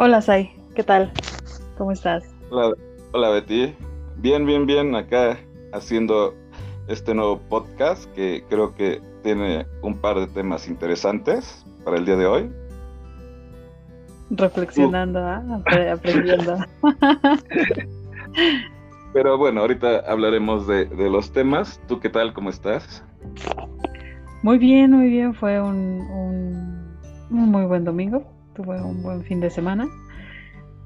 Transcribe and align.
Hola, 0.00 0.22
Sai, 0.22 0.48
¿qué 0.76 0.84
tal? 0.84 1.10
¿Cómo 1.76 1.90
estás? 1.90 2.22
Hola, 2.50 2.72
hola 3.12 3.30
Betty. 3.30 3.74
Bien, 4.18 4.46
bien, 4.46 4.64
bien, 4.64 4.94
acá 4.94 5.36
haciendo 5.72 6.36
este 6.86 7.16
nuevo 7.16 7.40
podcast 7.48 8.04
que 8.12 8.44
creo 8.48 8.76
que 8.76 9.02
tiene 9.24 9.66
un 9.82 9.98
par 9.98 10.20
de 10.20 10.28
temas 10.28 10.68
interesantes 10.68 11.66
para 11.84 11.96
el 11.96 12.04
día 12.04 12.14
de 12.14 12.26
hoy. 12.26 12.48
Reflexionando, 14.30 15.18
¿ah? 15.18 15.42
aprendiendo. 15.92 16.58
Pero 19.12 19.36
bueno, 19.36 19.62
ahorita 19.62 20.04
hablaremos 20.06 20.68
de, 20.68 20.86
los 21.10 21.32
temas. 21.32 21.80
¿Tú 21.88 21.98
qué 21.98 22.08
tal? 22.08 22.34
¿Cómo 22.34 22.50
estás? 22.50 23.02
Muy 24.44 24.58
bien, 24.58 24.92
muy 24.92 25.08
bien. 25.08 25.34
Fue 25.34 25.60
un, 25.60 26.86
muy 27.30 27.64
buen 27.64 27.82
domingo. 27.82 28.37
Tuve 28.58 28.82
un 28.82 29.04
buen 29.04 29.22
fin 29.22 29.38
de 29.38 29.50
semana. 29.50 29.86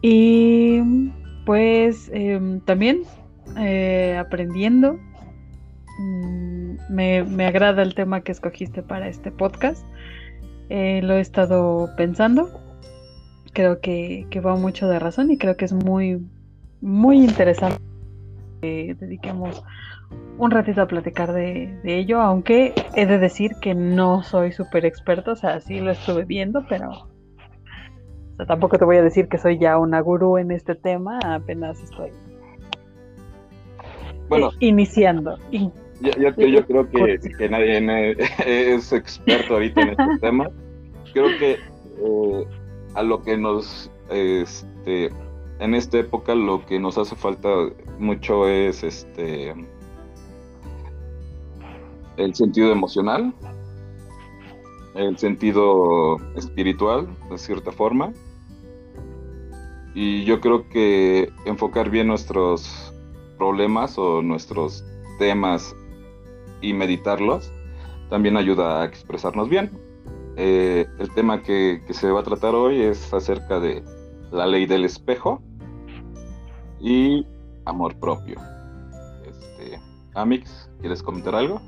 Y 0.02 0.78
pues 1.46 2.10
em, 2.12 2.60
también 2.60 3.00
eh, 3.58 4.18
aprendiendo. 4.20 4.98
Mm, 5.98 6.74
me, 6.90 7.46
agrada 7.46 7.82
el 7.82 7.94
tema 7.94 8.20
que 8.20 8.32
escogiste 8.32 8.82
para 8.82 9.08
este 9.08 9.30
podcast. 9.30 9.86
Eh, 10.68 11.00
lo 11.02 11.14
he 11.14 11.20
estado 11.20 11.88
pensando. 11.96 12.60
Creo 13.54 13.80
que, 13.80 14.26
que 14.28 14.40
va 14.40 14.54
mucho 14.56 14.86
de 14.86 14.98
razón 14.98 15.30
y 15.30 15.38
creo 15.38 15.56
que 15.56 15.64
es 15.64 15.72
muy, 15.72 16.22
muy 16.82 17.24
interesante 17.24 17.80
que 18.60 18.94
dediquemos 19.00 19.64
un 20.38 20.50
ratito 20.50 20.82
a 20.82 20.86
platicar 20.86 21.32
de, 21.32 21.78
ello, 21.84 22.20
aunque 22.20 22.74
he 22.94 23.06
de 23.06 23.18
decir 23.18 23.52
que 23.60 23.74
no 23.74 24.22
soy 24.22 24.52
súper 24.52 24.84
experto, 24.84 25.32
o 25.32 25.36
sea, 25.36 25.60
sí 25.60 25.80
lo 25.80 25.90
estuve 25.90 26.24
viendo, 26.24 26.66
pero 26.68 27.08
tampoco 28.46 28.78
te 28.78 28.84
voy 28.84 28.96
a 28.96 29.02
decir 29.02 29.28
que 29.28 29.38
soy 29.38 29.58
ya 29.58 29.78
una 29.78 30.00
gurú 30.00 30.38
en 30.38 30.50
este 30.50 30.74
tema, 30.74 31.18
apenas 31.22 31.80
estoy 31.82 32.10
bueno, 34.28 34.50
iniciando. 34.60 35.36
Yo, 35.50 36.34
creo 36.34 36.88
que, 36.90 37.48
nadie 37.48 38.16
es 38.46 38.92
experto 38.92 39.54
ahorita 39.54 39.82
en 39.82 39.88
este 39.90 40.04
tema. 40.20 40.50
Creo 41.12 41.26
que 41.38 41.52
eh, 41.52 42.46
a 42.94 43.02
lo 43.02 43.22
que 43.22 43.36
nos 43.36 43.90
este, 44.10 45.10
en 45.60 45.74
esta 45.74 45.98
época 45.98 46.34
lo 46.34 46.64
que 46.64 46.80
nos 46.80 46.98
hace 46.98 47.14
falta 47.14 47.48
mucho 47.98 48.48
es 48.48 48.82
este 48.82 49.54
el 52.16 52.34
sentido 52.34 52.72
emocional, 52.72 53.32
el 54.94 55.18
sentido 55.18 56.18
espiritual, 56.36 57.08
de 57.30 57.38
cierta 57.38 57.72
forma. 57.72 58.12
Y 59.94 60.24
yo 60.24 60.40
creo 60.40 60.68
que 60.68 61.30
enfocar 61.44 61.90
bien 61.90 62.06
nuestros 62.06 62.92
problemas 63.36 63.98
o 63.98 64.22
nuestros 64.22 64.84
temas 65.18 65.74
y 66.60 66.72
meditarlos 66.72 67.52
también 68.08 68.36
ayuda 68.36 68.82
a 68.82 68.84
expresarnos 68.84 69.48
bien. 69.48 69.70
Eh, 70.36 70.86
el 70.98 71.10
tema 71.14 71.42
que 71.42 71.82
se 71.90 72.10
va 72.10 72.20
a 72.20 72.22
tratar 72.22 72.54
hoy 72.54 72.80
es 72.80 73.12
acerca 73.12 73.60
de 73.60 73.82
la 74.30 74.46
ley 74.46 74.66
del 74.66 74.84
espejo 74.84 75.42
y 76.80 77.26
amor 77.64 77.98
propio. 77.98 78.36
Este, 79.26 79.78
Amix, 80.14 80.70
¿quieres 80.80 81.02
comentar 81.02 81.34
algo? 81.34 81.60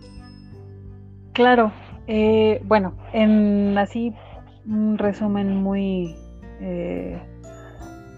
Claro, 1.32 1.72
eh, 2.06 2.60
bueno, 2.64 2.94
en 3.12 3.76
así 3.78 4.14
un 4.66 4.98
resumen 4.98 5.56
muy, 5.56 6.14
eh, 6.60 7.18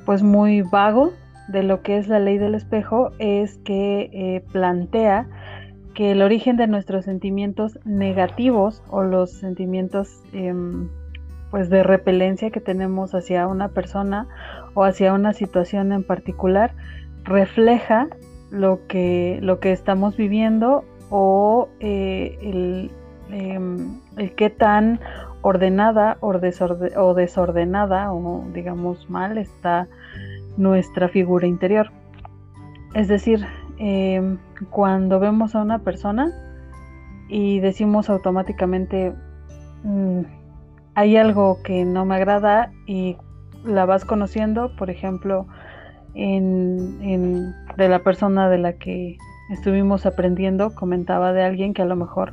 pues 0.04 0.22
muy 0.22 0.62
vago 0.62 1.12
de 1.48 1.62
lo 1.62 1.82
que 1.82 1.98
es 1.98 2.08
la 2.08 2.18
ley 2.18 2.38
del 2.38 2.54
espejo 2.54 3.12
es 3.18 3.58
que 3.58 4.10
eh, 4.12 4.44
plantea 4.52 5.28
que 5.94 6.12
el 6.12 6.22
origen 6.22 6.56
de 6.56 6.66
nuestros 6.66 7.04
sentimientos 7.04 7.78
negativos 7.84 8.82
o 8.90 9.02
los 9.02 9.30
sentimientos 9.32 10.22
em, 10.32 10.88
pues 11.50 11.70
de 11.70 11.82
repelencia 11.82 12.50
que 12.50 12.60
tenemos 12.60 13.14
hacia 13.14 13.46
una 13.46 13.68
persona 13.68 14.26
o 14.74 14.84
hacia 14.84 15.12
una 15.14 15.32
situación 15.32 15.92
en 15.92 16.02
particular 16.02 16.74
refleja 17.24 18.08
lo 18.50 18.86
que, 18.88 19.38
lo 19.42 19.58
que 19.60 19.72
estamos 19.72 20.16
viviendo 20.16 20.84
o 21.08 21.68
el, 21.80 22.90
el, 23.30 24.34
qué 24.36 24.50
tan 24.50 25.00
ordenada 25.42 26.16
o, 26.20 26.32
o 26.32 27.14
desordenada 27.14 28.12
o 28.12 28.44
digamos 28.52 29.08
mal 29.10 29.38
está 29.38 29.88
nuestra 30.56 31.08
figura 31.08 31.46
interior. 31.46 31.90
Es 32.94 33.08
decir, 33.08 33.46
em, 33.78 34.38
cuando 34.70 35.20
vemos 35.20 35.54
a 35.54 35.62
una 35.62 35.80
persona 35.80 36.32
y 37.28 37.60
decimos 37.60 38.08
automáticamente, 38.08 39.12
mm, 39.84 40.20
hay 40.94 41.16
algo 41.16 41.58
que 41.62 41.84
no 41.84 42.04
me 42.06 42.16
agrada 42.16 42.72
y 42.86 43.16
la 43.64 43.84
vas 43.84 44.04
conociendo, 44.04 44.74
por 44.76 44.88
ejemplo, 44.90 45.46
en, 46.14 47.52
de 47.76 47.88
la 47.88 47.98
persona 47.98 48.48
de 48.48 48.58
la 48.58 48.72
que 48.74 49.18
estuvimos 49.50 50.06
aprendiendo, 50.06 50.74
comentaba 50.74 51.32
de 51.32 51.42
alguien 51.44 51.74
que 51.74 51.82
a 51.82 51.84
lo 51.86 51.96
mejor 51.96 52.32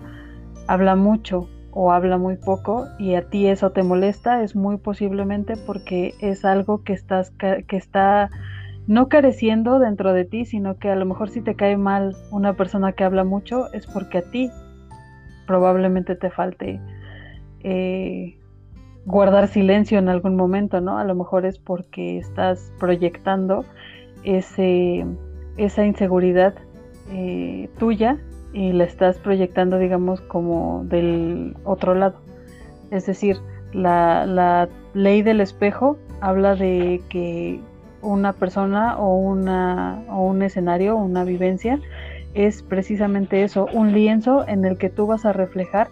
habla 0.68 0.96
mucho 0.96 1.48
o 1.72 1.92
habla 1.92 2.18
muy 2.18 2.36
poco 2.36 2.86
y 3.00 3.16
a 3.16 3.24
ti 3.30 3.48
eso 3.48 3.72
te 3.72 3.84
molesta, 3.84 4.44
es 4.44 4.56
muy 4.56 4.78
posiblemente 4.78 5.56
porque 5.58 6.14
es 6.20 6.46
algo 6.46 6.84
que 6.84 6.94
estás 6.94 7.32
que 7.32 7.78
está 7.78 8.30
no 8.86 9.08
careciendo 9.08 9.80
dentro 9.80 10.14
de 10.14 10.26
ti, 10.26 10.46
sino 10.46 10.78
que 10.78 10.90
a 10.90 10.96
lo 10.96 11.06
mejor 11.06 11.30
si 11.30 11.42
te 11.42 11.56
cae 11.56 11.78
mal 11.78 12.16
una 12.32 12.54
persona 12.54 12.92
que 12.92 13.04
habla 13.04 13.24
mucho 13.24 13.72
es 13.74 13.88
porque 13.88 14.20
a 14.20 14.22
ti 14.22 14.52
probablemente 15.48 16.16
te 16.16 16.30
falte 16.30 16.80
eh, 17.64 18.38
guardar 19.06 19.48
silencio 19.48 20.00
en 20.00 20.10
algún 20.10 20.36
momento, 20.36 20.82
¿no? 20.82 20.98
A 20.98 21.06
lo 21.06 21.16
mejor 21.16 21.46
es 21.46 21.58
porque 21.60 22.18
estás 22.18 22.72
proyectando 22.80 23.66
ese, 24.24 25.06
esa 25.58 25.86
inseguridad 25.86 26.54
eh, 27.10 27.70
tuya 27.78 28.18
y 28.54 28.72
la 28.72 28.84
estás 28.84 29.18
proyectando, 29.18 29.78
digamos, 29.78 30.22
como 30.22 30.86
del 30.86 31.58
otro 31.64 31.96
lado. 31.96 32.16
Es 32.92 33.06
decir, 33.08 33.38
la, 33.74 34.26
la 34.26 34.70
ley 34.94 35.22
del 35.24 35.42
espejo 35.42 35.98
habla 36.22 36.56
de 36.56 37.02
que 37.10 37.60
una 38.02 38.34
persona 38.34 38.98
o, 38.98 39.16
una, 39.16 40.04
o 40.10 40.22
un 40.22 40.44
escenario 40.44 40.96
una 40.96 41.24
vivencia 41.24 41.80
es 42.34 42.62
precisamente 42.62 43.44
eso, 43.44 43.68
un 43.74 43.94
lienzo 43.94 44.48
en 44.48 44.66
el 44.66 44.78
que 44.78 44.90
tú 44.90 45.08
vas 45.08 45.26
a 45.26 45.34
reflejar 45.34 45.90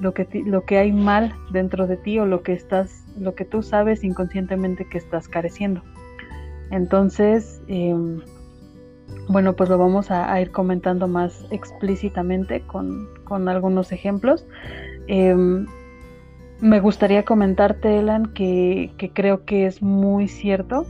lo 0.00 0.14
que, 0.14 0.26
lo 0.44 0.64
que 0.64 0.78
hay 0.78 0.92
mal 0.92 1.32
dentro 1.52 1.86
de 1.86 1.96
ti 1.96 2.18
o 2.18 2.26
lo 2.26 2.42
que 2.42 2.52
estás, 2.52 3.04
lo 3.18 3.34
que 3.34 3.44
tú 3.44 3.62
sabes 3.62 4.02
inconscientemente 4.02 4.86
que 4.88 4.98
estás 4.98 5.28
careciendo. 5.28 5.82
Entonces, 6.70 7.62
em, 7.68 8.20
bueno, 9.28 9.54
pues 9.54 9.70
lo 9.70 9.78
vamos 9.78 10.10
a, 10.10 10.40
ir 10.40 10.50
comentando 10.50 11.08
más 11.08 11.46
explícitamente 11.50 12.62
con, 12.62 13.08
algunos 13.48 13.92
ejemplos. 13.92 14.46
Em, 15.06 15.66
me 16.60 16.80
gustaría 16.80 17.24
comentarte, 17.24 17.98
Elan, 17.98 18.32
que, 18.34 18.92
creo 19.14 19.44
que 19.44 19.66
es 19.66 19.82
muy 19.82 20.28
cierto. 20.28 20.86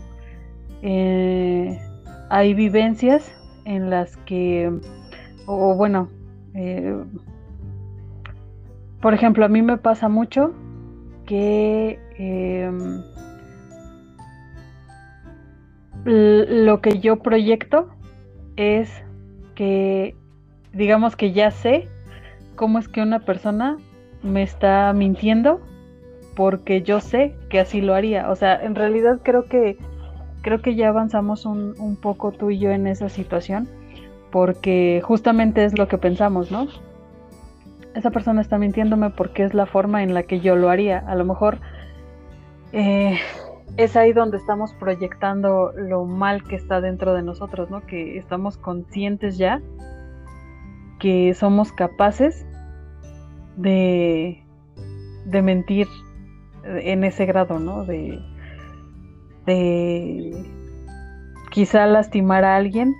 Eh, 0.82 1.78
hay 2.30 2.54
vivencias 2.54 3.30
en 3.64 3.90
las 3.90 4.16
que, 4.18 4.72
o 5.46 5.74
bueno, 5.76 6.08
eh, 6.54 7.04
por 9.00 9.14
ejemplo, 9.14 9.44
a 9.44 9.48
mí 9.48 9.62
me 9.62 9.78
pasa 9.78 10.08
mucho 10.08 10.52
que 11.26 11.98
em, 12.18 13.02
lo 16.04 16.80
que 16.80 16.98
yo 16.98 17.16
proyecto 17.16 17.88
es 18.56 18.90
que, 19.54 20.14
digamos 20.72 21.16
que 21.16 21.32
ya 21.32 21.50
sé 21.50 21.88
cómo 22.56 22.78
es 22.78 22.88
que 22.88 23.02
una 23.02 23.20
persona 23.20 23.78
me 24.22 24.42
está 24.42 24.92
mintiendo 24.92 25.60
porque 26.34 26.82
yo 26.82 27.00
sé 27.00 27.34
que 27.48 27.60
así 27.60 27.80
lo 27.80 27.94
haría. 27.94 28.30
O 28.30 28.36
sea, 28.36 28.62
en 28.62 28.74
realidad 28.74 29.20
creo 29.22 29.46
que 29.46 29.76
creo 30.42 30.60
que 30.60 30.74
ya 30.74 30.88
avanzamos 30.88 31.46
un, 31.46 31.74
un 31.78 31.96
poco 31.96 32.32
tú 32.32 32.50
y 32.50 32.58
yo 32.58 32.70
en 32.70 32.86
esa 32.86 33.08
situación 33.08 33.68
porque 34.32 35.00
justamente 35.04 35.64
es 35.64 35.78
lo 35.78 35.88
que 35.88 35.98
pensamos, 35.98 36.50
¿no? 36.50 36.66
esa 37.94 38.10
persona 38.10 38.40
está 38.40 38.58
mintiéndome 38.58 39.10
porque 39.10 39.44
es 39.44 39.54
la 39.54 39.66
forma 39.66 40.02
en 40.02 40.14
la 40.14 40.22
que 40.22 40.40
yo 40.40 40.56
lo 40.56 40.70
haría. 40.70 40.98
A 40.98 41.14
lo 41.14 41.24
mejor 41.24 41.58
eh, 42.72 43.18
es 43.76 43.96
ahí 43.96 44.12
donde 44.12 44.36
estamos 44.36 44.72
proyectando 44.74 45.72
lo 45.76 46.04
mal 46.04 46.44
que 46.44 46.56
está 46.56 46.80
dentro 46.80 47.14
de 47.14 47.22
nosotros, 47.22 47.70
¿no? 47.70 47.86
Que 47.86 48.18
estamos 48.18 48.56
conscientes 48.56 49.38
ya 49.38 49.60
que 50.98 51.34
somos 51.34 51.72
capaces 51.72 52.46
de, 53.56 54.44
de 55.24 55.42
mentir 55.42 55.88
en 56.64 57.04
ese 57.04 57.26
grado, 57.26 57.58
¿no? 57.58 57.84
De, 57.84 58.20
de 59.46 60.44
quizá 61.50 61.86
lastimar 61.86 62.44
a 62.44 62.56
alguien 62.56 62.94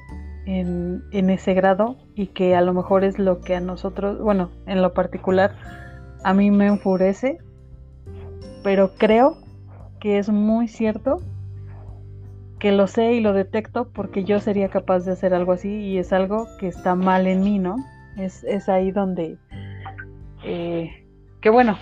en, 0.46 1.04
en, 1.12 1.30
ese 1.30 1.54
grado 1.54 1.96
y 2.14 2.28
que 2.28 2.56
a 2.56 2.60
lo 2.60 2.74
mejor 2.74 3.04
es 3.04 3.18
lo 3.18 3.40
que 3.40 3.54
a 3.54 3.60
nosotros, 3.60 4.20
bueno, 4.20 4.50
en 4.66 4.82
lo 4.82 4.92
particular, 4.94 5.54
a 6.24 6.34
mí 6.34 6.50
me 6.50 6.66
enfurece, 6.66 7.38
pero 8.64 8.94
creo 8.98 9.36
que 10.02 10.18
es 10.18 10.30
muy 10.30 10.66
cierto 10.66 11.20
que 12.58 12.72
lo 12.72 12.88
sé 12.88 13.12
y 13.12 13.20
lo 13.20 13.32
detecto 13.32 13.88
porque 13.92 14.24
yo 14.24 14.40
sería 14.40 14.68
capaz 14.68 15.04
de 15.04 15.12
hacer 15.12 15.32
algo 15.32 15.52
así 15.52 15.68
y 15.68 15.98
es 15.98 16.12
algo 16.12 16.48
que 16.58 16.66
está 16.66 16.96
mal 16.96 17.28
en 17.28 17.44
mí, 17.44 17.60
¿no? 17.60 17.76
Es, 18.16 18.42
es 18.42 18.68
ahí 18.68 18.90
donde, 18.90 19.38
eh, 20.44 21.06
que 21.40 21.50
bueno, 21.50 21.78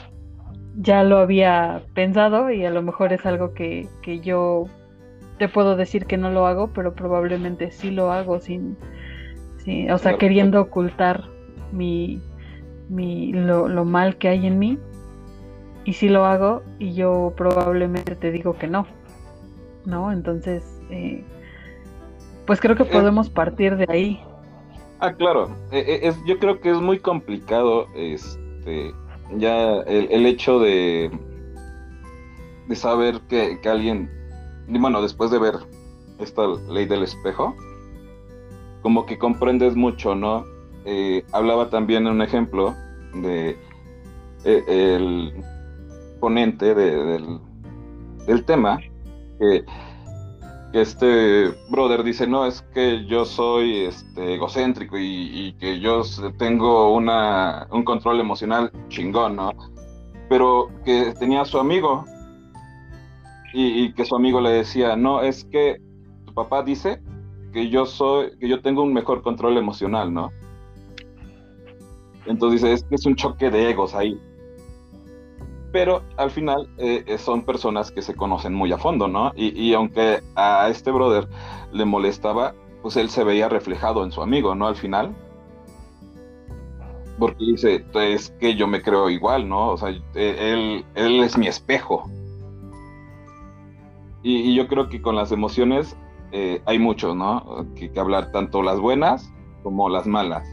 ya 0.77 1.03
lo 1.03 1.17
había 1.17 1.83
pensado 1.95 2.51
y 2.51 2.67
a 2.67 2.71
lo 2.71 2.83
mejor 2.83 3.15
es 3.15 3.25
algo 3.25 3.55
que, 3.55 3.89
que 4.03 4.21
yo 4.21 4.67
te 5.39 5.49
puedo 5.49 5.75
decir 5.75 6.05
que 6.05 6.19
no 6.19 6.31
lo 6.31 6.47
hago, 6.47 6.75
pero 6.75 6.95
probablemente 6.95 7.71
sí 7.71 7.91
lo 7.91 8.13
hago 8.13 8.39
sin, 8.39 8.77
o 9.91 9.97
sea, 9.97 10.19
queriendo 10.19 10.61
ocultar 10.61 11.25
mi, 11.73 12.21
mi 12.91 13.33
lo, 13.33 13.67
lo, 13.67 13.87
mal 13.87 14.17
que 14.19 14.29
hay 14.29 14.47
en 14.47 14.59
mí. 14.59 14.79
Y 15.85 15.95
sí 15.95 16.09
lo 16.09 16.25
hago 16.25 16.63
y 16.79 16.95
yo 16.95 17.33
probablemente 17.37 18.15
te 18.15 18.31
digo 18.31 18.57
que 18.57 18.67
no. 18.67 18.87
¿No? 19.87 20.13
Entonces, 20.13 20.81
eh, 20.91 21.25
pues 22.47 22.61
creo 22.61 22.77
que 22.77 22.83
eh, 22.83 22.91
podemos 22.93 23.31
partir 23.31 23.77
de 23.77 23.87
ahí. 23.89 24.23
Ah, 25.01 25.15
claro. 25.15 25.51
Eh, 25.73 26.01
es, 26.03 26.17
yo 26.27 26.39
creo 26.39 26.61
que 26.61 26.71
es 26.71 26.77
muy 26.77 26.99
complicado 26.99 27.87
este, 27.95 28.93
ya 29.37 29.81
el, 29.87 30.27
hecho 30.27 30.59
de, 30.59 31.11
de 32.69 32.77
saber 32.77 33.21
que, 33.29 33.59
que 33.61 33.69
alguien 33.69 34.11
bueno, 34.69 35.03
después 35.03 35.31
de 35.31 35.39
ver 35.39 35.55
esta 36.21 36.43
ley 36.69 36.87
del 36.87 37.03
espejo, 37.03 37.57
como 38.83 39.05
que 39.07 39.19
comprendes 39.19 39.75
mucho, 39.75 40.15
¿no? 40.15 40.45
Hablaba 41.33 41.71
también 41.71 42.07
un 42.07 42.23
ejemplo 42.23 42.75
de 43.15 43.57
el 44.45 45.35
ponente 46.21 46.75
del, 46.75 47.41
tema, 48.45 48.79
que, 49.39 49.65
este 50.73 51.49
brother 51.69 52.05
dice, 52.05 52.29
no, 52.29 52.47
es 52.47 52.63
que 52.73 53.05
yo 53.07 53.25
soy 53.25 53.87
este, 53.87 54.35
egocéntrico 54.35 54.97
y, 54.97 55.31
y, 55.33 55.53
que 55.55 55.81
yo 55.81 56.03
tengo 56.39 56.95
una, 56.95 57.67
un 57.73 57.83
control 57.83 58.21
emocional 58.21 58.71
chingón, 58.89 59.35
¿no? 59.35 59.51
Pero 60.29 60.69
que 60.85 61.13
tenía 61.19 61.41
a 61.41 61.45
su 61.45 61.59
amigo 61.59 62.05
y, 63.53 63.93
que 63.95 64.05
su 64.05 64.15
amigo 64.15 64.41
le 64.41 64.51
decía, 64.51 64.97
no, 64.97 65.23
es 65.23 65.45
que 65.45 65.81
tu 66.25 66.35
papá 66.35 66.63
dice 66.63 67.01
que 67.53 67.69
yo 67.69 67.85
soy, 67.85 68.37
que 68.39 68.49
yo 68.49 68.61
tengo 68.61 68.83
un 68.83 68.93
mejor 68.93 69.23
control 69.23 69.57
emocional, 69.57 70.13
¿no? 70.13 70.31
Entonces 72.27 72.63
dice, 72.63 72.73
es 72.75 72.85
que 72.85 72.95
es 72.95 73.07
un 73.07 73.17
choque 73.17 73.51
de 73.51 73.71
egos 73.71 73.95
ahí. 73.95 74.21
Pero 75.73 76.03
al 76.17 76.31
final 76.31 76.69
eh, 76.79 77.05
eh, 77.07 77.19
son 77.19 77.45
personas 77.45 77.91
que 77.91 78.03
se 78.03 78.15
conocen 78.15 78.55
muy 78.55 78.73
a 78.73 78.79
fondo, 78.79 79.07
¿no? 79.07 79.33
Y, 79.37 79.73
aunque 79.75 80.21
a 80.35 80.69
este 80.69 80.91
brother 80.91 81.29
le 81.73 81.85
molestaba, 81.85 82.55
pues 82.83 82.97
él 82.97 83.09
se 83.09 83.23
veía 83.23 83.49
reflejado 83.49 84.05
en 84.05 84.11
su 84.11 84.23
amigo, 84.23 84.55
¿no? 84.55 84.67
Al 84.67 84.77
final. 84.77 85.15
Porque 87.19 87.45
dice, 87.45 87.85
es 87.95 88.31
que 88.41 88.57
yo 88.57 88.67
me 88.67 88.83
creo 88.83 89.11
igual, 89.11 89.49
¿no? 89.49 89.71
O 89.71 89.77
sea, 89.77 89.91
él, 90.15 90.85
él 90.95 91.21
es 91.23 91.37
mi 91.39 91.47
espejo. 91.47 92.11
Y, 94.23 94.55
yo 94.55 94.69
creo 94.69 94.89
que 94.89 95.01
con 95.01 95.17
las 95.17 95.33
emociones 95.33 95.97
eh, 96.33 96.61
hay 96.67 96.79
mucho, 96.79 97.15
¿no? 97.15 97.67
Que, 97.75 97.91
hablar, 97.99 98.33
tanto 98.33 98.63
las 98.63 98.79
buenas 98.79 99.33
como 99.63 99.89
las 99.89 100.07
malas. 100.07 100.47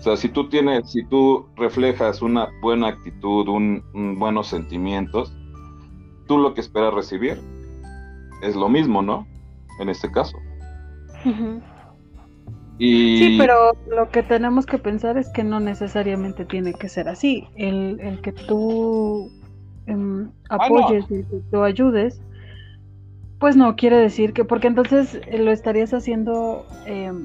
O 0.00 0.02
sea, 0.02 0.16
si 0.16 0.28
tú 0.30 0.48
tienes, 0.48 0.90
si 0.90 1.04
tú 1.04 1.46
reflejas 1.56 2.22
una 2.22 2.48
buena 2.62 2.88
actitud, 2.88 3.46
un, 3.48 4.18
buenos 4.18 4.48
sentimientos, 4.48 5.32
tú 6.26 6.38
lo 6.38 6.54
que 6.54 6.62
esperas 6.62 6.94
recibir 6.94 7.38
es 8.42 8.56
lo 8.56 8.68
mismo, 8.68 9.02
¿no? 9.02 9.26
En 9.78 9.90
este 9.90 10.10
caso. 10.10 10.38
y... 12.78 13.18
Sí, 13.18 13.36
pero 13.38 13.72
lo 13.94 14.08
que 14.08 14.22
tenemos 14.22 14.64
que 14.64 14.78
pensar 14.78 15.18
es 15.18 15.28
que 15.28 15.44
no 15.44 15.60
necesariamente 15.60 16.46
tiene 16.46 16.72
que 16.72 16.88
ser 16.88 17.08
así. 17.08 17.46
El, 17.56 18.00
el 18.00 18.22
que 18.22 18.32
tú 18.32 19.30
em, 19.86 20.30
ah, 20.48 20.56
apoyes 20.60 21.04
y 21.10 21.24
que 21.24 21.40
tú 21.50 21.62
ayudes 21.62 22.22
pues 23.40 23.56
no, 23.56 23.74
quiere 23.74 23.96
decir 23.96 24.34
que, 24.34 24.44
porque 24.44 24.68
entonces 24.68 25.18
lo 25.32 25.50
estarías 25.50 25.94
haciendo, 25.94 26.66
em, 26.84 27.24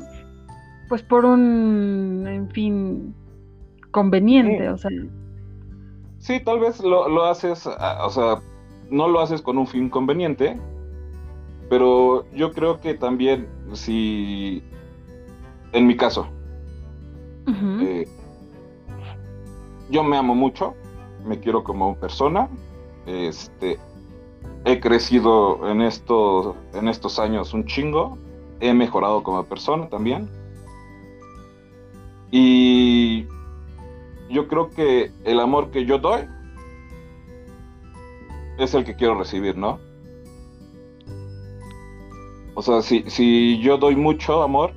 pues 0.87 1.01
por 1.03 1.25
un, 1.25 2.25
en 2.27 2.49
fin, 2.49 3.15
conveniente, 3.91 4.69
o 4.69 4.77
sea. 4.77 4.91
Sí, 6.19 6.39
tal 6.43 6.59
vez 6.59 6.79
lo, 6.81 7.07
lo 7.07 7.25
haces, 7.25 7.67
o 7.67 8.09
sea, 8.09 8.41
no 8.89 9.07
lo 9.07 9.19
haces 9.21 9.41
con 9.41 9.57
un 9.57 9.67
fin 9.67 9.89
conveniente, 9.89 10.59
pero 11.69 12.25
yo 12.33 12.51
creo 12.51 12.79
que 12.79 12.93
también, 12.93 13.47
si, 13.73 14.63
en 15.71 15.87
mi 15.87 15.95
caso, 15.95 16.27
eh, 17.81 18.07
yo 19.89 20.03
me 20.03 20.17
amo 20.17 20.35
mucho, 20.35 20.73
me 21.25 21.39
quiero 21.39 21.63
como 21.63 21.95
persona, 21.95 22.49
este, 23.05 23.77
he 24.65 24.79
crecido 24.79 25.69
en 25.69 25.81
estos, 25.81 26.55
en 26.73 26.87
estos 26.87 27.19
años 27.19 27.53
un 27.53 27.65
chingo, 27.65 28.17
he 28.59 28.73
mejorado 28.73 29.23
como 29.23 29.43
persona 29.43 29.87
también. 29.89 30.29
Y 32.37 33.27
yo 34.29 34.49
creo 34.49 34.69
que 34.69 35.09
el 35.23 35.39
amor 35.39 35.71
que 35.71 35.85
yo 35.85 35.99
doy 35.99 36.27
es 38.57 38.73
el 38.73 38.83
que 38.83 38.97
quiero 38.97 39.17
recibir, 39.17 39.55
¿no? 39.55 39.79
O 42.53 42.61
sea, 42.61 42.81
si, 42.81 43.09
si 43.09 43.61
yo 43.61 43.77
doy 43.77 43.95
mucho 43.95 44.43
amor, 44.43 44.73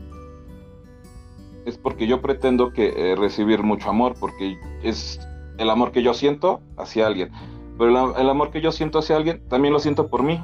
es 1.67 1.77
porque 1.77 2.07
yo 2.07 2.23
pretendo 2.23 2.73
que 2.73 2.93
eh, 2.97 3.17
recibir 3.17 3.65
mucho 3.65 3.91
amor, 3.91 4.15
porque 4.21 4.57
es 4.85 5.19
el 5.59 5.69
amor 5.69 5.91
que 5.91 6.05
yo 6.05 6.15
siento 6.15 6.61
hacia 6.77 7.09
alguien. 7.09 7.33
Pero 7.77 8.17
el, 8.17 8.31
amor 8.31 8.53
que 8.53 8.61
yo 8.61 8.71
siento 8.71 9.01
hacia 9.01 9.17
alguien, 9.17 9.43
también 9.49 9.75
lo 9.75 9.81
siento 9.81 10.07
por 10.07 10.23
mí. 10.23 10.41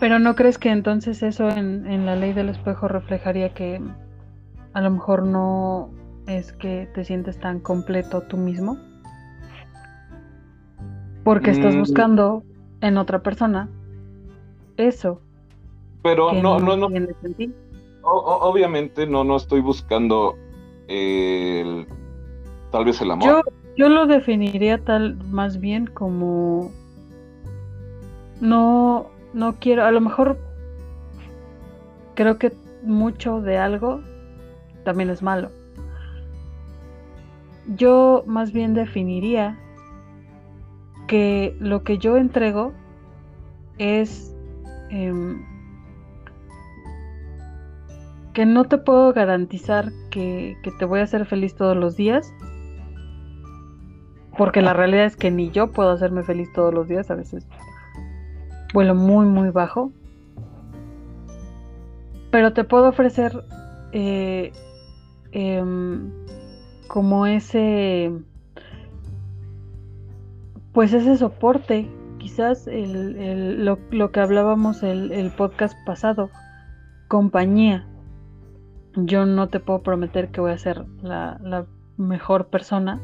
Pero 0.00 0.18
¿no 0.18 0.34
crees 0.34 0.56
que 0.56 0.70
entonces 0.70 1.22
eso 1.22 1.50
en, 1.50 1.86
en, 1.86 2.06
la 2.06 2.16
ley 2.16 2.32
del 2.32 2.48
espejo 2.48 2.88
reflejaría 2.88 3.52
que 3.52 3.78
a 4.74 4.80
lo 4.80 4.90
mejor 4.90 5.24
no 5.24 5.90
es 6.26 6.52
que 6.52 6.88
te 6.94 7.04
sientes 7.04 7.38
tan 7.38 7.60
completo 7.60 8.22
tú 8.22 8.36
mismo? 8.36 8.78
Porque 11.24 11.50
estás 11.50 11.74
mm. 11.74 11.78
buscando 11.78 12.42
en 12.80 12.96
otra 12.96 13.22
persona 13.22 13.68
eso. 14.76 15.20
Pero 16.02 16.32
no, 16.32 16.58
no, 16.58 16.76
no. 16.76 16.88
obviamente 18.02 19.06
no, 19.06 19.22
no 19.22 19.36
estoy 19.36 19.60
buscando 19.60 20.36
el, 20.88 21.86
tal 22.70 22.84
vez 22.84 23.00
el 23.00 23.10
amor. 23.10 23.44
Yo 23.76 23.88
lo 23.88 24.06
definiría 24.06 24.78
tal 24.84 25.16
más 25.30 25.58
bien 25.58 25.86
como 25.86 26.70
no 28.40 29.06
no 29.32 29.56
quiero, 29.58 29.84
a 29.84 29.90
lo 29.90 30.00
mejor 30.00 30.38
creo 32.14 32.38
que 32.38 32.52
mucho 32.82 33.40
de 33.40 33.58
algo 33.58 34.02
también 34.84 35.10
es 35.10 35.22
malo. 35.22 35.50
Yo 37.76 38.24
más 38.26 38.52
bien 38.52 38.74
definiría 38.74 39.58
que 41.06 41.56
lo 41.60 41.84
que 41.84 41.98
yo 41.98 42.16
entrego 42.16 42.72
es 43.78 44.34
em, 44.90 45.44
que 48.32 48.46
no 48.46 48.64
te 48.64 48.78
puedo 48.78 49.12
garantizar 49.12 49.92
que, 50.10 50.56
te 50.78 50.84
voy 50.84 51.00
a 51.00 51.04
hacer 51.04 51.26
feliz 51.26 51.54
todos 51.54 51.76
los 51.76 51.96
días, 51.96 52.32
porque 54.36 54.62
la 54.62 54.72
realidad 54.72 55.04
es 55.04 55.16
que 55.16 55.30
ni 55.30 55.50
yo 55.50 55.70
puedo 55.70 55.90
hacerme 55.90 56.22
feliz 56.22 56.50
todos 56.52 56.72
los 56.72 56.88
días, 56.88 57.10
a 57.10 57.14
veces 57.14 57.46
vuelo 58.72 58.94
muy, 58.94 59.26
muy 59.26 59.50
bajo. 59.50 59.92
Pero 62.30 62.54
te 62.54 62.64
puedo 62.64 62.88
ofrecer 62.88 63.44
eh, 63.92 64.52
em, 65.32 66.10
como 66.88 67.26
ese, 67.26 68.12
pues 70.72 70.92
ese 70.92 71.16
soporte, 71.16 71.88
quizás 72.18 72.66
el, 72.66 73.64
lo, 73.64 74.12
que 74.12 74.20
hablábamos 74.20 74.82
el, 74.82 75.12
el 75.12 75.30
podcast 75.30 75.76
pasado, 75.84 76.30
compañía. 77.08 77.86
Yo 78.94 79.24
no 79.24 79.48
te 79.48 79.58
puedo 79.58 79.82
prometer 79.82 80.28
que 80.28 80.40
voy 80.40 80.52
a 80.52 80.58
ser 80.58 80.84
la, 81.02 81.38
la 81.42 81.66
mejor 81.96 82.46
persona, 82.46 83.00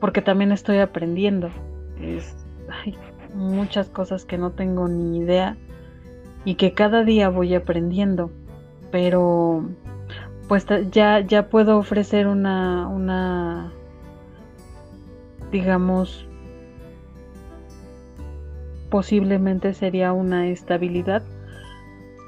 porque 0.00 0.20
también 0.20 0.52
estoy 0.52 0.78
aprendiendo. 0.78 1.50
Es, 2.00 2.36
muchas 3.34 3.88
cosas 3.88 4.24
que 4.24 4.38
no 4.38 4.52
tengo 4.52 4.88
ni 4.88 5.18
idea 5.18 5.56
y 6.44 6.54
que 6.54 6.72
cada 6.72 7.04
día 7.04 7.28
voy 7.28 7.54
aprendiendo, 7.54 8.30
pero 8.90 9.68
pues 10.48 10.66
ya, 10.90 11.20
ya 11.20 11.48
puedo 11.48 11.78
ofrecer 11.78 12.26
una, 12.26 12.88
una, 12.88 13.72
digamos, 15.50 16.26
posiblemente 18.90 19.74
sería 19.74 20.12
una 20.12 20.48
estabilidad, 20.48 21.22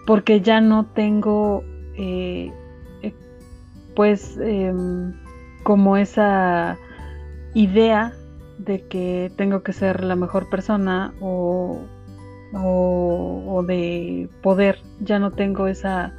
porque 0.06 0.40
ya 0.40 0.61
no 0.61 0.87
tengo, 0.87 1.62
eh, 1.96 2.52
pues, 3.94 4.37
em, 4.38 5.14
como 5.62 5.96
esa 5.96 6.78
idea 7.54 8.12
de 8.58 8.82
que 8.87 9.30
tengo 9.37 9.62
que 9.62 9.73
ser 9.73 10.02
la 10.04 10.16
mejor 10.16 10.49
persona 10.49 11.14
o, 11.20 11.80
o, 12.52 13.64
de 13.66 14.28
poder, 14.42 14.78
ya 15.00 15.18
no 15.18 15.30
tengo 15.30 15.66
esa, 15.66 16.14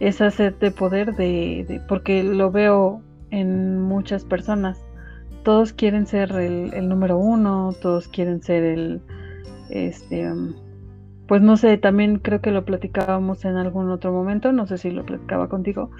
esa 0.00 0.30
sed 0.30 0.54
de 0.54 0.70
poder 0.70 1.14
de, 1.14 1.80
porque 1.86 2.24
lo 2.24 2.50
veo 2.50 3.02
en 3.30 3.80
muchas 3.80 4.24
personas. 4.24 4.82
Todos 5.44 5.72
quieren 5.72 6.06
ser 6.06 6.32
el, 6.32 6.88
número 6.88 7.16
uno, 7.18 7.74
todos 7.80 8.08
quieren 8.08 8.42
ser 8.42 8.64
el, 8.64 9.00
este, 9.68 10.30
pues 11.28 11.42
no 11.42 11.56
sé, 11.56 11.76
también 11.78 12.18
creo 12.18 12.40
que 12.40 12.50
lo 12.50 12.64
platicábamos 12.64 13.44
en 13.44 13.56
algún 13.56 13.90
otro 13.90 14.12
momento, 14.12 14.52
no 14.52 14.66
sé 14.66 14.78
si 14.78 14.90
lo 14.90 15.04
platicaba 15.04 15.48
contigo, 15.48 15.90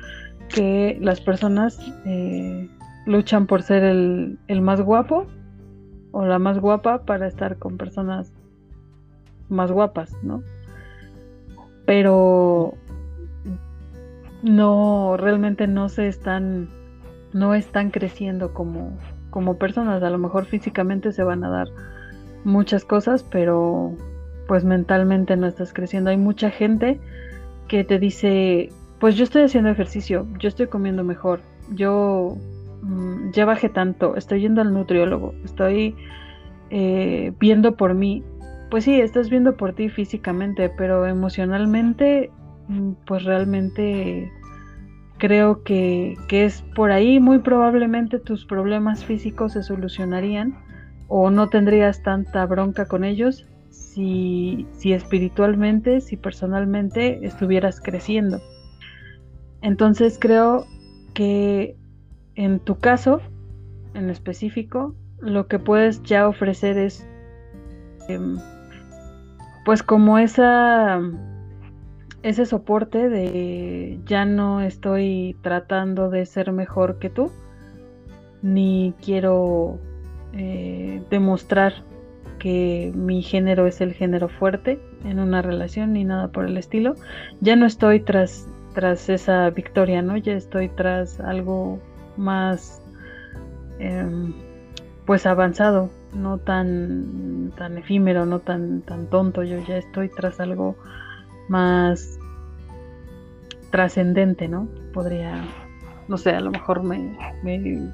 que 0.49 0.99
las 1.00 1.21
personas 1.21 1.78
eh, 2.04 2.69
luchan 3.07 3.47
por 3.47 3.62
ser 3.62 3.85
el, 3.85 4.38
el 4.49 4.61
más 4.61 4.80
guapo 4.80 5.26
o 6.12 6.25
la 6.25 6.38
más 6.38 6.59
guapa 6.59 7.04
para 7.04 7.26
estar 7.26 7.59
con 7.59 7.76
personas 7.76 8.33
más 9.49 9.71
guapas, 9.73 10.12
¿no? 10.23 10.42
Pero 11.87 12.75
no, 14.43 15.17
realmente 15.17 15.67
no 15.67 15.89
se 15.89 16.09
están, 16.09 16.69
no 17.33 17.55
están 17.55 17.91
creciendo 17.91 18.55
como, 18.55 18.97
como 19.31 19.59
personas. 19.59 20.03
A 20.03 20.11
lo 20.11 20.19
mejor 20.19 20.45
físicamente 20.47 21.13
se 21.13 21.23
van 21.23 21.45
a 21.45 21.51
dar 21.51 21.69
muchas 22.45 22.85
cosas, 22.85 23.23
pero 23.23 23.95
pues 24.49 24.65
mentalmente 24.65 25.37
no 25.37 25.47
estás 25.47 25.73
creciendo. 25.73 26.11
Hay 26.11 26.17
mucha 26.17 26.51
gente 26.51 27.01
que 27.69 27.85
te 27.85 27.99
dice, 27.99 28.71
pues 28.99 29.17
yo 29.17 29.25
estoy 29.25 29.43
haciendo 29.43 29.71
ejercicio, 29.71 30.27
yo 30.39 30.49
estoy 30.49 30.67
comiendo 30.67 31.05
mejor, 31.05 31.41
yo 31.73 32.37
mm, 32.83 33.31
ya 33.31 33.45
bajé 33.45 33.69
tanto, 33.69 34.17
estoy 34.17 34.41
yendo 34.41 34.61
al 34.61 34.75
nutriólogo, 34.75 35.35
estoy 35.45 35.95
eh, 36.71 37.33
viendo 37.39 37.77
por 37.77 37.95
mí. 37.95 38.25
Pues 38.71 38.85
sí, 38.85 39.01
estás 39.01 39.31
viendo 39.31 39.57
por 39.57 39.73
ti 39.73 39.89
físicamente, 39.89 40.71
pero 40.77 41.07
emocionalmente, 41.07 42.31
pues 43.07 43.25
realmente 43.25 44.31
creo 45.19 45.62
que, 45.62 46.17
que 46.29 46.45
es 46.45 46.62
por 46.75 46.91
ahí, 46.91 47.21
muy 47.21 47.39
probablemente 47.41 48.19
tus 48.19 48.47
problemas 48.47 49.05
físicos 49.05 49.53
se 49.53 49.62
solucionarían 49.62 50.59
o 51.09 51.31
no 51.31 51.49
tendrías 51.49 52.03
tanta 52.03 52.47
bronca 52.47 52.87
con 52.87 53.05
ellos 53.05 53.47
si, 53.71 54.67
si 54.73 54.93
espiritualmente, 54.93 56.00
si 56.00 56.17
personalmente 56.17 57.25
estuvieras 57.27 57.81
creciendo. 57.81 58.41
Entonces 59.62 60.19
creo 60.19 60.67
que 61.12 61.77
en 62.35 62.61
tu 62.61 62.79
caso, 62.79 63.21
en 63.95 64.09
específico, 64.09 64.95
lo 65.21 65.49
que 65.49 65.59
puedes 65.59 66.03
ya 66.03 66.29
ofrecer 66.29 66.79
es 66.79 67.07
em, 68.09 68.39
pues 69.65 69.83
como 69.83 70.19
esa 70.19 71.00
ese 72.23 72.47
soporte 72.47 73.09
de 73.09 74.00
ya 74.05 74.25
no 74.25 74.61
estoy 74.61 75.37
tratando 75.43 76.11
de 76.11 76.27
ser 76.27 76.53
mejor 76.53 76.99
que 76.99 77.11
tú 77.11 77.31
ni 78.43 78.95
quiero 79.03 79.79
eh, 80.33 81.03
demostrar 81.11 81.85
que 82.39 82.93
mi 82.95 83.23
género 83.23 83.67
es 83.67 83.81
el 83.81 83.93
género 83.93 84.29
fuerte 84.29 84.81
en 85.05 85.21
una 85.21 85.43
relación 85.43 85.93
ni 85.93 86.05
nada 86.05 86.29
por 86.29 86.47
el 86.47 86.57
estilo. 86.57 86.95
Ya 87.41 87.55
no 87.55 87.67
estoy 87.67 88.00
tras, 88.00 88.49
tras 88.75 89.09
esa 89.09 89.50
victoria, 89.50 90.00
¿no? 90.03 90.17
Ya 90.17 90.33
estoy 90.33 90.69
tras 90.69 91.21
algo 91.21 91.79
más 92.17 92.83
em, 93.79 94.33
pues 95.05 95.27
avanzado, 95.27 95.91
no 96.15 96.39
tan, 96.39 97.53
tan 97.57 97.77
efímero, 97.77 98.25
no 98.25 98.41
tan, 98.41 98.81
tan 98.83 99.07
tonto. 99.09 99.43
Yo 99.43 99.59
ya 99.67 99.77
estoy 99.77 100.09
tras 100.09 100.41
algo 100.41 100.77
más 101.50 102.19
trascendente, 103.71 104.49
¿no? 104.49 104.69
Podría, 104.95 105.45
no 106.09 106.16
sé, 106.16 106.30
a 106.30 106.40
lo 106.40 106.50
mejor 106.50 106.83
me, 106.83 107.16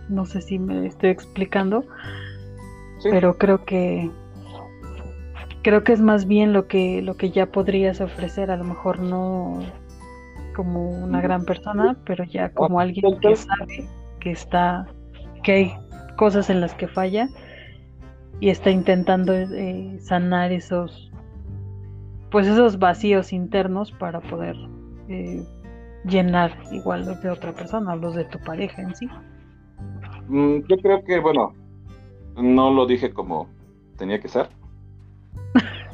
no 0.09 0.27
sé 0.27 0.43
si 0.43 0.59
me 0.59 0.87
estoy 0.87 1.11
explicando, 1.11 1.85
pero 3.03 3.39
creo 3.39 3.65
que 3.65 4.11
creo 5.63 5.83
que 5.85 5.93
es 5.93 6.01
más 6.01 6.27
bien 6.27 6.53
lo 6.53 6.69
que 6.69 7.03
lo 7.03 7.17
que 7.17 7.31
ya 7.31 7.47
podrías 7.47 8.01
ofrecer 8.01 8.53
a 8.53 8.57
lo 8.57 8.63
mejor 8.63 9.01
no 9.01 9.59
como 10.55 10.91
una 10.91 11.21
gran 11.21 11.45
persona 11.45 11.97
pero 12.07 12.23
ya 12.23 12.51
como 12.51 12.79
alguien 12.79 13.19
que 13.19 13.35
sabe 13.35 13.89
que 14.21 14.31
está 14.31 14.87
que 15.43 15.53
hay 15.53 15.75
cosas 16.17 16.51
en 16.51 16.61
las 16.61 16.73
que 16.75 16.87
falla 16.87 17.29
y 18.39 18.51
está 18.51 18.71
intentando 18.71 19.35
eh, 19.35 19.99
sanar 20.01 20.53
esos 20.53 21.11
pues 22.31 22.47
esos 22.47 22.79
vacíos 22.79 23.33
internos 23.33 23.93
para 23.93 24.21
poder 24.21 24.57
eh, 25.09 25.43
llenar 26.05 26.57
igual 26.73 27.07
los 27.07 27.23
de 27.23 27.31
otra 27.31 27.53
persona 27.53 27.97
los 27.97 28.15
de 28.15 28.25
tu 28.25 28.39
pareja 28.41 28.83
en 28.83 28.95
sí 28.95 29.09
mm, 30.29 30.59
yo 30.69 30.77
creo 30.79 31.05
que 31.05 31.19
bueno 31.21 31.55
no 32.37 32.71
lo 32.71 32.87
dije 32.87 33.13
como 33.13 33.49
tenía 33.97 34.21
que 34.21 34.29
ser. 34.29 34.49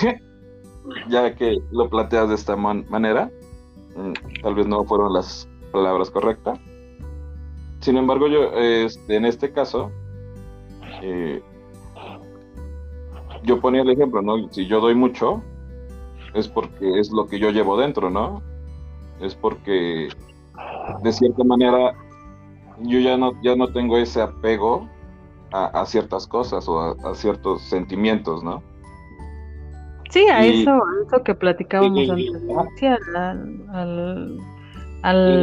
ya 1.08 1.34
que 1.34 1.58
lo 1.70 1.88
planteas 1.88 2.28
de 2.28 2.34
esta 2.34 2.56
manera, 2.56 3.30
mm, 3.96 4.42
tal 4.42 4.54
vez 4.54 4.66
no 4.66 4.84
fueron 4.84 5.12
las 5.12 5.48
palabras 5.72 6.10
correctas. 6.10 6.58
Sin 7.80 7.96
embargo, 7.96 8.28
yo 8.28 8.52
este, 8.52 9.16
en 9.16 9.24
este 9.24 9.52
caso, 9.52 9.90
eh, 11.02 11.40
yo 13.42 13.60
ponía 13.60 13.82
el 13.82 13.90
ejemplo, 13.90 14.20
¿no? 14.20 14.48
Si 14.50 14.66
yo 14.66 14.80
doy 14.80 14.94
mucho, 14.94 15.42
es 16.34 16.48
porque 16.48 16.98
es 16.98 17.10
lo 17.10 17.26
que 17.26 17.38
yo 17.38 17.50
llevo 17.50 17.76
dentro, 17.76 18.10
¿no? 18.10 18.42
Es 19.20 19.34
porque 19.34 20.08
de 21.02 21.12
cierta 21.12 21.44
manera 21.44 21.94
yo 22.80 22.98
ya 22.98 23.16
no, 23.16 23.32
ya 23.42 23.56
no 23.56 23.68
tengo 23.68 23.96
ese 23.98 24.22
apego 24.22 24.88
a, 25.52 25.84
ciertas 25.84 26.26
cosas 26.26 26.68
o 26.68 26.80
a, 26.80 27.14
ciertos 27.14 27.62
sentimientos, 27.62 28.44
¿no? 28.44 28.62
Sí, 30.10 30.26
a 30.28 30.44
eso, 30.44 30.70
a 30.70 31.06
eso 31.06 31.22
que 31.22 31.34
platicábamos 31.34 32.10
antes, 32.10 32.42
sí, 32.76 32.86
al, 32.86 34.38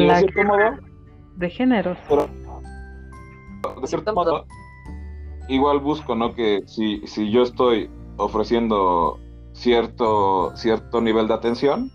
la 0.08 0.22
de 1.36 1.50
géneros. 1.50 1.98
de 3.82 3.88
cierto 3.88 4.14
modo, 4.14 4.46
igual 5.50 5.80
busco, 5.80 6.16
¿no? 6.16 6.34
Que 6.34 6.62
si, 6.66 7.06
si 7.06 7.30
yo 7.32 7.44
estoy 7.44 7.90
ofreciendo 8.18 9.20
cierto, 9.58 10.56
cierto 10.56 11.02
nivel 11.02 11.28
de 11.28 11.34
atención, 11.34 11.92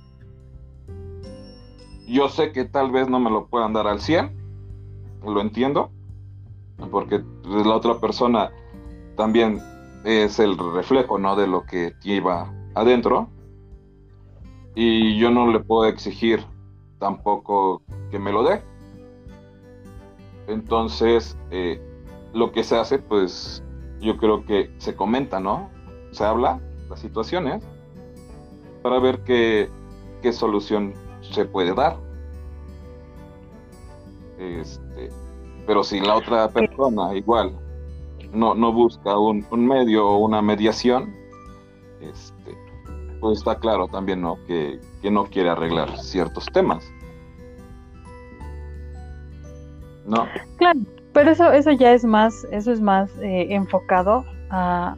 yo 2.08 2.28
sé 2.28 2.52
que 2.52 2.64
tal 2.64 2.90
vez 2.90 3.08
no 3.08 3.20
me 3.20 3.30
lo 3.30 3.46
puedan 3.46 3.72
dar 3.72 3.86
al 3.86 4.00
100, 4.00 4.36
lo 5.24 5.40
entiendo, 5.40 5.90
porque 6.90 7.22
la 7.44 7.74
otra 7.76 8.00
persona 8.00 8.50
también 9.16 9.62
es 10.04 10.40
el 10.40 10.58
reflejo, 10.58 11.18
¿no? 11.18 11.36
De 11.36 11.46
lo 11.46 11.64
que 11.64 11.94
lleva 12.02 12.52
adentro. 12.74 13.28
Y 14.74 15.16
yo 15.18 15.30
no 15.30 15.46
le 15.46 15.60
puedo 15.60 15.86
exigir 15.86 16.44
tampoco 16.98 17.82
que 18.10 18.18
me 18.18 18.32
lo 18.32 18.42
dé. 18.42 18.62
Entonces, 20.48 21.38
eh, 21.50 21.80
lo 22.34 22.50
que 22.50 22.64
se 22.64 22.76
hace, 22.76 22.98
pues 22.98 23.62
yo 24.00 24.16
creo 24.16 24.44
que 24.44 24.74
se 24.78 24.96
comenta, 24.96 25.38
¿no? 25.38 25.70
Se 26.10 26.24
habla 26.24 26.60
situaciones 27.00 27.64
para 28.82 28.98
ver 28.98 29.20
qué, 29.24 29.68
qué 30.22 30.32
solución 30.32 30.94
se 31.20 31.44
puede 31.44 31.74
dar. 31.74 31.96
Este, 34.38 35.08
pero 35.66 35.84
si 35.84 36.00
la 36.00 36.16
otra 36.16 36.48
persona 36.48 37.14
igual 37.14 37.52
no, 38.32 38.54
no 38.54 38.72
busca 38.72 39.16
un, 39.18 39.46
medio 39.52 40.08
o 40.08 40.18
una 40.18 40.42
mediación, 40.42 41.14
este, 42.00 42.56
pues 43.20 43.38
está 43.38 43.56
claro 43.56 43.86
también 43.88 44.20
¿no? 44.20 44.38
Que, 44.46 44.80
no 45.10 45.24
quiere 45.24 45.50
arreglar 45.50 45.96
ciertos 45.98 46.46
temas. 46.46 46.84
¿No? 50.06 50.26
Claro, 50.56 50.80
pero 51.12 51.30
eso, 51.30 51.52
eso 51.52 51.70
ya 51.70 51.92
es 51.92 52.04
más, 52.04 52.44
eso 52.50 52.72
es 52.72 52.80
más 52.80 53.10
eh, 53.20 53.46
enfocado 53.50 54.24
a, 54.50 54.96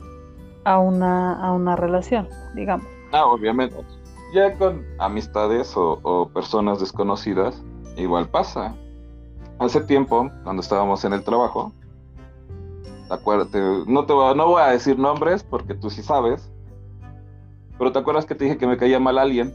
a 0.65 0.79
una, 0.79 1.35
a 1.35 1.53
una 1.53 1.77
relación, 1.77 2.29
digamos. 2.55 2.87
Ah, 3.13 3.27
obviamente. 3.27 3.77
Ya 4.33 4.57
con 4.59 4.85
amistades 4.99 5.73
o, 5.77 6.29
personas 6.35 6.81
desconocidas, 6.81 7.63
igual 7.97 8.29
pasa. 8.29 8.75
Hace 9.59 9.81
tiempo, 9.83 10.31
cuando 10.43 10.61
estábamos 10.63 11.05
en 11.05 11.13
el 11.13 11.23
trabajo, 11.23 11.73
acuérdate, 13.09 13.61
no, 13.87 14.05
te 14.05 14.13
voy, 14.13 14.37
no 14.37 14.49
voy 14.49 14.63
a 14.63 14.69
decir 14.69 14.99
nombres 14.99 15.45
porque 15.45 15.75
tú 15.75 15.91
sí 15.91 16.03
sabes, 16.03 16.51
pero 17.79 17.93
¿te 17.93 17.99
acuerdas 18.01 18.27
que 18.27 18.35
te 18.35 18.45
dije 18.45 18.59
que 18.59 18.67
me 18.67 18.77
caía 18.77 18.99
mal 18.99 19.19
alguien? 19.19 19.53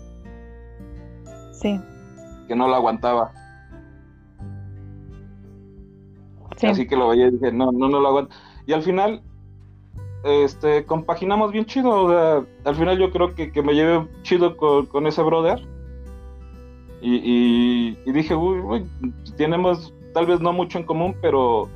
Sí. 1.52 1.80
Que 2.48 2.56
no 2.56 2.68
lo 2.68 2.76
aguantaba. 2.76 3.32
Así 6.68 6.88
que 6.88 6.96
lo 6.96 7.10
veía 7.10 7.28
y 7.28 7.32
dije, 7.32 7.52
no, 7.52 7.72
no, 7.72 7.88
no 7.88 8.00
lo 8.00 8.08
aguanto. 8.10 8.36
Y 8.66 8.74
al 8.74 8.84
final, 8.84 9.24
este, 10.24 10.86
compaginamos 10.86 11.52
bien 11.52 11.66
chido. 11.66 12.46
al 12.64 12.76
final 12.76 12.98
yo 12.98 13.12
creo 13.12 13.34
que, 13.36 13.52
me 13.62 13.74
llevé 13.74 14.08
chido 14.24 14.58
con, 14.58 15.08
ese 15.08 15.22
brother. 15.22 15.62
Y, 17.02 17.92
dije, 18.12 18.36
uy, 18.36 18.86
tenemos 19.38 19.94
tal 20.14 20.26
vez 20.26 20.42
no 20.42 20.52
mucho 20.52 20.78
en 20.78 20.84
común, 20.84 21.16
pero 21.22 21.70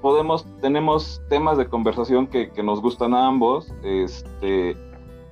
podemos, 0.00 0.46
tenemos 0.60 1.20
temas 1.28 1.58
de 1.58 1.66
conversación 1.66 2.26
que, 2.26 2.50
nos 2.62 2.80
gustan 2.80 3.14
a 3.14 3.26
ambos. 3.26 3.72
Este, 3.82 4.76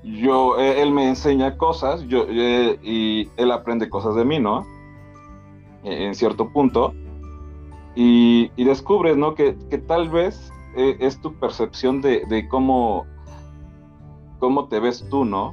yo, 0.03 0.59
e, 0.59 0.83
él 0.83 0.93
me 0.93 1.09
enseña 1.09 1.57
cosas, 1.57 2.03
yo, 2.07 2.27
y 2.31 3.29
él 3.37 3.51
aprende 3.51 3.89
cosas 3.89 4.15
de 4.15 4.25
mí, 4.25 4.39
¿no? 4.39 4.67
E, 5.85 6.07
en 6.07 6.15
cierto 6.15 6.51
punto. 6.51 6.93
Y, 7.95 8.51
descubres, 8.63 9.17
¿no? 9.17 9.35
Que, 9.35 9.53
tal 9.87 10.11
vez 10.11 10.53
eh, 10.77 10.97
es 11.01 11.21
tu 11.21 11.35
percepción 11.35 12.03
de, 12.03 12.47
cómo, 12.51 13.07
cómo 14.39 14.69
te 14.69 14.81
ves 14.81 15.07
tú, 15.11 15.25
¿no? 15.25 15.53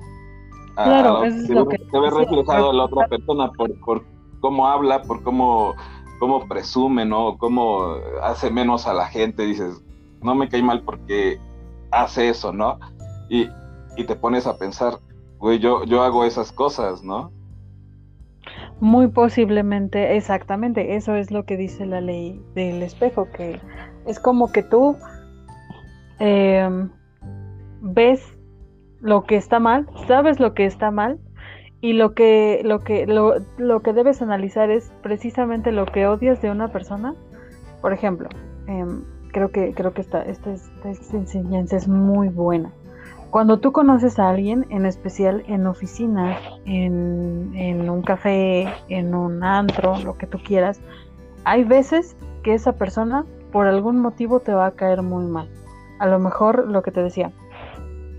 claro, 0.76 1.24
es 1.24 1.50
lo 1.50 1.68
que 1.68 1.78
te 1.78 2.00
ves 2.00 2.14
reflejado 2.14 2.72
a 2.72 2.74
la 2.74 2.86
otra 2.86 3.08
persona 3.08 3.52
por, 3.52 3.80
por 3.80 4.04
cómo 4.40 4.68
habla, 4.68 5.04
por 5.04 5.24
cómo, 5.24 5.76
cómo 6.20 6.48
presume, 6.48 7.06
¿no? 7.06 7.38
Cómo 7.38 7.96
hace 8.22 8.50
menos 8.50 8.88
a 8.88 8.94
la 8.94 9.08
gente, 9.08 9.46
dices, 9.46 9.82
no 10.22 10.36
me 10.36 10.50
cae 10.50 10.64
mal 10.64 10.82
porque 10.82 11.40
hace 11.92 12.30
eso, 12.30 12.52
¿no? 12.52 12.80
Y, 13.30 13.48
y 13.96 14.04
te 14.06 14.16
pones 14.16 14.48
a 14.48 14.58
pensar, 14.58 15.00
güey, 15.38 15.60
yo, 15.60 15.84
yo 15.86 16.04
hago 16.04 16.26
esas 16.26 16.52
cosas, 16.52 17.04
¿no? 17.04 17.32
Muy 18.80 19.08
posiblemente, 19.08 20.18
exactamente, 20.18 20.96
eso 20.96 21.16
es 21.16 21.32
lo 21.32 21.46
que 21.46 21.56
dice 21.56 21.86
la 21.86 22.02
ley 22.02 22.42
del 22.56 22.84
espejo, 22.84 23.30
que 23.32 23.62
es 24.06 24.20
como 24.20 24.52
que 24.52 24.64
tú 24.64 24.98
em, 26.24 26.90
ves 27.82 28.22
lo 29.02 29.24
que 29.24 29.36
está 29.36 29.60
mal, 29.60 29.88
sabes 30.08 30.40
lo 30.40 30.54
que 30.54 30.66
está 30.66 30.92
mal 30.92 31.20
y 31.82 31.94
lo 31.94 32.14
que 32.14 32.62
lo 32.64 32.80
que 32.80 33.06
lo, 33.06 33.36
lo 33.58 33.82
que 33.82 33.94
debes 33.94 34.22
analizar 34.22 34.72
es 34.72 34.92
precisamente 35.02 35.72
lo 35.72 35.86
que 35.86 36.08
odias 36.08 36.42
de 36.42 36.52
una 36.52 36.70
persona. 36.70 37.14
Por 37.82 37.92
ejemplo, 37.94 38.30
em, 38.68 39.04
creo 39.32 39.52
que 39.52 39.74
creo 39.74 39.94
que 39.94 40.02
esta, 40.02 40.22
esta, 40.24 40.54
esta 40.54 41.18
enseñanza 41.18 41.76
es 41.76 41.88
muy 41.88 42.30
buena 42.30 42.72
cuando 43.34 43.58
tú 43.58 43.72
conoces 43.72 44.20
a 44.20 44.30
alguien, 44.30 44.68
en 44.70 44.86
especial 44.86 45.44
en 45.48 45.66
oficinas, 45.66 46.40
en, 46.66 47.90
un 47.90 48.04
café, 48.04 48.72
en 48.90 49.16
un 49.16 49.44
antro, 49.44 49.98
lo 50.04 50.20
que 50.20 50.28
tú 50.28 50.38
quieras, 50.38 50.80
hay 51.44 51.64
veces 51.64 52.16
que 52.44 52.54
esa 52.54 52.74
persona 52.74 53.26
por 53.52 53.66
algún 53.66 54.00
motivo 54.00 54.40
te 54.40 54.54
va 54.54 54.68
a 54.68 54.72
caer 54.74 55.02
muy 55.02 55.26
mal. 55.26 55.50
A 56.00 56.08
lo 56.08 56.20
mejor 56.20 56.68
lo 56.68 56.82
que 56.82 56.92
te 56.92 57.02
decía 57.02 57.32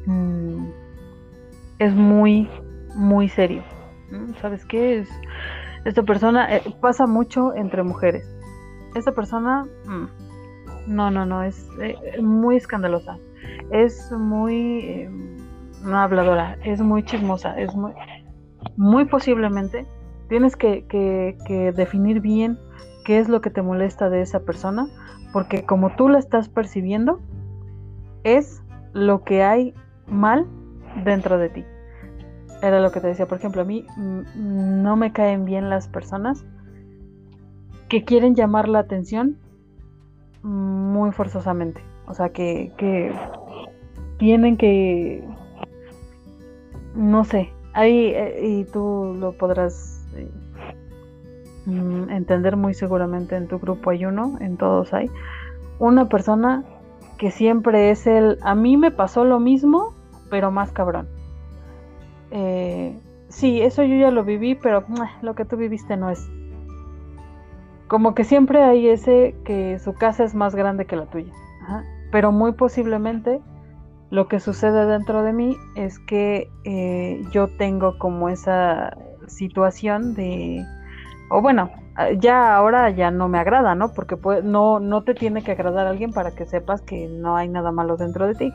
mm, 0.06 0.66
es 1.78 1.94
muy, 1.94 2.48
muy 2.94 3.28
serio. 3.28 3.62
¿Sabes 4.40 4.64
qué? 4.64 5.00
Es, 5.00 5.08
esta 5.84 6.02
persona 6.02 6.54
eh, 6.54 6.62
pasa 6.80 7.06
mucho 7.06 7.54
entre 7.54 7.82
mujeres. 7.82 8.28
Esta 8.94 9.12
persona, 9.12 9.66
mm, 9.86 10.06
no, 10.86 11.10
no, 11.10 11.26
no, 11.26 11.42
es 11.42 11.68
eh, 11.80 12.20
muy 12.20 12.56
escandalosa 12.56 13.18
es 13.70 14.10
muy 14.12 14.78
eh, 14.80 15.10
no 15.84 15.98
habladora, 15.98 16.56
es 16.64 16.80
muy 16.80 17.02
chismosa, 17.02 17.58
es 17.58 17.74
muy, 17.74 17.92
muy 18.76 19.04
posiblemente 19.04 19.86
tienes 20.28 20.56
que, 20.56 20.86
que, 20.88 21.72
definir 21.76 22.20
bien 22.20 22.58
qué 23.04 23.18
es 23.18 23.28
lo 23.28 23.40
que 23.40 23.50
te 23.50 23.60
molesta 23.60 24.08
de 24.08 24.22
esa 24.22 24.40
persona, 24.40 24.86
porque 25.32 25.64
como 25.66 25.94
tú 25.94 26.08
la 26.08 26.18
estás 26.18 26.48
percibiendo, 26.48 27.20
es 28.24 28.62
lo 28.92 29.22
que 29.22 29.42
hay 29.42 29.74
mal 30.06 30.46
dentro 31.04 31.38
de 31.38 31.48
ti. 31.50 31.64
Era 32.62 32.80
lo 32.80 32.90
que 32.90 33.00
te 33.00 33.08
decía, 33.08 33.26
por 33.26 33.38
ejemplo, 33.38 33.62
a 33.62 33.64
mí 33.64 33.86
mm, 33.96 34.82
no 34.82 34.96
me 34.96 35.12
caen 35.12 35.44
bien 35.44 35.70
las 35.70 35.88
personas 35.88 36.44
que 37.88 38.04
quieren 38.04 38.34
llamar 38.34 38.68
la 38.68 38.80
atención 38.80 39.38
muy 40.42 41.12
forzosamente. 41.12 41.82
O 42.06 42.14
sea, 42.14 42.30
que, 42.30 42.72
que 42.76 43.12
tienen 44.18 44.56
que, 44.56 45.26
no 46.94 47.24
sé, 47.24 47.50
ahí, 47.72 48.12
eh, 48.14 48.40
y 48.42 48.64
tú 48.64 49.16
lo 49.18 49.32
podrás 49.32 50.06
eh, 50.14 50.30
mm, 51.66 52.10
entender 52.10 52.56
muy 52.56 52.74
seguramente 52.74 53.36
en 53.36 53.48
tu 53.48 53.58
grupo 53.58 53.90
hay 53.90 54.04
uno, 54.06 54.36
en 54.40 54.56
todos 54.56 54.92
hay, 54.92 55.10
una 55.78 56.08
persona 56.08 56.64
que 57.16 57.30
siempre 57.30 57.90
es 57.90 58.06
el, 58.06 58.38
a 58.42 58.54
mí 58.54 58.76
me 58.76 58.90
pasó 58.90 59.24
lo 59.24 59.40
mismo, 59.40 59.94
pero 60.30 60.50
más 60.50 60.72
cabrón. 60.72 61.08
Eh, 62.30 62.98
sí, 63.28 63.62
eso 63.62 63.82
yo 63.82 63.96
ya 63.96 64.10
lo 64.10 64.24
viví, 64.24 64.54
pero 64.54 64.84
lo 65.22 65.34
que 65.34 65.44
tú 65.44 65.56
viviste 65.56 65.96
no 65.96 66.10
es. 66.10 66.28
Como 67.88 68.14
que 68.14 68.24
siempre 68.24 68.62
hay 68.62 68.88
ese 68.88 69.36
que 69.44 69.78
su 69.78 69.94
casa 69.94 70.24
es 70.24 70.34
más 70.34 70.54
grande 70.54 70.86
que 70.86 70.96
la 70.96 71.06
tuya. 71.06 71.32
Pero 72.10 72.32
muy 72.32 72.52
posiblemente 72.52 73.40
lo 74.10 74.28
que 74.28 74.40
sucede 74.40 74.86
dentro 74.86 75.22
de 75.22 75.32
mí 75.32 75.56
es 75.74 75.98
que 75.98 76.48
eh, 76.64 77.22
yo 77.32 77.48
tengo 77.56 77.98
como 77.98 78.28
esa 78.28 78.96
situación 79.26 80.14
de, 80.14 80.64
o 81.30 81.40
bueno, 81.40 81.70
ya 82.18 82.56
ahora 82.56 82.90
ya 82.90 83.10
no 83.10 83.28
me 83.28 83.38
agrada, 83.38 83.74
¿no? 83.74 83.92
Porque 83.92 84.16
no, 84.42 84.80
no 84.80 85.04
te 85.04 85.14
tiene 85.14 85.42
que 85.42 85.52
agradar 85.52 85.86
a 85.86 85.90
alguien 85.90 86.12
para 86.12 86.34
que 86.34 86.46
sepas 86.46 86.82
que 86.82 87.08
no 87.08 87.36
hay 87.36 87.48
nada 87.48 87.72
malo 87.72 87.96
dentro 87.96 88.26
de 88.26 88.34
ti. 88.34 88.52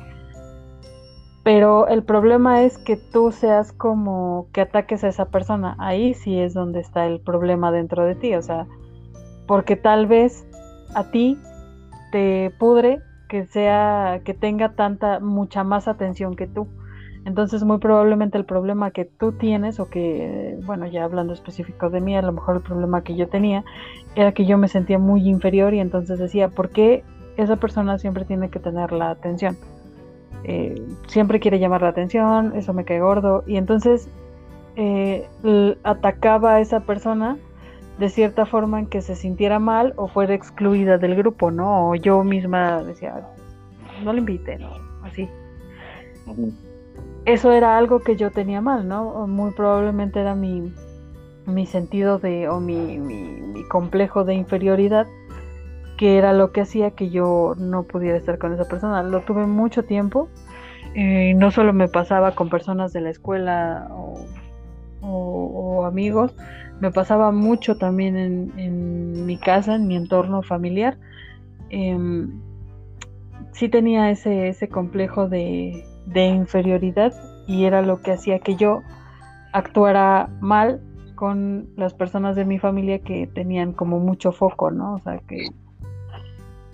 Pero 1.43 1.88
el 1.88 2.04
problema 2.04 2.63
es 2.63 2.78
que 2.78 2.97
tú 2.97 3.32
seas 3.32 3.71
como 3.71 4.47
que 4.52 4.62
ataques 4.62 5.04
a 5.04 5.08
esa 5.08 5.25
persona. 5.25 5.75
Ahí 5.80 6.13
sí 6.13 6.39
es 6.39 6.54
donde 6.54 6.82
está 6.82 7.08
el 7.08 7.21
problema 7.21 7.71
dentro 7.71 8.04
de 8.04 8.15
ti. 8.15 8.36
O 8.36 8.41
sea, 8.41 8.67
porque 9.47 9.75
tal 9.75 10.06
vez 10.06 10.45
a 10.93 11.06
ti 11.06 11.39
te 12.12 12.54
pudre 12.60 13.02
que 13.30 13.45
sea, 13.45 14.21
que 14.25 14.34
tenga 14.34 14.73
tanta, 14.73 15.19
mucha 15.19 15.63
más 15.63 15.88
atención 15.88 16.36
que 16.36 16.47
tú. 16.47 16.67
Entonces, 17.25 17.63
muy 17.63 17.79
probablemente 17.79 18.38
el 18.38 18.45
problema 18.45 18.91
que 18.91 19.05
tú 19.05 19.34
tienes, 19.34 19.79
o 19.79 19.89
que, 19.89 20.58
bueno, 20.65 20.88
ya 20.88 21.03
hablando 21.03 21.34
específico 21.34 21.89
de 21.89 22.01
mí, 22.01 22.15
a 22.15 22.21
lo 22.21 22.32
mejor 22.32 22.58
el 22.58 22.62
problema 22.62 23.03
que 23.03 23.15
yo 23.15 23.27
tenía 23.27 23.63
era 24.15 24.32
que 24.32 24.45
yo 24.45 24.58
me 24.58 24.67
sentía 24.67 24.97
muy 24.97 25.27
inferior 25.27 25.73
y 25.73 25.79
entonces 25.79 26.19
decía, 26.19 26.49
¿por 26.49 26.69
qué 26.69 27.03
esa 27.38 27.58
persona 27.58 27.99
siempre 27.99 28.25
tiene 28.25 28.49
que 28.49 28.60
tener 28.60 28.91
la 28.91 29.12
atención? 29.12 29.58
Eh, 30.43 30.82
siempre 31.08 31.39
quiere 31.39 31.60
llamar 31.60 31.82
la 31.82 31.89
atención, 31.89 32.53
eso 32.55 32.73
me 32.73 32.86
cae 32.86 32.99
gordo. 32.99 33.43
Y 33.45 33.58
entonces 33.58 34.10
eh, 34.75 35.27
atacaba 35.84 36.55
a 36.55 36.60
esa 36.62 36.82
persona 36.82 37.38
de 37.99 38.10
cierta 38.10 38.45
forma 38.45 38.79
en 38.79 38.86
que 38.86 39.01
se 39.01 39.15
sintiera 39.15 39.60
mal 39.60 39.93
o 39.97 40.08
fuera 40.08 40.34
excluida 40.34 40.97
del 40.97 41.15
grupo, 41.15 41.51
¿no? 41.51 41.89
O 41.89 41.95
yo 41.95 42.23
misma 42.23 42.82
decía, 42.84 43.27
no 44.03 44.13
le 44.13 44.19
inviten, 44.19 44.62
así. 45.03 45.27
Eso 47.29 47.51
era 47.51 47.77
algo 47.77 47.99
que 47.99 48.15
yo 48.15 48.31
tenía 48.31 48.59
mal, 48.59 48.87
¿no? 48.87 49.27
muy 49.27 49.51
probablemente 49.51 50.19
era 50.19 50.33
mi, 50.33 50.73
mi 51.45 51.67
sentido 51.67 52.17
de, 52.17 52.49
o 52.49 52.59
mi, 52.59 52.97
mi, 52.97 53.63
complejo 53.69 54.23
de 54.23 54.33
inferioridad, 54.33 55.05
que 55.95 56.17
era 56.17 56.33
lo 56.33 56.51
que 56.51 56.61
hacía 56.61 56.89
que 56.89 57.11
yo 57.11 57.53
no 57.55 57.83
pudiera 57.83 58.17
estar 58.17 58.39
con 58.39 58.51
esa 58.53 58.67
persona. 58.67 59.03
Lo 59.03 59.21
tuve 59.21 59.45
mucho 59.45 59.85
tiempo, 59.85 60.27
y 60.95 61.35
no 61.35 61.51
solo 61.51 61.71
me 61.71 61.87
pasaba 61.87 62.33
con 62.33 62.49
personas 62.49 62.93
de 62.93 63.01
la 63.01 63.11
escuela 63.11 63.87
o, 63.91 65.85
amigos, 65.85 66.35
me 66.79 66.89
pasaba 66.89 67.31
mucho 67.31 67.77
también 67.77 68.17
en, 68.17 69.25
mi 69.27 69.37
casa, 69.37 69.75
en 69.75 69.85
mi 69.85 69.95
entorno 69.95 70.41
familiar. 70.41 70.97
Em, 71.69 72.41
sí 73.51 73.69
tenía 73.69 74.09
ese, 74.09 74.47
ese 74.47 74.67
complejo 74.67 75.29
de, 75.29 75.85
inferioridad 76.15 77.13
y 77.48 77.65
era 77.65 77.82
lo 77.82 78.02
que 78.02 78.12
hacía 78.12 78.39
que 78.39 78.56
yo 78.56 78.82
actuara 79.54 80.30
mal 80.39 80.82
con 81.15 81.69
las 81.76 81.93
personas 81.93 82.36
de 82.36 82.45
mi 82.45 82.60
familia 82.60 83.00
que 83.00 83.28
tenían 83.28 83.74
como 83.74 84.00
mucho 84.00 84.32
foco, 84.32 84.72
¿no? 84.72 84.95
O 84.95 85.00
sea 85.00 85.19
que... 85.28 85.48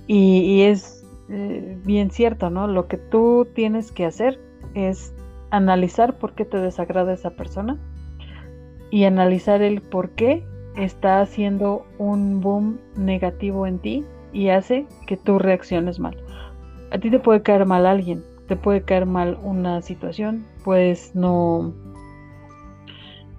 Y, 0.08 0.62
es 0.62 1.04
eh, 1.30 1.80
bien 1.84 2.12
cierto, 2.12 2.52
¿no? 2.52 2.68
Lo 2.68 2.88
que 2.88 2.98
tú 2.98 3.48
tienes 3.56 3.92
que 3.92 4.06
hacer 4.06 4.40
es 4.76 5.16
analizar 5.50 6.20
por 6.20 6.34
qué 6.34 6.46
te 6.46 6.60
desagrada 6.60 7.14
esa 7.14 7.32
persona 7.32 7.80
y 8.92 9.06
analizar 9.06 9.64
el 9.64 9.82
por 9.82 10.12
qué 10.12 10.46
está 10.76 11.22
haciendo 11.22 11.86
un 11.98 12.42
boom 12.42 12.80
negativo 12.96 13.66
en 13.66 13.80
ti 13.80 14.06
y 14.32 14.50
hace 14.50 14.86
que 15.08 15.18
tú 15.18 15.40
reacciones 15.40 16.00
mal. 16.00 16.18
A 16.92 17.00
ti 17.00 17.10
te 17.10 17.20
puede 17.20 17.42
caer 17.42 17.66
mal 17.66 17.88
alguien, 17.88 18.24
te 18.48 18.56
puede 18.56 18.84
caer 18.84 19.06
mal 19.06 19.38
una 19.44 19.82
situación, 19.82 20.46
puedes 20.64 21.16
no 21.16 21.74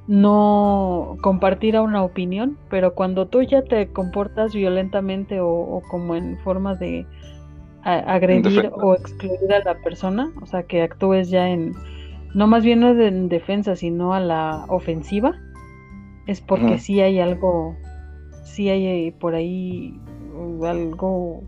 no 0.07 1.16
compartir 1.21 1.79
una 1.79 2.03
opinión, 2.05 2.59
pero 2.71 2.95
cuando 2.95 3.27
tú 3.27 3.42
ya 3.42 3.62
te 3.62 3.88
comportas 3.88 4.55
violentamente 4.55 5.40
o, 5.40 5.83
como 5.90 6.14
en 6.14 6.38
forma 6.38 6.75
de 6.75 7.07
agredir 7.83 8.71
o 8.73 8.95
excluir 8.95 9.53
a 9.53 9.64
la 9.64 9.79
persona, 9.81 10.33
o 10.42 10.47
sea, 10.47 10.64
que 10.64 10.83
actúes 10.83 11.31
ya 11.31 11.49
en, 11.49 11.75
no 12.35 12.47
más 12.47 12.64
bien 12.64 12.81
no 12.81 12.90
en 12.90 13.29
defensa, 13.29 13.77
sino 13.77 14.12
a 14.14 14.21
la 14.21 14.64
ofensiva, 14.69 15.35
es 16.27 16.40
porque 16.40 16.79
sí 16.79 17.01
hay 17.01 17.21
algo, 17.21 17.77
sí 18.45 18.69
hay 18.69 19.11
por 19.12 19.35
ahí 19.35 20.01
algo, 20.64 21.42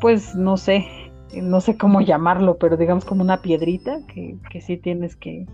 pues 0.00 0.34
no 0.34 0.56
sé, 0.56 0.86
no 1.34 1.60
sé 1.60 1.76
cómo 1.76 2.00
llamarlo, 2.00 2.56
pero 2.58 2.76
digamos 2.76 3.04
como 3.04 3.22
una 3.22 3.42
piedrita 3.42 3.98
que, 4.06 4.36
que 4.50 4.60
sí 4.60 4.76
tienes 4.76 5.16
que, 5.16 5.46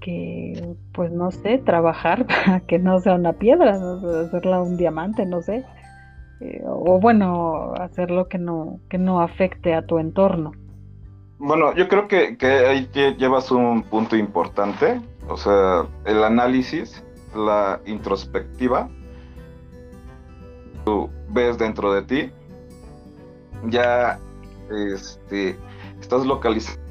que, 0.00 0.74
pues 0.92 1.10
no 1.12 1.30
sé, 1.30 1.58
trabajar 1.58 2.26
para 2.44 2.60
que 2.60 2.78
no 2.78 3.00
sea 3.00 3.14
una 3.14 3.32
piedra, 3.34 3.78
hacerla 4.24 4.60
un 4.62 4.76
diamante, 4.76 5.24
no 5.24 5.40
sé. 5.42 5.64
Eh, 6.40 6.62
o 6.66 6.98
bueno, 6.98 7.72
hacerlo 7.74 8.28
que 8.28 8.38
no, 8.38 8.80
que 8.88 8.98
no 8.98 9.20
afecte 9.20 9.74
a 9.74 9.86
tu 9.86 9.98
entorno. 9.98 10.52
Bueno, 11.38 11.74
yo 11.74 11.88
creo 11.88 12.08
que, 12.08 12.36
que 12.36 12.46
ahí 12.46 12.88
llevas 13.18 13.50
un 13.50 13.82
punto 13.82 14.16
importante, 14.16 15.00
o 15.28 15.36
sea, 15.36 15.86
el 16.04 16.22
análisis, 16.22 17.04
la 17.34 17.80
introspectiva, 17.86 18.88
tú 20.84 21.10
ves 21.30 21.58
dentro 21.58 21.92
de 21.92 22.02
ti, 22.02 22.32
ya 23.68 24.18
este, 24.70 25.56
estás 26.00 26.24
localizando 26.26 26.82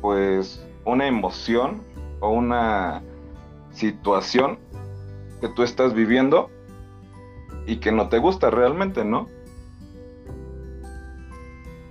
pues 0.00 0.66
una 0.84 1.06
emoción 1.06 1.82
o 2.20 2.30
una 2.30 3.02
situación 3.70 4.58
que 5.40 5.48
tú 5.48 5.62
estás 5.62 5.94
viviendo 5.94 6.50
y 7.66 7.76
que 7.76 7.92
no 7.92 8.08
te 8.08 8.18
gusta 8.18 8.50
realmente, 8.50 9.04
¿no? 9.04 9.28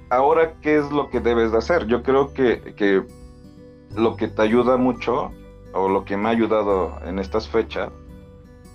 Ahora, 0.10 0.56
¿qué 0.62 0.78
es 0.78 0.91
lo 0.91 1.10
que 1.10 1.22
debes 1.22 1.54
de 1.54 1.60
hacer? 1.60 1.88
Yo 1.88 2.04
creo 2.04 2.34
que, 2.34 2.74
que 2.76 3.04
lo 3.96 4.17
que 4.17 4.28
te 4.28 4.41
ayuda 4.41 4.76
mucho, 4.76 5.32
o 5.74 5.88
lo 5.88 6.04
que 6.04 6.17
me 6.17 6.28
ha 6.28 6.32
ayudado 6.32 7.00
en 7.06 7.17
estas 7.17 7.48
fechas, 7.48 7.89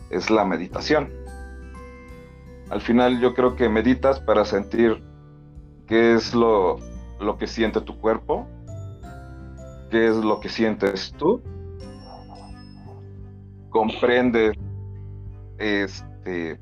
es 0.09 0.31
la 0.31 0.47
meditación. 0.47 1.13
Al 2.71 2.81
final 2.81 3.21
yo 3.21 3.35
creo 3.35 3.55
que 3.55 3.69
meditas 3.69 4.21
para 4.21 4.45
sentir 4.45 5.03
qué 5.87 6.15
es 6.15 6.35
lo, 6.35 6.79
lo 7.21 7.39
que 7.39 7.47
siente 7.47 7.81
tu 7.81 7.99
cuerpo, 7.99 8.47
qué 9.91 10.09
es 10.09 10.17
lo 10.17 10.41
que 10.41 10.49
sientes 10.49 11.15
tú, 11.17 11.43
comprendes, 13.71 14.57
este, 15.59 16.59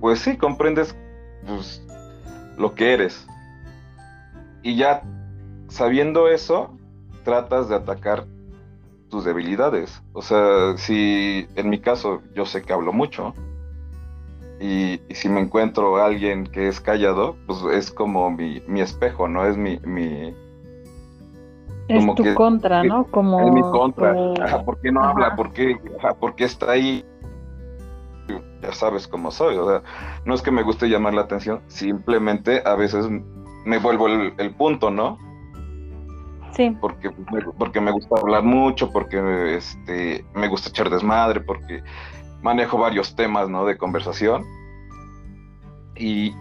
pues 0.00 0.20
sí, 0.20 0.36
comprendes 0.36 0.94
pues, 1.46 1.84
lo 2.56 2.74
que 2.74 2.94
eres. 2.94 3.26
Y 4.62 4.76
ya 4.76 5.02
sabiendo 5.68 6.28
eso, 6.28 6.76
tratas 7.24 7.68
de 7.68 7.76
atacar 7.76 8.26
tus 9.08 9.24
debilidades. 9.24 10.02
O 10.12 10.22
sea, 10.22 10.76
si 10.76 11.48
en 11.56 11.70
mi 11.70 11.80
caso 11.80 12.22
yo 12.34 12.46
sé 12.46 12.62
que 12.62 12.72
hablo 12.72 12.92
mucho, 12.92 13.34
y, 14.60 15.00
si 15.14 15.28
me 15.28 15.40
encuentro 15.40 15.96
a 15.96 16.06
alguien 16.06 16.46
que 16.46 16.68
es 16.68 16.80
callado, 16.80 17.36
pues 17.46 17.62
es 17.72 17.90
como 17.90 18.30
mi, 18.30 18.60
mi 18.66 18.80
espejo, 18.80 19.28
¿no? 19.28 19.46
Es 19.46 19.56
mi, 19.56 19.78
mi, 19.80 20.34
es 21.88 22.14
tu 22.14 22.34
contra, 22.34 22.82
¿no? 22.84 23.04
Como 23.04 23.40
es 23.40 23.52
mi 23.52 23.62
contra. 23.62 24.14
¿Por 24.64 24.80
qué 24.80 24.92
no 24.92 25.02
habla? 25.02 25.34
¿Por 25.34 25.52
qué, 25.52 25.76
¿Por 26.20 26.34
qué 26.34 26.44
está 26.44 26.72
ahí? 26.72 27.04
Ya 28.60 28.72
sabes 28.72 29.08
cómo 29.08 29.30
soy. 29.30 29.56
O 29.56 29.66
sea, 29.66 29.82
no 30.24 30.34
es 30.34 30.42
que 30.42 30.50
me 30.50 30.62
guste 30.62 30.88
llamar 30.88 31.14
la 31.14 31.22
atención, 31.22 31.62
simplemente 31.68 32.62
a 32.64 32.74
veces 32.74 33.08
me 33.64 33.78
vuelvo 33.78 34.06
el, 34.06 34.54
punto, 34.54 34.90
¿no? 34.90 35.18
Sí. 36.52 36.76
Porque, 36.80 37.10
porque 37.58 37.80
me 37.80 37.90
gusta 37.90 38.16
hablar 38.20 38.42
mucho, 38.42 38.90
porque 38.90 39.56
este, 39.56 40.24
me 40.34 40.48
gusta 40.48 40.68
echar 40.68 40.90
desmadre, 40.90 41.40
porque 41.40 41.82
manejo 42.42 42.78
varios 42.78 43.14
temas, 43.16 43.48
¿no? 43.48 43.64
De 43.64 43.76
conversación. 43.76 44.44
Y, 45.96 46.34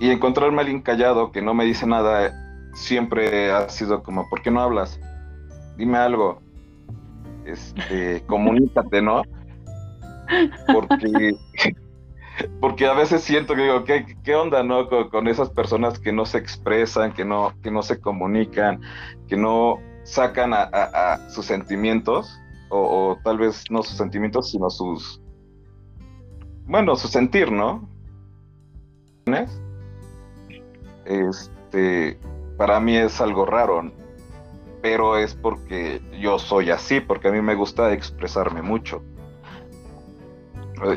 y 0.00 0.10
encontrarme 0.10 0.58
a 0.58 0.60
alguien 0.60 0.82
callado 0.82 1.30
que 1.32 1.42
no 1.42 1.54
me 1.54 1.64
dice 1.64 1.86
nada 1.86 2.32
siempre 2.76 3.50
ha 3.50 3.68
sido 3.68 4.02
como, 4.02 4.28
¿por 4.28 4.42
qué 4.42 4.50
no 4.50 4.60
hablas? 4.60 5.00
Dime 5.76 5.98
algo. 5.98 6.40
Este, 7.44 8.22
comunícate, 8.26 9.02
¿no? 9.02 9.22
Porque, 10.72 11.36
porque 12.60 12.86
a 12.86 12.92
veces 12.92 13.22
siento 13.22 13.54
que 13.54 13.62
digo, 13.62 13.84
¿qué, 13.84 14.16
qué 14.22 14.34
onda, 14.34 14.62
no? 14.62 14.88
Con, 14.88 15.28
esas 15.28 15.50
personas 15.50 15.98
que 15.98 16.12
no 16.12 16.26
se 16.26 16.38
expresan, 16.38 17.12
que 17.12 17.24
no, 17.24 17.52
que 17.62 17.70
no 17.70 17.82
se 17.82 18.00
comunican, 18.00 18.80
que 19.28 19.36
no 19.36 19.78
sacan 20.04 20.52
a, 20.54 21.28
sus 21.30 21.46
sentimientos, 21.46 22.40
o, 22.68 22.78
o, 22.78 23.18
tal 23.22 23.38
vez 23.38 23.64
no 23.70 23.82
sus 23.82 23.96
sentimientos, 23.96 24.50
sino 24.50 24.70
sus, 24.70 25.20
bueno, 26.66 26.96
su 26.96 27.08
sentir, 27.08 27.50
¿no? 27.52 27.88
Este, 31.04 32.18
para 32.56 32.80
mí 32.80 32.96
es 32.96 33.20
algo 33.20 33.44
raro, 33.46 33.90
pero 34.82 35.16
es 35.16 35.34
porque 35.34 36.00
yo 36.20 36.38
soy 36.38 36.70
así, 36.70 37.00
porque 37.00 37.28
a 37.28 37.32
mí 37.32 37.40
me 37.40 37.54
gusta 37.54 37.92
expresarme 37.92 38.62
mucho. 38.62 39.02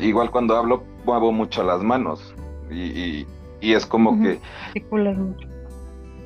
Igual 0.00 0.30
cuando 0.30 0.56
hablo, 0.56 0.84
muevo 1.04 1.32
mucho 1.32 1.62
las 1.62 1.82
manos 1.82 2.34
y, 2.70 3.26
es 3.60 3.86
como 3.86 4.20
que... 4.22 4.40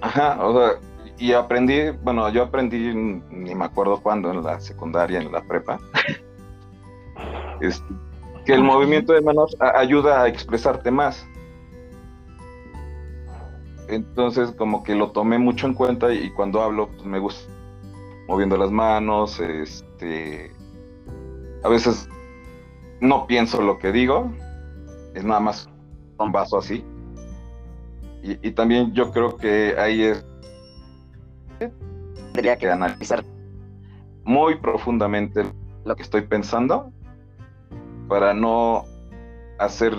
Ajá, 0.00 0.44
o 0.44 0.52
sea, 0.52 0.80
y 1.18 1.32
aprendí, 1.32 1.90
bueno, 2.02 2.28
yo 2.30 2.44
aprendí, 2.44 2.92
ni 2.94 3.54
me 3.54 3.64
acuerdo 3.64 4.00
cuándo, 4.02 4.30
en 4.30 4.42
la 4.42 4.60
secundaria, 4.60 5.20
en 5.20 5.30
la 5.30 5.42
prepa, 5.42 5.78
este, 7.60 7.84
que 8.44 8.52
el 8.52 8.62
movimiento 8.62 9.12
de 9.12 9.22
manos 9.22 9.56
ayuda 9.60 10.22
a 10.22 10.28
expresarte 10.28 10.90
más. 10.90 11.26
Entonces 13.88 14.50
como 14.52 14.82
que 14.82 14.94
lo 14.94 15.10
tomé 15.10 15.38
mucho 15.38 15.66
en 15.66 15.74
cuenta 15.74 16.12
y 16.12 16.30
cuando 16.30 16.62
hablo 16.62 16.88
pues 16.88 17.04
me 17.04 17.18
gusta 17.18 17.52
moviendo 18.28 18.56
las 18.56 18.70
manos, 18.70 19.40
este 19.40 20.50
a 21.62 21.68
veces 21.68 22.08
no 23.00 23.26
pienso 23.26 23.60
lo 23.60 23.78
que 23.78 23.92
digo, 23.92 24.30
es 25.14 25.24
nada 25.24 25.40
más 25.40 25.68
un 26.18 26.32
vaso 26.32 26.58
así. 26.58 26.84
Y, 28.22 28.52
también 28.52 28.94
yo 28.94 29.10
creo 29.10 29.36
que 29.36 29.74
ahí 29.78 30.02
es 30.02 30.24
tendría 32.32 32.56
que 32.56 32.70
analizar 32.70 33.24
muy 34.24 34.56
profundamente 34.56 35.44
lo 35.84 35.96
que 35.96 36.02
estoy 36.02 36.22
pensando 36.22 36.92
para 38.08 38.34
no 38.34 38.84
hacer 39.58 39.94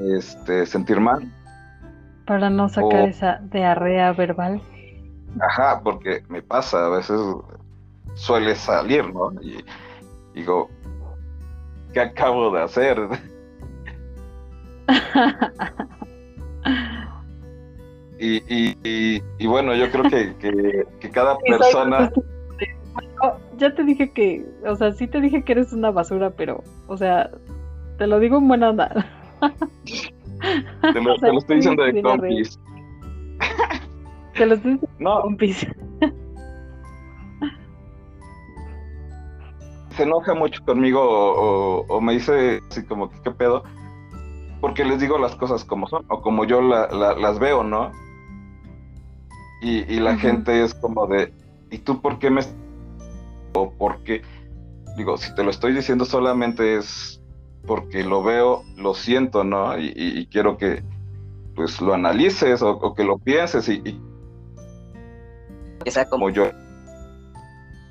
este 0.00 0.66
sentir 0.66 1.00
mal 1.00 1.32
para 2.28 2.50
no 2.50 2.68
sacar 2.68 3.08
esa 3.08 3.40
diarrea 3.50 4.12
verbal. 4.12 4.60
Ajá, 5.40 5.80
porque 5.82 6.22
me 6.28 6.42
pasa, 6.42 6.84
a 6.84 6.90
veces 6.90 7.18
suele 8.14 8.54
salir, 8.54 9.12
¿no? 9.14 9.32
Y 9.40 9.64
digo, 10.34 10.68
¿qué 11.94 12.00
acabo 12.00 12.50
de 12.50 12.62
hacer? 12.62 12.98
y, 18.18 19.20
y, 19.38 19.46
bueno, 19.46 19.74
yo 19.74 19.90
creo 19.90 20.04
que, 20.04 20.34
que, 21.00 21.10
cada 21.10 21.38
persona... 21.48 22.10
ya 23.56 23.74
te 23.74 23.84
dije 23.84 24.10
que, 24.12 24.44
o 24.66 24.76
sea, 24.76 24.92
sí 24.92 25.06
te 25.06 25.20
dije 25.20 25.42
que 25.42 25.52
eres 25.52 25.72
una 25.72 25.90
basura, 25.90 26.30
pero, 26.30 26.62
o 26.86 26.96
sea, 26.96 27.30
te 27.98 28.06
lo 28.06 28.18
digo 28.20 28.38
en 28.38 28.48
buena 28.48 28.70
onda. 28.70 29.06
Te 30.92 31.00
lo, 31.00 31.14
estoy 31.38 31.56
diciendo 31.56 31.84
de 31.84 32.02
compis. 32.02 32.58
Te 34.34 34.46
lo 34.46 34.54
estoy 34.54 34.72
diciendo 34.72 35.16
de 35.16 35.22
compis. 35.22 35.66
se 39.98 40.04
enoja 40.04 40.32
mucho 40.32 40.64
conmigo 40.64 41.02
o, 41.02 42.00
me 42.00 42.12
dice 42.12 42.60
así 42.70 42.84
como 42.84 43.10
que 43.10 43.20
qué 43.20 43.32
pedo, 43.32 43.64
porque 44.60 44.84
les 44.84 45.00
digo 45.00 45.18
las 45.18 45.34
cosas 45.34 45.64
como 45.64 45.88
son 45.88 46.04
o 46.08 46.22
como 46.22 46.44
yo 46.44 46.60
las 46.60 47.38
veo, 47.40 47.64
¿no? 47.64 47.90
Y, 49.60 49.98
la 49.98 50.16
gente 50.16 50.62
es 50.62 50.74
como 50.74 51.06
de, 51.06 51.32
¿y 51.70 51.78
tú 51.78 52.00
por 52.00 52.18
qué 52.18 52.30
me... 52.30 52.42
o 53.54 53.72
por 53.72 54.02
qué? 54.04 54.22
Digo, 54.96 55.16
si 55.16 55.34
te 55.34 55.42
lo 55.42 55.50
estoy 55.50 55.72
diciendo 55.72 56.04
solamente 56.04 56.76
es 56.76 57.20
porque 57.66 58.04
lo 58.04 58.22
veo, 58.22 58.62
lo 58.76 58.94
siento, 58.94 59.44
¿no? 59.44 59.76
Y, 59.78 60.26
quiero 60.30 60.56
que 60.56 60.82
pues 61.54 61.80
lo 61.80 61.92
analices 61.92 62.62
o, 62.62 62.94
que 62.94 63.02
lo 63.02 63.18
pienses 63.18 63.68
y, 63.68 64.00
que 65.84 65.90
sea 65.90 66.08
como 66.08 66.30
yo 66.30 66.50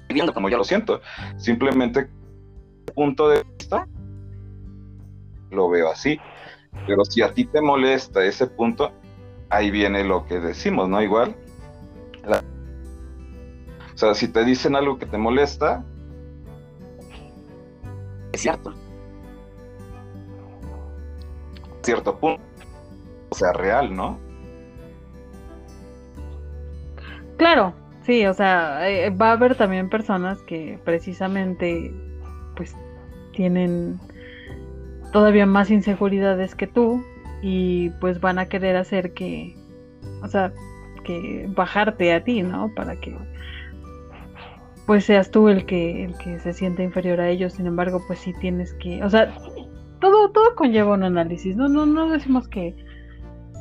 viendo 0.10 0.34
como 0.34 0.50
yo 0.50 0.58
lo 0.58 0.64
siento. 0.64 1.02
Simplemente 1.38 2.10
punto 2.96 3.30
de 3.30 3.44
vista 3.44 3.88
lo 5.52 5.70
veo 5.70 5.92
así. 5.92 6.20
Pero 6.86 7.06
si 7.06 7.22
a 7.22 7.34
ti 7.34 7.46
te 7.46 7.62
molesta 7.62 8.24
ese 8.24 8.48
punto, 8.48 8.92
ahí 9.50 9.72
viene 9.72 10.04
lo 10.04 10.26
que 10.26 10.40
decimos, 10.40 10.90
¿no? 10.90 11.02
Igual 11.02 11.36
o 12.36 13.98
sea, 13.98 14.14
si 14.14 14.28
te 14.28 14.46
dicen 14.46 14.76
algo 14.76 15.00
que 15.00 15.06
te 15.06 15.18
molesta, 15.18 15.84
es 18.32 18.42
cierto. 18.42 18.74
Cierto 21.82 22.16
punto. 22.18 22.44
O 23.30 23.36
sea, 23.36 23.54
real, 23.54 23.96
¿no? 23.96 24.20
Claro, 27.38 27.74
sí, 28.04 28.26
o 28.26 28.34
sea, 28.34 28.90
eh, 28.90 29.10
va 29.10 29.30
a 29.30 29.34
haber 29.34 29.56
también 29.56 29.90
personas 29.90 30.42
que 30.44 30.80
precisamente 30.84 31.94
pues 32.56 32.76
tienen 33.34 34.00
todavía 35.12 35.46
más 35.46 35.70
inseguridades 35.70 36.56
que 36.56 36.68
tú 36.68 37.04
y 37.42 37.90
pues 38.02 38.20
van 38.20 38.40
a 38.40 38.48
querer 38.48 38.76
hacer 38.76 39.14
que, 39.14 39.56
o 40.24 40.28
sea, 40.28 40.52
que 41.08 41.48
bajarte 41.56 42.14
a 42.14 42.24
ti, 42.24 42.44
¿no? 42.44 42.72
Para 42.76 42.96
que 42.98 43.16
pues 44.86 45.06
seas 45.06 45.32
tú 45.32 45.50
el 45.50 45.66
que 45.66 46.06
el 46.06 46.18
que 46.18 46.40
se 46.40 46.54
siente 46.54 46.84
inferior 46.84 47.20
a 47.20 47.30
ellos. 47.30 47.54
Sin 47.54 47.66
embargo, 47.66 48.02
pues 48.08 48.20
sí 48.20 48.34
tienes 48.40 48.74
que, 48.76 49.04
o 49.04 49.10
sea, 49.10 49.34
todo 50.00 50.30
todo 50.32 50.56
conlleva 50.56 50.94
un 50.94 51.04
análisis. 51.04 51.56
No 51.56 51.68
no 51.68 51.86
no 51.86 52.10
decimos 52.10 52.48
que 52.48 52.76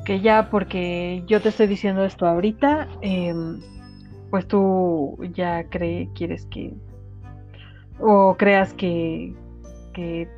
que 0.04 0.20
ya 0.20 0.50
porque 0.50 1.24
yo 1.26 1.40
te 1.40 1.48
estoy 1.48 1.66
diciendo 1.66 2.04
esto 2.04 2.26
ahorita, 2.26 2.88
em, 3.00 3.60
pues 4.30 4.46
tú 4.46 5.18
ya 5.34 5.64
cree, 5.68 6.10
quieres 6.14 6.46
que 6.46 6.74
o 8.00 8.36
creas 8.38 8.74
que 8.74 9.34
que 9.94 10.28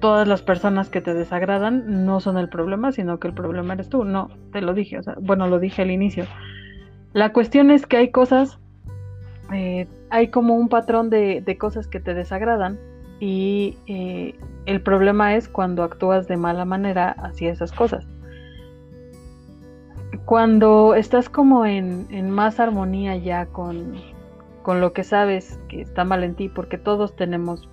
todas 0.00 0.26
las 0.26 0.42
personas 0.42 0.88
que 0.88 1.00
te 1.00 1.14
desagradan 1.14 2.04
no 2.04 2.20
son 2.20 2.38
el 2.38 2.48
problema, 2.48 2.92
sino 2.92 3.20
que 3.20 3.28
el 3.28 3.34
problema 3.34 3.74
eres 3.74 3.88
tú. 3.88 4.04
No, 4.04 4.28
te 4.52 4.60
lo 4.60 4.74
dije, 4.74 4.98
o 4.98 5.02
sea, 5.02 5.14
bueno, 5.20 5.46
lo 5.46 5.58
dije 5.58 5.82
al 5.82 5.90
inicio. 5.90 6.24
La 7.12 7.32
cuestión 7.32 7.70
es 7.70 7.86
que 7.86 7.96
hay 7.98 8.10
cosas, 8.10 8.58
eh, 9.52 9.86
hay 10.10 10.28
como 10.28 10.56
un 10.56 10.68
patrón 10.68 11.10
de, 11.10 11.56
cosas 11.58 11.86
que 11.86 12.00
te 12.00 12.14
desagradan 12.14 12.78
y 13.20 13.76
eh, 13.86 14.34
el 14.66 14.80
problema 14.80 15.34
es 15.34 15.48
cuando 15.48 15.82
actúas 15.82 16.26
de 16.28 16.36
mala 16.36 16.64
manera 16.64 17.10
hacia 17.10 17.52
esas 17.52 17.72
cosas. 17.72 18.06
Cuando 20.24 20.94
estás 20.94 21.28
como 21.28 21.66
en, 21.66 22.06
en 22.10 22.30
más 22.30 22.60
armonía 22.60 23.16
ya 23.16 23.46
con, 23.46 23.94
con 24.62 24.80
lo 24.80 24.92
que 24.92 25.04
sabes 25.04 25.58
que 25.68 25.80
está 25.82 26.04
mal 26.04 26.22
en 26.22 26.34
ti, 26.34 26.48
porque 26.48 26.78
todos 26.78 27.16
tenemos 27.16 27.68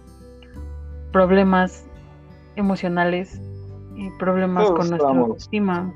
problemas 1.11 1.86
emocionales 2.57 3.41
y 3.95 4.09
problemas 4.11 4.69
con 4.71 4.89
nuestra 4.89 5.09
autoestima. 5.09 5.93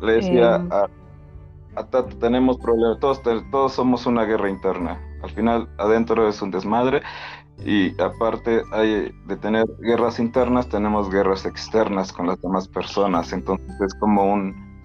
Le 0.00 0.12
decía 0.14 0.56
em, 0.56 0.72
a, 0.72 0.88
a 1.76 1.84
Tato, 1.86 2.16
tenemos 2.18 2.58
problemas, 2.58 2.98
todos, 3.00 3.20
todos 3.50 3.72
somos 3.72 4.06
una 4.06 4.24
guerra 4.24 4.48
interna. 4.48 5.00
Al 5.22 5.30
final, 5.30 5.68
adentro 5.78 6.28
es 6.28 6.40
un 6.42 6.50
desmadre 6.50 7.02
y 7.64 8.00
aparte 8.00 8.62
hay 8.72 9.12
de 9.26 9.36
tener 9.36 9.66
guerras 9.80 10.18
internas, 10.18 10.68
tenemos 10.68 11.10
guerras 11.10 11.46
externas 11.46 12.12
con 12.12 12.26
las 12.26 12.40
demás 12.40 12.68
personas. 12.68 13.32
Entonces 13.32 13.80
es 13.80 13.94
como 13.94 14.32
un... 14.32 14.82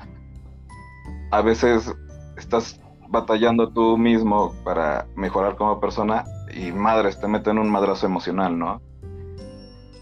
A 1.31 1.41
veces 1.41 1.93
estás 2.37 2.79
batallando 3.09 3.69
tú 3.69 3.97
mismo 3.97 4.53
para 4.63 5.07
mejorar 5.15 5.55
como 5.55 5.79
persona 5.79 6.23
y 6.55 6.71
madres 6.71 7.19
te 7.19 7.27
meten 7.27 7.57
un 7.57 7.69
madrazo 7.69 8.05
emocional, 8.05 8.57
¿no? 8.57 8.81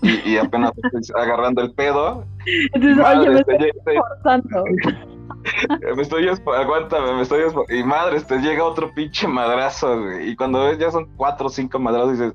Y, 0.02 0.38
apenas 0.38 0.72
estoy 0.76 1.22
agarrando 1.22 1.62
el 1.62 1.74
pedo. 1.74 2.26
Entonces, 2.74 3.06
oye, 3.06 3.30
me 3.30 3.40
estoy 3.40 3.72
esforzando. 3.96 4.64
me 5.96 6.02
estoy, 6.02 6.28
aguántame, 6.28 7.14
me 7.14 7.22
estoy, 7.22 7.44
y 7.70 7.84
madre, 7.84 8.22
te 8.22 8.38
llega 8.40 8.64
otro 8.64 8.94
pinche 8.94 9.28
madrazo, 9.28 10.02
güey. 10.02 10.30
Y 10.30 10.36
cuando 10.36 10.64
ves 10.64 10.78
ya 10.78 10.92
son 10.92 11.08
cuatro 11.16 11.48
o 11.48 11.50
cinco 11.50 11.80
madrazos, 11.80 12.12
dices, 12.12 12.34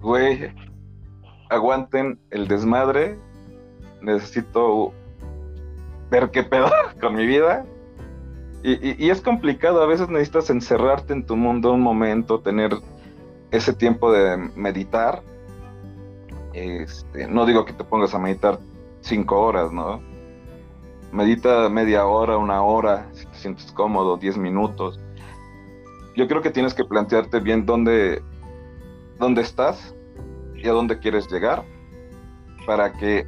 güey, 0.00 0.52
aguanten 1.50 2.18
el 2.30 2.46
desmadre, 2.46 3.18
necesito 4.00 4.92
ver 6.10 6.30
qué 6.30 6.42
pedo 6.42 6.70
con 7.00 7.14
mi 7.14 7.26
vida. 7.26 7.64
Y, 8.62 9.04
y, 9.04 9.10
es 9.10 9.20
complicado, 9.20 9.82
a 9.82 9.86
veces 9.86 10.08
necesitas 10.08 10.50
encerrarte 10.50 11.12
en 11.12 11.24
tu 11.24 11.36
mundo 11.36 11.72
un 11.72 11.80
momento, 11.80 12.40
tener 12.40 12.72
ese 13.52 13.72
tiempo 13.72 14.10
de 14.10 14.36
meditar 14.56 15.22
este, 16.52 17.28
no 17.28 17.46
digo 17.46 17.64
que 17.64 17.72
te 17.72 17.84
pongas 17.84 18.14
a 18.14 18.18
meditar 18.18 18.58
cinco 19.00 19.40
horas, 19.40 19.72
¿no? 19.72 20.00
Medita 21.12 21.68
media 21.68 22.06
hora, 22.06 22.36
una 22.36 22.62
hora, 22.62 23.08
si 23.12 23.26
te 23.26 23.36
sientes 23.36 23.72
cómodo, 23.72 24.16
diez 24.16 24.36
minutos. 24.36 25.00
Yo 26.16 26.26
creo 26.28 26.42
que 26.42 26.50
tienes 26.50 26.74
que 26.74 26.84
plantearte 26.84 27.40
bien 27.40 27.64
dónde, 27.64 28.22
dónde 29.18 29.42
estás 29.42 29.94
y 30.54 30.68
a 30.68 30.72
dónde 30.72 30.98
quieres 30.98 31.30
llegar 31.30 31.64
para 32.66 32.92
que 32.92 33.26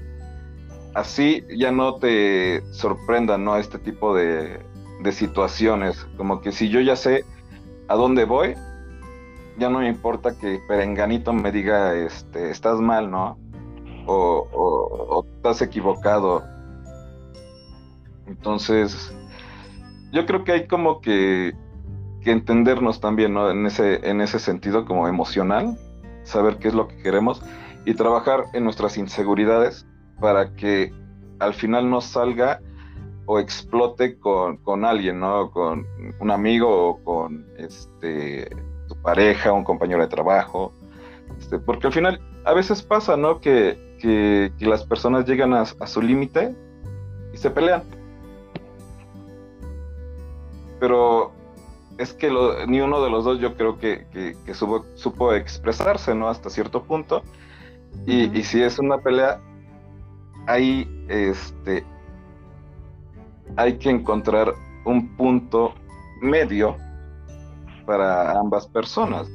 así 0.94 1.44
ya 1.56 1.72
no 1.72 1.96
te 1.96 2.62
sorprendan 2.72 3.44
¿no? 3.44 3.56
este 3.56 3.78
tipo 3.78 4.14
de, 4.14 4.60
de 5.02 5.12
situaciones. 5.12 6.04
Como 6.16 6.40
que 6.40 6.52
si 6.52 6.68
yo 6.68 6.80
ya 6.80 6.96
sé 6.96 7.24
a 7.88 7.94
dónde 7.94 8.24
voy, 8.24 8.54
ya 9.60 9.68
no 9.68 9.80
me 9.80 9.88
importa 9.88 10.36
que 10.36 10.58
Perenganito 10.66 11.34
me 11.34 11.52
diga, 11.52 11.94
este, 11.94 12.50
estás 12.50 12.80
mal, 12.80 13.10
¿no? 13.10 13.38
O, 14.06 15.22
estás 15.36 15.60
equivocado. 15.60 16.42
Entonces, 18.26 19.14
yo 20.12 20.24
creo 20.24 20.44
que 20.44 20.52
hay 20.52 20.66
como 20.66 21.02
que, 21.02 21.52
que, 22.22 22.30
entendernos 22.30 23.00
también, 23.00 23.34
¿no? 23.34 23.50
En 23.50 23.66
ese, 23.66 24.08
en 24.08 24.22
ese 24.22 24.38
sentido 24.38 24.86
como 24.86 25.06
emocional, 25.06 25.78
saber 26.22 26.56
qué 26.56 26.68
es 26.68 26.74
lo 26.74 26.88
que 26.88 26.96
queremos 26.96 27.42
y 27.84 27.92
trabajar 27.92 28.44
en 28.54 28.64
nuestras 28.64 28.96
inseguridades 28.96 29.86
para 30.20 30.54
que 30.54 30.90
al 31.38 31.52
final 31.52 31.90
no 31.90 32.00
salga 32.00 32.60
o 33.26 33.38
explote 33.38 34.18
con, 34.18 34.56
con 34.56 34.86
alguien, 34.86 35.20
¿no? 35.20 35.50
Con 35.50 35.86
un 36.18 36.30
amigo 36.30 36.88
o 36.88 37.04
con 37.04 37.46
este 37.58 38.48
pareja, 39.02 39.52
un 39.52 39.64
compañero 39.64 40.02
de 40.02 40.08
trabajo, 40.08 40.72
este, 41.38 41.58
porque 41.58 41.86
al 41.86 41.92
final 41.92 42.20
a 42.44 42.52
veces 42.52 42.82
pasa, 42.82 43.16
¿no? 43.16 43.40
Que, 43.40 43.96
que, 44.00 44.52
las 44.60 44.84
personas 44.84 45.26
llegan 45.26 45.54
a, 45.54 45.64
su 45.64 46.02
límite 46.02 46.54
y 47.32 47.36
se 47.36 47.50
pelean. 47.50 47.82
Pero 50.78 51.32
es 51.98 52.12
que 52.14 52.30
ni 52.66 52.80
uno 52.80 53.02
de 53.02 53.10
los 53.10 53.24
dos 53.24 53.40
yo 53.40 53.56
creo 53.56 53.78
que, 53.78 54.06
que, 54.12 54.54
supo, 54.54 55.34
expresarse, 55.34 56.14
¿no? 56.14 56.28
Hasta 56.28 56.50
cierto 56.50 56.82
punto. 56.82 57.22
Y, 58.06 58.36
y, 58.38 58.44
si 58.44 58.62
es 58.62 58.78
una 58.78 58.98
pelea, 58.98 59.40
ahí 60.46 60.88
este, 61.08 61.84
hay 63.56 63.78
que 63.78 63.90
encontrar 63.90 64.54
un 64.84 65.16
punto 65.16 65.74
medio 66.22 66.76
para 67.90 68.38
ambas 68.38 68.68
personas. 68.68 69.28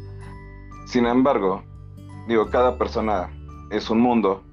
Sin 0.85 1.05
embargo, 1.05 1.61
digo, 2.25 2.49
cada 2.49 2.77
persona 2.77 3.29
es 3.69 3.89
un 3.89 3.99
mundo. 3.99 4.45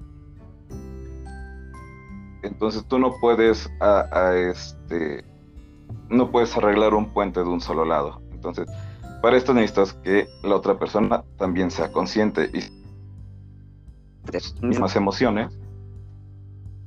Entonces 2.41 2.85
tú 2.85 2.99
no 2.99 3.13
puedes 3.21 3.71
a, 3.79 4.35
este 4.35 5.23
no 6.09 6.31
puedes 6.31 6.57
arreglar 6.57 6.93
un 6.93 7.13
puente 7.13 7.39
de 7.39 7.45
un 7.45 7.61
solo 7.61 7.85
lado. 7.85 8.21
Entonces, 8.33 8.67
para 9.21 9.37
esto 9.37 9.53
necesitas 9.53 9.93
que 9.93 10.27
la 10.43 10.57
otra 10.57 10.77
persona 10.77 11.23
también 11.37 11.71
sea 11.71 11.89
consciente 11.93 12.51
y 12.53 12.59
sus 14.37 14.61
mismas 14.61 14.97
emociones. 14.97 15.57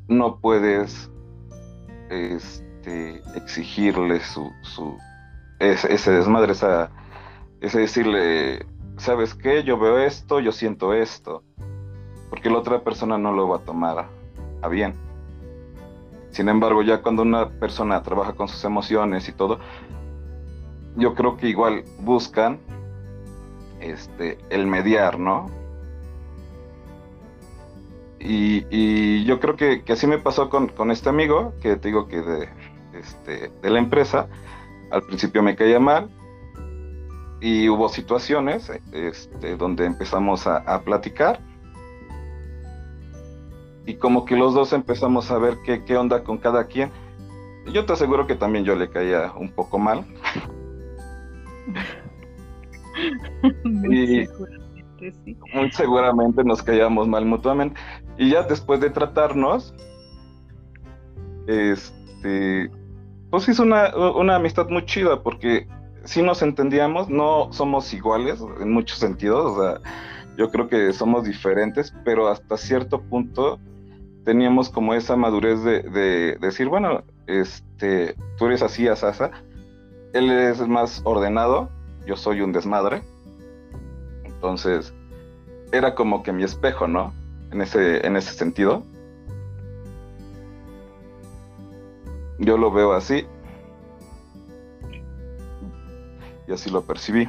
No 0.07 0.38
puedes 0.38 1.11
este, 2.11 3.22
exigirle 3.35 4.20
su, 4.20 4.52
su 4.61 4.98
ese, 5.61 5.94
ese 5.94 6.11
desmadre, 6.11 6.52
esa 6.52 6.90
es 7.66 7.72
decirle, 7.72 8.64
¿sabes 8.96 9.35
qué? 9.35 9.64
Yo 9.64 9.76
veo 9.76 9.98
esto, 9.98 10.38
yo 10.38 10.52
siento 10.52 10.94
esto. 10.94 11.42
Porque 12.31 12.48
la 12.48 12.59
otra 12.59 12.85
persona 12.85 13.18
no 13.18 13.33
lo 13.33 13.48
va 13.48 13.57
a 13.57 13.64
tomar 13.64 14.07
a 14.62 14.68
bien. 14.68 14.94
Sin 16.31 16.48
embargo, 16.48 16.83
ya 16.83 17.02
cuando 17.02 17.22
una 17.22 17.48
persona 17.48 18.02
trabaja 18.05 18.35
con 18.35 18.46
sus 18.46 18.64
emociones 18.64 19.29
y 19.29 19.33
todo, 19.33 19.59
yo 20.96 21.16
creo 21.16 21.37
que 21.37 21.48
igual 21.48 21.83
buscan 22.00 22.61
este, 23.81 24.38
el 24.48 24.68
mediar, 24.68 25.18
¿no? 25.18 25.46
Y, 28.20 29.24
yo 29.24 29.40
creo 29.40 29.57
que, 29.57 29.83
así 29.88 30.07
me 30.07 30.18
pasó 30.18 30.48
con, 30.50 30.90
este 30.92 31.09
amigo, 31.09 31.52
que 31.61 31.74
te 31.76 31.88
digo 31.88 32.07
que 32.07 32.22
de, 32.22 32.48
este, 32.94 33.50
de 33.61 33.70
la 33.70 33.81
empresa, 33.81 34.29
al 34.92 35.02
principio 35.02 35.42
me 35.42 35.57
caía 35.57 35.81
mal, 35.81 36.09
y 37.40 37.68
hubo 37.68 37.88
situaciones 37.88 38.70
este, 38.92 39.57
donde 39.57 39.85
empezamos 39.85 40.46
a, 40.46 40.81
platicar 40.83 41.40
y 43.85 43.94
como 43.94 44.25
que 44.25 44.37
los 44.37 44.55
dos 44.55 44.72
empezamos 44.72 45.31
a 45.31 45.38
ver 45.38 45.59
qué, 45.64 45.85
qué 45.85 45.96
onda 45.96 46.25
con 46.25 46.38
cada 46.38 46.64
quien. 46.64 46.90
Yo 47.72 47.85
te 47.85 47.92
aseguro 47.92 48.27
que 48.27 48.35
también 48.35 48.64
yo 48.64 48.75
le 48.75 48.88
caía 48.90 49.33
un 49.37 49.51
poco 49.51 49.79
mal. 49.79 50.05
y 53.90 54.27
muy 55.55 55.70
seguramente 55.72 56.42
nos 56.42 56.62
caíamos 56.62 57.07
mal 57.07 57.25
mutuamente. 57.27 57.81
Y 58.18 58.31
ya 58.31 58.42
después 58.42 58.81
de 58.81 58.90
tratarnos, 58.90 59.75
este, 61.46 62.70
pues 63.31 63.49
hizo 63.49 63.62
una, 63.62 63.94
una 63.96 64.37
amistad 64.37 64.68
muy 64.68 64.85
chida 64.85 65.22
porque 65.22 65.68
sí 66.07 66.23
nos 66.23 66.42
entendíamos, 66.42 67.09
no 67.09 67.53
somos 67.53 67.92
iguales 67.92 68.40
en 68.61 68.73
muchos 68.73 68.99
sentidos, 68.99 69.57
o 69.57 69.62
sea, 69.62 69.81
yo 70.37 70.51
creo 70.51 70.69
que 70.69 70.92
somos 70.92 71.25
diferentes, 71.25 71.95
pero 72.05 72.29
hasta 72.29 72.57
cierto 72.57 73.03
punto 73.03 73.59
teníamos 74.25 74.69
como 74.71 74.95
esa 74.95 75.16
madurez 75.16 75.62
de, 75.62 76.37
decir, 76.40 76.69
bueno, 76.69 77.03
este, 77.27 78.14
tú 78.38 78.47
eres 78.47 78.62
así, 78.62 78.88
asasa, 78.88 79.31
él 80.12 80.31
es 80.31 80.66
más 80.66 81.01
ordenado, 81.05 81.71
yo 82.07 82.16
soy 82.16 82.40
un 82.40 82.53
desmadre, 82.53 83.03
entonces 84.25 84.95
era 85.73 85.95
como 85.95 86.23
que 86.23 86.33
mi 86.33 86.45
espejo, 86.45 86.87
¿no? 86.87 87.12
En 87.51 87.61
ese, 87.61 88.07
en 88.07 88.16
ese 88.16 88.33
sentido. 88.33 88.83
Yo 92.38 92.59
lo 92.59 92.71
veo 92.71 92.92
así 92.92 93.27
y 96.46 96.52
así 96.52 96.70
lo 96.70 96.82
percibí. 96.82 97.28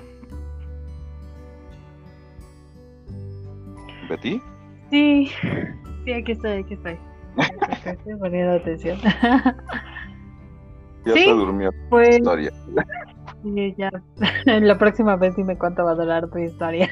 ¿Betty? 4.10 4.42
Sí, 4.90 5.32
sí, 6.06 6.14
aquí 6.14 6.32
estoy, 6.32 6.52
aquí 6.52 6.74
estoy. 6.76 6.98
Estoy 7.86 8.16
poniendo 8.20 8.54
atención. 8.54 8.98
Ya 11.06 11.14
se 11.14 11.30
durmió 11.30 11.72
pues, 11.90 12.18
historia. 12.18 12.52
Sí, 13.44 13.76
ya. 13.78 13.92
La 14.46 14.78
próxima 14.78 15.16
vez 15.16 15.36
dime 15.36 15.58
cuánto 15.58 15.84
va 15.84 15.92
a 15.92 15.96
durar 15.96 16.30
tu 16.30 16.38
historia. 16.40 16.90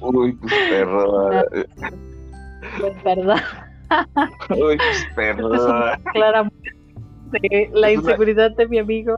Uy, 0.00 0.32
pues 0.32 0.52
perro. 0.70 1.30
Pues 2.78 3.02
verdad. 3.02 3.42
Uy, 4.50 4.76
pues 4.78 5.06
perro. 5.16 5.50
Claramente 7.40 7.70
la 7.72 7.90
inseguridad 7.92 8.54
de 8.56 8.68
mi 8.68 8.78
amigo 8.78 9.16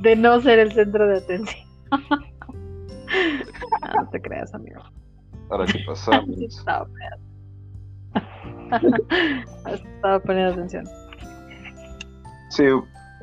de 0.00 0.16
no 0.16 0.40
ser 0.40 0.58
el 0.58 0.72
centro 0.72 1.06
de 1.06 1.18
atención. 1.18 1.68
no, 3.96 4.08
te 4.10 4.20
creas, 4.20 4.54
amigo. 4.54 4.80
¿Para 5.48 5.66
qué 5.66 5.80
pasamos? 5.86 6.28
estaba, 6.38 6.86
estaba 9.66 10.20
poniendo 10.20 10.52
atención. 10.52 10.84
Sí, 12.50 12.64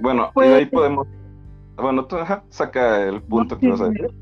bueno, 0.01 0.31
y 0.35 0.41
de 0.41 0.55
ahí 0.55 0.65
pues, 0.65 0.71
podemos. 0.71 1.07
Bueno, 1.77 2.05
tú 2.05 2.17
saca 2.49 3.03
el 3.07 3.21
punto 3.23 3.57
que 3.57 3.69
vas 3.69 3.81
a 3.81 3.89
decir. 3.89 4.13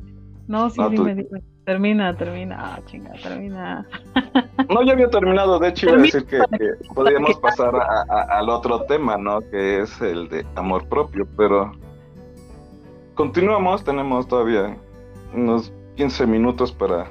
No, 0.47 0.69
sí, 0.69 0.81
dime, 0.91 1.15
dime. 1.15 1.43
Termina, 1.69 2.15
termina. 2.15 2.55
Ah, 2.57 2.79
chinga, 2.87 3.13
termina. 3.21 3.85
No, 4.69 4.81
ya 4.83 4.93
había 4.93 5.07
terminado. 5.07 5.59
De 5.59 5.67
hecho, 5.67 5.87
iba 5.87 5.97
a 5.97 6.01
decir 6.01 6.25
que, 6.25 6.39
podríamos 6.95 7.37
pasar 7.37 7.75
al 8.09 8.49
otro 8.49 8.85
tema, 8.85 9.17
¿no? 9.17 9.41
Que 9.51 9.81
es 9.81 10.01
el 10.01 10.29
de 10.29 10.45
amor 10.55 10.87
propio, 10.87 11.27
pero 11.37 11.71
continuamos. 13.13 13.83
Tenemos 13.83 14.27
todavía 14.27 14.75
unos 15.33 15.71
15 15.95 16.25
minutos 16.25 16.71
para 16.71 17.05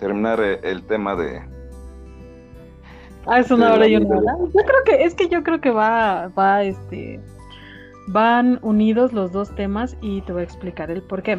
terminar 0.00 0.40
eh, 0.40 0.58
el 0.64 0.82
tema 0.84 1.14
de. 1.14 1.42
Ah, 3.26 3.38
es 3.38 3.50
una 3.52 3.74
hora 3.74 3.86
y 3.86 3.94
una 3.94 4.18
hora. 4.18 4.36
Yo 4.38 4.64
creo 4.64 4.84
que, 4.84 5.04
es 5.04 5.14
que 5.14 5.28
yo 5.28 5.44
creo 5.44 5.60
que 5.60 5.70
va, 5.70 6.28
va, 6.36 6.64
este. 6.64 7.20
Van 8.08 8.58
unidos 8.62 9.12
los 9.12 9.30
dos 9.30 9.54
temas 9.54 9.96
y 10.00 10.20
te 10.22 10.32
voy 10.32 10.40
a 10.40 10.44
explicar 10.44 10.90
el 10.90 11.02
por 11.02 11.22
qué. 11.22 11.38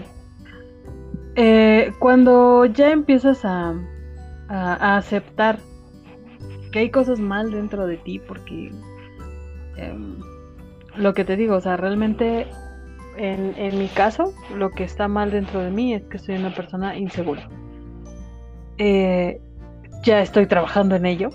Eh, 1.35 1.91
cuando 1.99 2.65
ya 2.65 2.91
empiezas 2.91 3.45
a, 3.45 3.75
aceptar 4.49 5.59
que 6.73 6.79
hay 6.79 6.89
cosas 6.89 7.19
mal 7.19 7.51
dentro 7.51 7.87
de 7.87 7.95
ti, 7.95 8.19
porque 8.19 8.71
em, 9.77 10.19
lo 10.95 11.13
que 11.13 11.23
te 11.23 11.37
digo, 11.37 11.55
o 11.55 11.61
sea, 11.61 11.77
realmente 11.77 12.47
en, 13.17 13.77
mi 13.77 13.87
caso, 13.87 14.33
lo 14.55 14.71
que 14.71 14.83
está 14.83 15.07
mal 15.07 15.31
dentro 15.31 15.61
de 15.61 15.69
mí 15.69 15.93
es 15.93 16.03
que 16.03 16.17
soy 16.17 16.35
una 16.35 16.53
persona 16.53 16.97
insegura. 16.97 17.47
Eh, 18.77 19.39
ya 20.03 20.21
estoy 20.21 20.47
trabajando 20.47 20.95
en 20.95 21.05
ello. 21.05 21.29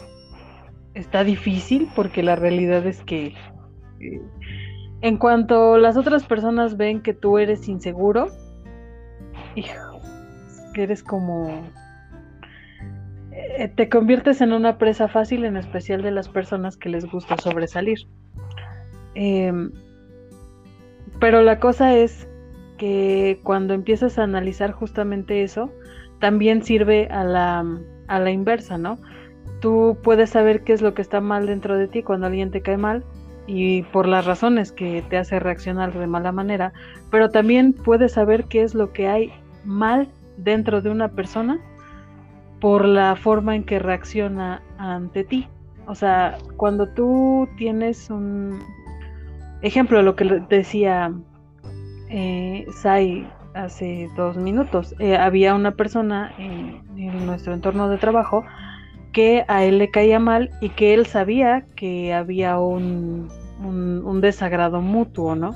Está 0.94 1.24
difícil 1.24 1.88
porque 1.94 2.22
la 2.22 2.36
realidad 2.36 2.86
es 2.86 3.02
que 3.02 3.34
eh, 4.00 4.20
en 5.02 5.18
cuanto 5.18 5.76
las 5.76 5.96
otras 5.96 6.24
personas 6.24 6.76
ven 6.76 7.02
que 7.02 7.12
tú 7.12 7.38
eres 7.38 7.68
inseguro, 7.68 8.28
hijo, 9.54 9.85
eres 10.82 11.02
como... 11.02 11.62
Eh, 13.32 13.68
te 13.74 13.88
conviertes 13.88 14.40
en 14.40 14.52
una 14.52 14.78
presa 14.78 15.08
fácil, 15.08 15.44
en 15.44 15.56
especial 15.56 16.02
de 16.02 16.10
las 16.10 16.28
personas 16.28 16.76
que 16.76 16.88
les 16.88 17.04
gusta 17.04 17.36
sobresalir. 17.36 17.98
Em, 19.14 19.72
pero 21.20 21.42
la 21.42 21.58
cosa 21.60 21.94
es 21.94 22.28
que 22.76 23.40
cuando 23.42 23.74
empiezas 23.74 24.18
a 24.18 24.24
analizar 24.24 24.72
justamente 24.72 25.42
eso, 25.42 25.70
también 26.20 26.62
sirve 26.62 27.08
a 27.10 27.24
la, 27.24 27.64
a 28.08 28.18
la 28.18 28.30
inversa, 28.30 28.78
¿no? 28.78 28.98
Tú 29.60 29.98
puedes 30.02 30.30
saber 30.30 30.64
qué 30.64 30.72
es 30.72 30.82
lo 30.82 30.94
que 30.94 31.02
está 31.02 31.20
mal 31.20 31.46
dentro 31.46 31.76
de 31.76 31.88
ti 31.88 32.02
cuando 32.02 32.26
alguien 32.26 32.50
te 32.50 32.60
cae 32.62 32.76
mal 32.76 33.04
y 33.46 33.82
por 33.84 34.06
las 34.06 34.26
razones 34.26 34.72
que 34.72 35.02
te 35.08 35.16
hace 35.16 35.38
reaccionar 35.38 35.96
de 35.96 36.06
mala 36.06 36.32
manera, 36.32 36.72
pero 37.10 37.30
también 37.30 37.72
puedes 37.72 38.12
saber 38.12 38.44
qué 38.44 38.62
es 38.62 38.74
lo 38.74 38.92
que 38.92 39.08
hay 39.08 39.32
mal 39.64 40.08
dentro 40.36 40.80
de 40.82 40.90
una 40.90 41.08
persona 41.08 41.58
por 42.60 42.84
la 42.84 43.16
forma 43.16 43.54
en 43.54 43.64
que 43.64 43.78
reacciona 43.78 44.62
ante 44.78 45.24
ti. 45.24 45.48
O 45.86 45.94
sea, 45.94 46.38
cuando 46.56 46.88
tú 46.88 47.48
tienes 47.56 48.10
un 48.10 48.60
ejemplo 49.62 49.98
de 49.98 50.04
lo 50.04 50.16
que 50.16 50.24
decía 50.48 51.12
eh, 52.10 52.66
Sai 52.72 53.26
hace 53.54 54.10
dos 54.16 54.36
minutos, 54.36 54.94
eh, 54.98 55.16
había 55.16 55.54
una 55.54 55.72
persona 55.72 56.32
en, 56.38 56.84
nuestro 57.24 57.54
entorno 57.54 57.88
de 57.88 57.98
trabajo 57.98 58.44
que 59.12 59.44
a 59.48 59.64
él 59.64 59.78
le 59.78 59.90
caía 59.90 60.18
mal 60.18 60.50
y 60.60 60.70
que 60.70 60.92
él 60.92 61.06
sabía 61.06 61.64
que 61.74 62.12
había 62.12 62.58
un, 62.58 63.28
un 63.62 64.20
desagrado 64.20 64.82
mutuo, 64.82 65.34
¿no? 65.34 65.54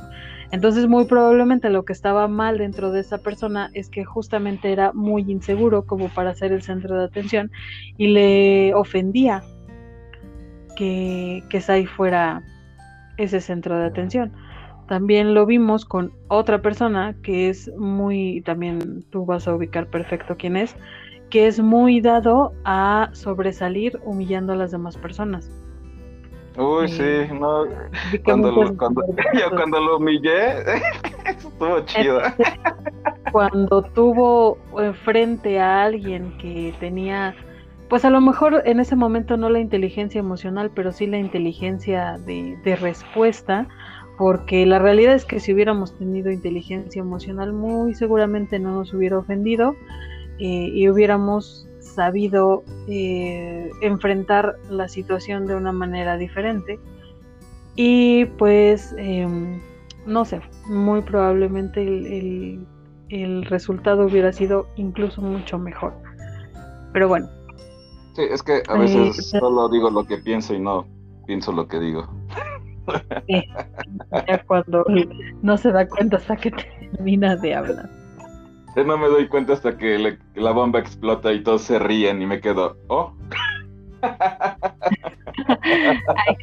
Entonces 0.52 0.88
muy 0.88 1.04
probablemente 1.04 1.70
lo 1.70 1.84
que 1.84 1.92
estaba 1.92 2.26
mal 2.26 2.58
dentro 2.58 2.90
de 2.90 3.00
esa 3.00 3.18
persona 3.18 3.70
es 3.72 3.88
que 3.88 4.04
justamente 4.04 4.72
era 4.72 4.92
muy 4.92 5.22
inseguro 5.30 5.84
como 5.86 6.08
para 6.08 6.34
ser 6.34 6.52
el 6.52 6.62
centro 6.62 6.98
de 6.98 7.04
atención 7.04 7.52
y 7.96 8.08
le 8.08 8.74
ofendía 8.74 9.42
que, 10.76 11.44
que 11.48 11.60
Sai 11.60 11.86
fuera 11.86 12.42
ese 13.16 13.40
centro 13.40 13.78
de 13.78 13.86
atención. 13.86 14.32
También 14.88 15.34
lo 15.34 15.46
vimos 15.46 15.84
con 15.84 16.12
otra 16.26 16.62
persona 16.62 17.14
que 17.22 17.48
es 17.48 17.70
muy, 17.76 18.42
también 18.44 19.04
tú 19.10 19.24
vas 19.24 19.46
a 19.46 19.54
ubicar 19.54 19.86
perfecto 19.86 20.36
quién 20.36 20.56
es, 20.56 20.74
que 21.30 21.46
es 21.46 21.60
muy 21.60 22.00
dado 22.00 22.52
a 22.64 23.10
sobresalir 23.12 24.00
humillando 24.04 24.52
a 24.52 24.56
las 24.56 24.72
demás 24.72 24.96
personas. 24.96 25.48
Uy, 26.60 26.88
sí, 26.88 27.32
no. 27.40 27.64
Cuando 28.22 28.52
lo, 28.52 28.76
cuando, 28.76 29.02
yo 29.34 29.50
cuando 29.50 29.80
lo 29.80 29.96
humillé, 29.96 30.58
estuvo 31.24 31.80
chido. 31.86 32.20
Cuando 33.32 33.82
tuvo 33.82 34.58
frente 35.04 35.58
a 35.58 35.84
alguien 35.84 36.36
que 36.36 36.74
tenía, 36.78 37.34
pues 37.88 38.04
a 38.04 38.10
lo 38.10 38.20
mejor 38.20 38.62
en 38.66 38.78
ese 38.78 38.94
momento 38.94 39.38
no 39.38 39.48
la 39.48 39.60
inteligencia 39.60 40.18
emocional, 40.18 40.70
pero 40.74 40.92
sí 40.92 41.06
la 41.06 41.18
inteligencia 41.18 42.18
de, 42.26 42.58
de 42.62 42.76
respuesta, 42.76 43.66
porque 44.18 44.66
la 44.66 44.78
realidad 44.78 45.14
es 45.14 45.24
que 45.24 45.40
si 45.40 45.54
hubiéramos 45.54 45.96
tenido 45.96 46.30
inteligencia 46.30 47.00
emocional, 47.00 47.54
muy 47.54 47.94
seguramente 47.94 48.58
no 48.58 48.72
nos 48.72 48.92
hubiera 48.92 49.16
ofendido 49.16 49.76
eh, 50.38 50.70
y 50.74 50.88
hubiéramos 50.90 51.69
sabido 51.94 52.62
eh, 52.88 53.70
enfrentar 53.82 54.56
la 54.68 54.88
situación 54.88 55.46
de 55.46 55.54
una 55.54 55.72
manera 55.72 56.16
diferente. 56.16 56.78
Y 57.76 58.24
pues, 58.24 58.94
em, 58.98 59.60
no 60.06 60.24
sé, 60.24 60.40
muy 60.66 61.02
probablemente 61.02 61.82
el, 61.82 62.66
el, 63.08 63.44
resultado 63.44 64.06
hubiera 64.06 64.32
sido 64.32 64.66
incluso 64.76 65.22
mucho 65.22 65.58
mejor. 65.58 65.94
Pero 66.92 67.08
bueno. 67.08 67.28
Sí, 68.14 68.22
es 68.30 68.42
que 68.42 68.62
a 68.68 68.76
veces 68.76 69.30
solo 69.30 69.68
digo 69.68 69.90
lo 69.90 70.04
que 70.04 70.18
pienso 70.18 70.54
y 70.54 70.58
no 70.58 70.86
pienso 71.26 71.52
lo 71.52 71.68
que 71.68 71.78
digo. 71.78 72.08
ya 73.28 74.44
cuando 74.46 74.84
no 75.42 75.56
se 75.56 75.70
da 75.70 75.86
cuenta 75.86 76.16
hasta 76.16 76.36
que 76.36 76.50
termina 76.50 77.36
de 77.36 77.54
hablar. 77.54 77.99
Yo 78.76 78.84
no 78.84 78.96
me 78.96 79.08
doy 79.08 79.28
cuenta 79.28 79.54
hasta 79.54 79.76
que 79.76 80.18
la 80.34 80.52
bomba 80.52 80.78
explota 80.78 81.32
y 81.32 81.42
todos 81.42 81.62
se 81.62 81.78
ríen 81.78 82.22
y 82.22 82.26
me 82.26 82.40
quedo, 82.40 82.76
oh. 82.88 83.12
Ay, 84.02 84.10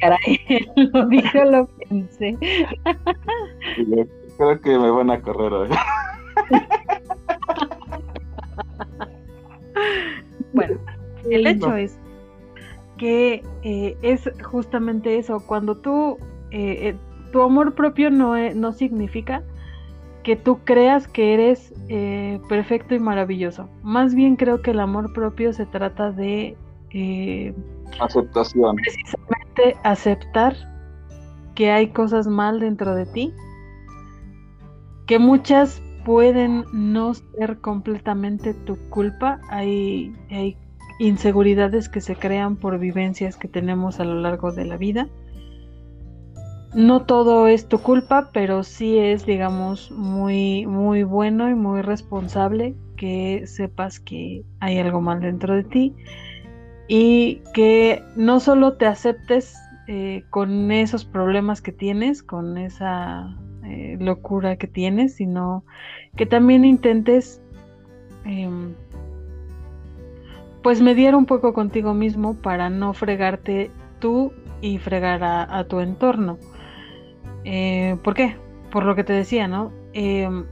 caray, 0.00 0.70
lo 0.92 1.06
dijo, 1.06 1.44
lo 1.44 1.66
pensé. 1.88 2.36
Creo 4.36 4.60
que 4.60 4.78
me 4.78 4.90
van 4.90 5.10
a 5.10 5.20
correr 5.20 5.52
hoy. 5.52 5.68
Bueno, 10.52 10.78
el 11.30 11.46
hecho 11.46 11.76
es 11.76 11.98
que 12.96 13.42
eh, 13.62 13.96
es 14.02 14.28
justamente 14.42 15.18
eso, 15.18 15.40
cuando 15.46 15.76
tú, 15.76 16.18
eh, 16.50 16.88
eh, 16.88 16.96
tu 17.32 17.42
amor 17.42 17.74
propio 17.74 18.10
no, 18.10 18.36
no 18.54 18.72
significa 18.72 19.42
que 20.28 20.36
tú 20.36 20.58
creas 20.62 21.08
que 21.08 21.32
eres 21.32 21.72
perfecto 22.50 22.94
y 22.94 22.98
maravilloso. 22.98 23.66
Más 23.82 24.14
bien 24.14 24.36
creo 24.36 24.60
que 24.60 24.72
el 24.72 24.80
amor 24.80 25.14
propio 25.14 25.54
se 25.54 25.64
trata 25.64 26.12
de... 26.12 26.54
Aceptación. 27.98 28.76
Precisamente 28.76 29.76
aceptar 29.84 30.54
que 31.54 31.70
hay 31.70 31.88
cosas 31.92 32.26
mal 32.26 32.60
dentro 32.60 32.94
de 32.94 33.06
ti, 33.06 33.32
que 35.06 35.18
muchas 35.18 35.80
pueden 36.04 36.66
no 36.74 37.14
ser 37.14 37.62
completamente 37.62 38.52
tu 38.52 38.76
culpa, 38.90 39.40
hay, 39.48 40.14
hay 40.30 40.58
inseguridades 40.98 41.88
que 41.88 42.02
se 42.02 42.16
crean 42.16 42.56
por 42.56 42.78
vivencias 42.78 43.38
que 43.38 43.48
tenemos 43.48 43.98
a 43.98 44.04
lo 44.04 44.20
largo 44.20 44.52
de 44.52 44.66
la 44.66 44.76
vida. 44.76 45.08
No 46.78 47.02
todo 47.02 47.48
es 47.48 47.66
tu 47.66 47.80
culpa, 47.80 48.30
pero 48.32 48.62
sí 48.62 48.98
es, 48.98 49.26
digamos, 49.26 49.90
muy, 49.90 50.64
muy 50.64 51.02
bueno 51.02 51.50
y 51.50 51.54
muy 51.56 51.82
responsable 51.82 52.76
que 52.96 53.48
sepas 53.48 53.98
que 53.98 54.44
hay 54.60 54.78
algo 54.78 55.00
mal 55.00 55.20
dentro 55.20 55.56
de 55.56 55.64
ti 55.64 55.96
y 56.86 57.42
que 57.52 58.04
no 58.14 58.38
solo 58.38 58.74
te 58.74 58.86
aceptes 58.86 59.56
eh, 59.88 60.22
con 60.30 60.70
esos 60.70 61.04
problemas 61.04 61.62
que 61.62 61.72
tienes, 61.72 62.22
con 62.22 62.56
esa 62.56 63.36
eh, 63.64 63.96
locura 63.98 64.54
que 64.54 64.68
tienes, 64.68 65.16
sino 65.16 65.64
que 66.14 66.26
también 66.26 66.64
intentes 66.64 67.42
em, 68.24 68.72
pues 70.62 70.80
mediar 70.80 71.16
un 71.16 71.26
poco 71.26 71.52
contigo 71.54 71.92
mismo 71.92 72.34
para 72.34 72.70
no 72.70 72.94
fregarte 72.94 73.72
tú 73.98 74.32
y 74.60 74.78
fregar 74.78 75.22
a, 75.24 75.64
tu 75.64 75.80
entorno. 75.80 76.38
Eh, 77.44 77.96
¿Por 78.02 78.14
qué? 78.14 78.36
Por 78.70 78.84
lo 78.84 78.94
que 78.94 79.04
te 79.04 79.12
decía, 79.12 79.48
¿no? 79.48 79.72
Em, 79.92 80.44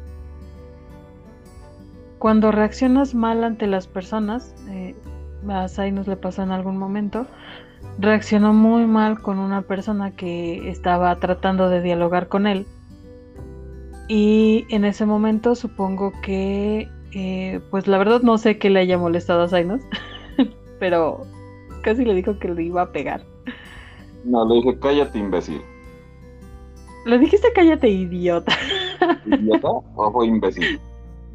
cuando 2.19 2.51
reaccionas 2.51 3.15
mal 3.15 3.45
ante 3.45 3.67
las 3.67 3.87
personas, 3.87 4.55
eh, 4.71 4.95
a 5.49 5.69
Sai 5.69 5.93
le 5.93 6.17
pasó 6.17 6.43
en 6.43 6.51
algún 6.51 6.79
momento, 6.79 7.27
reaccionó 7.99 8.53
muy 8.53 8.87
mal 8.87 9.21
con 9.21 9.39
una 9.39 9.63
persona 9.63 10.11
que 10.11 10.69
estaba 10.69 11.15
tratando 11.17 11.69
de 11.69 11.83
dialogar 11.83 12.29
con 12.29 12.47
él. 12.47 12.67
Y 14.09 14.67
en 14.71 14.85
ese 14.85 15.05
momento 15.05 15.55
supongo 15.55 16.13
que 16.23 16.89
eh, 17.13 17.61
pues 17.71 17.87
la 17.87 17.99
verdad 17.99 18.23
no 18.23 18.39
sé 18.39 18.59
qué 18.59 18.71
le 18.71 18.81
haya 18.81 18.99
molestado 18.99 19.43
a 19.43 19.49
Zainos, 19.49 19.81
pero 20.79 21.27
casi 21.83 22.05
le 22.05 22.15
dijo 22.15 22.39
que 22.39 22.49
le 22.49 22.65
iba 22.65 22.83
a 22.83 22.93
pegar. 22.93 23.25
No, 24.25 24.47
le 24.49 24.57
dije, 24.57 24.79
cállate, 24.79 25.19
imbécil. 25.19 25.61
¿Le 27.07 27.19
dijiste 27.19 27.53
cállate, 27.55 27.89
idiota? 27.89 28.53
¿Idiota 29.27 29.69
o 29.69 30.13
fue 30.13 30.27
imbécil? 30.27 30.81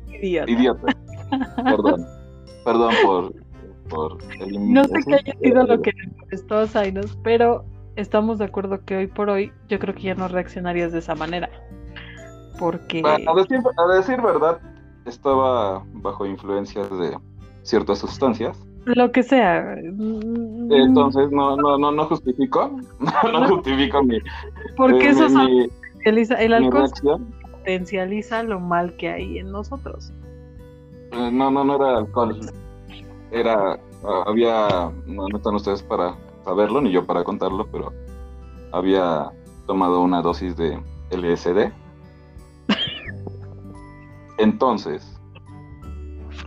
Idiota. 0.10 0.52
Idiota. 0.52 0.98
Perdón. 1.64 2.06
Perdón 2.66 2.94
por, 3.06 3.34
por 3.90 4.18
el 4.42 4.74
No 4.74 4.84
sé 4.84 5.00
qué 5.08 5.14
haya 5.16 5.34
sido 5.42 5.64
lo 5.64 5.82
que 5.82 5.92
a 6.50 6.68
Zainos, 6.68 7.18
pero 7.24 7.64
estamos 7.96 8.38
de 8.38 8.46
acuerdo 8.46 8.84
que 8.84 8.98
hoy 8.98 9.08
por 9.08 9.30
hoy 9.30 9.54
yo 9.70 9.80
creo 9.80 9.96
que 9.96 10.02
ya 10.02 10.16
no 10.16 10.28
reaccionarías 10.28 10.92
de 10.92 11.00
esa 11.00 11.16
manera. 11.16 11.50
Porque... 12.60 13.02
a, 13.06 13.34
decir, 13.34 13.60
a 13.78 13.96
decir 13.96 14.22
verdad, 14.22 14.60
estaba 15.06 15.86
bajo 15.94 16.26
influencias 16.26 16.90
de 17.00 17.18
ciertas 17.64 18.00
sustancias. 18.00 18.58
Lo 18.86 19.12
que 19.12 19.24
sea. 19.24 19.76
Entonces 19.76 21.32
no, 21.32 21.56
no, 21.56 21.78
no, 21.78 21.92
no 21.92 22.06
justifico, 22.06 22.80
no, 23.32 23.48
justifico 23.48 24.04
mi. 24.04 24.20
Porque 24.76 25.10
eh, 25.10 25.12
eso 25.12 26.36
el 26.36 26.54
alcohol 26.54 26.90
potencializa 27.52 28.44
lo 28.44 28.60
mal 28.60 28.96
que 28.98 29.10
hay 29.10 29.38
en 29.38 29.52
nosotros. 29.52 30.12
Eh, 31.12 31.30
no, 31.32 31.52
no, 31.52 31.64
no 31.64 31.76
era 31.76 31.98
alcohol. 32.00 32.40
Era, 33.32 33.80
ah, 34.04 34.24
había, 34.26 34.92
no, 35.06 35.28
no 35.28 35.38
están 35.38 35.56
ustedes 35.56 35.84
para 35.84 36.16
saberlo 36.44 36.82
ni 36.82 36.92
yo 36.92 37.06
para 37.06 37.24
contarlo, 37.24 37.68
pero 37.72 37.94
había 38.72 39.32
tomado 39.68 40.02
una 40.02 40.22
dosis 40.22 40.58
de 40.58 40.80
LSD 41.12 41.72
entonces, 44.38 45.11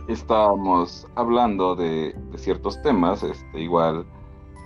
estábamos 0.07 1.07
hablando 1.15 1.75
de, 1.75 2.15
ciertos 2.35 2.81
temas, 2.81 3.23
este, 3.23 3.59
igual 3.59 4.05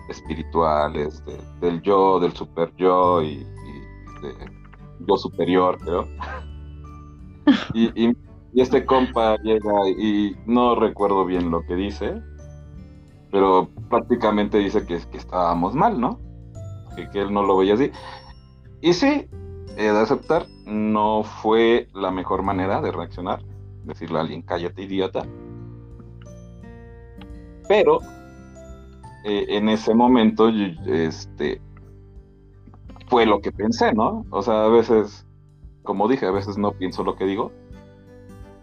espirituales, 0.10 1.24
del 1.62 1.82
yo, 1.82 2.20
del 2.20 2.34
super 2.34 2.74
yo 2.78 3.22
y, 3.22 3.38
de 4.22 4.34
yo 5.08 5.18
superior, 5.18 5.78
creo. 5.80 6.08
Y, 7.74 8.16
este 8.56 8.84
compa 8.84 9.38
llega 9.44 9.90
y 9.90 10.36
no 10.46 10.76
recuerdo 10.76 11.24
bien 11.24 11.52
lo 11.52 11.62
que 11.66 11.76
dice, 11.76 12.20
pero 13.32 13.70
prácticamente 13.90 14.58
dice 14.58 14.86
que, 14.86 15.00
que 15.12 15.18
estábamos 15.18 15.76
mal, 15.76 16.00
¿no? 16.00 16.20
Que, 16.96 17.10
que 17.10 17.22
él 17.22 17.32
no 17.32 17.44
lo 17.44 17.58
veía 17.58 17.76
así. 17.76 17.92
Y 18.82 18.94
sí, 18.94 19.28
he 19.78 19.92
de 19.92 20.00
aceptar, 20.00 20.46
no 20.66 21.24
fue 21.24 21.88
la 21.94 22.12
mejor 22.12 22.44
manera 22.44 22.82
de 22.82 22.92
reaccionar. 22.92 23.40
Decirle 23.84 24.18
a 24.18 24.22
alguien, 24.22 24.42
cállate, 24.42 24.84
idiota. 24.84 25.26
Pero 27.68 28.00
eh, 29.24 29.46
en 29.50 29.70
ese 29.70 29.94
momento, 29.94 30.50
este, 30.88 31.62
fue 33.08 33.26
lo 33.26 33.42
que 33.42 33.52
pensé, 33.52 33.94
¿no? 33.94 34.26
O 34.30 34.42
sea, 34.42 34.66
a 34.66 34.70
veces, 34.70 35.26
como 35.84 36.08
dije, 36.08 36.26
a 36.26 36.32
veces 36.32 36.58
no 36.58 36.72
pienso 36.72 37.04
lo 37.04 37.16
que 37.16 37.26
digo, 37.26 37.52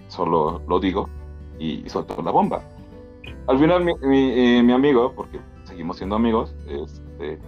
solo 0.09 0.63
lo 0.69 0.81
digo 0.81 1.09
y, 1.59 1.89
suelto 1.89 2.21
la 2.23 2.31
bomba. 2.31 2.63
Al 3.49 3.59
final, 3.59 3.85
mi, 3.85 3.93
eh, 4.33 4.73
amigo, 4.73 5.13
porque 5.15 5.41
seguimos 5.65 5.99
siendo 5.99 6.17
amigos, 6.17 6.55
este, 6.69 7.39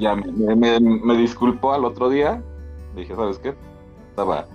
ya 0.00 0.14
me, 0.16 0.80
me, 0.80 1.16
disculpó 1.16 1.72
al 1.72 1.84
otro 1.84 2.08
día. 2.08 2.42
Dije, 2.96 3.14
¿sabes 3.14 3.38
qué? 3.38 3.54
Estaba, 4.10 4.46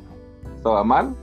estaba 0.56 0.84
mal. 0.84 1.16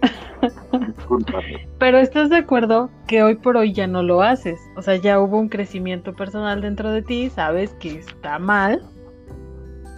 Pero 1.78 1.98
estás 1.98 2.30
de 2.30 2.36
acuerdo 2.36 2.90
que 3.06 3.22
hoy 3.22 3.34
por 3.34 3.56
hoy 3.56 3.72
ya 3.72 3.86
no 3.86 4.02
lo 4.02 4.22
haces. 4.22 4.60
O 4.76 4.82
sea, 4.82 4.96
ya 4.96 5.20
hubo 5.20 5.38
un 5.38 5.48
crecimiento 5.48 6.14
personal 6.14 6.60
dentro 6.60 6.90
de 6.90 7.02
ti, 7.02 7.30
sabes 7.30 7.74
que 7.74 7.98
está 7.98 8.38
mal, 8.38 8.82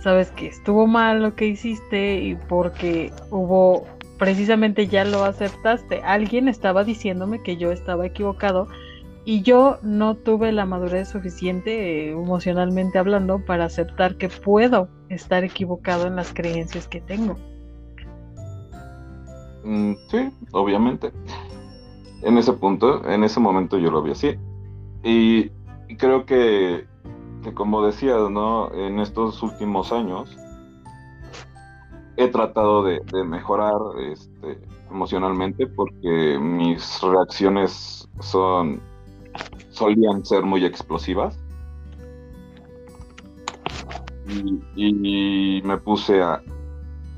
sabes 0.02 0.30
que 0.32 0.46
estuvo 0.46 0.86
mal 0.86 1.22
lo 1.22 1.34
que 1.34 1.46
hiciste 1.46 2.16
y 2.20 2.34
porque 2.34 3.12
hubo, 3.30 3.86
precisamente 4.18 4.86
ya 4.86 5.04
lo 5.04 5.24
aceptaste. 5.24 6.02
Alguien 6.02 6.48
estaba 6.48 6.84
diciéndome 6.84 7.42
que 7.42 7.56
yo 7.56 7.70
estaba 7.70 8.06
equivocado 8.06 8.68
y 9.24 9.42
yo 9.42 9.78
no 9.82 10.16
tuve 10.16 10.50
la 10.50 10.66
madurez 10.66 11.08
suficiente, 11.08 12.08
eh, 12.08 12.10
emocionalmente 12.10 12.98
hablando, 12.98 13.44
para 13.44 13.66
aceptar 13.66 14.16
que 14.16 14.28
puedo 14.28 14.88
estar 15.08 15.44
equivocado 15.44 16.08
en 16.08 16.16
las 16.16 16.32
creencias 16.34 16.88
que 16.88 17.00
tengo. 17.00 17.36
Mm, 19.64 19.94
sí, 20.08 20.30
obviamente. 20.52 21.12
En 22.22 22.38
ese 22.38 22.52
punto, 22.52 23.08
en 23.08 23.24
ese 23.24 23.40
momento 23.40 23.78
yo 23.78 23.90
lo 23.90 24.02
vi 24.02 24.12
así. 24.12 24.36
Y, 25.02 25.50
creo 25.98 26.24
que, 26.24 26.86
como 27.54 27.84
decías, 27.84 28.30
¿no? 28.30 28.72
En 28.72 29.00
estos 29.00 29.42
últimos 29.42 29.92
años, 29.92 30.36
he 32.16 32.28
tratado 32.28 32.84
de, 32.84 33.00
mejorar 33.24 33.80
este, 33.98 34.58
emocionalmente 34.90 35.66
porque 35.66 36.38
mis 36.40 37.00
reacciones 37.00 38.08
son 38.20 38.80
solían 39.70 40.24
ser 40.24 40.42
muy 40.42 40.64
explosivas 40.64 41.38
y, 44.76 45.60
me 45.64 45.78
puse 45.78 46.22
a, 46.22 46.42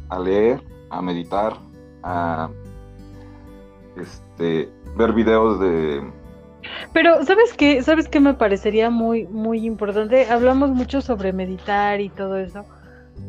a, 0.09 0.18
leer, 0.18 0.62
a 0.90 1.03
meditar, 1.03 1.57
a 2.05 2.51
este, 3.97 4.71
ver 4.97 5.13
videos 5.13 5.59
de... 5.59 6.03
Pero, 6.93 7.25
¿sabes 7.25 7.53
qué? 7.55 7.83
¿Sabes 7.83 8.09
qué 8.09 8.21
me 8.21 8.35
parecería 8.35 8.91
muy, 8.91 9.27
muy 9.27 9.67
importante? 9.67 10.27
Hablamos 10.31 10.71
mucho 10.71 11.01
sobre 11.01 11.33
meditar 11.33 12.01
y 12.01 12.09
todo 12.09 12.39
eso, 12.39 12.65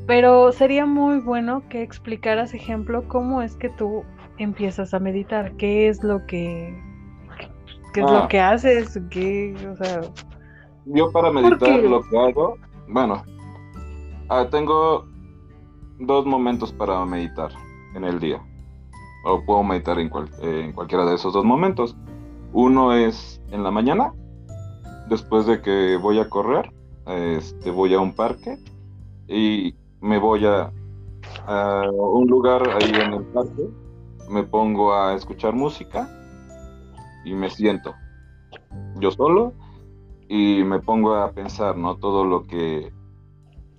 pero 0.08 0.52
sería 0.52 0.86
muy 0.86 1.20
bueno 1.20 1.64
que 1.70 1.82
explicaras, 1.82 2.54
ejemplo, 2.54 3.08
cómo 3.08 3.42
es 3.42 3.56
que 3.56 3.70
tú 3.70 4.04
empiezas 4.38 4.94
a 4.94 5.00
meditar, 5.00 5.54
qué 5.58 5.90
es 5.90 6.04
lo 6.04 6.26
que, 6.26 6.82
qué 7.94 8.02
es 8.02 8.06
lo 8.06 8.24
ah. 8.24 8.28
que 8.28 8.40
haces, 8.40 9.00
qué, 9.10 9.56
o 9.70 9.76
sea... 9.76 10.02
Yo 10.86 11.12
para 11.12 11.32
meditar 11.32 11.80
lo 11.80 12.04
que 12.04 12.18
hago, 12.18 12.58
bueno, 12.88 13.24
ah, 14.30 14.48
tengo 14.50 15.06
dos 16.00 16.26
momentos 16.26 16.72
para 16.72 17.04
meditar 17.06 17.50
en 17.96 18.04
el 18.04 18.20
día 18.20 18.42
o 19.26 19.44
puedo 19.44 19.64
meditar 19.64 20.00
en, 20.00 20.12
en 20.42 20.72
cualquiera 20.74 21.06
de 21.06 21.16
esos 21.16 21.34
dos 21.34 21.44
momentos. 21.44 21.96
Uno 22.54 22.94
es 22.94 23.42
en 23.52 23.64
la 23.64 23.72
mañana, 23.72 24.14
después 25.10 25.46
de 25.46 25.62
que 25.62 25.98
voy 25.98 26.20
a 26.20 26.30
correr, 26.30 26.72
este, 27.06 27.72
voy 27.72 27.94
a 27.94 28.00
un 28.00 28.14
parque 28.14 28.58
y 29.28 29.76
me 30.02 30.20
voy 30.20 30.46
a, 30.46 30.72
un 31.92 32.28
lugar 32.28 32.64
ahí 32.70 32.92
en 32.94 33.14
el 33.14 33.24
parque, 33.26 33.70
me 34.30 34.44
pongo 34.44 34.94
a 34.94 35.14
escuchar 35.14 35.54
música 35.54 36.10
y 37.24 37.34
me 37.34 37.50
siento 37.50 37.94
yo 39.00 39.12
solo 39.12 39.54
y 40.28 40.64
me 40.64 40.80
pongo 40.80 41.16
a 41.16 41.32
pensar, 41.32 41.78
¿no? 41.78 41.98
Todo 41.98 42.26
lo 42.26 42.44
que 42.44 42.92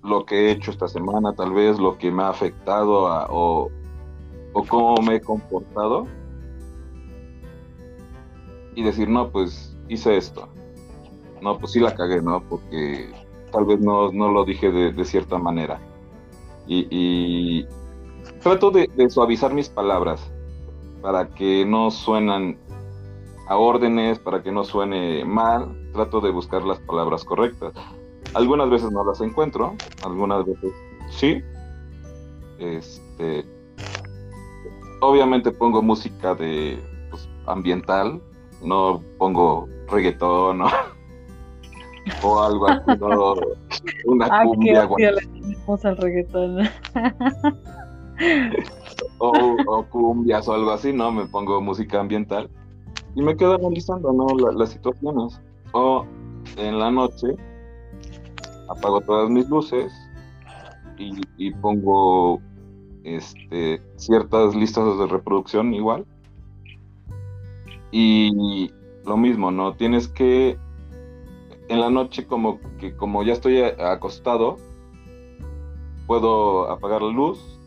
lo 0.03 0.25
que 0.25 0.47
he 0.47 0.51
hecho 0.51 0.71
esta 0.71 0.87
semana, 0.87 1.33
tal 1.33 1.51
vez 1.51 1.79
lo 1.79 1.97
que 1.97 2.11
me 2.11 2.23
ha 2.23 2.29
afectado 2.29 3.07
o, 3.29 3.69
o 4.57 4.63
cómo 4.65 4.95
me 5.03 5.15
he 5.15 5.21
comportado 5.21 6.07
y 8.73 8.81
decir, 8.81 9.07
no, 9.07 9.29
pues 9.29 9.77
hice 9.87 10.17
esto. 10.17 10.49
No, 11.41 11.59
pues 11.59 11.73
sí 11.73 11.79
la 11.79 11.93
cagué, 11.93 12.23
¿no? 12.23 12.41
Porque 12.49 13.11
tal 13.51 13.65
vez 13.65 13.79
no, 13.79 14.11
lo 14.11 14.45
dije 14.45 14.71
de, 14.71 15.05
cierta 15.05 15.37
manera. 15.37 15.79
Y, 16.65 17.65
trato 18.41 18.71
de, 18.71 18.89
suavizar 19.09 19.53
mis 19.53 19.69
palabras 19.69 20.31
para 21.03 21.29
que 21.29 21.63
no 21.63 21.91
suenan 21.91 22.57
a 23.47 23.57
órdenes, 23.57 24.17
para 24.17 24.41
que 24.41 24.51
no 24.51 24.63
suene 24.63 25.23
mal. 25.23 25.91
Trato 25.93 26.19
de 26.19 26.31
buscar 26.31 26.63
las 26.63 26.79
palabras 26.79 27.23
correctas. 27.23 27.73
Algunas 28.33 28.71
veces 28.71 28.91
no 28.91 29.03
las 29.03 29.21
encuentro, 29.21 29.75
algunas 30.03 30.45
veces 30.45 30.73
sí. 31.11 31.43
Este, 32.57 33.45
obviamente 35.01 35.51
pongo 35.51 35.81
música 35.81 36.35
de 36.35 36.79
pues, 37.09 37.27
ambiental, 37.45 38.21
no 38.63 39.01
pongo 39.17 39.67
reggaetón 39.89 40.61
o 42.23 42.41
algo 42.41 42.67
así, 42.67 42.99
no, 42.99 43.35
una 44.05 44.27
ah, 44.31 44.43
cumbia. 44.43 44.87
al 45.83 45.97
reggaetón. 45.97 46.69
o, 49.19 49.83
cumbias 49.89 50.47
o 50.47 50.53
algo 50.53 50.71
así, 50.71 50.93
¿no? 50.93 51.11
Me 51.11 51.25
pongo 51.25 51.61
música 51.61 51.99
ambiental 51.99 52.49
y 53.15 53.21
me 53.21 53.35
quedo 53.35 53.55
analizando, 53.55 54.11
¿no? 54.13 54.27
las 54.51 54.71
situaciones. 54.71 55.39
O 55.73 56.05
en 56.57 56.79
la 56.79 56.89
noche 56.89 57.35
apago 58.69 59.01
todas 59.01 59.29
mis 59.29 59.47
luces 59.49 59.91
y, 60.97 61.21
y 61.37 61.51
pongo 61.51 62.41
este, 63.15 63.81
ciertas 63.95 64.55
listas 64.55 64.97
de 64.97 65.07
reproducción 65.07 65.73
igual. 65.73 66.05
Y 67.91 68.71
lo 69.05 69.17
mismo, 69.17 69.51
¿no? 69.51 69.73
Tienes 69.73 70.07
que 70.07 70.57
en 71.69 71.79
la 71.79 71.89
noche 71.89 72.25
como 72.25 72.59
que 72.79 72.95
como 72.95 73.23
ya 73.23 73.33
estoy 73.33 73.61
acostado, 73.61 74.57
puedo 76.05 76.69
apagar 76.69 77.01
la 77.01 77.11
luz 77.11 77.59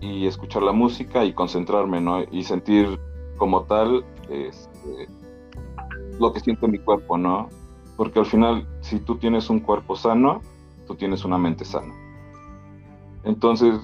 y 0.00 0.26
escuchar 0.26 0.62
la 0.62 0.72
música 0.72 1.24
y 1.24 1.32
concentrarme, 1.32 2.00
¿no? 2.00 2.22
Y 2.30 2.44
sentir 2.44 2.98
como 3.36 3.64
tal 3.64 4.04
este, 4.28 5.08
lo 6.18 6.32
que 6.32 6.40
siente 6.40 6.68
mi 6.68 6.78
cuerpo, 6.78 7.18
¿no? 7.18 7.48
Porque 7.96 8.18
al 8.18 8.26
final, 8.26 8.66
si 8.80 8.98
tú 8.98 9.16
tienes 9.16 9.50
un 9.50 9.60
cuerpo 9.60 9.96
sano, 9.96 10.40
tú 10.86 10.94
tienes 10.94 11.24
una 11.24 11.38
mente 11.38 11.64
sana. 11.64 11.94
Entonces, 13.24 13.78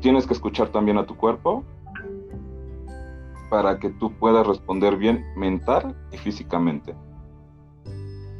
tienes 0.00 0.26
que 0.26 0.34
escuchar 0.34 0.68
también 0.68 0.98
a 0.98 1.06
tu 1.06 1.16
cuerpo 1.16 1.64
para 3.50 3.78
que 3.78 3.90
tú 3.90 4.12
puedas 4.12 4.46
responder 4.46 4.96
bien 4.96 5.24
mental 5.36 5.96
y 6.12 6.18
físicamente. 6.18 6.94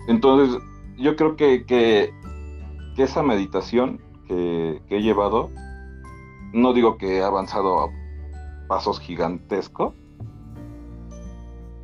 Entonces, 0.08 0.60
yo 0.96 1.16
creo 1.16 1.36
que, 1.36 1.64
que, 1.64 2.12
esa 2.96 3.22
meditación 3.22 4.00
que, 4.26 4.80
he 4.88 5.02
llevado, 5.02 5.50
no 6.52 6.72
digo 6.72 6.96
que 6.96 7.18
he 7.18 7.22
avanzado 7.22 7.80
a 7.80 7.88
pasos 8.68 8.98
gigantescos, 9.00 9.94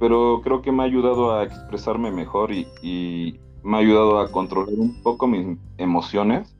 pero 0.00 0.40
creo 0.42 0.62
que 0.62 0.72
me 0.72 0.82
ha 0.82 0.86
ayudado 0.86 1.34
a 1.34 1.44
expresarme 1.44 2.10
mejor 2.10 2.50
y, 2.50 2.66
y 2.82 3.38
me 3.62 3.76
ha 3.76 3.80
ayudado 3.80 4.18
a 4.18 4.32
controlar 4.32 4.74
un 4.76 5.00
poco 5.02 5.28
mis 5.28 5.58
emociones 5.76 6.56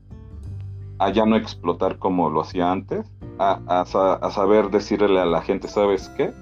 a 1.03 1.11
ya 1.11 1.27
no 1.27 1.35
explotar 1.35 1.99
como 1.99 2.31
lo 2.31 2.43
hacía 2.43 2.71
antes, 2.71 3.11
a, 3.39 3.85
saber 3.85 4.71
decirle 4.71 5.19
a 5.19 5.27
la 5.27 5.43
gente, 5.43 5.67
¿sabes 5.67 6.09
qué? 6.17 6.33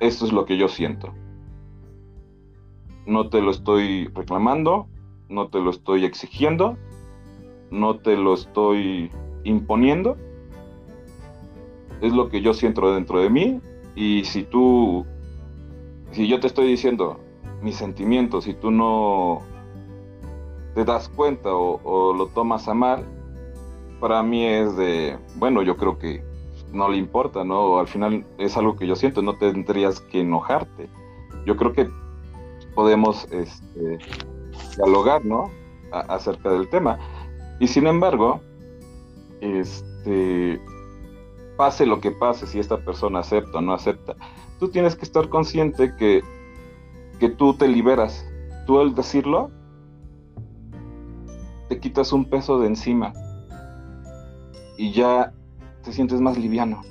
Esto 0.00 0.24
es 0.24 0.32
lo 0.32 0.46
que 0.46 0.56
yo 0.56 0.68
siento. 0.68 1.12
No 3.04 3.28
te 3.28 3.42
lo 3.42 3.50
estoy 3.50 4.06
reclamando, 4.14 4.86
no 5.28 5.48
te 5.48 5.60
lo 5.60 5.68
estoy 5.68 6.06
exigiendo, 6.06 6.78
no 7.70 7.98
te 7.98 8.16
lo 8.16 8.32
estoy 8.32 9.10
imponiendo. 9.44 10.16
Es 12.00 12.14
lo 12.14 12.30
que 12.30 12.40
yo 12.40 12.54
siento 12.54 12.94
dentro 12.94 13.20
de 13.20 13.28
mí 13.28 13.60
y 13.94 14.24
si 14.24 14.44
tú, 14.44 15.04
si 16.12 16.26
yo 16.26 16.40
te 16.40 16.46
estoy 16.46 16.68
diciendo 16.68 17.20
mis 17.60 17.76
sentimientos 17.76 18.46
y 18.46 18.54
tú 18.54 18.70
no 18.70 19.42
te 20.74 20.84
das 20.84 21.08
cuenta 21.08 21.50
o, 21.52 22.12
lo 22.12 22.26
tomas 22.28 22.68
a 22.68 22.74
mal, 22.74 23.04
para 24.00 24.22
mí 24.22 24.44
es 24.44 24.76
de, 24.76 25.18
bueno, 25.36 25.62
yo 25.62 25.76
creo 25.76 25.98
que 25.98 26.22
no 26.72 26.88
le 26.88 26.96
importa, 26.96 27.44
¿no? 27.44 27.78
Al 27.78 27.86
final 27.86 28.26
es 28.38 28.56
algo 28.56 28.76
que 28.76 28.86
yo 28.86 28.96
siento, 28.96 29.22
no 29.22 29.36
tendrías 29.36 30.00
que 30.00 30.20
enojarte. 30.20 30.88
Yo 31.46 31.56
creo 31.56 31.72
que 31.72 31.88
podemos 32.74 33.24
este, 33.30 33.98
dialogar, 34.76 35.24
¿no? 35.24 35.50
acerca 36.08 36.50
del 36.50 36.68
tema. 36.68 36.98
Y 37.60 37.68
sin 37.68 37.86
embargo, 37.86 38.40
este, 39.40 40.60
pase 41.56 41.86
lo 41.86 42.00
que 42.00 42.10
pase, 42.10 42.46
si 42.46 42.58
esta 42.58 42.78
persona 42.78 43.20
acepta 43.20 43.58
o 43.58 43.60
no 43.60 43.72
acepta, 43.72 44.16
tú 44.58 44.68
tienes 44.68 44.96
que 44.96 45.04
estar 45.04 45.28
consciente 45.28 45.94
que, 45.96 46.22
que 47.20 47.28
tú 47.28 47.54
te 47.54 47.68
liberas. 47.68 48.26
Tú 48.66 48.80
al 48.80 48.94
decirlo, 48.94 49.50
te 51.68 51.80
quitas 51.80 52.12
un 52.12 52.26
peso 52.26 52.58
de 52.58 52.66
encima 52.66 53.12
y 54.76 54.92
ya 54.92 55.32
te 55.82 55.92
sientes 55.92 56.20
más 56.20 56.38
liviano. 56.38 56.82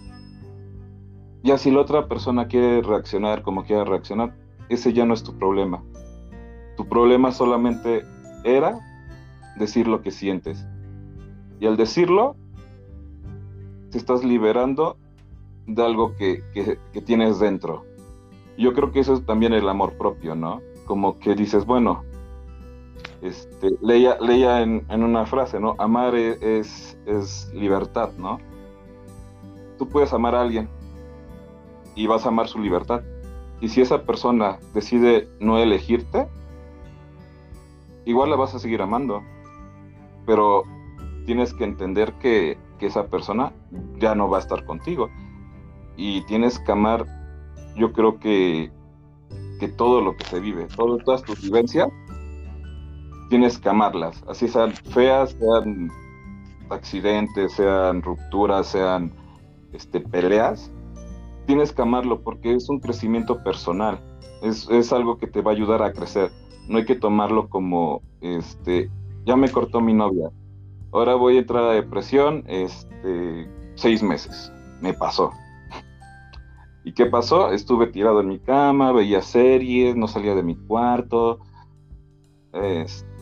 Ya 1.44 1.58
si 1.58 1.72
la 1.72 1.82
otra 1.82 2.08
persona 2.08 2.48
quiere 2.48 2.82
reaccionar 2.82 3.44
como 3.44 3.66
quiera 3.66 3.84
reaccionar, 3.84 4.36
ese 4.70 4.94
ya 4.94 5.06
no 5.06 5.14
es 5.14 5.24
tu 5.24 5.38
problema. 5.38 5.84
Tu 6.78 6.88
problema 6.88 7.32
solamente 7.32 8.06
era 8.44 8.80
decir 9.58 9.88
lo 9.88 10.02
que 10.02 10.12
sientes. 10.12 10.66
Y 11.60 11.68
al 11.68 11.78
decirlo, 11.78 12.36
te 13.92 13.98
estás 13.98 14.24
liberando 14.24 14.98
de 15.68 15.84
algo 15.84 16.16
que, 16.16 16.44
que 16.54 17.02
tienes 17.02 17.40
dentro. 17.40 17.86
Yo 18.58 18.74
creo 18.74 18.92
que 18.92 19.02
eso 19.02 19.14
es 19.14 19.26
también 19.26 19.54
el 19.54 19.68
amor 19.68 19.98
propio, 19.98 20.36
¿no? 20.36 20.62
Como 20.86 21.20
que 21.20 21.36
dices, 21.36 21.66
bueno, 21.66 22.04
este, 23.24 23.78
leía, 23.82 24.18
leía 24.20 24.62
en, 24.62 24.86
una 24.90 25.26
frase, 25.26 25.58
¿no? 25.58 25.76
Amar 25.80 26.14
e, 26.14 26.60
es, 26.60 26.98
es 27.06 27.50
libertad, 27.54 28.12
¿no? 28.18 28.38
Tú 29.78 29.88
puedes 29.88 30.12
amar 30.12 30.36
a 30.36 30.42
alguien 30.42 30.68
y 31.96 32.06
vas 32.08 32.26
a 32.26 32.30
amar 32.30 32.50
su 32.50 32.60
libertad. 32.60 33.02
Y 33.62 33.70
si 33.70 33.80
esa 33.80 34.04
persona 34.04 34.60
decide 34.74 35.30
no 35.40 35.58
elegirte, 35.58 36.28
igual 38.04 38.30
la 38.30 38.36
vas 38.36 38.56
a 38.56 38.60
seguir 38.60 38.82
amando. 38.82 39.24
Pero 40.26 40.64
tienes 41.26 41.54
que 41.54 41.64
entender 41.64 42.12
que, 42.16 42.58
que 42.78 42.88
esa 42.88 43.08
persona 43.08 43.54
ya 44.00 44.16
no 44.16 44.30
va 44.30 44.38
a 44.38 44.42
estar 44.42 44.66
contigo. 44.66 45.10
Y 45.96 46.26
tienes 46.26 46.60
que 46.60 46.74
amar, 46.74 47.06
yo 47.78 47.94
creo 47.94 48.20
que, 48.20 48.70
que 49.62 49.70
todo 49.70 50.02
lo 50.02 50.18
que 50.18 50.26
se 50.26 50.42
vive, 50.42 50.68
todas 50.76 51.24
tus 51.24 51.42
vivencias, 51.42 51.88
tienes 53.34 53.58
que 53.58 53.68
amarlas, 53.68 54.24
así 54.28 54.48
sean 54.48 54.74
feas, 54.74 55.36
sean 55.40 55.90
accidentes, 56.70 57.54
sean 57.54 58.04
rupturas, 58.04 58.68
sean 58.68 59.12
este, 59.72 60.02
peleas, 60.02 60.72
tienes 61.48 61.74
que 61.74 61.82
amarlo 61.82 62.22
porque 62.22 62.54
es 62.54 62.70
un 62.70 62.80
crecimiento 62.80 63.44
personal, 63.44 64.00
es, 64.44 64.70
es, 64.70 64.94
algo 64.94 65.18
que 65.18 65.26
te 65.26 65.42
va 65.42 65.50
a 65.50 65.56
ayudar 65.56 65.82
a 65.82 65.94
crecer. 65.94 66.30
No 66.68 66.78
hay 66.78 66.86
que 66.86 66.94
tomarlo 66.94 67.50
como, 67.50 68.04
este, 68.22 68.92
ya 69.26 69.36
me 69.36 69.50
cortó 69.50 69.82
mi 69.82 69.96
novia, 69.96 70.30
ahora 70.92 71.16
voy 71.16 71.38
a 71.38 71.40
entrar 71.40 71.64
a 71.64 71.74
depresión, 71.74 72.44
este, 72.46 73.50
seis 73.74 74.04
meses, 74.04 74.54
me 74.80 74.94
pasó. 74.94 75.32
¿Y 76.84 76.94
qué 76.94 77.08
pasó? 77.08 77.52
Estuve 77.52 77.88
tirado 77.88 78.20
en 78.20 78.28
mi 78.28 78.38
cama, 78.38 78.92
veía 78.92 79.24
series, 79.24 79.96
no 79.96 80.08
salía 80.08 80.36
de 80.36 80.44
mi 80.44 80.56
cuarto, 80.56 81.40
este, 82.52 83.13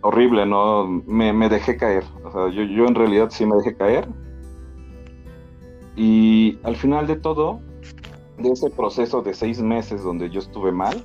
horrible, 0.00 0.46
¿no? 0.46 0.86
Me, 1.06 1.32
me 1.32 1.48
dejé 1.48 1.76
caer, 1.76 2.04
o 2.24 2.30
sea, 2.30 2.48
yo, 2.50 2.62
yo 2.62 2.86
en 2.86 2.94
realidad 2.94 3.28
sí 3.30 3.46
me 3.46 3.56
dejé 3.56 3.74
caer. 3.74 4.08
Y 5.96 6.58
al 6.62 6.76
final 6.76 7.06
de 7.06 7.16
todo, 7.16 7.60
de 8.38 8.50
ese 8.50 8.70
proceso 8.70 9.22
de 9.22 9.32
seis 9.32 9.60
meses 9.60 10.02
donde 10.02 10.28
yo 10.28 10.40
estuve 10.40 10.72
mal, 10.72 11.04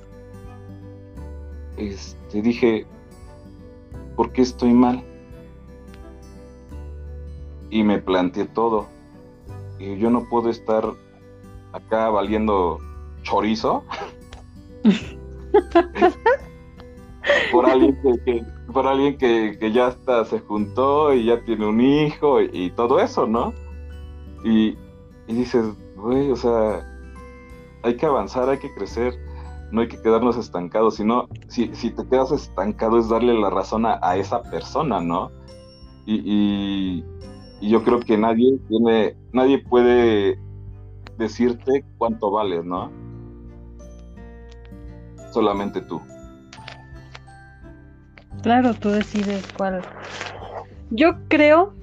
este, 1.76 2.42
dije, 2.42 2.86
¿por 4.16 4.32
qué 4.32 4.42
estoy 4.42 4.74
mal? 4.74 5.02
Y 7.70 7.84
me 7.84 7.98
planteé 7.98 8.46
todo. 8.46 8.86
Y 9.78 9.96
yo 9.96 10.10
no 10.10 10.28
puedo 10.28 10.50
estar 10.50 10.84
acá 11.72 12.10
valiendo 12.10 12.78
chorizo 13.22 13.84
por 17.52 17.66
alguien 17.66 17.98
que, 18.02 18.44
por 18.72 18.86
alguien 18.86 19.18
que, 19.18 19.72
ya 19.72 19.88
está, 19.88 20.24
se 20.24 20.40
juntó 20.40 21.12
y 21.14 21.26
ya 21.26 21.42
tiene 21.44 21.66
un 21.66 21.80
hijo 21.80 22.40
y, 22.40 22.70
todo 22.70 23.00
eso, 23.00 23.26
¿no? 23.26 23.52
Y, 24.44 24.76
y 25.26 25.34
dices, 25.34 25.66
güey, 25.96 26.30
o 26.30 26.36
sea, 26.36 26.86
hay 27.82 27.96
que 27.96 28.06
avanzar, 28.06 28.48
hay 28.48 28.58
que 28.58 28.72
crecer, 28.74 29.14
no 29.70 29.82
hay 29.82 29.88
que 29.88 30.00
quedarnos 30.00 30.36
estancados, 30.36 30.96
sino 30.96 31.28
si, 31.48 31.74
si 31.74 31.90
te 31.90 32.06
quedas 32.06 32.32
estancado 32.32 32.98
es 32.98 33.08
darle 33.08 33.34
la 33.34 33.50
razón 33.50 33.86
a, 33.86 34.16
esa 34.16 34.42
persona, 34.42 35.00
¿no? 35.00 35.30
Y, 36.06 37.04
y, 37.60 37.68
yo 37.68 37.84
creo 37.84 38.00
que 38.00 38.16
nadie 38.16 38.58
tiene, 38.68 39.16
nadie 39.32 39.58
puede 39.58 40.38
decirte 41.18 41.84
cuánto 41.98 42.30
vales, 42.30 42.64
¿no? 42.64 42.90
Solamente 45.32 45.82
tú. 45.82 46.00
Claro, 48.42 48.74
tú 48.74 48.90
decides 48.90 49.44
cuál. 49.56 49.82
Yo 50.90 51.16
creo 51.28 51.74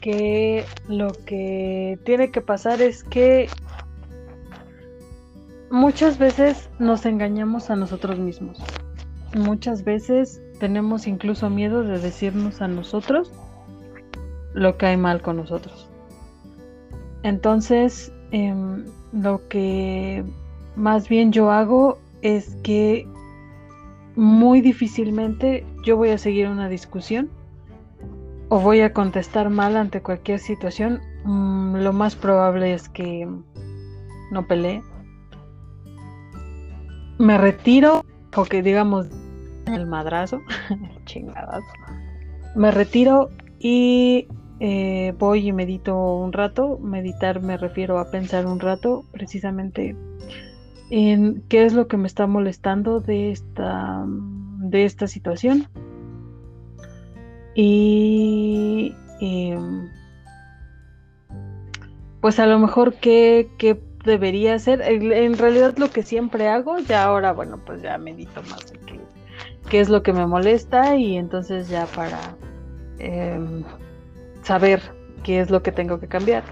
que 0.00 0.64
lo 0.88 1.12
que 1.26 1.98
tiene 2.04 2.30
que 2.30 2.40
pasar 2.40 2.80
es 2.80 3.04
que 3.04 3.48
muchas 5.70 6.18
veces 6.18 6.70
nos 6.78 7.04
engañamos 7.06 7.70
a 7.70 7.76
nosotros 7.76 8.18
mismos. 8.18 8.58
Muchas 9.34 9.84
veces 9.84 10.42
tenemos 10.58 11.06
incluso 11.06 11.50
miedo 11.50 11.82
de 11.82 11.98
decirnos 11.98 12.60
a 12.60 12.68
nosotros 12.68 13.30
lo 14.54 14.76
que 14.76 14.86
hay 14.86 14.96
mal 14.96 15.22
con 15.22 15.36
nosotros. 15.36 15.88
Entonces, 17.22 18.12
em, 18.30 18.86
lo 19.12 19.46
que 19.48 20.24
más 20.76 21.08
bien 21.08 21.32
yo 21.32 21.50
hago 21.50 21.98
es 22.22 22.56
que 22.62 23.06
muy 24.16 24.60
difícilmente 24.60 25.64
yo 25.84 25.96
voy 25.96 26.10
a 26.10 26.18
seguir 26.18 26.48
una 26.48 26.68
discusión 26.68 27.30
o 28.48 28.58
voy 28.58 28.80
a 28.80 28.92
contestar 28.92 29.48
mal 29.48 29.76
ante 29.76 30.02
cualquier 30.02 30.40
situación. 30.40 31.00
Mm, 31.24 31.76
lo 31.76 31.92
más 31.92 32.16
probable 32.16 32.74
es 32.74 32.88
que 32.88 33.28
no 34.32 34.46
pelee. 34.46 34.82
Me 37.18 37.38
retiro, 37.38 38.04
o 38.36 38.44
que 38.44 38.62
digamos 38.62 39.06
el 39.66 39.86
madrazo, 39.86 40.40
chingadas. 41.04 41.62
Me 42.56 42.70
retiro 42.72 43.30
y 43.60 44.26
eh, 44.58 45.14
voy 45.18 45.48
y 45.48 45.52
medito 45.52 45.96
un 46.16 46.32
rato. 46.32 46.78
Meditar 46.78 47.40
me 47.42 47.56
refiero 47.56 47.98
a 47.98 48.10
pensar 48.10 48.46
un 48.46 48.58
rato, 48.58 49.04
precisamente 49.12 49.94
en 50.90 51.42
qué 51.48 51.64
es 51.64 51.72
lo 51.72 51.86
que 51.86 51.96
me 51.96 52.06
está 52.06 52.26
molestando 52.26 53.00
de 53.00 53.30
esta, 53.30 54.04
de 54.06 54.84
esta 54.84 55.06
situación. 55.06 55.68
Y 57.54 58.94
em, 59.20 59.88
pues 62.20 62.38
a 62.38 62.46
lo 62.46 62.58
mejor 62.58 62.94
qué, 62.94 63.48
qué 63.58 63.80
debería 64.04 64.54
hacer. 64.54 64.82
En 64.82 65.38
realidad 65.38 65.76
lo 65.78 65.90
que 65.90 66.02
siempre 66.02 66.48
hago, 66.48 66.78
ya 66.78 67.04
ahora, 67.04 67.32
bueno, 67.32 67.60
pues 67.64 67.82
ya 67.82 67.96
medito 67.98 68.42
más 68.42 68.72
de 68.72 68.78
qué, 69.68 69.80
es 69.80 69.88
lo 69.88 70.02
que 70.02 70.12
me 70.12 70.26
molesta 70.26 70.96
y 70.96 71.16
entonces 71.16 71.68
ya 71.68 71.86
para 71.86 72.18
em, 72.98 73.62
saber 74.42 74.80
qué 75.22 75.40
es 75.40 75.50
lo 75.50 75.62
que 75.62 75.70
tengo 75.70 76.00
que 76.00 76.08
cambiar. 76.08 76.42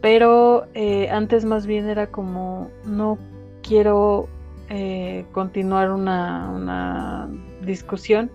Pero 0.00 0.66
eh, 0.74 1.08
antes 1.10 1.44
más 1.44 1.66
bien 1.66 1.88
era 1.88 2.08
como 2.08 2.70
no 2.84 3.18
quiero 3.62 4.28
eh, 4.68 5.24
continuar 5.32 5.90
una, 5.90 7.28
discusión 7.62 8.30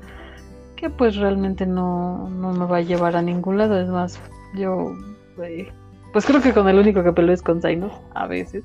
que 0.75 0.89
pues 0.89 1.17
realmente 1.17 1.65
no, 1.65 2.30
me 2.30 2.65
va 2.65 2.78
a 2.78 2.82
llevar 2.82 3.15
a 3.15 3.21
ningún 3.21 3.57
lado. 3.57 3.80
Es 3.80 3.89
más, 3.89 4.19
yo 4.55 4.93
eh, 5.43 5.71
pues 6.13 6.25
creo 6.25 6.41
que 6.41 6.53
con 6.53 6.67
el 6.69 6.80
único 6.80 7.03
que 7.03 7.11
peleo 7.11 7.34
es 7.34 7.41
con 7.41 7.61
Zainos, 7.61 7.91
a 8.13 8.28
veces. 8.28 8.63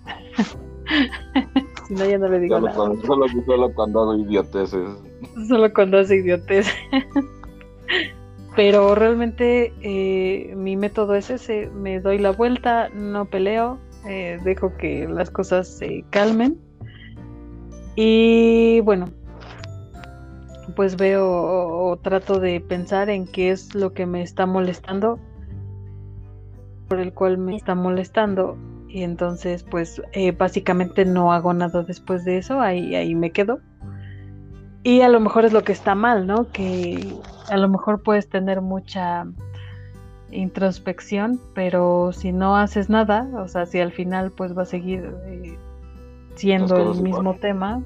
si 1.88 1.94
no, 1.94 2.04
ya 2.04 2.18
no 2.18 2.28
le 2.28 2.40
digo 2.40 2.56
solo 2.56 2.66
nada. 2.66 2.76
Cuando, 2.76 3.02
solo, 3.46 3.74
cuando 3.74 4.00
hago 4.02 4.16
idioteces. 4.16 4.88
Solo 5.48 5.72
cuando 5.72 5.98
hace 5.98 6.16
idioteces. 6.16 6.74
Pero 8.54 8.94
realmente 8.94 9.72
eh, 9.80 10.54
mi 10.56 10.76
método 10.76 11.14
es 11.14 11.30
ese, 11.30 11.70
me 11.70 12.00
doy 12.00 12.18
la 12.18 12.32
vuelta, 12.32 12.90
no 12.90 13.24
peleo, 13.24 13.78
eh, 14.07 14.38
dejo 14.42 14.76
que 14.76 15.07
las 15.09 15.30
cosas 15.30 15.68
se 15.68 16.05
calmen. 16.11 16.59
Y 17.94 18.80
bueno, 18.80 19.07
pues 20.74 20.96
veo 20.96 21.26
o, 21.28 21.96
trato 21.98 22.40
de 22.40 22.61
pensar 22.61 23.11
en 23.11 23.26
qué 23.26 23.50
es 23.50 23.74
lo 23.74 23.92
que 23.92 24.07
me 24.07 24.22
está 24.22 24.46
molestando, 24.46 25.18
por 26.88 27.00
el 27.00 27.12
cual 27.12 27.38
me 27.38 27.57
está 27.57 27.74
molestando. 27.74 28.57
Y 28.88 29.03
entonces, 29.03 29.62
pues 29.62 30.03
eh, 30.12 30.32
básicamente 30.32 31.05
no 31.05 31.32
hago 31.32 31.55
nada 31.55 31.82
después 31.82 32.24
de 32.24 32.38
eso, 32.38 32.61
ahí, 32.61 32.94
ahí 32.94 33.14
me 33.14 33.30
quedo. 33.30 33.61
Y 34.82 35.03
a 35.03 35.09
lo 35.09 35.20
mejor 35.20 35.44
es 35.44 35.53
lo 35.53 35.62
que 35.62 35.72
está 35.72 35.94
mal, 35.94 36.26
¿no? 36.26 36.50
Que 36.50 37.14
a 37.48 37.57
lo 37.57 37.68
mejor 37.68 38.03
puedes 38.03 38.28
tener 38.28 38.61
mucha 38.61 39.26
introspección, 40.33 41.41
pero 41.55 42.12
si 42.12 42.33
no 42.33 42.57
haces 42.57 42.89
nada, 42.89 43.28
o 43.37 43.49
sea, 43.49 43.66
si 43.66 43.80
al 43.80 43.93
final 43.93 44.33
pues 44.33 44.57
va 44.57 44.62
a 44.62 44.66
seguir 44.66 45.14
eh, 45.26 45.57
siendo 46.35 46.93
el 46.93 47.03
mismo 47.03 47.35
tema, 47.37 47.83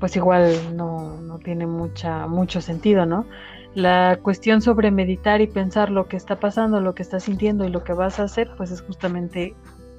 pues 0.00 0.16
igual 0.16 0.54
no, 0.76 1.20
no, 1.20 1.38
tiene 1.38 1.66
mucha, 1.66 2.26
mucho 2.26 2.60
sentido, 2.60 3.06
¿no? 3.06 3.26
La 3.74 4.18
cuestión 4.22 4.62
sobre 4.62 4.90
meditar 4.90 5.40
y 5.40 5.46
pensar 5.46 5.90
lo 5.90 6.06
que 6.06 6.16
está 6.16 6.40
pasando, 6.40 6.80
lo 6.80 6.94
que 6.94 7.02
estás 7.02 7.24
sintiendo 7.24 7.64
y 7.64 7.68
lo 7.68 7.84
que 7.84 7.92
vas 7.92 8.18
a 8.20 8.24
hacer, 8.24 8.50
pues 8.56 8.70
es 8.70 8.80
justamente 8.80 9.54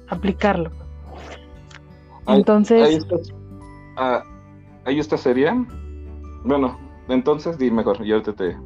aplicarlo. 0.08 0.70
Entonces... 2.26 2.82
Ahí, 2.82 2.94
está, 2.94 3.16
ah, 3.96 4.24
ahí 4.84 4.98
está 4.98 5.16
sería. 5.16 5.54
Bueno, 6.44 6.78
entonces 7.08 7.58
di 7.58 7.70
mejor, 7.70 8.04
y 8.04 8.12
ahorita 8.12 8.32
te 8.32 8.56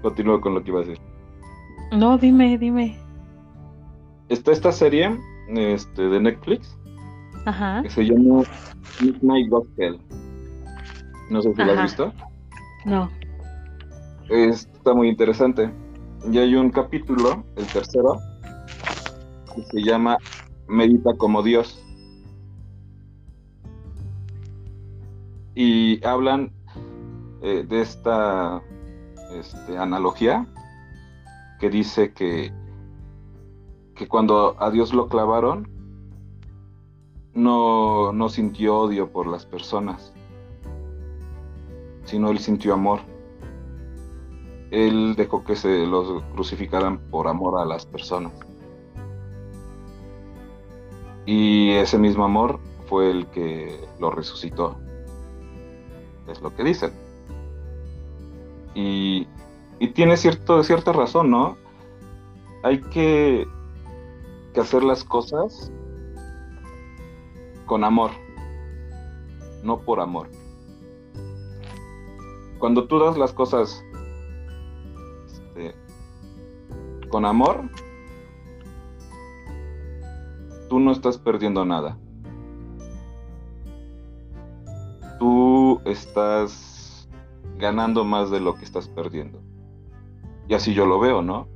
continúo 0.00 0.40
con 0.40 0.54
lo 0.54 0.62
que 0.62 0.70
iba 0.70 0.80
a 0.80 0.84
decir. 0.84 1.11
No, 1.92 2.16
dime, 2.16 2.56
dime. 2.56 2.96
Está 4.30 4.52
esta 4.52 4.72
serie 4.72 5.14
este, 5.48 6.08
de 6.08 6.20
Netflix 6.20 6.74
Ajá. 7.44 7.82
que 7.82 7.90
se 7.90 8.04
llama 8.04 8.44
Midnight 9.02 9.50
Gospel. 9.50 10.00
No 11.28 11.42
sé 11.42 11.52
si 11.52 11.58
la 11.62 11.72
has 11.74 11.82
visto. 11.82 12.12
No. 12.86 13.10
Está 14.30 14.94
muy 14.94 15.10
interesante. 15.10 15.70
Y 16.30 16.38
hay 16.38 16.54
un 16.54 16.70
capítulo, 16.70 17.44
el 17.56 17.66
tercero, 17.66 18.18
que 19.54 19.62
se 19.62 19.82
llama 19.82 20.16
Medita 20.68 21.14
como 21.18 21.42
Dios. 21.42 21.84
Y 25.54 26.02
hablan 26.06 26.52
eh, 27.42 27.66
de 27.68 27.82
esta 27.82 28.62
este, 29.34 29.76
analogía 29.76 30.46
que 31.62 31.70
dice 31.70 32.12
que, 32.12 32.52
que 33.94 34.08
cuando 34.08 34.56
a 34.58 34.72
Dios 34.72 34.92
lo 34.92 35.06
clavaron, 35.06 35.68
no, 37.34 38.12
no 38.12 38.28
sintió 38.28 38.78
odio 38.80 39.12
por 39.12 39.28
las 39.28 39.46
personas, 39.46 40.12
sino 42.02 42.30
él 42.30 42.40
sintió 42.40 42.74
amor. 42.74 42.98
Él 44.72 45.14
dejó 45.16 45.44
que 45.44 45.54
se 45.54 45.86
los 45.86 46.24
crucificaran 46.32 46.98
por 46.98 47.28
amor 47.28 47.60
a 47.60 47.64
las 47.64 47.86
personas. 47.86 48.32
Y 51.26 51.70
ese 51.74 51.96
mismo 51.96 52.24
amor 52.24 52.58
fue 52.86 53.08
el 53.08 53.28
que 53.28 53.78
lo 54.00 54.10
resucitó. 54.10 54.80
Es 56.26 56.40
lo 56.40 56.52
que 56.56 56.64
dicen. 56.64 56.90
Y, 58.74 59.28
tiene 59.88 60.16
cierto, 60.16 60.62
cierta 60.62 60.92
razón, 60.92 61.30
¿no? 61.30 61.56
Hay 62.62 62.80
que, 62.80 63.46
que 64.54 64.60
hacer 64.60 64.84
las 64.84 65.02
cosas 65.02 65.72
con 67.66 67.84
amor, 67.84 68.12
no 69.64 69.80
por 69.80 70.00
amor. 70.00 70.28
Cuando 72.58 72.86
tú 72.86 73.00
das 73.00 73.18
las 73.18 73.32
cosas 73.32 73.84
este, 75.26 75.74
con 77.08 77.24
amor, 77.24 77.68
tú 80.68 80.78
no 80.78 80.92
estás 80.92 81.18
perdiendo 81.18 81.64
nada. 81.64 81.98
Tú 85.18 85.80
estás 85.84 87.08
ganando 87.58 88.04
más 88.04 88.30
de 88.30 88.38
lo 88.38 88.54
que 88.54 88.64
estás 88.64 88.86
perdiendo. 88.86 89.41
Y 90.52 90.54
así 90.54 90.74
yo 90.74 90.84
lo 90.84 91.00
veo, 91.00 91.22
¿no? 91.22 91.48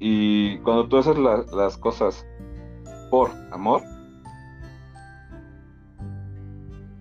Y 0.00 0.58
cuando 0.64 0.88
tú 0.88 0.96
haces 0.96 1.16
las 1.16 1.78
cosas 1.78 2.26
por 3.08 3.30
amor, 3.52 3.82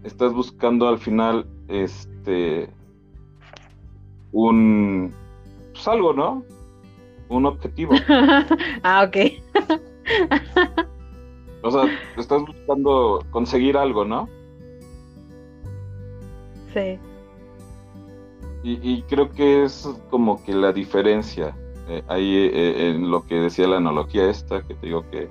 estás 0.03 0.31
buscando 0.33 0.87
al 0.87 0.99
final 0.99 1.47
este 1.67 2.69
un 4.33 5.11
pues 5.71 5.87
algo, 5.87 6.13
¿no? 6.13 6.43
Un 7.29 7.47
objetivo. 7.47 7.93
ah, 8.83 9.07
ok. 9.07 9.17
o 11.63 11.71
sea, 11.71 11.85
estás 12.17 12.45
buscando 12.45 13.25
conseguir 13.31 13.77
algo, 13.77 14.05
¿no? 14.05 14.29
Sí. 16.71 16.99
Y, 18.63 19.01
creo 19.03 19.31
que 19.31 19.63
es 19.63 19.89
como 20.11 20.43
que 20.43 20.53
la 20.53 20.71
diferencia 20.71 21.57
eh, 21.87 22.03
ahí 22.07 22.35
eh, 22.35 22.89
en 22.89 23.09
lo 23.09 23.25
que 23.25 23.35
decía 23.35 23.67
la 23.67 23.77
analogía 23.77 24.29
esta, 24.29 24.61
que 24.61 24.75
te 24.75 24.85
digo 24.85 25.03
que 25.09 25.29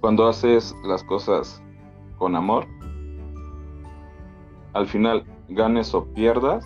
cuando 0.00 0.26
haces 0.26 0.74
las 0.84 1.04
cosas 1.04 1.62
con 2.16 2.34
amor, 2.34 2.66
al 4.72 4.86
final, 4.86 5.24
ganes 5.48 5.94
o 5.94 6.06
pierdas, 6.06 6.64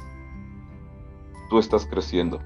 tú 1.50 1.58
estás 1.58 1.86
creciendo. 1.86 2.40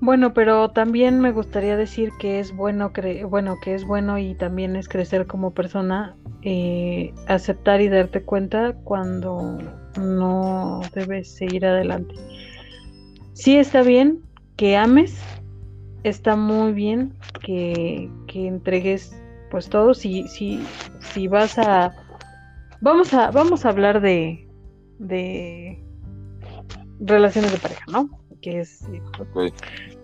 Bueno, 0.00 0.32
pero 0.32 0.70
también 0.70 1.20
me 1.20 1.30
gustaría 1.30 1.76
decir 1.76 2.10
que 2.18 2.40
es 2.40 2.56
bueno, 2.56 2.90
bueno, 3.28 3.58
que 3.62 3.74
es 3.74 3.84
bueno 3.84 4.18
y 4.18 4.34
también 4.34 4.74
es 4.76 4.88
crecer 4.88 5.26
como 5.26 5.52
persona, 5.52 6.16
eh, 6.42 7.12
aceptar 7.26 7.82
y 7.82 7.88
darte 7.88 8.22
cuenta 8.22 8.72
cuando 8.84 9.58
no 9.98 10.80
debes 10.94 11.30
seguir 11.30 11.66
adelante. 11.66 12.14
Sí 13.34 13.56
está 13.56 13.82
bien 13.82 14.22
que 14.56 14.76
ames, 14.76 15.22
está 16.02 16.36
muy 16.36 16.72
bien 16.72 17.14
que, 17.42 18.10
entregues 18.34 19.14
pues 19.50 19.68
todo. 19.68 19.94
Si, 19.94 20.28
si, 20.28 20.62
si 21.00 21.28
vas 21.28 21.58
a. 21.58 21.94
Vamos 22.80 23.12
a, 23.12 23.30
vamos 23.30 23.64
a 23.64 23.70
hablar 23.70 24.00
de, 24.00 24.48
de 24.98 25.82
relaciones 27.00 27.52
de 27.52 27.58
pareja, 27.58 27.84
¿no? 27.90 28.08
Que 28.40 28.60
es 28.60 28.86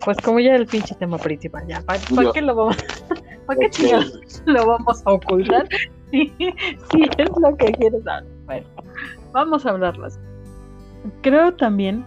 pues 0.04 0.16
como 0.18 0.40
ya 0.40 0.54
el 0.54 0.66
pinche 0.66 0.94
tema 0.94 1.18
principal, 1.18 1.66
ya, 1.66 1.80
¿para, 1.82 2.00
qué 2.32 2.42
lo 2.42 2.54
vamos, 2.54 2.76
¿para 3.46 3.60
qué 3.70 3.98
lo 4.46 4.66
vamos 4.66 5.02
a 5.04 5.12
ocultar? 5.12 5.68
Si, 6.12 6.32
es 7.18 7.30
lo 7.42 7.56
que 7.56 7.72
quieres 7.72 8.04
dar. 8.04 8.24
Bueno, 8.46 8.66
vamos 9.32 9.66
a 9.66 9.70
hablarlas. 9.70 10.18
Creo 11.20 11.52
también 11.52 12.04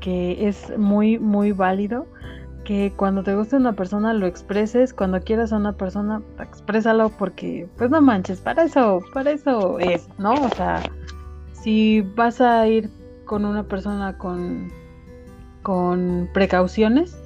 que 0.00 0.46
es 0.46 0.72
muy, 0.78 1.18
muy 1.18 1.50
válido 1.50 2.06
que 2.64 2.92
cuando 2.96 3.22
te 3.22 3.34
guste 3.34 3.56
una 3.56 3.74
persona 3.74 4.14
lo 4.14 4.26
expreses, 4.26 4.94
cuando 4.94 5.20
quieras 5.20 5.52
a 5.52 5.56
una 5.56 5.72
persona, 5.72 6.22
exprésalo 6.40 7.10
porque, 7.10 7.68
pues 7.76 7.90
no 7.90 8.00
manches, 8.00 8.40
para 8.40 8.64
eso, 8.64 9.00
para 9.12 9.32
eso 9.32 9.78
es, 9.78 10.08
¿no? 10.18 10.34
O 10.34 10.48
sea, 10.50 10.82
si 11.52 12.02
vas 12.14 12.40
a 12.40 12.66
ir 12.66 12.90
con 13.24 13.44
una 13.44 13.62
persona 13.62 14.16
con, 14.18 14.72
con 15.66 16.30
precauciones, 16.32 17.18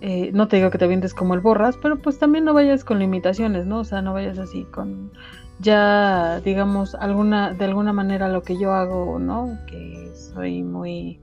eh, 0.00 0.32
no 0.34 0.48
te 0.48 0.56
digo 0.56 0.70
que 0.70 0.78
te 0.78 0.88
vientes 0.88 1.14
como 1.14 1.34
el 1.34 1.40
borras, 1.40 1.76
pero 1.80 1.96
pues 1.96 2.18
también 2.18 2.44
no 2.44 2.52
vayas 2.52 2.82
con 2.82 2.98
limitaciones, 2.98 3.64
¿no? 3.64 3.78
O 3.78 3.84
sea, 3.84 4.02
no 4.02 4.12
vayas 4.12 4.40
así 4.40 4.64
con 4.64 5.12
ya, 5.60 6.40
digamos, 6.40 6.96
alguna, 6.96 7.54
de 7.54 7.64
alguna 7.66 7.92
manera 7.92 8.28
lo 8.28 8.42
que 8.42 8.58
yo 8.58 8.72
hago, 8.72 9.20
¿no? 9.20 9.56
Que 9.68 10.10
soy 10.16 10.64
muy... 10.64 11.20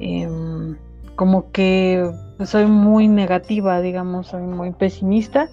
Em, 0.00 0.76
como 1.16 1.50
que 1.50 2.12
soy 2.44 2.66
muy 2.66 3.08
negativa, 3.08 3.80
digamos, 3.80 4.26
soy 4.26 4.42
muy 4.42 4.72
pesimista 4.72 5.48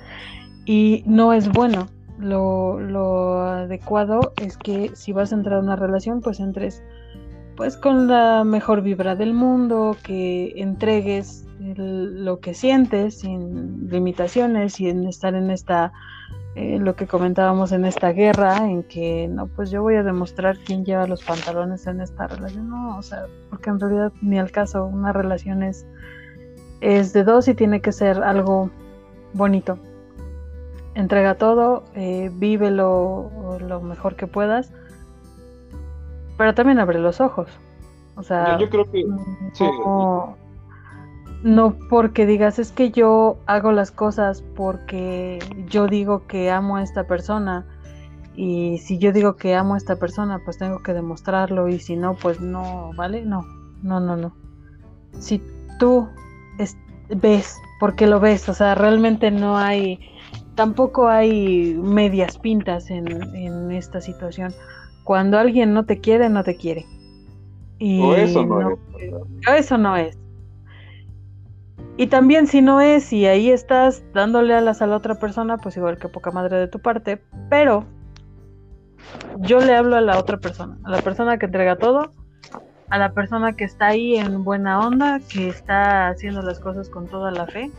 y 0.66 1.04
no 1.06 1.32
es 1.32 1.50
bueno. 1.50 1.88
Lo, 2.18 2.82
lo 2.82 3.40
adecuado 3.44 4.34
es 4.42 4.58
que 4.58 4.92
si 4.94 5.14
vas 5.14 5.32
a 5.32 5.36
entrar 5.36 5.60
a 5.60 5.62
una 5.62 5.78
relación, 5.78 6.20
pues 6.20 6.42
entres 6.42 6.84
pues 7.60 7.76
con 7.76 8.08
la 8.08 8.46
mejor 8.46 8.82
vibra 8.82 9.18
del 9.18 9.34
mundo, 9.34 9.98
que 10.02 10.54
entregues 10.56 11.46
lo 11.60 12.40
que 12.40 12.54
sientes 12.54 13.20
sin 13.20 13.90
limitaciones, 13.90 14.76
sin 14.76 15.06
estar 15.06 15.36
en 15.36 15.52
esta 15.52 15.92
eh, 16.56 16.80
lo 16.80 16.96
que 16.96 17.06
comentábamos 17.06 17.74
en 17.74 17.84
esta 17.84 18.14
guerra, 18.14 18.60
en 18.60 18.84
que 18.84 19.28
no, 19.28 19.48
pues 19.48 19.72
yo 19.72 19.82
voy 19.82 19.96
a 19.96 20.04
demostrar 20.04 20.58
quién 20.60 20.86
lleva 20.86 21.06
los 21.06 21.22
pantalones 21.22 21.86
en 21.86 22.00
esta 22.00 22.28
relación, 22.28 22.70
no, 22.70 22.98
o 22.98 23.02
sea, 23.02 23.26
porque 23.50 23.70
en 23.70 23.82
realidad 23.82 24.14
ni 24.22 24.40
al 24.40 24.52
caso, 24.52 24.86
una 24.86 25.12
relación 25.12 25.62
es, 25.62 25.86
es 26.80 27.12
de 27.12 27.26
dos 27.26 27.50
y 27.50 27.56
tiene 27.56 27.82
que 27.82 27.92
ser 27.92 28.24
algo 28.24 28.72
bonito. 29.34 29.78
Entrega 30.96 31.36
todo, 31.36 31.84
eh, 31.94 32.32
vive 32.34 32.72
lo, 32.72 33.60
lo, 33.60 33.82
mejor 33.82 34.16
que 34.16 34.28
puedas, 34.28 34.72
pero 36.40 36.56
también 36.56 36.80
abre 36.80 37.00
los 37.00 37.20
ojos. 37.20 37.50
O 38.16 38.24
sea, 38.24 38.58
yo, 38.58 38.70
creo 38.70 38.90
que 38.90 39.06
no 41.44 41.76
porque 41.90 42.26
digas 42.26 42.60
es 42.60 42.72
que 42.72 42.92
yo 42.92 43.40
hago 43.46 43.74
las 43.74 43.92
cosas 43.92 44.42
porque 44.56 45.40
yo 45.68 45.88
digo 45.88 46.28
que 46.28 46.50
amo 46.50 46.78
a 46.78 46.84
esta 46.84 47.04
persona 47.04 47.66
y 48.38 48.78
si 48.78 49.00
yo 49.00 49.12
digo 49.12 49.36
que 49.36 49.54
amo 49.54 49.74
a 49.74 49.78
esta 49.78 49.98
persona 49.98 50.40
pues 50.46 50.58
tengo 50.58 50.82
que 50.82 50.94
demostrarlo 50.94 51.68
y 51.68 51.80
si 51.80 51.98
no 51.98 52.14
pues 52.14 52.40
no, 52.40 52.92
¿vale? 52.96 53.26
No, 53.26 53.46
no, 53.84 54.00
no, 54.00 54.16
no. 54.16 54.32
Si 55.20 55.42
tú 55.78 56.08
ves, 57.10 57.58
porque 57.82 58.08
lo 58.08 58.22
ves, 58.22 58.48
o 58.48 58.54
sea, 58.54 58.76
realmente 58.76 59.30
no 59.30 59.58
hay, 59.58 60.00
tampoco 60.56 61.10
hay 61.10 61.74
medias 61.74 62.38
pintas 62.38 62.90
en, 62.90 63.36
en 63.36 63.72
esta 63.74 64.00
situación. 64.00 64.54
Cuando 65.10 65.40
alguien 65.40 65.74
no 65.74 65.86
te 65.86 66.00
quiere, 66.00 66.30
no 66.30 66.44
te 66.44 66.56
quiere. 66.56 66.86
Y 67.80 68.00
o 68.00 68.14
eso 68.14 68.46
no, 68.46 68.70
es. 68.70 68.78
Eso 69.48 69.76
no 69.80 69.98
es. 69.98 70.16
Y 71.98 72.06
también 72.06 72.46
si 72.46 72.62
no 72.62 72.80
es 72.80 73.12
y 73.12 73.26
ahí 73.26 73.50
estás 73.50 74.04
dándole 74.14 74.54
alas 74.54 74.84
a 74.84 74.86
la 74.86 74.96
otra 74.96 75.16
persona, 75.16 75.58
pues 75.58 75.76
igual 75.78 75.98
que 75.98 76.10
poca 76.10 76.30
madre 76.30 76.58
de 76.58 76.68
tu 76.68 76.78
parte, 76.78 77.20
pero 77.50 77.86
yo 79.40 79.60
le 79.60 79.76
hablo 79.76 79.96
a 79.96 80.02
la 80.02 80.20
otra 80.20 80.38
persona, 80.38 80.78
a 80.84 80.92
la 80.92 81.02
persona 81.02 81.40
que 81.40 81.48
entrega 81.48 81.76
todo, 81.76 82.12
a 82.92 83.00
la 83.00 83.12
persona 83.12 83.54
que 83.54 83.64
está 83.64 83.88
ahí 83.88 84.16
en 84.16 84.44
buena 84.44 84.80
onda, 84.80 85.20
que 85.28 85.48
está 85.48 86.10
haciendo 86.10 86.44
las 86.44 86.60
cosas 86.60 86.88
con 86.88 87.08
toda 87.08 87.32
la 87.32 87.48
fe. 87.48 87.72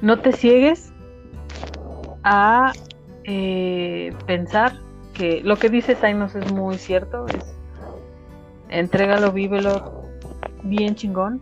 No 0.00 0.18
te 0.18 0.32
ciegues 0.32 0.92
a 2.24 2.72
eh, 3.22 4.12
pensar 4.26 4.72
que 5.12 5.42
lo 5.42 5.56
que 5.56 5.68
dice 5.68 5.94
Tainos 5.94 6.34
es 6.34 6.50
muy 6.52 6.78
cierto, 6.78 7.26
es 7.28 7.44
entrégalo, 8.68 9.32
vívelo 9.32 10.06
bien 10.62 10.94
chingón 10.94 11.40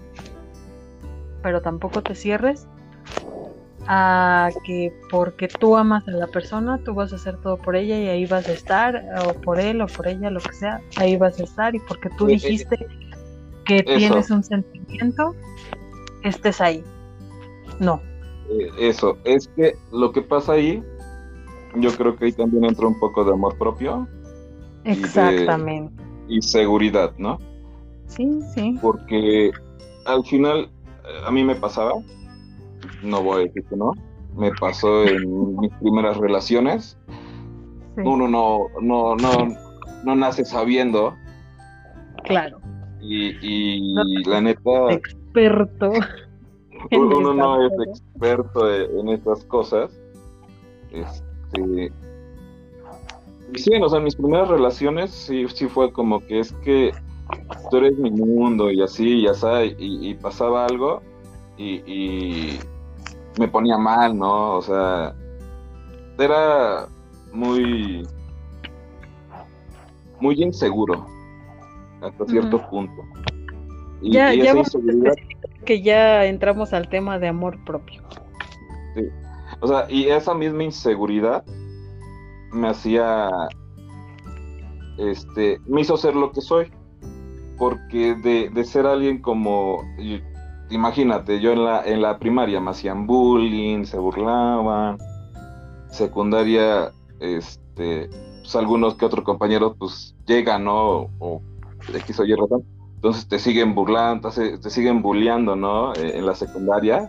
pero 1.42 1.60
tampoco 1.60 2.02
te 2.02 2.14
cierres 2.14 2.66
a 3.86 4.50
que 4.64 4.92
porque 5.10 5.48
tú 5.48 5.76
amas 5.76 6.06
a 6.06 6.12
la 6.12 6.26
persona, 6.26 6.78
tú 6.84 6.94
vas 6.94 7.12
a 7.12 7.16
hacer 7.16 7.38
todo 7.38 7.56
por 7.56 7.76
ella 7.76 7.98
y 7.98 8.08
ahí 8.08 8.26
vas 8.26 8.46
a 8.46 8.52
estar, 8.52 9.02
o 9.26 9.34
por 9.34 9.58
él 9.58 9.80
o 9.80 9.86
por 9.86 10.06
ella, 10.06 10.30
lo 10.30 10.40
que 10.40 10.52
sea, 10.52 10.80
ahí 10.96 11.16
vas 11.16 11.40
a 11.40 11.44
estar 11.44 11.74
y 11.74 11.80
porque 11.80 12.08
tú 12.16 12.26
dijiste 12.26 12.86
que 13.64 13.82
tienes 13.82 14.30
un 14.30 14.44
sentimiento, 14.44 15.34
estés 16.22 16.60
ahí. 16.60 16.84
No. 17.78 18.00
Eh, 18.50 18.68
eso, 18.78 19.16
es 19.24 19.48
que 19.56 19.74
lo 19.90 20.12
que 20.12 20.22
pasa 20.22 20.52
ahí, 20.52 20.84
yo 21.76 21.90
creo 21.96 22.16
que 22.16 22.26
ahí 22.26 22.32
también 22.32 22.64
entra 22.64 22.86
un 22.86 22.98
poco 22.98 23.24
de 23.24 23.32
amor 23.32 23.56
propio. 23.58 24.08
Exactamente. 24.84 26.02
Y, 26.28 26.42
seguridad, 26.42 27.12
¿no? 27.18 27.38
Sí, 28.06 28.40
sí. 28.54 28.78
Porque 28.80 29.50
al 30.06 30.24
final, 30.24 30.70
eh, 31.04 31.22
a 31.26 31.30
mí 31.30 31.44
me 31.44 31.54
pasaba, 31.54 31.92
no 33.02 33.22
voy 33.22 33.42
a 33.42 33.44
decir 33.46 33.64
que 33.68 33.76
no, 33.76 33.92
me 34.36 34.50
pasó 34.52 35.04
en 35.04 35.56
mis 35.56 35.72
primeras 35.74 36.16
relaciones. 36.16 36.96
Uno 37.96 38.28
no, 38.28 38.66
no, 38.80 39.16
no, 39.16 39.30
no 40.04 40.16
nace 40.16 40.44
sabiendo. 40.44 41.14
Claro. 42.24 42.60
Y, 43.00 43.36
y 43.42 43.94
la 44.24 44.40
neta. 44.40 44.92
Experto. 44.92 45.92
Uno 46.92 47.34
no 47.34 47.66
es 47.66 47.72
experto 47.88 48.72
en 48.72 49.08
estas 49.10 49.44
cosas. 49.44 50.00
Este. 50.92 51.29
Sí, 53.54 53.70
o 53.80 53.88
sea, 53.88 54.00
mis 54.00 54.14
primeras 54.14 54.48
relaciones 54.48 55.10
sí, 55.10 55.46
sí 55.48 55.68
fue 55.68 55.92
como 55.92 56.20
que 56.20 56.40
es 56.40 56.52
que 56.64 56.92
tú 57.70 57.78
eres 57.78 57.96
mi 57.98 58.10
mundo 58.10 58.70
y 58.70 58.82
así, 58.82 59.22
ya 59.22 59.34
sabes, 59.34 59.74
y, 59.78 60.14
pasaba 60.14 60.66
algo 60.66 61.02
y, 61.58 62.58
me 63.38 63.48
ponía 63.48 63.78
mal, 63.78 64.18
¿no? 64.18 64.56
O 64.56 64.62
sea, 64.62 65.14
era 66.18 66.88
muy, 67.32 68.06
muy 70.20 70.42
inseguro 70.42 71.06
hasta 72.02 72.26
cierto 72.26 72.60
punto. 72.68 73.02
Y, 74.02 74.12
ya, 74.12 74.34
ya 74.34 74.54
que 75.64 75.82
ya 75.82 76.24
entramos 76.26 76.72
al 76.72 76.88
tema 76.88 77.18
de 77.18 77.28
amor 77.28 77.62
propio. 77.64 78.02
Sí. 78.94 79.02
O 79.60 79.68
sea, 79.68 79.86
y 79.88 80.06
esa 80.06 80.34
misma 80.34 80.64
inseguridad 80.64 81.44
me 82.52 82.68
hacía, 82.68 83.30
este, 84.98 85.60
me 85.66 85.82
hizo 85.82 85.96
ser 85.96 86.16
lo 86.16 86.32
que 86.32 86.40
soy. 86.40 86.72
Porque 87.58 88.14
de, 88.14 88.48
de 88.48 88.64
ser 88.64 88.86
alguien 88.86 89.20
como, 89.20 89.82
imagínate, 90.70 91.40
yo 91.40 91.52
en 91.52 91.64
la, 91.64 91.82
en 91.84 92.00
la 92.00 92.18
primaria 92.18 92.58
me 92.58 92.70
hacían 92.70 93.06
bullying, 93.06 93.84
se 93.84 93.98
burlaban, 93.98 94.96
secundaria, 95.90 96.90
este, 97.18 98.08
pues 98.40 98.56
algunos 98.56 98.94
que 98.94 99.04
otros 99.04 99.24
compañeros 99.24 99.74
pues 99.78 100.16
llegan, 100.26 100.64
¿no? 100.64 101.08
O, 101.18 101.42
X 101.94 102.20
o 102.20 102.24
Y 102.24 102.34
razón. 102.34 102.64
Entonces 102.94 103.28
te 103.28 103.38
siguen 103.38 103.74
burlando, 103.74 104.30
te, 104.30 104.70
siguen 104.70 105.02
bulleando, 105.02 105.56
¿no? 105.56 105.92
Eh, 105.94 106.18
en 106.18 106.26
la 106.26 106.34
secundaria. 106.34 107.08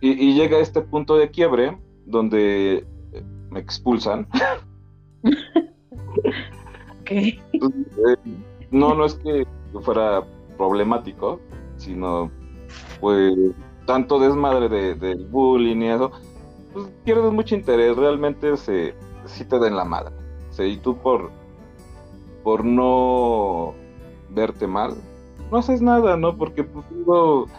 Y, 0.00 0.34
llega 0.34 0.58
este 0.58 0.80
punto 0.80 1.16
de 1.16 1.30
quiebre 1.30 1.76
donde 2.06 2.86
me 3.50 3.60
expulsan. 3.60 4.28
Pues, 7.08 7.24
eh, 7.24 8.16
no, 8.70 8.94
no 8.94 9.06
es 9.06 9.14
que 9.14 9.46
fuera 9.80 10.22
problemático, 10.58 11.40
sino 11.78 12.30
pues 13.00 13.34
tanto 13.86 14.18
desmadre 14.18 14.68
de, 14.68 14.94
del 14.94 15.24
bullying 15.24 15.78
y 15.78 15.88
eso, 15.88 16.10
pues 16.74 16.86
pierdes 17.04 17.32
mucho 17.32 17.54
interés, 17.54 17.96
realmente 17.96 18.54
se, 18.58 18.94
sí 19.24 19.46
te 19.46 19.58
den 19.58 19.74
la 19.74 19.86
madre. 19.86 20.14
y 20.58 20.76
tú 20.76 20.98
por, 20.98 21.30
por 22.44 22.62
no 22.62 23.72
verte 24.28 24.66
mal, 24.66 24.94
no 25.50 25.58
haces 25.58 25.80
nada, 25.80 26.16
¿no? 26.16 26.36
Porque 26.36 26.64
pues, 26.64 26.84
pues 27.06 27.50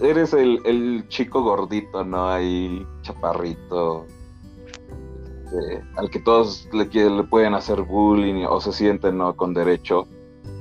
eres 0.00 0.32
el, 0.32 0.60
el, 0.64 1.06
chico 1.08 1.42
gordito, 1.42 2.04
¿no? 2.04 2.28
Ahí, 2.28 2.86
chaparrito, 3.02 4.06
este, 5.44 5.82
al 5.96 6.10
que 6.10 6.20
todos 6.20 6.68
le, 6.72 6.86
le 6.86 7.22
pueden 7.24 7.54
hacer 7.54 7.82
bullying 7.82 8.44
o 8.48 8.60
se 8.60 8.72
sienten, 8.72 9.18
¿no? 9.18 9.34
Con 9.36 9.54
derecho. 9.54 10.06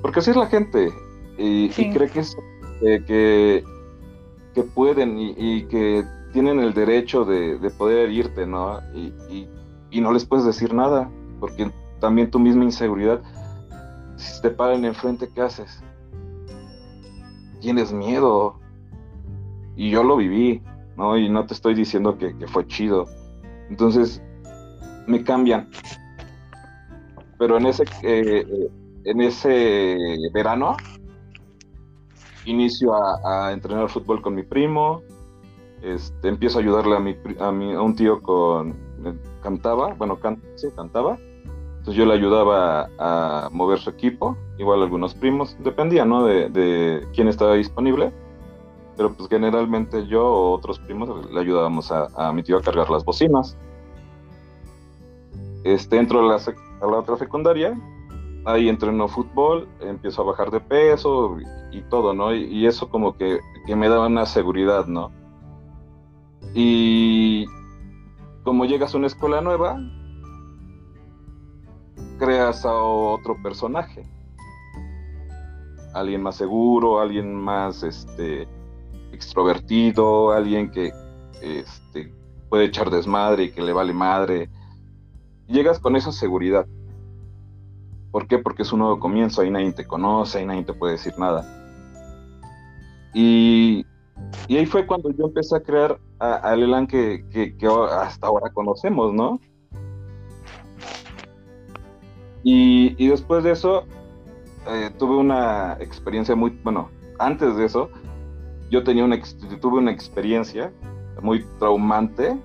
Porque 0.01 0.19
así 0.19 0.31
es 0.31 0.37
la 0.37 0.47
gente. 0.47 0.91
Y, 1.37 1.69
cree 1.69 2.09
que, 2.09 2.19
es, 2.19 2.35
que, 2.81 3.63
que, 4.55 4.63
pueden 4.63 5.17
y, 5.19 5.65
que 5.67 6.03
tienen 6.33 6.59
el 6.59 6.73
derecho 6.73 7.25
de, 7.25 7.71
poder 7.77 8.11
irte, 8.11 8.47
¿no? 8.47 8.79
Y, 8.95 9.47
y 9.91 10.01
no 10.01 10.11
les 10.11 10.25
puedes 10.25 10.45
decir 10.45 10.73
nada, 10.73 11.09
porque 11.39 11.71
también 11.99 12.31
tu 12.31 12.39
misma 12.39 12.63
inseguridad 12.63 13.21
si 14.17 14.41
te 14.41 14.49
paran 14.49 14.83
enfrente, 14.83 15.29
¿qué 15.33 15.41
haces? 15.41 15.81
Tienes 17.61 17.93
miedo. 17.93 18.59
Y 19.77 19.89
yo 19.89 20.03
lo 20.03 20.17
viví, 20.17 20.61
¿no? 20.97 21.17
Y 21.17 21.29
no 21.29 21.45
te 21.45 21.53
estoy 21.53 21.73
diciendo 21.73 22.17
que, 22.17 22.33
fue 22.47 22.67
chido. 22.67 23.05
Entonces, 23.69 24.21
me 25.07 25.23
cambian. 25.23 25.69
Pero 27.39 27.57
en 27.57 27.67
ese, 27.67 27.85
eh, 28.03 28.45
en 29.05 29.21
ese 29.21 29.97
verano, 30.33 30.75
inicio 32.45 32.93
a, 32.93 33.53
entrenar 33.53 33.87
fútbol 33.87 34.21
con 34.21 34.35
mi 34.35 34.43
primo. 34.43 35.01
Este, 35.81 36.27
empiezo 36.27 36.57
a 36.57 36.61
ayudarle 36.61 36.95
a, 36.97 36.99
mi, 36.99 37.15
a, 37.39 37.51
mi, 37.51 37.73
a 37.73 37.81
un 37.81 37.95
tío 37.95 38.21
con... 38.21 38.75
Cantaba, 39.41 39.93
bueno, 39.93 40.19
sí, 40.55 40.67
cantaba 40.75 41.17
entonces 41.87 42.03
yo 42.03 42.05
le 42.05 42.15
ayudaba 42.15 42.89
a, 42.99 43.49
mover 43.53 43.79
su 43.79 43.89
equipo, 43.89 44.35
igual 44.57 44.81
algunos 44.81 45.15
primos, 45.15 45.55
dependía, 45.63 46.03
¿no? 46.03 46.25
De, 46.25 47.07
quién 47.15 47.29
estaba 47.29 47.53
disponible, 47.53 48.11
pero 48.97 49.13
pues 49.13 49.29
generalmente 49.29 50.07
yo 50.07 50.25
o 50.25 50.51
otros 50.53 50.79
primos 50.79 51.31
le 51.31 51.39
ayudábamos 51.39 51.91
a, 51.91 52.33
mi 52.33 52.41
tío 52.41 52.57
a 52.57 52.61
cargar 52.61 52.89
las 52.89 53.05
bocinas. 53.05 53.55
Este, 55.63 55.97
entro 55.97 56.19
a 56.19 56.23
la, 56.23 56.35
a 56.35 56.91
la 56.91 56.97
otra 56.97 57.15
secundaria, 57.17 57.79
ahí 58.45 58.67
entreno 58.67 59.07
fútbol, 59.07 59.67
empiezo 59.81 60.23
a 60.23 60.25
bajar 60.25 60.49
de 60.49 60.59
peso 60.59 61.37
y, 61.71 61.81
todo, 61.83 62.13
¿no? 62.15 62.33
Y, 62.33 62.65
eso 62.65 62.89
como 62.89 63.15
que, 63.15 63.39
que, 63.67 63.75
me 63.75 63.87
daba 63.87 64.07
una 64.07 64.25
seguridad, 64.25 64.87
¿no? 64.87 65.11
Y 66.55 67.45
como 68.43 68.65
llegas 68.65 68.95
a 68.95 68.97
una 68.97 69.07
escuela 69.07 69.41
nueva, 69.41 69.79
creas 72.17 72.65
a 72.65 72.73
otro 72.73 73.35
personaje. 73.43 74.09
Alguien 75.93 76.23
más 76.23 76.35
seguro, 76.35 76.99
alguien 76.99 77.35
más 77.35 77.83
este, 77.83 78.47
extrovertido, 79.11 80.31
alguien 80.31 80.71
que 80.71 80.91
este, 81.41 82.13
puede 82.49 82.65
echar 82.65 82.89
desmadre 82.89 83.45
y 83.45 83.51
que 83.51 83.61
le 83.61 83.73
vale 83.73 83.93
madre. 83.93 84.49
Llegas 85.47 85.79
con 85.79 85.95
esa 85.95 86.11
seguridad. 86.11 86.65
¿Por 88.11 88.27
qué? 88.27 88.37
Porque 88.37 88.63
es 88.63 88.71
un 88.71 88.79
nuevo 88.79 88.99
comienzo, 88.99 89.41
ahí 89.41 89.51
nadie 89.51 89.71
te 89.73 89.85
conoce, 89.85 90.39
ahí 90.39 90.45
nadie 90.45 90.63
te 90.63 90.73
puede 90.73 90.93
decir 90.93 91.13
nada. 91.17 91.45
Y, 93.13 93.85
ahí 94.49 94.65
fue 94.65 94.85
cuando 94.85 95.09
yo 95.11 95.25
empecé 95.25 95.55
a 95.55 95.61
crear 95.61 95.99
al 96.19 96.63
Elan 96.63 96.87
que, 96.87 97.25
que 97.31 97.67
hasta 97.91 98.27
ahora 98.27 98.51
conocemos, 98.51 99.13
¿no? 99.13 99.39
Y, 102.49 103.07
después 103.09 103.43
de 103.43 103.51
eso, 103.51 103.83
eh, 104.67 104.89
tuve 104.97 105.17
una 105.17 105.73
experiencia 105.81 106.33
muy, 106.33 106.57
bueno, 106.63 106.89
antes 107.19 107.57
de 107.57 107.65
eso, 107.65 107.89
yo 108.69 108.83
tenía 108.83 109.05
una, 109.05 109.19
tuve 109.61 109.77
una 109.77 109.91
experiencia 109.91 110.71
muy 111.21 111.43
traumante 111.59 112.37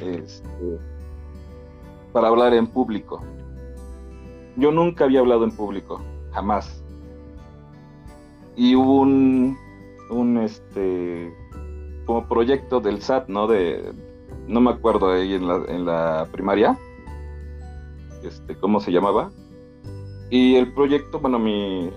este, 0.00 0.78
para 2.12 2.28
hablar 2.28 2.54
en 2.54 2.66
público. 2.66 3.20
Yo 4.56 4.70
nunca 4.72 5.04
había 5.04 5.20
hablado 5.20 5.44
en 5.44 5.52
público, 5.52 6.00
jamás. 6.32 6.82
Y 8.56 8.74
hubo 8.74 9.00
un, 9.00 9.56
un 10.10 10.38
este, 10.38 11.32
como 12.04 12.26
proyecto 12.26 12.80
del 12.80 13.00
SAT, 13.00 13.28
¿no? 13.28 13.46
De, 13.46 13.92
no 14.46 14.60
me 14.60 14.70
acuerdo 14.70 15.12
ahí 15.12 15.34
en 15.34 15.46
la, 15.46 15.62
en 15.68 15.84
la 15.84 16.28
primaria 16.32 16.76
este, 18.22 18.56
¿cómo 18.56 18.80
se 18.80 18.92
llamaba? 18.92 19.30
Y 20.30 20.56
el 20.56 20.72
proyecto, 20.72 21.20
bueno, 21.20 21.38
mi, 21.38 21.90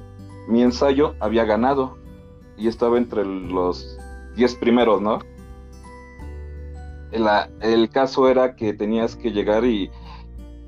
ensayo 0.50 1.16
había 1.20 1.46
ganado 1.46 1.98
y 2.58 2.68
estaba 2.68 2.98
entre 2.98 3.26
los 3.26 3.98
10 4.36 4.56
primeros, 4.56 5.02
¿no? 5.02 5.20
El, 7.12 7.90
caso 7.90 8.28
era 8.28 8.56
que 8.56 8.74
tenías 8.74 9.16
que 9.16 9.32
llegar 9.32 9.66
y, 9.66 9.92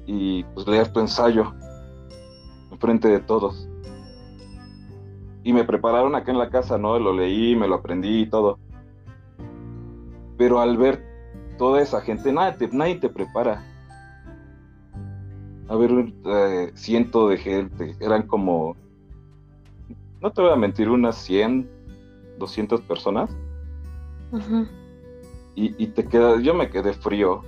y 0.05 0.43
pues, 0.53 0.67
leer 0.67 0.93
tu 0.93 0.99
ensayo 0.99 1.53
enfrente 2.71 3.07
de 3.07 3.19
todos. 3.19 3.67
Y 5.43 5.53
me 5.53 5.63
prepararon 5.63 6.15
acá 6.15 6.31
en 6.31 6.37
la 6.37 6.49
casa, 6.49 6.77
¿no? 6.77 6.99
Lo 6.99 7.13
leí, 7.13 7.55
me 7.55 7.67
lo 7.67 7.75
aprendí 7.75 8.21
y 8.21 8.29
todo. 8.29 8.59
Pero 10.37 10.59
al 10.59 10.77
ver 10.77 11.03
toda 11.57 11.81
esa 11.81 12.01
gente, 12.01 12.31
nadie 12.31 12.57
te, 12.57 12.75
nadie 12.75 12.95
te 12.95 13.09
prepara. 13.09 13.63
A 15.67 15.75
ver, 15.75 16.13
eh, 16.25 16.71
ciento 16.75 17.27
de 17.27 17.37
gente, 17.37 17.95
eran 17.99 18.27
como, 18.27 18.75
no 20.21 20.31
te 20.31 20.41
voy 20.41 20.51
a 20.51 20.55
mentir, 20.55 20.89
unas 20.89 21.15
100, 21.17 21.67
200 22.37 22.81
personas. 22.81 23.29
y, 25.55 25.83
y, 25.83 25.87
te 25.87 26.05
quedas, 26.05 26.41
yo 26.43 26.53
me 26.53 26.69
quedé 26.69 26.93
frío. 26.93 27.41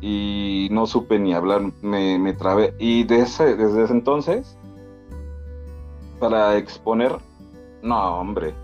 Y 0.00 0.68
no 0.70 0.86
supe 0.86 1.18
ni 1.18 1.34
hablar, 1.34 1.62
me, 1.82 2.18
me 2.18 2.32
trabé. 2.32 2.74
Y 2.78 3.12
ese, 3.12 3.56
desde 3.56 3.84
ese 3.84 3.92
entonces, 3.92 4.56
para 6.18 6.56
exponer, 6.56 7.16
no, 7.82 8.20
hombre, 8.20 8.54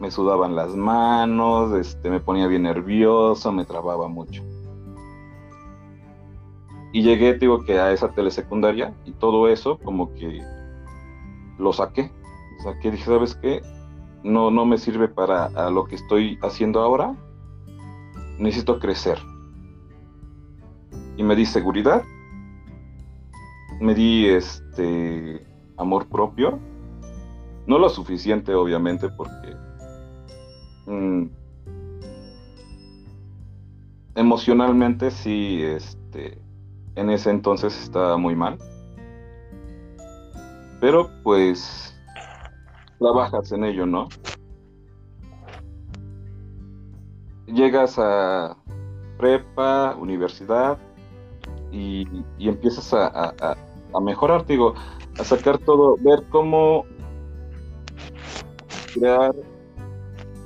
me 0.00 0.10
sudaban 0.10 0.56
las 0.56 0.74
manos, 0.74 1.72
este, 1.72 2.10
me 2.10 2.20
ponía 2.20 2.46
bien 2.46 2.62
nervioso, 2.62 3.52
me 3.52 3.64
trababa 3.64 4.08
mucho. 4.08 4.42
Y 6.92 7.02
llegué, 7.02 7.34
digo, 7.34 7.64
que 7.64 7.78
a 7.78 7.92
esa 7.92 8.10
telesecundaria 8.10 8.94
y 9.04 9.12
todo 9.12 9.48
eso 9.48 9.78
como 9.78 10.14
que 10.14 10.40
lo 11.58 11.72
saqué. 11.72 12.10
Saqué, 12.62 12.90
dije, 12.92 13.04
¿sabes 13.04 13.34
qué? 13.34 13.62
No, 14.24 14.50
no 14.50 14.64
me 14.64 14.78
sirve 14.78 15.06
para 15.06 15.48
lo 15.70 15.84
que 15.84 15.94
estoy 15.94 16.38
haciendo 16.42 16.80
ahora. 16.80 17.14
Necesito 18.38 18.80
crecer. 18.80 19.18
Y 21.16 21.22
me 21.22 21.36
di 21.36 21.46
seguridad. 21.46 22.02
Me 23.80 23.94
di 23.94 24.26
este 24.26 25.46
amor 25.76 26.08
propio. 26.08 26.58
No 27.66 27.78
lo 27.78 27.88
suficiente, 27.88 28.54
obviamente, 28.54 29.08
porque 29.08 29.56
Mm. 30.86 31.28
emocionalmente 34.16 35.10
sí, 35.10 35.62
este, 35.62 36.38
en 36.94 37.10
ese 37.10 37.30
entonces 37.30 37.82
estaba 37.82 38.16
muy 38.16 38.36
mal. 38.36 38.58
Pero 40.80 41.10
pues 41.22 41.93
trabajas 42.98 43.52
en 43.52 43.64
ello, 43.64 43.86
¿no? 43.86 44.08
Llegas 47.46 47.98
a 47.98 48.56
prepa, 49.18 49.96
universidad 49.98 50.78
y, 51.70 52.06
empiezas 52.38 52.92
a, 52.94 53.06
a, 53.06 53.56
a, 53.92 54.00
mejorar, 54.00 54.46
digo, 54.46 54.74
a 55.18 55.24
sacar 55.24 55.58
todo, 55.58 55.96
ver 56.00 56.24
cómo 56.30 56.84
crear 58.94 59.34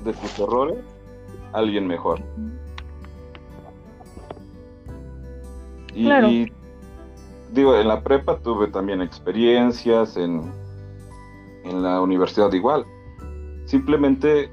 de 0.03 0.13
tus 0.13 0.39
errores 0.39 0.77
alguien 1.53 1.87
mejor. 1.87 2.21
Y, 5.93 6.51
digo, 7.51 7.75
en 7.75 7.87
la 7.87 8.01
prepa 8.01 8.37
tuve 8.39 8.67
también 8.67 9.01
experiencias, 9.01 10.15
en, 10.17 10.51
en 11.69 11.83
la 11.83 12.01
universidad 12.01 12.51
igual. 12.53 12.85
Simplemente 13.65 14.49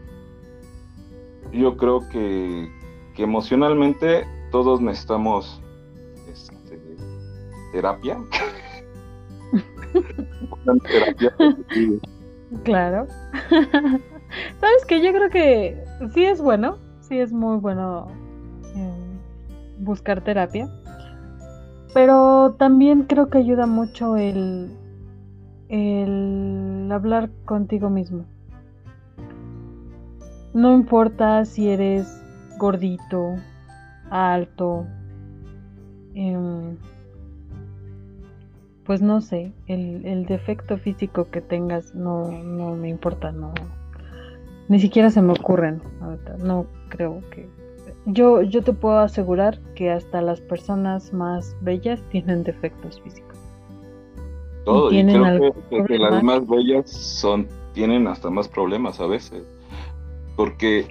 yo 1.52 1.76
creo 1.76 2.06
que, 2.10 2.70
que 3.14 3.22
emocionalmente 3.22 4.26
todos 4.50 4.80
necesitamos 4.80 5.60
este, 6.30 6.78
terapia. 7.72 8.18
terapia. 10.90 11.34
claro. 12.62 13.06
Sabes 14.60 14.84
que 14.86 15.00
yo 15.00 15.12
creo 15.12 15.30
que 15.30 15.82
sí 16.12 16.24
es 16.24 16.42
bueno, 16.42 16.78
sí 17.00 17.18
es 17.18 17.32
muy 17.32 17.56
bueno 17.56 18.08
em, 18.74 19.18
buscar 19.78 20.20
terapia, 20.22 20.68
pero 21.94 22.54
también 22.58 23.04
creo 23.04 23.30
que 23.30 23.38
ayuda 23.38 23.66
mucho 23.66 24.16
el, 24.16 24.70
el 25.68 26.75
hablar 26.92 27.30
contigo 27.44 27.90
mismo. 27.90 28.24
No 30.54 30.74
importa 30.74 31.44
si 31.44 31.68
eres 31.68 32.22
gordito, 32.58 33.36
alto, 34.10 34.86
em, 36.14 36.76
pues 38.84 39.02
no 39.02 39.20
sé, 39.20 39.52
el, 39.66 40.24
defecto 40.26 40.78
físico 40.78 41.28
que 41.30 41.40
tengas 41.40 41.94
no, 41.94 42.30
me 42.76 42.88
importa, 42.88 43.34
ni 44.68 44.80
siquiera 44.80 45.10
se 45.10 45.20
me 45.22 45.32
ocurren. 45.32 45.82
No 46.38 46.66
creo 46.88 47.20
que. 47.30 47.48
Yo 48.06 48.42
te 48.48 48.72
puedo 48.72 48.98
asegurar 48.98 49.58
que 49.74 49.90
hasta 49.90 50.22
las 50.22 50.40
personas 50.40 51.12
más 51.12 51.56
bellas 51.60 52.00
tienen 52.10 52.44
defectos 52.44 53.00
físicos. 53.00 53.25
Todo, 54.66 54.90
y, 54.92 55.00
creo 55.04 55.86
que, 55.86 55.96
las 55.96 56.24
más 56.24 56.46
bellas 56.48 56.90
son, 56.90 57.46
tienen 57.72 58.08
hasta 58.08 58.30
más 58.30 58.48
problemas 58.48 58.98
a 58.98 59.06
veces. 59.06 59.44
Porque 60.34 60.88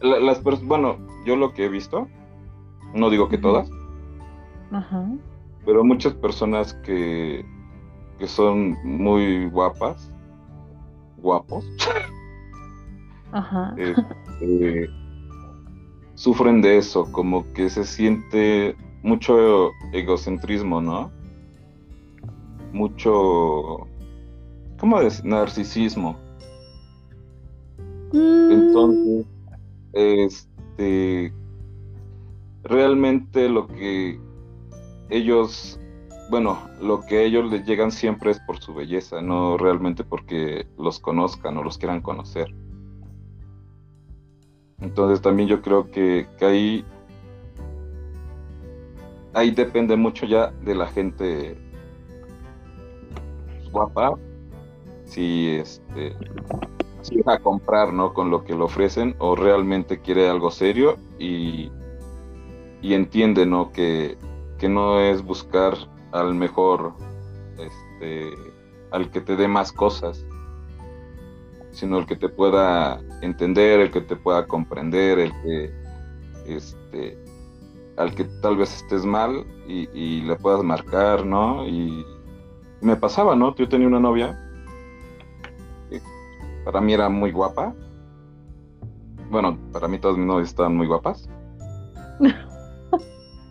las 0.00 0.40
personas, 0.40 0.68
bueno, 0.68 0.96
yo 1.24 1.36
lo 1.36 1.54
que 1.54 1.66
he 1.66 1.68
visto, 1.68 2.08
no 2.94 3.10
digo 3.10 3.28
que 3.28 3.38
todas, 3.38 3.70
pero 5.64 5.84
muchas 5.84 6.14
personas 6.14 6.74
que, 6.84 7.46
que 8.18 8.26
son 8.26 8.76
muy 8.82 9.48
guapas, 9.48 10.10
guapos, 11.18 11.64
Este, 13.76 14.88
sufren 16.14 16.62
de 16.62 16.78
eso, 16.78 17.10
como 17.12 17.50
que 17.52 17.68
se 17.68 17.84
siente 17.84 18.74
mucho 19.02 19.70
egocentrismo, 19.92 20.80
¿no? 20.80 21.12
Mucho, 22.72 23.86
¿cómo 24.78 25.00
decir? 25.00 25.24
Narcisismo. 25.24 26.18
Mm. 28.12 28.52
Entonces, 28.52 29.26
este, 29.92 31.32
realmente 32.62 33.48
lo 33.48 33.66
que 33.66 34.20
ellos, 35.10 35.80
bueno, 36.30 36.58
lo 36.80 37.00
que 37.00 37.24
ellos 37.24 37.50
les 37.50 37.66
llegan 37.66 37.90
siempre 37.90 38.30
es 38.30 38.40
por 38.40 38.58
su 38.58 38.74
belleza, 38.74 39.22
no 39.22 39.56
realmente 39.56 40.04
porque 40.04 40.66
los 40.78 41.00
conozcan 41.00 41.56
o 41.56 41.62
los 41.62 41.78
quieran 41.78 42.02
conocer. 42.02 42.54
Entonces 44.80 45.20
también 45.20 45.48
yo 45.48 45.60
creo 45.60 45.90
que, 45.90 46.26
ahí, 46.40 46.84
ahí 49.34 49.50
depende 49.50 49.96
mucho 49.96 50.26
ya 50.26 50.50
de 50.64 50.74
la 50.74 50.86
gente 50.86 51.58
guapa, 53.70 54.14
si 55.04 55.56
este 55.56 56.14
si 57.02 57.20
a 57.26 57.38
comprar 57.38 57.92
¿no? 57.92 58.12
con 58.12 58.30
lo 58.30 58.44
que 58.44 58.54
le 58.54 58.62
ofrecen 58.62 59.14
o 59.18 59.36
realmente 59.36 60.00
quiere 60.00 60.28
algo 60.28 60.50
serio 60.50 60.96
y, 61.18 61.70
y 62.82 62.94
entiende 62.94 63.46
¿no? 63.46 63.70
que, 63.72 64.18
que 64.58 64.68
no 64.68 65.00
es 65.00 65.22
buscar 65.22 65.74
al 66.12 66.34
mejor 66.34 66.94
este 67.58 68.32
al 68.90 69.10
que 69.10 69.20
te 69.20 69.36
dé 69.36 69.48
más 69.48 69.72
cosas 69.72 70.26
sino 71.78 71.98
el 71.98 72.06
que 72.06 72.16
te 72.16 72.28
pueda 72.28 73.00
entender, 73.22 73.78
el 73.78 73.92
que 73.92 74.00
te 74.00 74.16
pueda 74.16 74.46
comprender, 74.46 75.20
el 75.20 75.32
que, 75.42 75.72
este, 76.46 77.16
al 77.96 78.14
que 78.16 78.24
tal 78.42 78.56
vez 78.56 78.74
estés 78.74 79.04
mal 79.04 79.46
y, 79.68 80.22
le 80.22 80.34
puedas 80.36 80.64
marcar, 80.64 81.24
¿no? 81.24 81.66
Y 81.68 82.04
me 82.80 82.96
pasaba, 82.96 83.34
¿no? 83.34 83.54
Yo 83.54 83.68
tenía 83.68 83.86
una 83.86 84.00
novia, 84.00 84.38
que 85.90 86.00
para 86.64 86.80
mí 86.80 86.92
era 86.92 87.08
muy 87.08 87.32
guapa. 87.32 87.74
Bueno, 89.30 89.58
para 89.72 89.88
mí 89.88 89.98
todas 89.98 90.16
mis 90.16 90.26
novias 90.26 90.48
estaban 90.48 90.76
muy 90.76 90.86
guapas. 90.86 91.28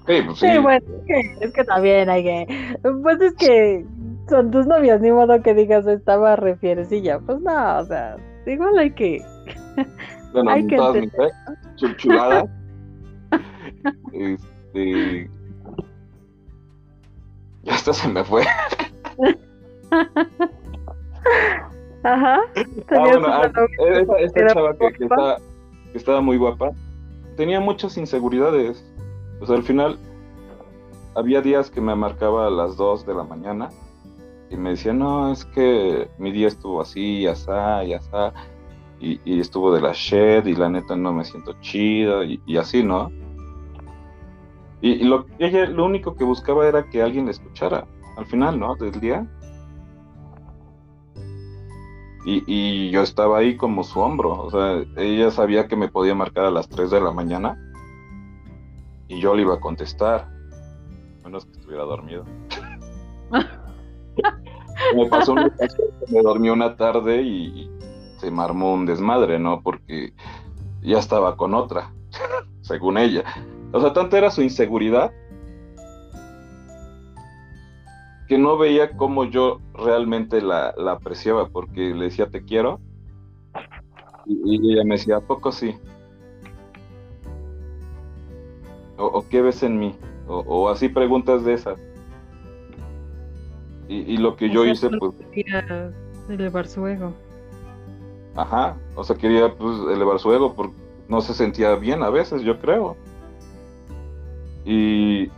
Sí, 0.07 0.21
pues 0.25 0.39
sí. 0.39 0.57
bueno, 0.61 0.86
es 1.41 1.51
que, 1.51 1.63
también 1.65 2.09
hay 2.09 2.23
que. 2.23 2.78
Pues 3.03 3.19
es 3.19 3.36
que 3.36 3.86
son 4.30 4.51
tus 4.51 4.65
novias, 4.65 5.01
ni 5.01 5.11
modo 5.11 5.41
que 5.43 5.53
digas 5.53 5.86
estaba 5.86 6.38
refierecilla. 6.38 7.19
Pues 7.19 7.41
no, 7.41 7.80
o 7.80 7.86
sea, 7.86 8.15
igual 8.45 8.78
hay 8.80 8.91
que. 8.91 9.21
Bueno, 10.34 10.51
hay 10.51 10.67
que 10.67 10.75
todas 10.75 10.95
mis 10.95 11.95
chuladas. 11.97 12.49
este. 14.13 15.30
Ya 17.63 17.73
hasta 17.73 17.93
se 17.93 18.07
me 18.09 18.23
fue. 18.23 18.43
Ajá. 22.03 22.39
Ah, 22.89 22.99
bueno, 22.99 23.28
ah, 23.28 23.51
esa, 23.89 24.18
esa 24.20 24.47
chava 24.53 24.78
que, 24.78 24.91
que, 24.93 25.03
estaba, 25.03 25.38
que 25.91 25.97
estaba 25.97 26.22
muy 26.22 26.38
guapa 26.38 26.72
tenía 27.38 27.61
muchas 27.61 27.97
inseguridades. 27.97 28.84
O 29.39 29.45
sea, 29.45 29.55
al 29.55 29.63
final 29.63 29.97
había 31.15 31.41
días 31.41 31.70
que 31.72 31.80
me 31.80 31.95
marcaba 31.95 32.47
a 32.47 32.49
las 32.49 32.76
2 32.76 33.05
de 33.05 33.13
la 33.13 33.24
mañana 33.24 33.70
y 34.49 34.57
me 34.57 34.72
decía, 34.72 34.91
no, 34.91 35.32
es 35.32 35.45
que 35.45 36.09
mi 36.18 36.32
día 36.32 36.47
estuvo 36.47 36.82
así, 36.82 37.20
y 37.20 37.28
asá, 37.28 37.84
y 37.86 37.93
asá. 37.93 38.34
y, 38.99 39.39
estuvo 39.39 39.74
de 39.74 39.82
la 39.82 39.93
shed 39.93 40.45
y 40.47 40.55
la 40.55 40.70
neta 40.70 40.95
no 40.95 41.13
me 41.13 41.24
siento 41.24 41.53
chido 41.61 42.24
y, 42.24 42.57
así, 42.57 42.84
¿no? 42.84 43.11
Y, 44.82 45.03
lo, 45.03 45.26
ella 45.39 45.65
lo 45.65 45.86
único 45.86 46.15
que 46.15 46.24
buscaba 46.24 46.68
era 46.68 46.89
que 46.89 47.01
alguien 47.01 47.26
la 47.26 47.32
escuchara 47.32 47.88
al 48.18 48.26
final, 48.26 48.59
¿no? 48.59 48.76
Del 48.76 48.99
día. 48.99 49.26
Y, 52.26 52.89
yo 52.89 53.03
estaba 53.03 53.38
ahí 53.38 53.55
como 53.55 53.86
su 53.86 54.01
hombro, 54.01 54.32
o 54.32 54.51
sea, 54.51 54.84
ella 54.97 55.32
sabía 55.32 55.70
que 55.70 55.78
me 55.78 55.88
podía 55.88 56.13
marcar 56.13 56.43
a 56.43 56.51
las 56.51 56.68
3 56.68 56.91
de 56.91 56.99
la 56.99 57.13
mañana 57.13 57.57
y 59.07 59.22
yo 59.22 59.34
le 59.34 59.43
iba 59.43 59.53
a 59.53 59.61
contestar, 59.61 60.28
menos 61.24 61.45
que 61.45 61.53
estuviera 61.53 61.84
dormido. 61.84 62.26
me 64.93 65.05
pasó 65.05 65.32
un 65.34 65.53
me 66.09 66.22
dormí 66.22 66.49
una 66.49 66.76
tarde 66.76 67.22
y, 67.22 67.72
se 68.18 68.30
me 68.30 68.43
armó 68.43 68.74
un 68.74 68.86
desmadre, 68.86 69.39
¿no? 69.39 69.61
Porque 69.61 70.11
ya 70.82 70.99
estaba 70.99 71.38
con 71.38 71.53
otra, 71.53 71.93
según 72.61 72.97
ella. 72.97 73.24
O 73.72 73.80
sea, 73.80 73.93
tanto 73.93 74.18
era 74.18 74.32
su 74.32 74.41
inseguridad 74.41 75.13
que 78.28 78.38
no 78.38 78.57
veía 78.57 78.91
cómo 78.91 79.25
yo 79.25 79.59
realmente 79.73 80.41
la, 80.41 80.73
apreciaba, 80.89 81.47
porque 81.47 81.93
le 81.93 82.05
decía 82.05 82.30
te 82.30 82.43
quiero, 82.43 82.80
y, 84.25 84.73
ella 84.73 84.84
me 84.84 84.95
decía, 84.95 85.17
¿a 85.17 85.21
poco 85.21 85.51
sí? 85.51 85.78
¿O, 88.97 89.23
qué 89.30 89.41
ves 89.41 89.63
en 89.63 89.80
mí? 89.80 89.95
O, 90.28 90.69
así 90.69 90.89
preguntas 90.89 91.45
de 91.45 91.53
esas. 91.53 91.78
Y, 93.88 94.17
lo 94.17 94.36
que 94.36 94.49
yo 94.49 94.65
hice, 94.65 94.89
pues... 94.89 95.13
Quería 95.32 95.93
elevar 96.28 96.67
su 96.67 96.86
ego. 96.86 97.13
Ajá, 98.36 98.75
o 98.95 99.03
sea, 99.03 99.15
quería 99.15 99.53
pues 99.55 99.80
elevar 99.89 100.19
su 100.19 100.34
ego 100.34 100.53
porque 100.53 100.75
no 101.07 101.21
se 101.21 101.34
sentía 101.34 101.73
bien 101.75 102.03
a 102.03 102.09
veces, 102.09 102.41
yo 102.41 102.59
creo. 102.59 102.97
Y, 104.65 105.32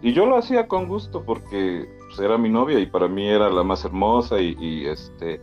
y 0.00 0.12
yo 0.12 0.26
lo 0.26 0.36
hacía 0.36 0.68
con 0.68 0.86
gusto 0.86 1.24
porque 1.24 1.97
pues, 2.18 2.26
era 2.26 2.36
mi 2.36 2.48
novia 2.48 2.80
y 2.80 2.86
para 2.86 3.06
mí 3.06 3.28
era 3.28 3.48
la 3.48 3.62
más 3.62 3.84
hermosa 3.84 4.40
y, 4.40 4.86
este, 4.86 5.40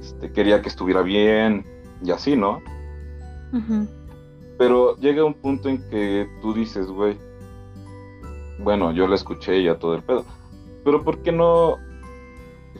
este, 0.00 0.32
quería 0.32 0.62
que 0.62 0.68
estuviera 0.68 1.02
bien 1.02 1.66
y 2.02 2.10
así, 2.10 2.34
¿no? 2.34 2.62
Pero 4.58 4.96
llega 4.96 5.24
un 5.24 5.34
punto 5.34 5.68
en 5.68 5.86
que 5.90 6.28
tú 6.40 6.54
dices, 6.54 6.86
güey, 6.86 7.18
bueno, 8.58 8.90
yo 8.92 9.06
la 9.06 9.16
escuché 9.16 9.62
ya 9.62 9.78
todo 9.78 9.94
el 9.94 10.02
pedo, 10.02 10.24
pero 10.82 11.04
¿por 11.04 11.18
qué 11.18 11.30
no, 11.30 11.76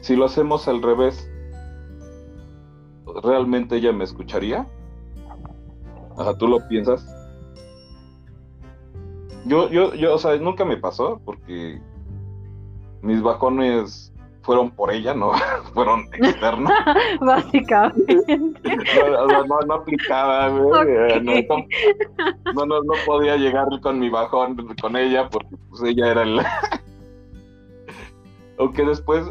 si 0.01 0.15
lo 0.15 0.25
hacemos 0.25 0.67
al 0.67 0.81
revés, 0.81 1.29
realmente 3.23 3.75
ella 3.75 3.91
me 3.91 4.05
escucharía? 4.05 4.67
Ajá, 6.17 6.35
¿tú 6.35 6.47
lo 6.47 6.67
piensas? 6.67 7.05
Yo, 9.45 9.69
yo, 9.69 9.93
yo, 9.93 10.15
o 10.15 10.17
sea, 10.17 10.35
nunca 10.37 10.65
me 10.65 10.77
pasó 10.77 11.21
porque 11.23 11.79
mis 13.01 13.21
bajones 13.21 14.13
fueron 14.47 14.71
por 14.71 14.91
ella, 14.93 15.13
no 15.13 15.33
fueron 15.73 16.05
externos. 16.13 16.71
Básicamente. 17.19 18.77
No, 19.05 19.59
no, 19.67 19.73
aplicaba, 19.73 20.47
güey. 20.47 21.21
No, 21.21 22.65
no, 22.65 22.81
no, 22.81 22.93
podía 23.05 23.35
llegar 23.35 23.67
con 23.81 23.99
mi 23.99 24.09
bajón 24.09 24.73
con 24.81 24.95
ella 24.95 25.27
porque 25.29 25.57
pues 25.69 25.83
ella 25.83 26.11
era 26.11 26.23
el... 26.23 26.39
Aunque 28.57 28.85
después 28.85 29.25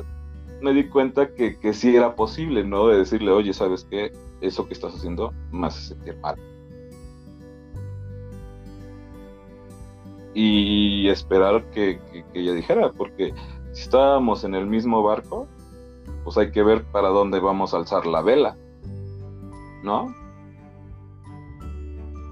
me 0.61 0.75
di 0.75 0.87
cuenta 0.87 1.35
que, 1.35 1.59
que 1.59 1.73
sí 1.73 1.97
era 1.97 2.15
posible, 2.15 2.63
¿no? 2.63 2.89
De 2.89 2.99
decirle, 2.99 3.31
oye, 3.31 3.55
¿sabes 3.55 3.87
qué? 3.91 4.13
Eso 4.43 4.69
que 4.69 4.75
estás 4.75 4.95
haciendo 4.95 5.33
me 5.51 5.67
hace 5.67 5.81
sentir 5.81 6.19
mal. 6.19 6.37
Y 10.35 11.09
esperar 11.09 11.65
que, 11.71 11.99
que 12.13 12.23
ella 12.35 12.53
dijera, 12.53 12.93
porque 12.93 13.33
si 13.77 13.83
estábamos 13.83 14.43
en 14.45 14.55
el 14.55 14.67
mismo 14.67 15.03
barco, 15.03 15.47
pues 16.25 16.39
hay 16.39 16.51
que 16.51 16.63
ver 16.63 16.83
para 16.85 17.09
dónde 17.09 17.41
vamos 17.41 17.75
a 17.75 17.77
alzar 17.77 18.07
la 18.07 18.23
vela, 18.23 18.57
¿no? 19.83 20.15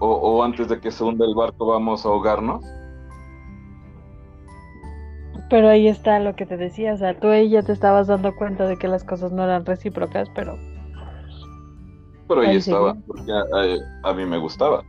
O, 0.01 0.43
antes 0.43 0.69
de 0.69 0.81
que 0.81 0.91
se 0.91 1.05
hunda 1.05 1.27
el 1.27 1.35
barco 1.35 1.67
vamos 1.67 2.05
a 2.05 2.09
ahogarnos. 2.09 2.65
Pero 5.51 5.69
ahí 5.69 5.87
está 5.87 6.19
lo 6.19 6.35
que 6.35 6.47
te 6.47 6.57
decía, 6.57 6.95
o 6.95 6.97
sea, 6.97 7.21
tú 7.21 7.29
ahí 7.29 7.51
ya 7.51 7.63
te 7.63 7.73
estabas 7.73 8.07
dando 8.07 8.35
cuenta 8.35 8.67
de 8.67 8.79
que 8.79 8.89
las 8.89 9.05
cosas 9.05 9.31
no 9.31 9.45
eran 9.45 9.67
recíprocas, 9.67 10.31
pero... 10.35 10.57
Pero 12.27 12.41
ahí, 12.41 12.57
estaba, 12.57 12.97
porque 13.07 13.31
a, 13.31 14.09
a, 14.09 14.15
mí 14.15 14.25
me 14.25 14.39
gustaba. 14.39 14.83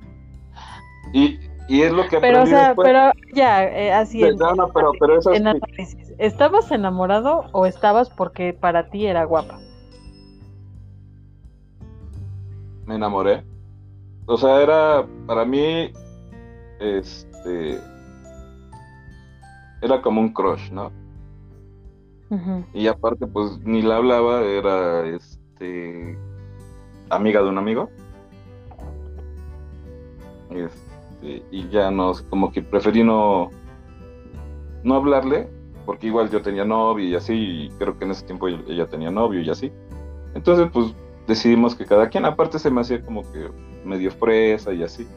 Y, 1.12 1.38
y 1.68 1.82
es 1.82 1.92
lo 1.92 2.08
que 2.08 2.20
Pero, 2.20 2.44
o 2.44 2.46
sea, 2.46 2.76
pero 2.76 3.12
ya, 3.34 3.64
eh, 3.64 3.92
así 3.92 4.24
es. 4.24 4.36
No, 4.38 4.70
pero, 4.74 4.92
pero 5.00 5.18
eso 5.18 5.34
en 5.34 5.48
análisis. 5.48 6.14
¿Estabas 6.18 6.72
enamorado 6.72 7.46
o 7.52 7.66
estabas 7.66 8.10
porque 8.10 8.54
para 8.54 8.90
ti 8.90 9.08
era 9.08 9.26
guapa? 9.26 9.60
Me 12.86 12.96
enamoré. 12.96 13.44
O 14.28 14.38
sea, 14.38 14.62
era 14.62 15.06
para 15.26 15.46
mí, 15.46 15.92
este, 16.80 17.80
era 19.82 20.02
como 20.02 20.22
un 20.22 20.34
crush, 20.34 20.72
¿no? 20.72 20.92
Y 22.74 22.88
aparte, 22.88 23.28
pues 23.28 23.60
ni 23.64 23.82
la 23.82 23.98
hablaba, 23.98 24.42
era, 24.42 25.08
este, 25.08 26.18
amiga 27.10 27.42
de 27.42 27.50
un 27.50 27.58
amigo. 27.58 27.90
Este, 30.50 30.85
este, 31.26 31.44
y 31.52 31.68
ya 31.70 31.92
no, 31.92 32.14
como 32.30 32.52
que 32.52 32.62
preferí 32.62 33.04
no, 33.04 33.50
no 34.84 34.96
hablarle, 34.96 35.48
porque 35.86 36.08
igual 36.08 36.30
yo 36.30 36.42
tenía 36.42 36.66
novio 36.66 37.08
y 37.08 37.16
así, 37.16 37.34
y 37.34 37.70
creo 37.78 37.98
que 37.98 38.06
en 38.06 38.12
ese 38.12 38.26
tiempo 38.26 38.48
ella 38.48 38.88
tenía 38.88 39.12
novio 39.12 39.42
y 39.42 39.50
así. 39.50 39.72
Entonces, 40.34 40.70
pues 40.72 40.94
decidimos 41.28 41.76
que 41.76 41.86
cada 41.86 42.10
quien, 42.10 42.26
aparte 42.26 42.60
se 42.60 42.70
me 42.70 42.82
hacía 42.82 43.04
como 43.04 43.22
que 43.32 43.50
medio 43.84 44.12
fresa 44.12 44.74
y 44.74 44.84
así. 44.84 45.08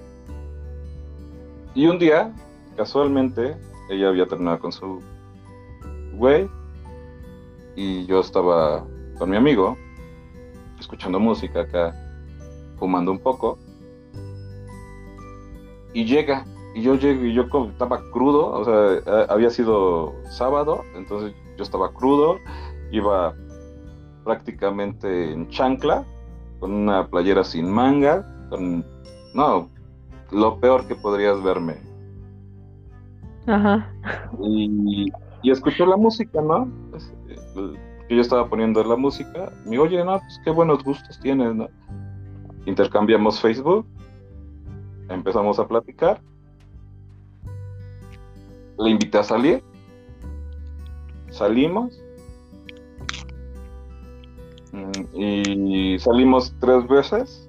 Y 1.74 1.86
un 1.86 1.98
día, 1.98 2.34
casualmente, 2.76 3.56
ella 3.90 4.08
había 4.08 4.26
terminado 4.26 4.58
con 4.58 4.72
su 4.72 5.00
güey 6.14 6.48
y 7.76 8.06
yo 8.06 8.20
estaba 8.20 8.84
con 9.18 9.30
mi 9.30 9.36
amigo, 9.36 9.76
escuchando 10.80 11.20
música 11.20 11.60
acá, 11.60 11.94
fumando 12.78 13.12
un 13.12 13.18
poco 13.18 13.58
y 15.98 16.04
llega, 16.04 16.44
y 16.76 16.82
yo 16.82 16.94
llego, 16.94 17.24
y 17.24 17.34
yo 17.34 17.46
estaba 17.72 18.00
crudo, 18.12 18.52
o 18.52 18.64
sea, 18.64 19.24
había 19.28 19.50
sido 19.50 20.14
sábado, 20.30 20.84
entonces 20.94 21.34
yo 21.56 21.64
estaba 21.64 21.92
crudo, 21.92 22.38
iba 22.92 23.34
prácticamente 24.22 25.32
en 25.32 25.48
chancla, 25.48 26.04
con 26.60 26.72
una 26.72 27.08
playera 27.08 27.42
sin 27.42 27.68
manga, 27.68 28.24
con, 28.48 28.84
no, 29.34 29.68
lo 30.30 30.60
peor 30.60 30.86
que 30.86 30.94
podrías 30.94 31.42
verme. 31.42 31.78
Ajá. 33.48 33.92
Y, 34.40 35.10
y 35.42 35.50
escuchó 35.50 35.84
la 35.84 35.96
música, 35.96 36.40
¿no? 36.40 36.70
Pues, 36.92 37.12
yo 38.08 38.20
estaba 38.20 38.48
poniendo 38.48 38.84
la 38.84 38.94
música, 38.94 39.52
me 39.66 39.80
oye, 39.80 40.04
no, 40.04 40.20
pues 40.20 40.40
qué 40.44 40.52
buenos 40.52 40.84
gustos 40.84 41.18
tienes, 41.18 41.56
¿no? 41.56 41.66
Intercambiamos 42.66 43.40
Facebook 43.40 43.84
empezamos 45.08 45.58
a 45.58 45.66
platicar. 45.66 46.20
Le 48.78 48.90
invité 48.90 49.18
a 49.18 49.24
salir. 49.24 49.62
Salimos. 51.30 52.00
Mm, 54.72 54.90
y 55.14 55.98
salimos 55.98 56.54
tres 56.60 56.86
veces. 56.86 57.48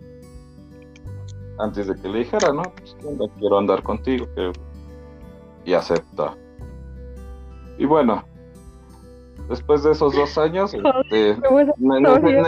Antes 1.59 1.87
de 1.87 1.95
que 1.95 2.07
le 2.07 2.19
dijera, 2.19 2.53
no, 2.53 2.63
pues 2.63 2.95
quiero 3.37 3.57
andar 3.57 3.83
contigo. 3.83 4.25
Y 5.65 5.73
acepta. 5.73 6.35
Y 7.77 7.85
bueno, 7.85 8.23
después 9.49 9.83
de 9.83 9.91
esos 9.91 10.15
dos 10.15 10.37
años, 10.37 10.73
este, 11.11 11.37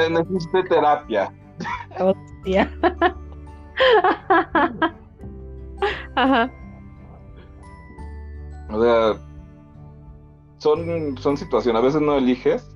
necesité 0.09 0.63
terapia. 0.63 1.33
Hostia. 1.99 2.71
Ajá. 6.15 6.51
O 8.69 8.81
sea, 8.81 9.13
son, 10.57 11.17
son 11.17 11.38
situaciones, 11.38 11.81
a 11.81 11.85
veces 11.85 12.01
no 12.01 12.17
eliges, 12.17 12.69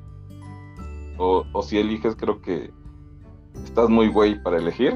o, 1.18 1.45
o 1.53 1.62
si 1.62 1.78
eliges 1.78 2.16
creo 2.16 2.41
que 2.41 2.72
estás 3.64 3.90
muy 3.90 4.10
güey 4.10 4.41
para 4.44 4.57
elegir. 4.57 4.94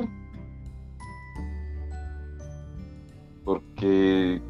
Porque 3.45 4.41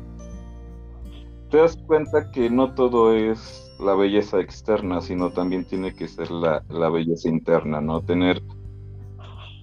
te 1.49 1.57
das 1.57 1.77
cuenta 1.87 2.31
que 2.31 2.49
no 2.49 2.73
todo 2.73 3.13
es 3.13 3.71
la 3.79 3.95
belleza 3.95 4.39
externa, 4.39 5.01
sino 5.01 5.31
también 5.31 5.65
tiene 5.65 5.93
que 5.93 6.07
ser 6.07 6.31
la, 6.31 6.63
la 6.69 6.89
belleza 6.89 7.29
interna, 7.29 7.79
¿no? 7.79 8.01
Tener 8.01 8.41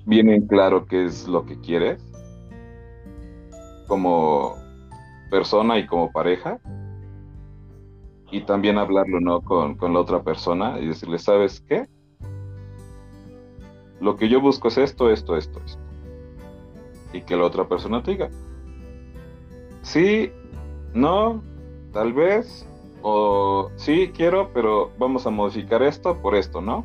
bien 0.06 0.30
en 0.30 0.46
claro 0.46 0.86
qué 0.86 1.04
es 1.04 1.26
lo 1.26 1.44
que 1.44 1.58
quieres 1.60 2.15
como 3.86 4.56
persona 5.30 5.78
y 5.78 5.86
como 5.86 6.12
pareja. 6.12 6.58
Y 8.30 8.40
también 8.42 8.78
hablarlo, 8.78 9.20
¿no? 9.20 9.40
Con, 9.40 9.76
con 9.76 9.94
la 9.94 10.00
otra 10.00 10.22
persona 10.22 10.78
y 10.80 10.86
decirle, 10.86 11.18
¿sabes 11.18 11.60
qué? 11.60 11.88
Lo 14.00 14.16
que 14.16 14.28
yo 14.28 14.40
busco 14.40 14.68
es 14.68 14.78
esto, 14.78 15.10
esto, 15.10 15.36
esto, 15.36 15.60
esto. 15.64 15.80
Y 17.12 17.22
que 17.22 17.36
la 17.36 17.44
otra 17.44 17.66
persona 17.68 18.02
te 18.02 18.10
diga, 18.12 18.30
sí, 19.82 20.30
no, 20.92 21.42
tal 21.92 22.12
vez, 22.12 22.66
o 23.02 23.70
sí, 23.76 24.10
quiero, 24.14 24.50
pero 24.52 24.90
vamos 24.98 25.26
a 25.26 25.30
modificar 25.30 25.82
esto 25.82 26.20
por 26.20 26.34
esto, 26.34 26.60
¿no? 26.60 26.84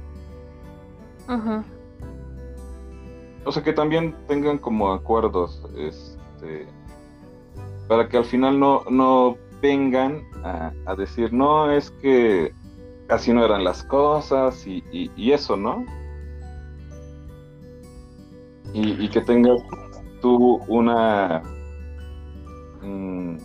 Ajá. 1.28 1.66
O 3.44 3.52
sea, 3.52 3.64
que 3.64 3.74
también 3.74 4.16
tengan 4.28 4.58
como 4.60 4.92
acuerdos, 4.92 5.64
este, 5.76 6.68
para 7.92 8.08
que 8.08 8.16
al 8.16 8.24
final 8.24 8.58
no, 8.58 8.86
no 8.90 9.36
vengan 9.62 10.24
a, 10.46 10.96
decir, 10.96 11.34
no, 11.34 11.70
es 11.70 11.92
que 11.92 12.54
así 13.10 13.34
no 13.34 13.44
eran 13.44 13.66
las 13.66 13.84
cosas 13.84 14.66
y, 14.66 14.82
y, 14.94 15.32
eso, 15.34 15.58
¿no? 15.58 15.84
Y, 18.74 18.92
y, 18.94 19.10
que 19.10 19.20
tengas 19.20 19.62
tú 20.22 20.62
una 20.70 21.44
mm, 22.82 23.36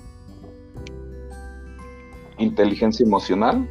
inteligencia 2.38 3.04
emocional 3.04 3.68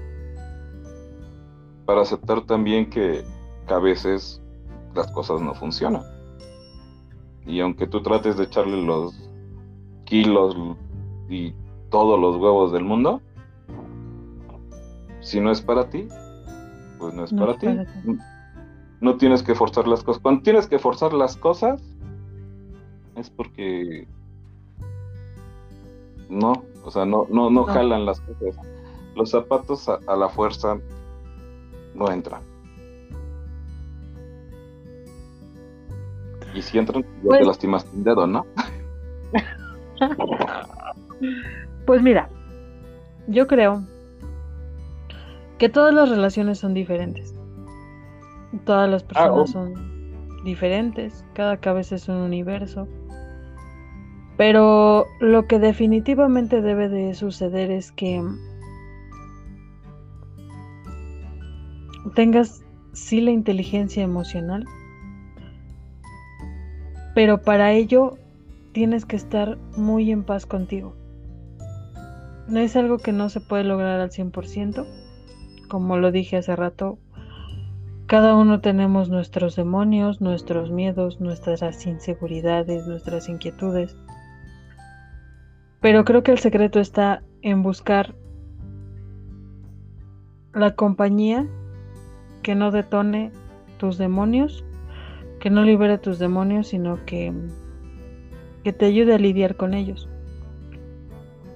para 1.85 2.01
aceptar 2.01 2.41
también 2.41 2.89
que, 2.89 3.23
a 3.67 3.79
veces 3.79 4.41
las 4.93 5.09
cosas 5.13 5.39
no 5.39 5.53
funcionan. 5.55 6.03
Y 7.45 7.61
aunque 7.61 7.87
tú 7.87 8.03
trates 8.03 8.35
de 8.35 8.43
echarle 8.43 8.81
los 8.81 9.24
kilos 10.05 10.55
y 11.29 11.53
todos 11.89 12.19
los 12.19 12.37
huevos 12.37 12.71
del 12.71 12.83
mundo, 12.83 13.21
si 15.19 15.39
no 15.39 15.51
es 15.51 15.61
para 15.61 15.89
ti, 15.89 16.07
pues 16.99 17.13
no 17.13 17.23
es 17.23 17.33
para, 17.33 17.57
ti. 17.57 17.67
No 19.01 19.17
tienes 19.17 19.43
que 19.43 19.55
forzar 19.55 19.87
las 19.87 20.03
cosas. 20.03 20.21
Cuando 20.21 20.41
tienes 20.41 20.67
que 20.67 20.79
forzar 20.79 21.13
las 21.13 21.35
cosas, 21.35 21.81
es 23.15 23.29
porque 23.29 24.07
no, 26.29 26.63
o 26.83 26.91
sea, 26.91 27.05
no, 27.05 27.27
no, 27.29 27.49
no, 27.49 27.63
jalan 27.65 28.05
las 28.05 28.21
cosas. 28.21 28.55
Los 29.15 29.31
zapatos 29.31 29.89
a, 29.89 30.15
la 30.15 30.29
fuerza 30.29 30.77
no 31.93 32.11
entran. 32.11 32.41
Y 36.53 36.61
si 36.61 36.77
entran, 36.77 37.03
ya 37.03 37.09
te 37.09 37.27
pues 37.27 37.47
lastimas 37.47 37.85
un 37.93 38.03
dedo, 38.03 38.27
¿no? 38.27 38.45
pues 41.85 42.01
mira, 42.01 42.29
yo 43.27 43.47
creo 43.47 43.83
que 45.57 45.69
todas 45.69 45.93
las 45.93 46.09
relaciones 46.09 46.59
son 46.59 46.73
diferentes. 46.73 47.33
Todas 48.65 48.89
las 48.89 49.03
ah, 49.03 49.07
personas 49.07 49.39
oh. 49.39 49.47
son 49.47 50.43
diferentes. 50.43 51.25
Cada 51.33 51.57
cabeza 51.57 51.95
es 51.95 52.07
un 52.07 52.17
universo. 52.17 52.87
Pero 54.37 55.05
lo 55.21 55.47
que 55.47 55.59
definitivamente 55.59 56.61
debe 56.61 56.89
de 56.89 57.13
suceder 57.13 57.71
es 57.71 57.91
que 57.91 58.21
tengas 62.15 62.63
sí 62.91 63.21
la 63.21 63.31
inteligencia 63.31 64.03
emocional, 64.03 64.65
pero 67.13 67.41
para 67.41 67.71
ello 67.71 68.17
tienes 68.75 69.05
que 69.05 69.15
estar 69.15 69.57
muy 69.77 70.11
en 70.11 70.25
paz 70.25 70.45
contigo. 70.45 70.97
No 72.49 72.59
es 72.59 72.75
algo 72.75 72.97
que 72.97 73.13
no 73.13 73.29
se 73.29 73.39
puede 73.39 73.63
lograr 73.63 74.01
al 74.01 74.11
100%, 74.11 74.85
como 75.69 75.95
lo 75.95 76.11
dije 76.11 76.35
hace 76.35 76.57
rato, 76.57 76.99
cada 78.05 78.35
uno 78.35 78.59
tenemos 78.59 79.07
nuestros 79.07 79.55
demonios, 79.55 80.19
nuestros 80.19 80.71
miedos, 80.71 81.21
nuestras 81.21 81.85
inseguridades, 81.87 82.85
nuestras 82.85 83.29
inquietudes. 83.29 83.95
Pero 85.79 86.03
creo 86.03 86.23
que 86.23 86.33
el 86.33 86.39
secreto 86.39 86.81
está 86.81 87.23
en 87.41 87.63
buscar 87.63 88.13
la 90.53 90.75
compañía 90.75 91.47
que 92.43 92.55
no 92.55 92.71
detone 92.71 93.31
tus 93.77 93.97
demonios, 93.97 94.65
que 95.39 95.49
no 95.49 95.63
libere 95.63 95.97
tus 95.97 96.19
demonios, 96.19 96.67
sino 96.67 97.05
que, 97.05 97.31
que 98.65 98.73
te 98.73 98.85
ayude 98.85 99.13
a 99.13 99.19
lidiar 99.19 99.55
con 99.55 99.75
ellos. 99.75 100.09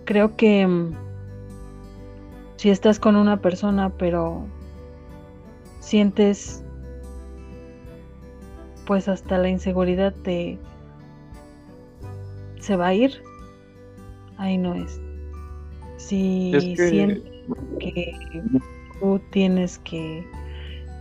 Creo 0.06 0.38
que 0.38 0.68
mm, 0.68 0.94
si 2.56 2.70
estás 2.70 3.00
con 3.00 3.16
una 3.16 3.42
persona 3.42 3.90
pero 3.98 4.46
sientes 5.80 6.64
pues 8.86 9.08
hasta 9.08 9.40
la 9.40 9.50
inseguridad 9.50 10.14
te 10.24 10.60
se 12.60 12.76
va 12.76 12.90
a 12.90 12.94
ir 12.94 13.24
ahí 14.38 14.60
no 14.60 14.76
es. 14.76 15.02
Si 15.98 16.76
sientes 16.76 17.24
que 17.80 18.14
tú 19.00 19.20
tienes 19.32 19.80
que, 19.80 20.24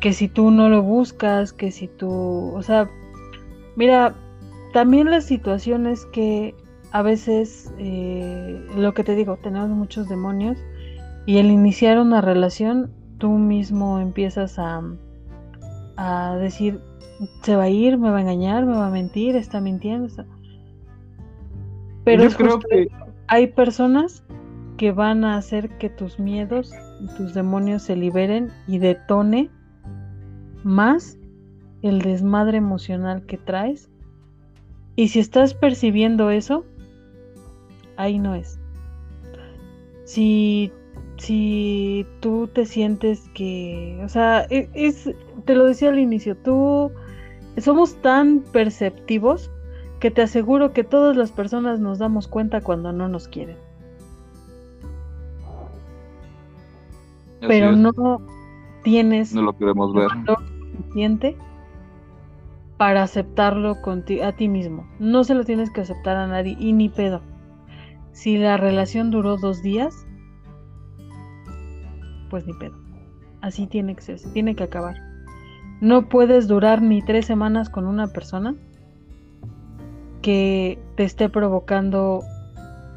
que 0.01 0.15
si 0.15 0.29
tú 0.29 0.51
no 0.51 0.71
lo 0.71 0.81
buscas, 0.81 1.53
que 1.53 1.71
si 1.71 1.87
tú, 1.87 2.51
o 2.55 2.63
sea, 2.63 2.89
mira, 3.77 4.15
también 4.79 5.11
la 5.11 5.21
situación 5.21 5.89
es 5.89 6.07
que 6.07 6.55
a 6.93 7.03
veces, 7.03 7.75
eh, 7.79 8.65
lo 8.77 8.95
que 8.95 9.03
te 9.03 9.17
digo, 9.17 9.37
tenemos 9.43 9.71
muchos 9.71 10.09
demonios 10.09 10.57
y 11.27 11.41
al 11.41 11.47
iniciar 11.47 11.99
una 11.99 12.21
relación, 12.21 12.93
tú 13.19 13.31
mismo 13.31 13.99
empiezas 13.99 14.57
a, 14.57 14.81
a 15.97 16.37
decir, 16.37 16.81
se 17.43 17.57
va 17.57 17.65
a 17.65 17.69
ir, 17.69 17.99
me 17.99 18.09
va 18.11 18.19
a 18.19 18.21
engañar, 18.21 18.67
me 18.67 18.77
va 18.77 18.87
a 18.87 18.91
mentir, 18.93 19.35
está 19.35 19.61
mintiendo. 19.61 20.07
Pero 22.05 22.23
Yo 22.23 22.37
creo 22.37 22.61
que 22.61 22.89
hay 23.27 23.49
personas 23.49 24.23
que 24.77 24.93
van 24.93 25.25
a 25.25 25.39
hacer 25.39 25.77
que 25.79 25.91
tus 25.91 26.21
miedos, 26.21 26.71
tus 27.17 27.35
demonios 27.35 27.83
se 27.83 27.97
liberen 27.97 28.53
y 28.69 28.79
detone 28.79 29.51
más 30.63 31.19
el 31.83 32.01
desmadre 32.01 32.59
emocional 32.59 33.27
que 33.27 33.39
traes. 33.39 33.91
Y 34.99 35.07
si 35.07 35.21
estás 35.21 35.55
percibiendo 35.55 36.29
eso, 36.29 36.65
ahí 37.97 38.19
no 38.19 38.35
es. 38.35 38.59
Si, 40.03 40.73
si 41.19 42.05
tú 42.19 42.49
te 42.49 42.67
sientes 42.67 43.31
que, 43.33 44.03
o 44.05 44.09
sea, 44.09 44.45
e, 44.51 44.69
es, 44.75 45.09
te 45.45 45.55
lo 45.55 45.67
decía 45.67 45.91
al 45.91 46.01
inicio, 46.01 46.37
tú 46.37 46.91
somos 47.59 47.95
tan 48.03 48.41
perceptivos 48.41 49.53
que 50.01 50.11
te 50.11 50.23
aseguro 50.23 50.73
que 50.73 50.83
todas 50.83 51.17
las 51.17 51.31
personas 51.31 51.79
nos 51.79 52.01
damos 52.01 52.27
cuenta 52.27 52.61
cuando 52.61 52.93
no 52.93 53.07
nos 53.07 53.29
quieren. 53.29 53.57
Pero 57.39 57.71
no 57.71 57.93
tienes 58.83 59.33
no 59.33 59.43
lo 59.43 59.57
queremos 59.57 59.95
ver 59.95 60.09
suficiente 60.77 61.37
para 62.79 63.03
aceptarlo 63.03 63.77
a 64.23 64.33
ti 64.33 64.49
mismo. 64.49 64.89
No 65.01 65.25
se 65.25 65.35
lo 65.35 65.45
tienes 65.45 65.71
que 65.71 65.83
aceptar 65.83 66.17
a 66.17 66.29
nadie 66.29 66.57
y 66.59 66.73
ni 66.73 66.89
pedo. 66.89 67.21
Si 68.13 68.39
la 68.39 68.57
relación 68.57 69.11
duró 69.11 69.37
dos 69.37 69.63
días, 69.63 70.07
pues 72.31 72.47
ni 72.47 72.55
pedo. 72.55 72.77
Así 73.41 73.67
tiene 73.67 73.95
que 73.95 74.03
ser, 74.03 74.21
tiene 74.33 74.55
que 74.55 74.65
acabar. 74.65 74.97
No 75.81 76.09
puedes 76.09 76.49
durar 76.49 76.81
ni 76.81 77.03
tres 77.03 77.27
semanas 77.27 77.69
con 77.69 77.87
una 77.87 78.09
persona 78.09 78.55
que 80.23 80.79
te 80.97 81.05
esté 81.05 81.29
provocando 81.29 82.23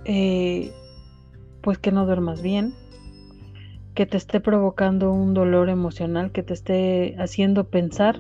eh, 0.05 0.71
pues 1.61 1.77
que 1.77 1.91
no 1.91 2.05
duermas 2.05 2.41
bien, 2.41 2.73
que 3.95 4.05
te 4.05 4.17
esté 4.17 4.39
provocando 4.39 5.11
un 5.11 5.33
dolor 5.33 5.69
emocional, 5.69 6.31
que 6.31 6.43
te 6.43 6.53
esté 6.53 7.15
haciendo 7.19 7.65
pensar 7.65 8.19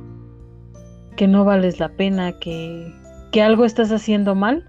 que 1.15 1.27
no 1.27 1.45
vales 1.45 1.79
la 1.79 1.89
pena, 1.89 2.33
que, 2.33 2.93
que 3.31 3.41
algo 3.41 3.65
estás 3.65 3.91
haciendo 3.91 4.35
mal. 4.35 4.67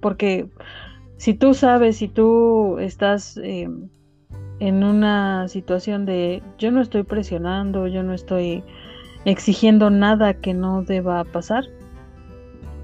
Porque 0.00 0.48
si 1.16 1.34
tú 1.34 1.52
sabes, 1.54 1.98
si 1.98 2.08
tú 2.08 2.78
estás 2.78 3.36
eh, 3.38 3.68
en 4.58 4.84
una 4.84 5.48
situación 5.48 6.06
de 6.06 6.42
yo 6.58 6.70
no 6.70 6.80
estoy 6.80 7.02
presionando, 7.02 7.86
yo 7.86 8.02
no 8.02 8.14
estoy 8.14 8.64
exigiendo 9.24 9.90
nada 9.90 10.34
que 10.34 10.54
no 10.54 10.82
deba 10.82 11.24
pasar, 11.24 11.64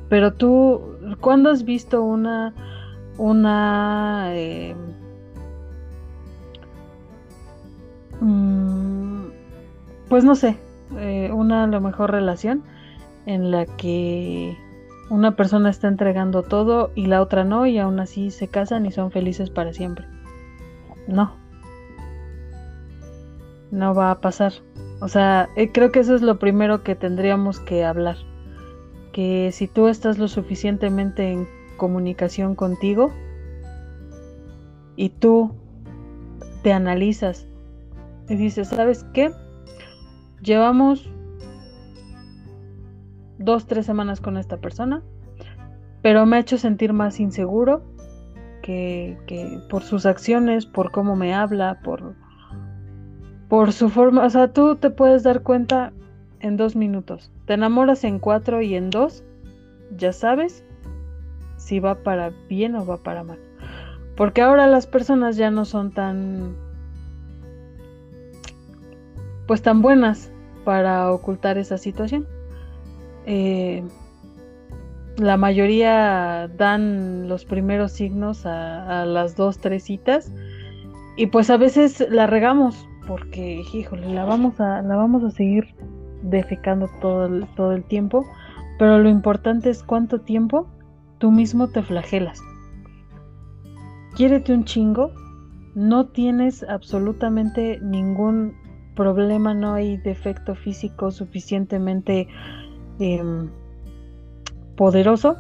pero 0.08 0.32
tú, 0.34 0.82
¿cuándo 1.20 1.50
has 1.50 1.64
visto 1.64 2.02
una, 2.02 2.54
una, 3.18 4.28
eh, 4.34 4.74
mm, 8.20 9.24
pues 10.08 10.24
no 10.24 10.34
sé, 10.34 10.58
eh, 10.98 11.30
una 11.32 11.64
a 11.64 11.66
lo 11.66 11.80
mejor 11.80 12.10
relación 12.10 12.62
en 13.26 13.50
la 13.50 13.66
que 13.66 14.56
una 15.10 15.36
persona 15.36 15.70
está 15.70 15.88
entregando 15.88 16.42
todo 16.42 16.90
y 16.94 17.06
la 17.06 17.22
otra 17.22 17.44
no 17.44 17.66
y 17.66 17.78
aún 17.78 18.00
así 18.00 18.30
se 18.30 18.48
casan 18.48 18.86
y 18.86 18.92
son 18.92 19.10
felices 19.10 19.50
para 19.50 19.72
siempre. 19.72 20.06
No. 21.06 21.32
No 23.70 23.94
va 23.94 24.10
a 24.10 24.20
pasar. 24.20 24.52
O 25.00 25.08
sea, 25.08 25.48
eh, 25.56 25.70
creo 25.72 25.92
que 25.92 26.00
eso 26.00 26.14
es 26.14 26.22
lo 26.22 26.38
primero 26.38 26.82
que 26.82 26.94
tendríamos 26.94 27.60
que 27.60 27.84
hablar. 27.84 28.16
Que 29.12 29.50
si 29.52 29.66
tú 29.68 29.88
estás 29.88 30.18
lo 30.18 30.28
suficientemente 30.28 31.30
en 31.32 31.48
comunicación 31.76 32.54
contigo 32.54 33.12
y 34.96 35.10
tú 35.10 35.54
te 36.62 36.72
analizas 36.72 37.46
y 38.28 38.36
dices, 38.36 38.68
¿sabes 38.68 39.04
qué? 39.12 39.32
Llevamos 40.46 41.10
dos, 43.36 43.66
tres 43.66 43.84
semanas 43.84 44.20
con 44.20 44.36
esta 44.36 44.58
persona, 44.58 45.02
pero 46.02 46.24
me 46.24 46.36
ha 46.36 46.38
hecho 46.38 46.56
sentir 46.56 46.92
más 46.92 47.18
inseguro 47.18 47.82
que, 48.62 49.18
que 49.26 49.58
por 49.68 49.82
sus 49.82 50.06
acciones, 50.06 50.64
por 50.64 50.92
cómo 50.92 51.16
me 51.16 51.34
habla, 51.34 51.80
por, 51.82 52.14
por 53.48 53.72
su 53.72 53.88
forma, 53.88 54.24
o 54.24 54.30
sea, 54.30 54.52
tú 54.52 54.76
te 54.76 54.90
puedes 54.90 55.24
dar 55.24 55.42
cuenta 55.42 55.92
en 56.38 56.56
dos 56.56 56.76
minutos. 56.76 57.32
Te 57.46 57.54
enamoras 57.54 58.04
en 58.04 58.20
cuatro 58.20 58.62
y 58.62 58.76
en 58.76 58.90
dos 58.90 59.24
ya 59.96 60.12
sabes 60.12 60.64
si 61.56 61.80
va 61.80 62.04
para 62.04 62.30
bien 62.48 62.76
o 62.76 62.86
va 62.86 62.98
para 62.98 63.24
mal. 63.24 63.40
Porque 64.16 64.42
ahora 64.42 64.68
las 64.68 64.86
personas 64.86 65.36
ya 65.36 65.50
no 65.50 65.64
son 65.64 65.90
tan 65.90 66.54
pues 69.48 69.60
tan 69.62 69.82
buenas 69.82 70.30
para 70.66 71.12
ocultar 71.12 71.58
esa 71.58 71.78
situación. 71.78 72.26
Eh, 73.24 73.84
la 75.16 75.36
mayoría 75.36 76.50
dan 76.58 77.28
los 77.28 77.44
primeros 77.44 77.92
signos 77.92 78.44
a, 78.46 79.06
las 79.06 79.36
dos, 79.36 79.58
tres 79.58 79.84
citas 79.84 80.32
y 81.16 81.28
pues 81.28 81.50
a 81.50 81.56
veces 81.56 82.04
la 82.10 82.26
regamos 82.26 82.88
porque, 83.06 83.62
híjole, 83.72 84.12
la 84.12 84.24
vamos 84.24 84.60
a, 84.60 84.82
la 84.82 84.96
vamos 84.96 85.22
a 85.22 85.30
seguir 85.30 85.72
defecando 86.22 86.90
todo 87.00 87.26
el, 87.26 87.46
todo 87.54 87.70
el 87.70 87.84
tiempo, 87.84 88.26
pero 88.76 88.98
lo 88.98 89.08
importante 89.08 89.70
es 89.70 89.84
cuánto 89.84 90.20
tiempo 90.20 90.66
tú 91.18 91.30
mismo 91.30 91.68
te 91.68 91.80
flagelas. 91.82 92.40
Quiérete 94.16 94.52
un 94.52 94.64
chingo, 94.64 95.12
no 95.76 96.06
tienes 96.06 96.64
absolutamente 96.64 97.78
ningún 97.80 98.65
problema, 98.96 99.54
no 99.54 99.74
hay 99.74 99.96
defecto 99.98 100.56
físico 100.56 101.12
suficientemente 101.12 102.26
eh, 102.98 103.22
poderoso 104.76 105.36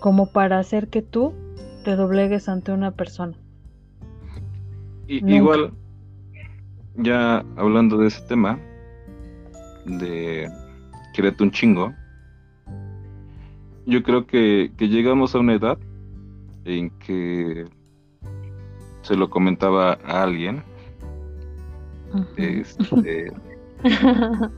como 0.00 0.32
para 0.32 0.58
hacer 0.58 0.88
que 0.88 1.02
tú 1.02 1.34
te 1.84 1.96
doblegues 1.96 2.48
ante 2.48 2.72
una 2.72 2.92
persona. 2.92 3.34
Y, 5.06 5.16
igual, 5.34 5.72
ya 6.96 7.44
hablando 7.56 7.98
de 7.98 8.06
ese 8.08 8.22
tema, 8.22 8.58
de 9.84 10.48
quererte 11.14 11.42
un 11.42 11.50
chingo, 11.50 11.92
yo 13.86 14.02
creo 14.02 14.26
que, 14.26 14.72
que 14.78 14.88
llegamos 14.88 15.34
a 15.34 15.40
una 15.40 15.54
edad 15.54 15.78
en 16.64 16.90
que 16.98 17.66
se 19.02 19.16
lo 19.16 19.28
comentaba 19.28 19.98
a 20.04 20.22
alguien. 20.22 20.62
Este, 22.36 23.32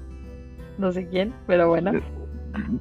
no 0.79 0.93
sé 0.93 1.09
quién, 1.09 1.35
pero 1.47 1.69
bueno. 1.69 1.93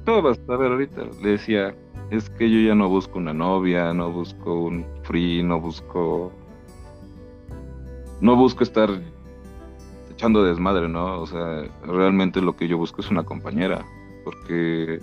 Todo 0.04 0.22
va 0.22 0.32
a 0.32 0.56
ver 0.56 0.72
ahorita. 0.72 1.02
Le 1.22 1.30
decía, 1.30 1.74
es 2.10 2.30
que 2.30 2.50
yo 2.50 2.60
ya 2.60 2.74
no 2.74 2.88
busco 2.88 3.18
una 3.18 3.32
novia, 3.32 3.92
no 3.92 4.10
busco 4.10 4.64
un 4.64 4.86
free, 5.02 5.42
no 5.42 5.60
busco. 5.60 6.32
No 8.20 8.36
busco 8.36 8.64
estar 8.64 8.90
echando 10.10 10.42
desmadre, 10.42 10.88
¿no? 10.88 11.20
O 11.20 11.26
sea, 11.26 11.64
realmente 11.84 12.40
lo 12.40 12.56
que 12.56 12.68
yo 12.68 12.78
busco 12.78 13.00
es 13.00 13.10
una 13.10 13.24
compañera. 13.24 13.84
Porque 14.24 15.00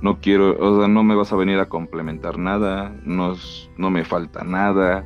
no 0.00 0.18
quiero, 0.20 0.56
o 0.58 0.78
sea, 0.80 0.88
no 0.88 1.04
me 1.04 1.14
vas 1.14 1.32
a 1.32 1.36
venir 1.36 1.58
a 1.58 1.68
complementar 1.68 2.38
nada, 2.38 2.94
no, 3.04 3.34
no 3.76 3.90
me 3.90 4.04
falta 4.04 4.42
nada. 4.42 5.04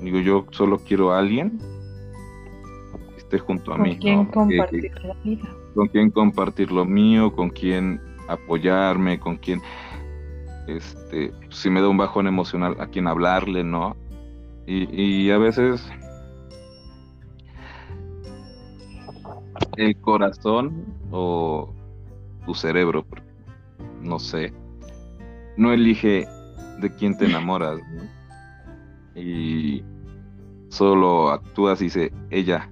Digo, 0.00 0.18
yo 0.18 0.46
solo 0.50 0.78
quiero 0.78 1.12
a 1.12 1.20
alguien 1.20 1.60
esté 3.32 3.38
junto 3.38 3.72
a 3.72 3.76
¿Con 3.76 3.88
mí. 3.88 3.98
Quien 3.98 4.24
¿no? 4.24 4.30
compartir 4.30 4.92
que, 4.92 5.08
la 5.08 5.14
vida. 5.24 5.48
Con 5.74 5.88
quien 5.88 6.10
compartir 6.10 6.70
lo 6.70 6.84
mío, 6.84 7.32
con 7.32 7.50
quien 7.50 8.00
apoyarme, 8.28 9.18
con 9.18 9.36
quien, 9.36 9.60
este, 10.66 11.32
si 11.48 11.70
me 11.70 11.80
da 11.80 11.88
un 11.88 11.96
bajón 11.96 12.26
emocional, 12.26 12.76
a 12.78 12.86
quien 12.86 13.06
hablarle, 13.06 13.64
¿no? 13.64 13.96
Y, 14.66 15.24
y 15.24 15.30
a 15.30 15.38
veces 15.38 15.90
el 19.76 19.98
corazón 20.00 20.84
o 21.10 21.72
tu 22.44 22.54
cerebro, 22.54 23.04
no 24.02 24.18
sé, 24.18 24.52
no 25.56 25.72
elige 25.72 26.26
de 26.80 26.94
quién 26.96 27.16
te 27.16 27.24
enamoras, 27.24 27.80
¿no? 27.92 28.02
Y 29.20 29.84
solo 30.68 31.30
actúas 31.30 31.80
y 31.80 31.84
dice 31.84 32.12
ella. 32.30 32.71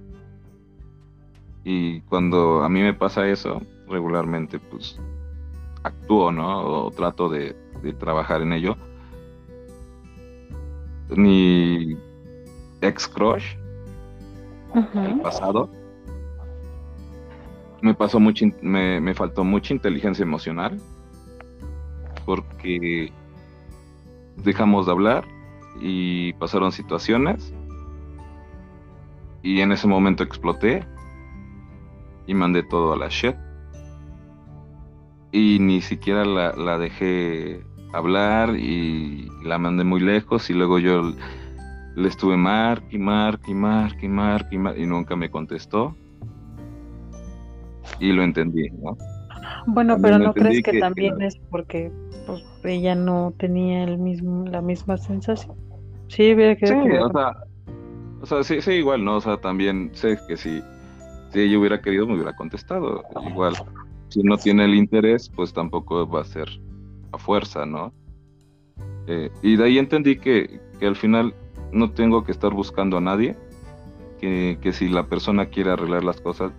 Y 1.63 2.01
cuando 2.01 2.63
a 2.63 2.69
mí 2.69 2.81
me 2.81 2.93
pasa 2.93 3.27
eso, 3.27 3.61
regularmente 3.87 4.59
pues 4.59 4.97
actúo, 5.83 6.31
¿no? 6.31 6.59
O 6.85 6.91
trato 6.91 7.29
de, 7.29 7.55
de 7.83 7.93
trabajar 7.93 8.41
en 8.41 8.53
ello. 8.53 8.77
Mi 11.15 11.97
ex 12.81 13.07
crush, 13.07 13.55
Uh 14.73 14.79
-huh. 14.79 15.05
el 15.15 15.19
pasado, 15.19 15.69
me 17.81 17.93
pasó 17.93 18.19
mucho, 18.21 18.45
me, 18.61 19.01
me 19.01 19.13
faltó 19.13 19.43
mucha 19.43 19.73
inteligencia 19.73 20.23
emocional 20.23 20.79
porque 22.25 23.11
dejamos 24.37 24.85
de 24.85 24.91
hablar 24.93 25.25
y 25.81 26.31
pasaron 26.33 26.71
situaciones 26.71 27.53
y 29.43 29.59
en 29.59 29.73
ese 29.73 29.87
momento 29.87 30.23
exploté 30.23 30.85
y 32.31 32.33
mandé 32.33 32.63
todo 32.63 32.93
a 32.93 32.97
la 32.97 33.09
shit 33.09 33.35
y 35.33 35.59
ni 35.59 35.81
siquiera 35.81 36.23
la, 36.23 36.53
la 36.53 36.77
dejé 36.77 37.61
hablar 37.91 38.55
y 38.57 39.27
la 39.43 39.57
mandé 39.57 39.83
muy 39.83 39.99
lejos 39.99 40.49
y 40.49 40.53
luego 40.53 40.79
yo 40.79 41.13
le 41.95 42.07
estuve 42.07 42.37
mark 42.37 42.83
y 42.89 42.97
mark 42.97 43.41
y 43.47 43.53
mark 43.53 43.97
y 44.01 44.05
y 44.05 44.09
mark 44.09 44.47
y 44.77 44.85
nunca 44.85 45.17
me 45.17 45.29
contestó 45.29 45.93
y 47.99 48.13
lo 48.13 48.23
entendí, 48.23 48.69
¿no? 48.81 48.97
Bueno, 49.67 49.93
También 49.95 50.01
pero 50.01 50.23
¿no 50.25 50.33
crees 50.33 50.63
que, 50.63 50.71
que- 50.71 50.79
también 50.79 51.17
que- 51.19 51.25
es 51.27 51.35
porque 51.49 51.91
pues, 52.25 52.45
ella 52.63 52.95
no 52.95 53.33
tenía 53.37 53.83
el 53.83 53.97
mismo, 53.97 54.45
la 54.45 54.61
misma 54.61 54.97
sensación? 54.97 55.55
Sí, 56.07 56.33
hubiera 56.33 56.55
Sí, 56.55 56.59
que- 56.61 56.97
o 56.99 57.11
sea, 57.11 57.33
o 58.21 58.25
sea, 58.25 58.43
sí, 58.43 58.61
sí, 58.61 58.71
igual, 58.71 59.03
¿no? 59.03 59.17
O 59.17 59.21
sea, 59.21 59.35
también 59.37 59.89
sé 59.93 60.17
que 60.27 60.37
si, 60.37 60.61
si 61.31 61.39
ella 61.41 61.59
hubiera 61.59 61.81
querido, 61.81 62.07
me 62.07 62.15
hubiera 62.15 62.33
contestado. 62.33 63.03
Igual, 63.29 63.55
si 64.09 64.21
no 64.23 64.37
tiene 64.37 64.65
el 64.65 64.75
interés, 64.75 65.29
pues 65.29 65.53
tampoco 65.53 66.07
va 66.07 66.21
a 66.21 66.25
ser 66.25 66.49
a 67.11 67.17
fuerza, 67.17 67.65
¿no? 67.65 67.93
Eh, 69.07 69.29
y 69.41 69.55
de 69.55 69.63
ahí 69.63 69.77
entendí 69.77 70.17
que, 70.17 70.59
que 70.79 70.87
al 70.87 70.95
final 70.95 71.33
no 71.71 71.91
tengo 71.91 72.23
que 72.23 72.31
estar 72.31 72.53
buscando 72.53 72.97
a 72.97 73.01
nadie, 73.01 73.35
que, 74.19 74.57
que 74.61 74.73
si 74.73 74.87
la 74.87 75.07
persona 75.07 75.47
quiere 75.47 75.71
arreglar 75.71 76.03
las 76.03 76.21
cosas, 76.21 76.51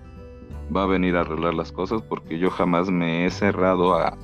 va 0.74 0.84
a 0.84 0.86
venir 0.86 1.16
a 1.16 1.20
arreglar 1.20 1.54
las 1.54 1.70
cosas, 1.72 2.02
porque 2.02 2.38
yo 2.38 2.50
jamás 2.50 2.90
me 2.90 3.24
he 3.26 3.30
cerrado 3.30 3.94
a, 3.94 4.16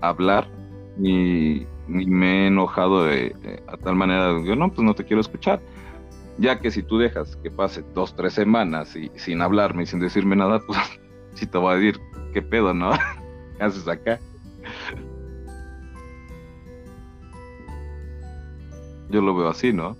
hablar, 0.00 0.48
ni, 0.96 1.66
ni 1.86 2.06
me 2.06 2.44
he 2.44 2.46
enojado 2.46 3.04
de- 3.04 3.34
a 3.66 3.76
tal 3.76 3.94
manera 3.96 4.32
de 4.34 4.44
que 4.44 4.56
no, 4.56 4.68
pues 4.70 4.80
no 4.80 4.94
te 4.94 5.04
quiero 5.04 5.20
escuchar. 5.20 5.60
Ya 6.38 6.58
que 6.58 6.70
si 6.70 6.82
tú 6.82 6.98
dejas 6.98 7.36
que 7.36 7.50
pase 7.50 7.84
dos, 7.94 8.14
tres 8.14 8.32
semanas 8.34 8.96
y 8.96 9.10
sin 9.16 9.42
hablarme 9.42 9.82
y 9.82 9.86
sin 9.86 10.00
decirme 10.00 10.36
nada, 10.36 10.60
pues 10.60 10.78
sí 11.34 11.46
te 11.46 11.58
voy 11.58 11.72
a 11.72 11.76
decir, 11.76 12.00
¿qué 12.32 12.42
pedo, 12.42 12.72
no? 12.72 12.92
¿Qué 13.58 13.64
haces 13.64 13.86
acá? 13.88 14.18
Yo 19.10 19.20
lo 19.20 19.34
veo 19.34 19.48
así, 19.48 19.72
¿no? 19.72 19.96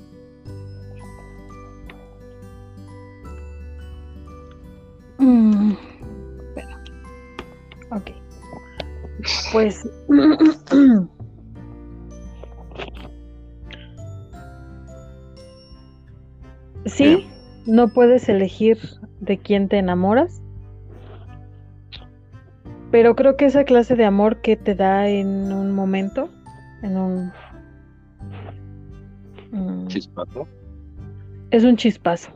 Mm, 5.19 5.73
espera. 6.39 6.83
Ok. 7.91 8.11
Pues. 9.53 9.89
sí, 16.87 17.27
no 17.67 17.89
puedes 17.89 18.29
elegir 18.29 18.79
de 19.21 19.39
quién 19.39 19.69
te 19.69 19.79
enamoras. 19.79 20.41
Pero 22.91 23.15
creo 23.15 23.37
que 23.37 23.45
esa 23.45 23.65
clase 23.65 23.95
de 23.95 24.05
amor 24.05 24.41
que 24.41 24.57
te 24.57 24.75
da 24.75 25.09
en 25.09 25.53
un 25.53 25.73
momento, 25.73 26.29
en 26.83 26.97
un... 26.97 27.33
Mm, 29.53 29.87
chispazo. 29.87 30.49
Es 31.51 31.65
un 31.65 31.77
chispazo. 31.77 32.33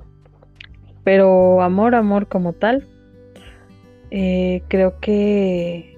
Pero 1.02 1.60
amor, 1.60 1.94
amor 1.94 2.28
como 2.28 2.52
tal, 2.52 2.86
eh, 4.10 4.62
creo 4.68 5.00
que... 5.00 5.92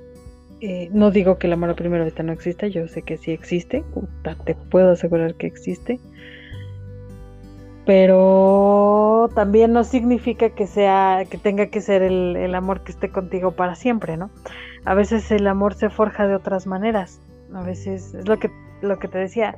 Eh, 0.63 0.89
no 0.91 1.11
digo 1.11 1.37
que 1.37 1.49
el 1.49 1.53
amor 1.53 1.69
a 1.69 1.77
primera 1.77 2.03
vista 2.03 2.23
no 2.23 2.33
exista, 2.33 2.67
yo 2.67 2.89
sé 2.89 3.03
que 3.03 3.19
sí 3.19 3.31
existe, 3.31 3.85
te 4.47 4.55
puedo 4.55 4.93
asegurar 4.93 5.35
que 5.35 5.47
existe 5.47 6.01
pero 7.87 9.31
también 9.37 9.73
no 9.73 9.85
significa 9.85 10.51
que 10.51 10.67
sea 10.67 11.25
que 11.31 11.39
tenga 11.39 11.67
que 11.67 11.81
ser 11.81 12.03
el, 12.03 12.55
amor 12.55 12.83
que 12.83 12.91
esté 12.91 13.11
contigo 13.11 13.53
para 13.53 13.77
siempre, 13.77 14.17
¿no? 14.17 14.29
A 14.85 14.95
veces 14.95 15.31
el 15.31 15.47
amor 15.47 15.75
se 15.75 15.89
forja 15.89 16.27
de 16.27 16.35
otras 16.35 16.67
maneras. 16.67 17.21
A 17.55 17.63
veces 17.63 18.13
es 18.13 18.29
lo 18.29 18.39
que 18.39 18.51
lo 18.83 18.99
que 18.99 19.07
te 19.07 19.19
decía. 19.19 19.57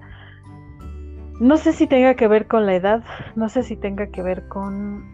No 1.41 1.57
sé 1.57 1.73
si 1.73 1.87
tenga 1.87 2.15
que 2.15 2.29
ver 2.29 2.47
con 2.47 2.67
la 2.67 2.75
edad, 2.75 3.03
no 3.35 3.49
sé 3.49 3.63
si 3.63 3.77
tenga 3.77 4.09
que 4.09 4.23
ver 4.23 4.47
con 4.49 5.05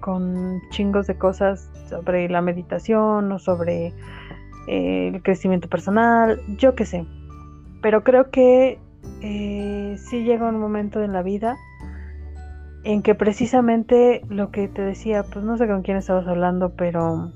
con 0.00 0.62
chingos 0.70 1.06
de 1.06 1.18
cosas 1.18 1.70
sobre 1.88 2.28
la 2.30 2.40
meditación 2.40 3.30
o 3.30 3.38
sobre 3.38 3.92
eh, 4.68 5.10
el 5.12 5.22
crecimiento 5.22 5.68
personal, 5.68 6.40
yo 6.56 6.74
qué 6.74 6.86
sé. 6.86 7.04
Pero 7.82 8.02
creo 8.02 8.30
que 8.30 8.78
eh, 9.20 9.96
sí 9.98 10.24
llega 10.24 10.48
un 10.48 10.58
momento 10.58 11.02
en 11.02 11.12
la 11.12 11.22
vida 11.22 11.58
en 12.84 13.02
que 13.02 13.14
precisamente 13.14 14.22
lo 14.28 14.50
que 14.50 14.68
te 14.68 14.82
decía, 14.82 15.22
pues 15.24 15.44
no 15.44 15.56
sé 15.56 15.66
con 15.66 15.82
quién 15.82 15.96
estabas 15.96 16.26
hablando, 16.26 16.70
pero 16.70 17.32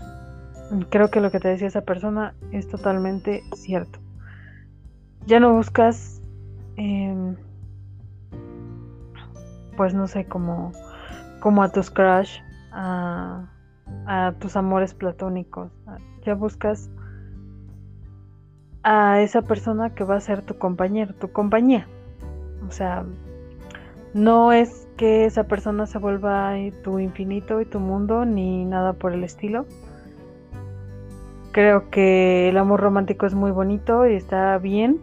creo 0.90 1.10
que 1.10 1.20
lo 1.20 1.30
que 1.30 1.40
te 1.40 1.48
decía 1.48 1.68
esa 1.68 1.80
persona 1.80 2.34
es 2.52 2.68
totalmente 2.68 3.42
cierto. 3.54 3.98
Ya 5.26 5.40
no 5.40 5.54
buscas, 5.54 6.22
em, 6.76 7.36
pues 9.76 9.94
no 9.94 10.06
sé, 10.06 10.26
como, 10.26 10.72
como 11.40 11.62
a 11.62 11.70
tus 11.70 11.90
crush, 11.90 12.40
a, 12.72 13.48
a 14.06 14.34
tus 14.38 14.54
amores 14.54 14.92
platónicos. 14.92 15.72
Ya 16.24 16.34
buscas 16.34 16.90
a 18.82 19.22
esa 19.22 19.40
persona 19.42 19.94
que 19.94 20.04
va 20.04 20.16
a 20.16 20.20
ser 20.20 20.42
tu 20.42 20.58
compañero, 20.58 21.14
tu 21.14 21.32
compañía. 21.32 21.86
O 22.66 22.70
sea, 22.70 23.06
no 24.12 24.52
es 24.52 24.87
que 24.98 25.24
esa 25.24 25.44
persona 25.44 25.86
se 25.86 25.96
vuelva 25.98 26.54
tu 26.82 26.98
infinito 26.98 27.62
y 27.62 27.64
tu 27.64 27.80
mundo, 27.80 28.26
ni 28.26 28.66
nada 28.66 28.92
por 28.92 29.14
el 29.14 29.24
estilo. 29.24 29.64
Creo 31.52 31.88
que 31.88 32.50
el 32.50 32.58
amor 32.58 32.80
romántico 32.80 33.24
es 33.24 33.34
muy 33.34 33.52
bonito 33.52 34.06
y 34.06 34.14
está 34.14 34.58
bien, 34.58 35.00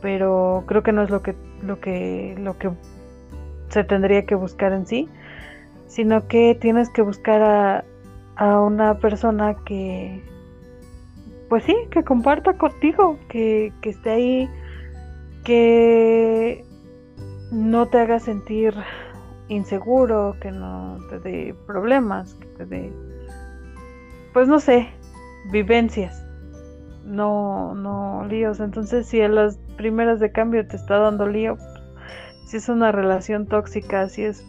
pero 0.00 0.64
creo 0.66 0.82
que 0.82 0.92
no 0.92 1.02
es 1.02 1.10
lo 1.10 1.22
que, 1.22 1.36
lo 1.62 1.78
que, 1.78 2.34
lo 2.40 2.58
que 2.58 2.70
se 3.68 3.84
tendría 3.84 4.24
que 4.24 4.34
buscar 4.34 4.72
en 4.72 4.86
sí, 4.86 5.08
sino 5.86 6.26
que 6.26 6.56
tienes 6.60 6.88
que 6.88 7.02
buscar 7.02 7.42
a, 7.42 7.84
a 8.36 8.60
una 8.60 8.98
persona 8.98 9.56
que, 9.66 10.22
pues 11.50 11.64
sí, 11.64 11.76
que 11.90 12.02
comparta 12.02 12.54
contigo, 12.54 13.18
que, 13.28 13.72
que 13.82 13.90
esté 13.90 14.10
ahí, 14.10 14.50
que 15.44 16.64
no 17.52 17.86
te 17.86 17.98
haga 17.98 18.18
sentir 18.18 18.74
inseguro, 19.48 20.36
que 20.40 20.50
no 20.50 20.98
te 21.10 21.18
dé 21.18 21.54
problemas, 21.66 22.34
que 22.34 22.46
te 22.46 22.66
dé, 22.66 22.92
pues 24.32 24.48
no 24.48 24.58
sé, 24.58 24.88
vivencias, 25.50 26.24
no, 27.04 27.74
no 27.74 28.24
líos. 28.26 28.60
Entonces, 28.60 29.06
si 29.06 29.20
a 29.20 29.28
las 29.28 29.58
primeras 29.76 30.20
de 30.20 30.32
cambio 30.32 30.66
te 30.66 30.76
está 30.76 30.98
dando 30.98 31.26
lío, 31.26 31.58
si 32.46 32.56
es 32.56 32.68
una 32.68 32.92
relación 32.92 33.46
tóxica, 33.46 34.08
si 34.08 34.24
es, 34.24 34.44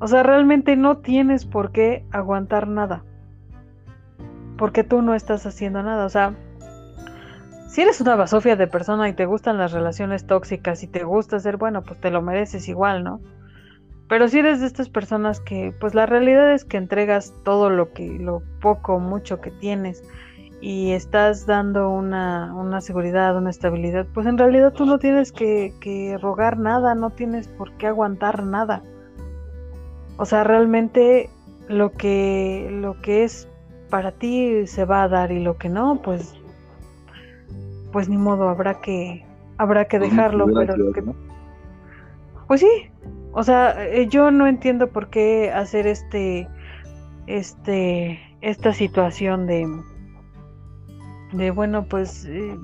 o 0.00 0.08
sea, 0.08 0.22
realmente 0.22 0.76
no 0.76 0.98
tienes 0.98 1.44
por 1.44 1.72
qué 1.72 2.04
aguantar 2.10 2.68
nada, 2.68 3.04
porque 4.58 4.84
tú 4.84 5.02
no 5.02 5.14
estás 5.14 5.46
haciendo 5.46 5.82
nada, 5.82 6.04
o 6.04 6.08
sea. 6.08 6.34
Si 7.68 7.82
eres 7.82 8.00
una 8.00 8.16
basofia 8.16 8.56
de 8.56 8.68
persona 8.68 9.06
y 9.08 9.12
te 9.12 9.26
gustan 9.26 9.58
las 9.58 9.72
relaciones 9.72 10.26
tóxicas 10.26 10.82
y 10.82 10.86
te 10.86 11.04
gusta 11.04 11.38
ser 11.40 11.58
bueno, 11.58 11.82
pues 11.82 12.00
te 12.00 12.10
lo 12.10 12.22
mereces 12.22 12.68
igual, 12.68 13.04
¿no? 13.04 13.20
Pero 14.08 14.28
si 14.28 14.38
eres 14.38 14.60
de 14.60 14.66
estas 14.66 14.88
personas 14.88 15.40
que, 15.40 15.74
pues 15.80 15.94
la 15.94 16.06
realidad 16.06 16.52
es 16.52 16.64
que 16.64 16.76
entregas 16.76 17.34
todo 17.44 17.70
lo 17.70 17.92
que, 17.92 18.18
lo 18.18 18.42
poco 18.60 18.94
o 18.94 18.98
mucho 19.00 19.40
que 19.40 19.50
tienes 19.50 20.02
y 20.60 20.92
estás 20.92 21.46
dando 21.46 21.90
una, 21.90 22.54
una, 22.54 22.80
seguridad, 22.80 23.36
una 23.36 23.50
estabilidad, 23.50 24.06
pues 24.14 24.26
en 24.26 24.38
realidad 24.38 24.72
tú 24.72 24.86
no 24.86 24.98
tienes 24.98 25.32
que, 25.32 25.74
que 25.80 26.16
rogar 26.18 26.58
nada, 26.58 26.94
no 26.94 27.10
tienes 27.10 27.48
por 27.48 27.72
qué 27.72 27.88
aguantar 27.88 28.44
nada. 28.44 28.82
O 30.18 30.24
sea, 30.24 30.44
realmente 30.44 31.28
lo 31.68 31.92
que, 31.92 32.68
lo 32.70 33.00
que 33.02 33.24
es 33.24 33.48
para 33.90 34.12
ti 34.12 34.66
se 34.66 34.84
va 34.84 35.02
a 35.02 35.08
dar 35.08 35.32
y 35.32 35.40
lo 35.40 35.56
que 35.58 35.68
no, 35.68 36.00
pues, 36.02 36.34
pues 37.92 38.08
ni 38.08 38.16
modo, 38.16 38.48
habrá 38.48 38.80
que, 38.80 39.24
habrá 39.58 39.86
que 39.86 39.98
dejarlo, 39.98 40.46
pero 40.54 40.76
lo 40.76 40.92
que, 40.92 41.02
pues 42.46 42.60
sí, 42.60 42.90
o 43.38 43.44
sea, 43.44 43.84
eh, 43.84 44.08
yo 44.08 44.30
no 44.30 44.46
entiendo 44.46 44.88
por 44.88 45.10
qué 45.10 45.52
hacer 45.52 45.86
este, 45.86 46.48
este, 47.26 48.18
esta 48.40 48.72
situación 48.72 49.46
de, 49.46 49.68
de 51.34 51.50
bueno, 51.50 51.84
pues 51.84 52.24
eh, 52.24 52.56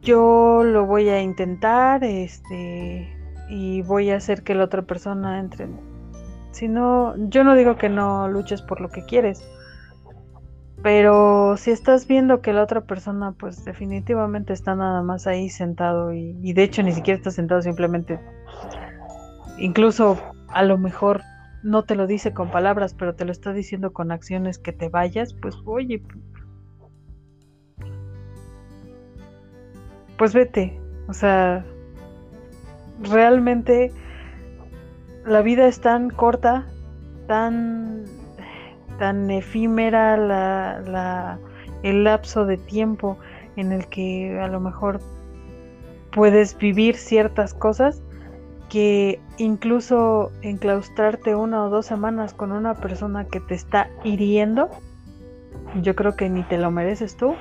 yo 0.00 0.62
lo 0.62 0.86
voy 0.86 1.08
a 1.08 1.20
intentar, 1.20 2.04
este, 2.04 3.12
y 3.50 3.82
voy 3.82 4.10
a 4.10 4.16
hacer 4.18 4.44
que 4.44 4.54
la 4.54 4.62
otra 4.62 4.82
persona 4.82 5.40
entre. 5.40 5.66
Si 6.52 6.68
no, 6.68 7.16
yo 7.28 7.42
no 7.42 7.56
digo 7.56 7.74
que 7.74 7.88
no 7.88 8.28
luches 8.28 8.62
por 8.62 8.80
lo 8.80 8.90
que 8.90 9.04
quieres, 9.06 9.44
pero 10.84 11.56
si 11.56 11.72
estás 11.72 12.06
viendo 12.06 12.42
que 12.42 12.52
la 12.52 12.62
otra 12.62 12.82
persona, 12.82 13.32
pues 13.32 13.64
definitivamente 13.64 14.52
está 14.52 14.76
nada 14.76 15.02
más 15.02 15.26
ahí 15.26 15.48
sentado 15.48 16.12
y, 16.12 16.38
y 16.44 16.52
de 16.52 16.62
hecho 16.62 16.84
ni 16.84 16.92
siquiera 16.92 17.18
está 17.18 17.32
sentado, 17.32 17.60
simplemente 17.60 18.20
incluso 19.58 20.18
a 20.48 20.62
lo 20.62 20.78
mejor 20.78 21.22
no 21.62 21.84
te 21.84 21.96
lo 21.96 22.06
dice 22.06 22.32
con 22.32 22.50
palabras, 22.50 22.94
pero 22.94 23.14
te 23.14 23.24
lo 23.24 23.32
está 23.32 23.52
diciendo 23.52 23.92
con 23.92 24.12
acciones 24.12 24.58
que 24.58 24.72
te 24.72 24.88
vayas, 24.88 25.34
pues 25.34 25.56
oye, 25.64 26.02
pues 30.16 30.32
vete, 30.32 30.78
o 31.08 31.12
sea, 31.12 31.64
realmente 33.02 33.92
la 35.24 35.42
vida 35.42 35.66
es 35.66 35.80
tan 35.80 36.10
corta, 36.10 36.66
tan, 37.26 38.04
tan 38.98 39.30
efímera 39.30 40.16
la, 40.16 40.80
la, 40.86 41.38
el 41.82 42.04
lapso 42.04 42.46
de 42.46 42.56
tiempo 42.56 43.18
en 43.56 43.72
el 43.72 43.88
que 43.88 44.38
a 44.40 44.48
lo 44.48 44.60
mejor 44.60 45.00
puedes 46.12 46.56
vivir 46.56 46.96
ciertas 46.96 47.52
cosas 47.52 48.02
que 48.68 49.20
incluso 49.38 50.32
enclaustrarte 50.42 51.34
una 51.34 51.64
o 51.64 51.70
dos 51.70 51.86
semanas 51.86 52.34
con 52.34 52.52
una 52.52 52.74
persona 52.74 53.24
que 53.24 53.40
te 53.40 53.54
está 53.54 53.90
hiriendo, 54.04 54.70
yo 55.82 55.94
creo 55.94 56.16
que 56.16 56.28
ni 56.28 56.42
te 56.44 56.58
lo 56.58 56.70
mereces 56.70 57.16
tú, 57.16 57.34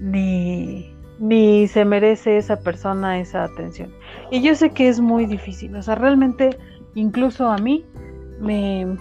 ni, 0.00 0.94
ni 1.18 1.66
se 1.68 1.84
merece 1.84 2.36
esa 2.36 2.60
persona 2.60 3.18
esa 3.18 3.44
atención. 3.44 3.92
Y 4.30 4.42
yo 4.42 4.54
sé 4.54 4.70
que 4.70 4.88
es 4.88 5.00
muy 5.00 5.26
difícil, 5.26 5.74
o 5.76 5.82
sea, 5.82 5.94
realmente 5.94 6.56
incluso 6.94 7.48
a 7.48 7.58
mí 7.58 7.84
me, 8.40 8.96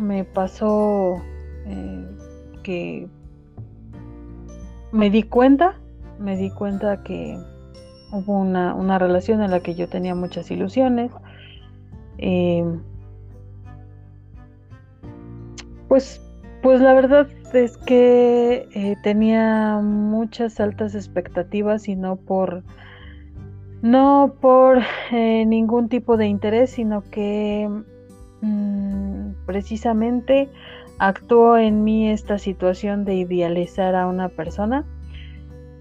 me 0.00 0.24
pasó 0.24 1.22
eh, 1.66 2.06
que 2.62 3.08
me 4.90 5.10
di 5.10 5.22
cuenta, 5.22 5.78
me 6.18 6.36
di 6.36 6.50
cuenta 6.50 7.02
que 7.02 7.38
hubo 8.12 8.38
una, 8.38 8.98
relación 8.98 9.42
en 9.42 9.50
la 9.50 9.60
que 9.60 9.74
yo 9.74 9.88
tenía 9.88 10.14
muchas 10.14 10.50
ilusiones. 10.50 11.10
Em, 12.18 12.80
pues, 15.88 16.20
pues 16.62 16.80
la 16.80 16.94
verdad 16.94 17.26
es 17.54 17.76
que 17.78 18.68
eh, 18.74 18.96
tenía 19.02 19.80
muchas 19.82 20.60
altas 20.60 20.94
expectativas 20.94 21.88
y 21.88 21.96
no 21.96 22.16
por 22.16 22.62
no 23.82 24.36
por 24.40 24.80
eh, 25.10 25.44
ningún 25.44 25.88
tipo 25.88 26.16
de 26.16 26.26
interés, 26.26 26.70
sino 26.70 27.02
que 27.10 27.68
mm, 28.40 29.32
precisamente 29.44 30.48
actuó 30.98 31.56
en 31.56 31.82
mí 31.82 32.08
esta 32.08 32.38
situación 32.38 33.04
de 33.04 33.16
idealizar 33.16 33.96
a 33.96 34.06
una 34.06 34.28
persona 34.28 34.84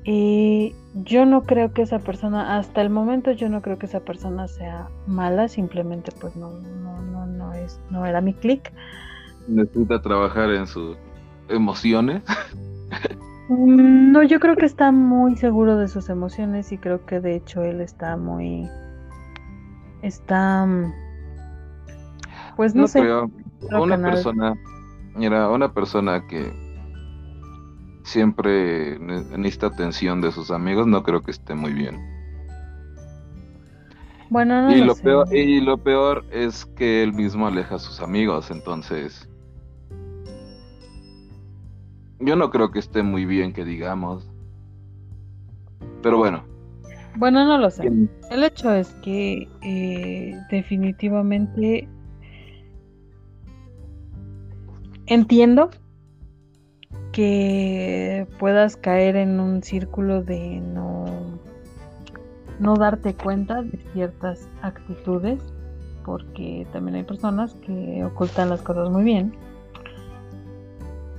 y 0.04 0.74
yo 0.94 1.26
no 1.26 1.44
creo 1.44 1.74
que 1.74 1.84
esa 1.84 2.00
persona, 2.00 2.58
hasta 2.58 2.82
el 2.82 2.90
momento 2.90 3.32
yo 3.32 3.50
no 3.50 3.62
creo 3.62 3.78
que 3.78 3.86
esa 3.86 4.02
persona 4.02 4.48
sea 4.48 4.90
mala, 5.08 5.48
simplemente 5.48 6.12
pues 6.20 6.36
no, 6.36 6.52
no, 6.52 7.02
no, 7.02 7.26
no 7.26 7.54
es, 7.54 7.80
no 7.90 8.06
era 8.06 8.22
mi 8.22 8.34
clic. 8.34 8.72
Necesita 9.48 10.02
trabajar 10.02 10.52
en 10.52 10.68
sus 10.68 10.98
emociones. 11.50 12.22
Mm, 13.50 14.14
no, 14.14 14.24
yo 14.24 14.40
creo 14.40 14.56
que 14.56 14.66
está 14.66 14.94
muy 14.94 15.36
seguro 15.36 15.76
de 15.76 15.90
sus 15.90 16.08
emociones 16.08 16.72
y 16.72 16.78
creo 16.78 17.06
que 17.06 17.20
de 17.20 17.36
hecho 17.36 17.64
él 17.64 17.82
está 17.82 18.16
muy... 18.16 18.70
Está... 20.02 20.66
Mm, 20.66 20.94
pues 22.56 22.76
no, 22.76 22.88
sé. 22.88 23.02
una 23.72 23.98
persona, 23.98 24.54
mira, 25.16 25.50
una 25.50 25.74
persona 25.74 26.26
que 26.28 26.52
siempre 28.04 29.00
necesita 29.00 29.68
atención 29.68 30.22
de 30.22 30.32
sus 30.32 30.52
amigos, 30.52 30.88
no 30.88 31.04
creo 31.04 31.22
que 31.22 31.32
esté 31.32 31.56
muy 31.56 31.74
bien. 31.74 32.00
Bueno, 34.30 34.62
no 34.62 34.76
y 34.76 34.82
lo, 34.82 34.96
peor 34.96 35.36
y 35.36 35.60
lo 35.60 35.78
peor 35.78 36.26
es 36.32 36.66
que 36.66 37.04
él 37.04 37.12
mismo 37.14 37.48
aleja 37.48 37.76
a 37.76 37.80
sus 37.80 38.00
amigos, 38.00 38.50
entonces 38.50 39.28
yo 42.20 42.36
no 42.36 42.50
creo 42.50 42.72
que 42.72 42.80
esté 42.80 43.04
muy 43.04 43.26
bien 43.26 43.52
que 43.52 43.66
digamos. 43.66 44.30
Pero 46.02 46.18
bueno. 46.18 46.44
Bueno, 47.18 47.44
no 47.46 47.58
lo 47.58 47.70
sé. 47.70 47.92
El 48.30 48.44
hecho 48.44 48.72
es 48.74 48.94
que 49.04 49.50
eh, 49.62 50.40
definitivamente 50.50 51.90
entiendo 55.08 55.72
que 57.12 58.28
puedas 58.40 58.78
caer 58.78 59.16
en 59.16 59.40
un 59.40 59.64
círculo 59.64 60.24
de 60.24 60.62
no, 60.62 61.06
no 62.60 62.76
darte 62.76 63.14
cuenta 63.14 63.62
de 63.62 63.78
ciertas 63.94 64.48
actitudes, 64.62 65.42
porque 66.06 66.66
también 66.72 66.96
hay 66.96 67.04
personas 67.04 67.54
que 67.66 68.04
ocultan 68.06 68.50
las 68.50 68.62
cosas 68.62 68.90
muy 68.90 69.04
bien, 69.04 69.34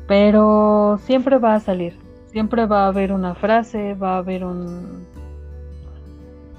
pero 0.06 0.98
siempre 1.02 1.38
va 1.38 1.54
a 1.54 1.60
salir, 1.60 1.98
siempre 2.26 2.66
va 2.66 2.84
a 2.84 2.88
haber 2.88 3.12
una 3.12 3.34
frase, 3.34 3.94
va 3.94 4.14
a 4.14 4.18
haber 4.18 4.44
un, 4.44 5.06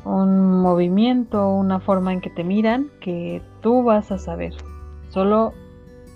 un 0.06 0.62
movimiento, 0.62 1.50
una 1.50 1.80
forma 1.80 2.14
en 2.14 2.22
que 2.22 2.30
te 2.30 2.44
miran 2.44 2.90
que 3.02 3.42
tú 3.62 3.84
vas 3.84 4.12
a 4.12 4.18
saber, 4.18 4.54
solo 5.10 5.54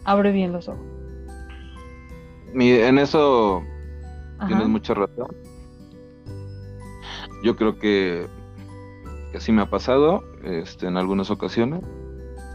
abre 0.05 0.31
bien 0.31 0.53
los 0.53 0.69
ojos 0.69 0.96
en 2.53 2.97
eso 2.97 3.63
tienes 4.47 4.67
mucha 4.67 4.93
razón. 4.93 5.27
Yo 7.43 7.55
creo 7.55 7.77
que, 7.77 8.27
que 9.31 9.37
así 9.37 9.51
me 9.51 9.61
ha 9.61 9.69
pasado 9.69 10.23
este, 10.43 10.87
en 10.87 10.97
algunas 10.97 11.29
ocasiones. 11.29 11.83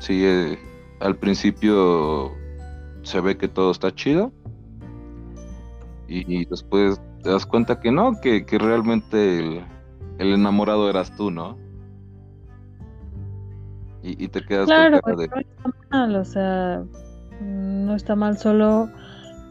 Sí, 0.01 0.25
eh, 0.25 0.59
al 1.01 1.17
principio 1.17 2.33
se 3.03 3.21
ve 3.21 3.37
que 3.37 3.49
todo 3.49 3.71
está 3.71 3.95
chido 3.95 4.33
y, 6.09 6.45
después 6.45 7.01
te 7.23 7.31
das 7.31 7.47
cuenta 7.47 7.81
que 7.81 7.91
no, 7.91 8.21
que, 8.21 8.45
realmente 8.59 9.65
el, 10.19 10.33
enamorado 10.33 10.91
eras 10.91 11.17
tú, 11.17 11.31
¿no? 11.31 11.57
Y, 14.03 14.29
te 14.29 14.45
quedas 14.45 14.67
claro, 14.67 15.01
con 15.01 15.17
de... 15.17 15.29
no 15.29 15.37
está 15.41 15.71
mal, 15.91 16.17
o 16.17 16.25
sea, 16.25 16.83
no 17.41 17.95
está 17.95 18.17
mal 18.17 18.37
solo 18.37 18.91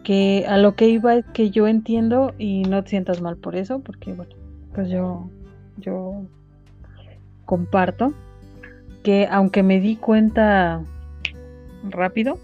que 0.03 0.45
a 0.47 0.57
lo 0.57 0.75
que 0.75 0.87
iba 0.89 1.21
que 1.21 1.51
yo 1.51 1.67
entiendo 1.67 2.33
y 2.37 2.63
no 2.63 2.83
te 2.83 2.91
sientas 2.91 3.21
mal 3.21 3.37
por 3.37 3.55
eso, 3.55 3.79
porque 3.79 4.13
bueno, 4.13 4.35
pues 4.73 4.89
yo, 4.89 5.29
yo 5.77 6.23
comparto 7.45 8.13
que 9.03 9.27
aunque 9.29 9.63
me 9.63 9.79
di 9.79 9.95
cuenta 9.95 10.81
rápido 11.83 12.37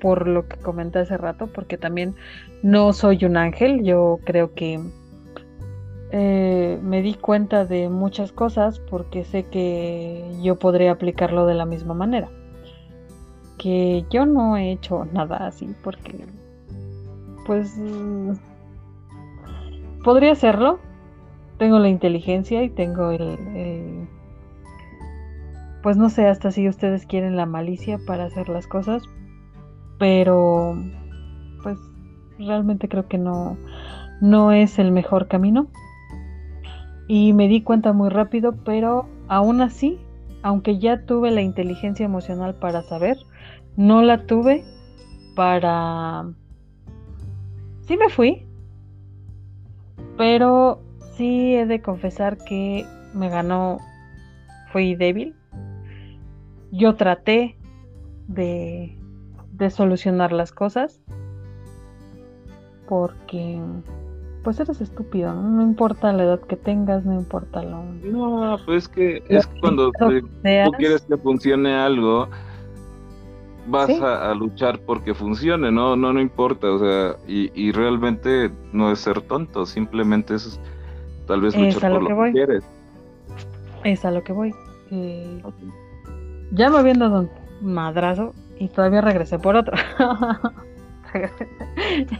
por 0.00 0.26
lo 0.26 0.48
que 0.48 0.56
comenté 0.56 1.00
hace 1.00 1.16
rato, 1.16 1.46
porque 1.48 1.76
también 1.76 2.14
no 2.62 2.92
soy 2.92 3.24
un 3.24 3.36
ángel, 3.36 3.82
yo 3.84 4.18
creo 4.24 4.54
que 4.54 4.80
eh, 6.12 6.78
me 6.82 7.02
di 7.02 7.14
cuenta 7.14 7.64
de 7.64 7.88
muchas 7.88 8.32
cosas 8.32 8.80
porque 8.80 9.24
sé 9.24 9.44
que 9.44 10.24
yo 10.42 10.56
podría 10.56 10.92
aplicarlo 10.92 11.46
de 11.46 11.54
la 11.54 11.66
misma 11.66 11.94
manera. 11.94 12.28
Que 13.58 14.04
yo 14.10 14.24
no 14.26 14.56
he 14.56 14.72
hecho 14.72 15.06
nada 15.12 15.46
así 15.46 15.68
porque 15.84 16.24
pues 17.50 17.74
podría 20.04 20.30
hacerlo. 20.30 20.78
Tengo 21.58 21.80
la 21.80 21.88
inteligencia 21.88 22.62
y 22.62 22.70
tengo 22.70 23.10
el, 23.10 24.06
pues 25.82 25.96
no 25.96 26.10
sé 26.10 26.28
hasta 26.28 26.52
si 26.52 26.68
ustedes 26.68 27.06
quieren 27.06 27.34
la 27.34 27.46
malicia 27.46 27.98
para 28.06 28.26
hacer 28.26 28.48
las 28.48 28.68
cosas, 28.68 29.02
pero 29.98 30.76
pues 31.64 31.76
realmente 32.38 32.88
creo 32.88 33.08
que 33.08 33.18
no 33.18 33.56
no 34.20 34.52
es 34.52 34.78
el 34.78 34.92
mejor 34.92 35.26
camino. 35.26 35.66
Y 37.08 37.32
me 37.32 37.48
di 37.48 37.62
cuenta 37.62 37.92
muy 37.92 38.10
rápido, 38.10 38.54
pero 38.64 39.08
aún 39.26 39.60
así, 39.60 39.98
aunque 40.44 40.78
ya 40.78 41.04
tuve 41.04 41.32
la 41.32 41.42
inteligencia 41.42 42.06
emocional 42.06 42.54
para 42.54 42.82
saber, 42.82 43.16
no 43.76 44.02
la 44.02 44.24
tuve 44.26 44.62
para 45.34 46.32
sí 47.90 47.96
me 47.96 48.08
fui, 48.08 48.46
pero 50.16 50.80
sí 51.16 51.56
he 51.56 51.66
de 51.66 51.82
confesar 51.82 52.38
que 52.38 52.86
me 53.14 53.28
ganó, 53.28 53.78
fui 54.70 54.94
débil. 54.94 55.34
Yo 56.70 56.94
traté 56.94 57.56
de, 58.28 58.96
de 59.54 59.70
solucionar 59.70 60.30
las 60.30 60.52
cosas 60.52 61.02
porque 62.88 63.60
pues 64.44 64.60
eres 64.60 64.80
estúpido, 64.80 65.34
¿no? 65.34 65.60
importa 65.60 66.12
la 66.12 66.22
edad 66.22 66.40
que 66.42 66.54
tengas, 66.54 67.04
no 67.04 67.14
importa 67.14 67.60
lo... 67.64 67.82
No, 68.04 68.56
pues 68.66 68.84
es 68.84 68.88
que 68.88 69.22
es 69.28 69.48
cuando 69.60 69.90
tú 69.98 70.30
quieres 70.78 71.02
que 71.02 71.16
funcione 71.16 71.74
algo, 71.74 72.28
vas 73.70 73.90
a, 74.00 74.34
luchar 74.34 74.80
porque 74.80 75.14
funcione, 75.14 75.70
no, 75.70 75.96
no, 75.96 76.12
no 76.12 76.20
importa, 76.20 76.70
o 76.70 76.78
sea, 76.78 77.16
y, 77.26 77.72
realmente 77.72 78.50
no 78.72 78.90
es 78.92 78.98
ser 79.00 79.22
tonto, 79.22 79.66
simplemente 79.66 80.34
es 80.34 80.60
tal 81.26 81.40
vez 81.40 81.56
luchar 81.56 81.92
por 81.92 82.02
lo, 82.02 82.24
que, 82.24 82.32
quieres. 82.32 82.64
Es 83.84 84.04
a 84.04 84.10
lo 84.10 84.22
que 84.22 84.32
voy. 84.32 84.54
Ya 86.52 86.68
me 86.68 86.78
habían 86.78 86.98
dado 86.98 87.20
un 87.20 87.30
madrazo 87.60 88.34
y 88.58 88.68
todavía 88.68 89.00
regresé 89.00 89.38
por 89.38 89.56
otro. 89.56 89.76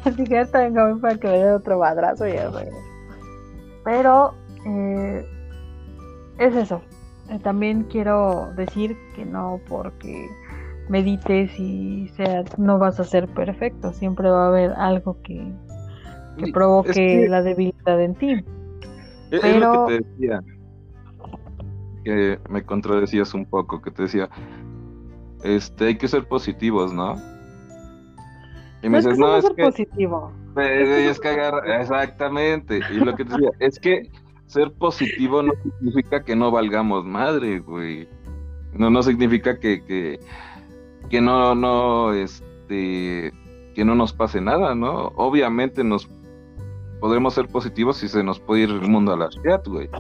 Así 0.05 0.25
que 0.25 0.39
hasta 0.39 0.61
venga 0.61 0.97
para 1.01 1.17
que 1.17 1.29
me 1.29 1.39
dé 1.39 1.53
otro 1.53 1.79
madrazo 1.79 2.27
y 2.27 2.33
ya 2.33 2.51
Pero 3.85 4.35
eh, 4.67 5.25
es 6.39 6.57
eso. 6.57 6.83
Eh, 7.29 7.39
también 7.41 7.85
quiero 7.85 8.53
decir 8.57 8.97
que 9.15 9.25
no 9.25 9.61
porque 9.69 10.29
medites 10.91 11.59
y 11.59 12.09
sea, 12.17 12.45
no 12.59 12.79
vas 12.79 13.01
a 13.01 13.05
ser 13.05 13.29
perfecto, 13.29 13.93
siempre 13.93 14.29
va 14.29 14.47
a 14.47 14.49
haber 14.49 14.73
algo 14.73 15.23
que, 15.23 15.53
que 16.37 16.53
provoque 16.53 17.27
la 17.29 17.43
debilidad 17.43 18.03
en 18.03 18.15
ti. 18.17 18.45
Es, 19.31 19.41
Pero... 19.41 19.73
lo 19.73 19.87
que 19.87 19.93
te 19.93 20.05
decía, 20.05 20.43
que 22.05 22.39
me 22.49 22.65
contradecías 22.65 23.33
un 23.35 23.47
poco, 23.47 23.81
que 23.81 23.91
te 23.91 24.03
decía, 24.03 24.29
este, 25.45 25.87
hay 25.87 25.97
que 25.97 26.09
ser 26.09 26.27
positivos, 26.27 26.93
¿no? 26.93 27.15
Y 28.83 28.89
me 28.89 28.99
dices, 28.99 29.19
no, 29.19 29.37
es 29.37 29.49
que... 29.51 29.63
positivo. 29.63 30.33
Es 30.57 31.21
que 31.21 31.51
exactamente, 31.79 32.81
y 32.93 32.95
lo 32.97 33.15
que 33.15 33.25
te 33.25 33.35
decía, 33.35 33.51
es 33.61 33.79
que 33.79 34.11
ser 34.47 34.73
positivo 34.73 35.43
no 35.45 35.53
significa 35.63 36.25
que 36.25 36.35
no 36.35 36.51
valgamos 36.51 37.05
madre, 37.05 37.61
güey. 37.61 38.09
No, 38.73 38.91
no 38.91 39.03
significa 39.03 39.59
que, 39.59 39.85
que, 39.85 40.19
que 41.11 41.21
no, 41.21 41.55
no, 41.55 42.13
este, 42.13 43.33
que 43.75 43.85
no 43.85 43.95
nos 43.97 44.13
pase 44.13 44.41
nada, 44.41 44.75
¿no? 44.75 45.13
Obviamente 45.17 45.83
nos 45.83 46.09
podremos 47.01 47.35
ser 47.35 47.49
positivos 47.49 47.97
si 47.97 48.09
se 48.09 48.23
nos 48.23 48.39
puede 48.39 48.63
ir 48.63 48.71
el 48.71 48.89
mundo 48.89 49.13
a 49.13 49.17
la 49.17 49.31
ciudad, 49.31 49.63
güey. 49.67 49.91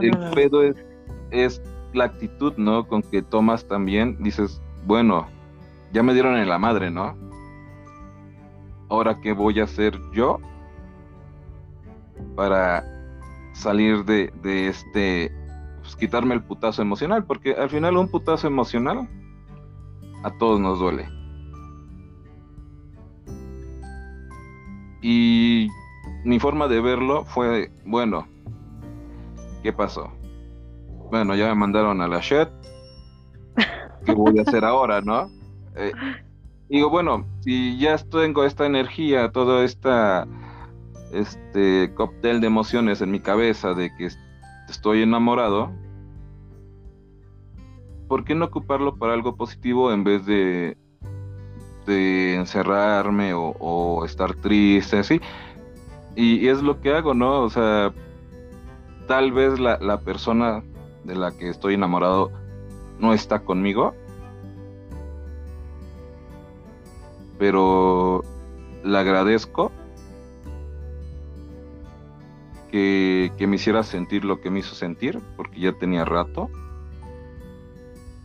el 0.00 0.16
pedo 0.34 0.62
es, 0.62 0.76
es 1.32 1.62
la 1.92 2.04
actitud, 2.04 2.54
¿no? 2.56 2.86
Con 2.86 3.02
que 3.02 3.20
tomas 3.20 3.66
también, 3.66 4.16
dices, 4.22 4.62
bueno, 4.86 5.26
ya 5.92 6.02
me 6.04 6.14
dieron 6.14 6.36
en 6.36 6.48
la 6.48 6.58
madre, 6.58 6.90
¿no? 6.90 7.16
Ahora, 8.88 9.20
¿qué 9.20 9.32
voy 9.32 9.58
a 9.58 9.64
hacer 9.64 9.98
yo 10.12 10.38
para 12.36 12.84
salir 13.54 14.04
de, 14.04 14.32
de 14.42 14.68
este, 14.68 15.32
pues 15.80 15.96
quitarme 15.96 16.34
el 16.34 16.44
putazo 16.44 16.82
emocional? 16.82 17.24
Porque 17.24 17.54
al 17.54 17.70
final 17.70 17.96
un 17.96 18.08
putazo 18.08 18.46
emocional 18.46 19.08
a 20.22 20.30
todos 20.38 20.60
nos 20.60 20.78
duele. 20.78 21.08
Y 25.02 25.68
mi 26.24 26.40
forma 26.40 26.68
de 26.68 26.80
verlo 26.80 27.24
fue, 27.24 27.70
bueno, 27.84 28.26
¿qué 29.62 29.72
pasó? 29.72 30.12
Bueno, 31.10 31.36
ya 31.36 31.46
me 31.48 31.54
mandaron 31.54 32.00
a 32.00 32.08
la 32.08 32.20
shed. 32.20 32.48
¿Qué 34.04 34.12
voy 34.12 34.38
a 34.38 34.42
hacer 34.42 34.64
ahora, 34.64 35.00
no? 35.00 35.30
Eh, 35.76 35.92
digo, 36.68 36.90
bueno, 36.90 37.24
si 37.40 37.78
ya 37.78 37.96
tengo 37.98 38.44
esta 38.44 38.66
energía, 38.66 39.30
toda 39.30 39.64
esta 39.64 40.26
este 41.12 41.94
cóctel 41.94 42.40
de 42.40 42.48
emociones 42.48 43.00
en 43.00 43.10
mi 43.10 43.20
cabeza 43.20 43.74
de 43.74 43.94
que 43.96 44.08
estoy 44.68 45.02
enamorado, 45.02 45.70
¿por 48.08 48.24
qué 48.24 48.34
no 48.34 48.46
ocuparlo 48.46 48.96
para 48.96 49.14
algo 49.14 49.36
positivo 49.36 49.92
en 49.92 50.04
vez 50.04 50.26
de, 50.26 50.76
de 51.86 52.34
encerrarme 52.36 53.32
o, 53.34 54.04
estar 54.04 54.34
triste, 54.34 54.98
así? 54.98 55.20
Y, 56.14 56.48
es 56.48 56.62
lo 56.62 56.80
que 56.80 56.94
hago, 56.94 57.14
¿no? 57.14 57.42
O 57.42 57.50
sea, 57.50 57.92
tal 59.06 59.32
vez 59.32 59.58
la, 59.58 59.78
la 59.78 60.00
persona 60.00 60.62
de 61.04 61.14
la 61.14 61.32
que 61.32 61.48
estoy 61.48 61.74
enamorado 61.74 62.30
no 62.98 63.12
está 63.12 63.40
conmigo, 63.40 63.94
pero 67.38 68.22
le 68.82 68.98
agradezco 68.98 69.70
que, 72.70 73.32
que, 73.36 73.46
me 73.46 73.56
hiciera 73.56 73.82
sentir 73.82 74.24
lo 74.24 74.40
que 74.40 74.50
me 74.50 74.60
hizo 74.60 74.74
sentir, 74.74 75.20
porque 75.36 75.60
ya 75.60 75.72
tenía 75.72 76.04
rato. 76.04 76.48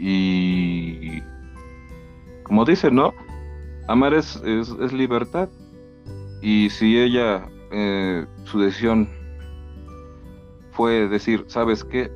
Y 0.04 1.22
como 2.44 2.66
dice, 2.66 2.90
¿no? 2.90 3.14
Amar 3.88 4.14
es, 4.14 4.42
es, 4.44 4.94
libertad. 4.94 5.48
Y 6.42 6.70
si 6.72 7.00
ella, 7.00 7.48
eh, 7.72 8.26
su 8.46 8.60
decisión 8.60 9.08
fue 10.72 11.08
decir, 11.08 11.46
¿sabes 11.48 11.84
qué? 11.84 12.12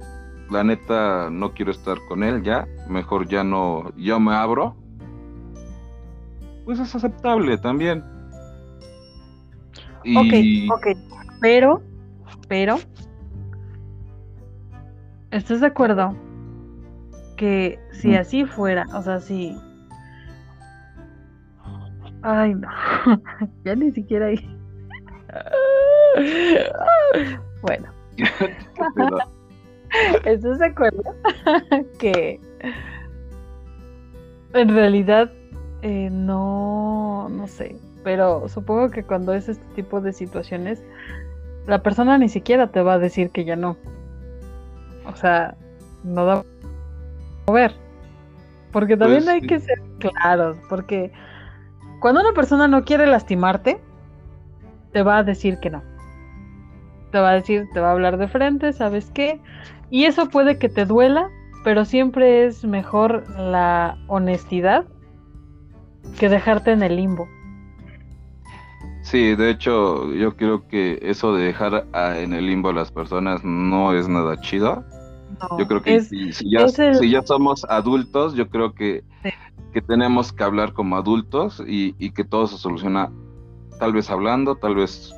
La 0.49 0.63
neta 0.63 1.29
no 1.29 1.53
quiero 1.53 1.71
estar 1.71 1.97
con 2.07 2.23
él 2.23 2.41
ya, 2.43 2.67
mejor 2.89 3.27
ya 3.27 3.43
no, 3.43 3.91
yo 3.97 4.19
me 4.19 4.33
abro 4.33 4.75
pues 6.65 6.79
es 6.79 6.93
aceptable 6.95 7.57
también. 7.59 8.03
Y... 10.03 10.67
Ok, 10.67 10.77
ok, 10.77 10.87
pero, 11.39 11.81
pero, 12.47 12.77
¿estás 15.31 15.61
de 15.61 15.67
acuerdo? 15.67 16.15
Que 17.35 17.79
si 17.91 18.15
así 18.15 18.45
fuera, 18.45 18.85
o 18.93 19.01
sea, 19.01 19.19
si... 19.19 19.57
Ay, 22.21 22.55
no, 22.55 22.69
ya 23.65 23.75
ni 23.75 23.91
siquiera 23.91 24.27
ahí. 24.27 24.57
bueno. 27.61 27.87
¿Estás 30.25 30.59
de 30.59 30.65
acuerdo? 30.65 31.03
que 31.99 32.39
en 34.53 34.69
realidad 34.69 35.31
eh, 35.81 36.09
no, 36.11 37.29
no 37.29 37.47
sé, 37.47 37.75
pero 38.03 38.47
supongo 38.47 38.89
que 38.89 39.03
cuando 39.03 39.33
es 39.33 39.49
este 39.49 39.65
tipo 39.75 40.01
de 40.01 40.13
situaciones, 40.13 40.81
la 41.67 41.83
persona 41.83 42.17
ni 42.17 42.29
siquiera 42.29 42.71
te 42.71 42.81
va 42.81 42.93
a 42.93 42.99
decir 42.99 43.29
que 43.29 43.45
ya 43.45 43.55
no. 43.55 43.77
O 45.05 45.15
sea, 45.15 45.55
no 46.03 46.25
da 46.25 46.43
a 47.47 47.51
ver. 47.51 47.75
Porque 48.71 48.97
también 48.97 49.23
pues 49.23 49.35
hay 49.35 49.41
que 49.41 49.59
ser 49.59 49.81
claros, 49.99 50.57
porque 50.67 51.11
cuando 51.99 52.21
una 52.21 52.33
persona 52.33 52.67
no 52.67 52.83
quiere 52.83 53.07
lastimarte, 53.07 53.79
te 54.91 55.01
va 55.01 55.17
a 55.17 55.23
decir 55.23 55.59
que 55.59 55.69
no. 55.69 55.81
Te 57.11 57.19
va 57.19 57.29
a 57.29 57.33
decir, 57.33 57.67
te 57.73 57.79
va 57.79 57.89
a 57.89 57.91
hablar 57.91 58.17
de 58.17 58.27
frente, 58.27 58.73
¿sabes 58.73 59.11
qué? 59.11 59.39
Y 59.89 60.05
eso 60.05 60.27
puede 60.29 60.57
que 60.57 60.67
te 60.67 60.85
duela, 60.85 61.29
pero 61.63 61.85
siempre 61.85 62.45
es 62.45 62.65
mejor 62.65 63.29
la 63.39 63.97
honestidad 64.07 64.85
que 66.19 66.29
dejarte 66.29 66.71
en 66.71 66.83
el 66.83 66.97
limbo. 66.97 67.27
Sí, 69.01 69.35
de 69.35 69.51
hecho, 69.51 70.11
yo 70.13 70.35
creo 70.35 70.67
que 70.67 70.99
eso 71.01 71.33
de 71.35 71.45
dejar 71.45 71.85
en 72.17 72.33
el 72.33 72.47
limbo 72.47 72.69
a 72.69 72.73
las 72.73 72.91
personas 72.91 73.43
no 73.43 73.93
es 73.93 74.07
nada 74.07 74.39
chido. 74.41 74.83
Yo 75.57 75.67
creo 75.67 75.81
que 75.81 76.01
si, 76.01 76.31
ya, 76.49 77.21
somos 77.23 77.65
adultos, 77.65 78.35
yo 78.35 78.49
creo 78.49 78.73
que, 78.73 79.03
que 79.73 79.81
tenemos 79.81 80.31
que 80.31 80.43
hablar 80.43 80.73
como 80.73 80.95
adultos 80.95 81.63
y, 81.65 82.11
que 82.11 82.23
todo 82.23 82.47
se 82.47 82.57
soluciona 82.57 83.11
tal 83.79 83.93
vez 83.93 84.09
hablando, 84.09 84.55
tal 84.55 84.75
vez 84.75 85.13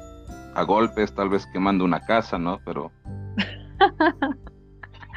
a 0.55 0.63
golpes, 0.63 1.13
tal 1.13 1.29
vez 1.29 1.45
quemando 1.47 1.85
una 1.85 1.99
casa, 1.99 2.37
¿no? 2.37 2.59
Pero... 2.65 2.91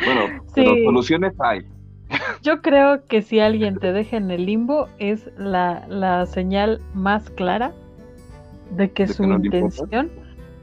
bueno, 0.05 0.45
pero 0.55 0.75
soluciones 0.85 1.33
hay. 1.41 1.65
Yo 2.43 2.61
creo 2.63 3.07
que 3.07 3.23
si 3.23 3.41
alguien 3.41 3.79
te 3.79 3.93
deja 3.93 4.17
en 4.17 4.31
el 4.31 4.47
limbo 4.47 4.89
es 4.99 5.31
la, 5.37 6.27
señal 6.27 6.81
más 6.95 7.31
clara 7.31 7.73
de 8.77 8.91
que 8.91 9.07
su 9.07 9.25
intención 9.25 10.11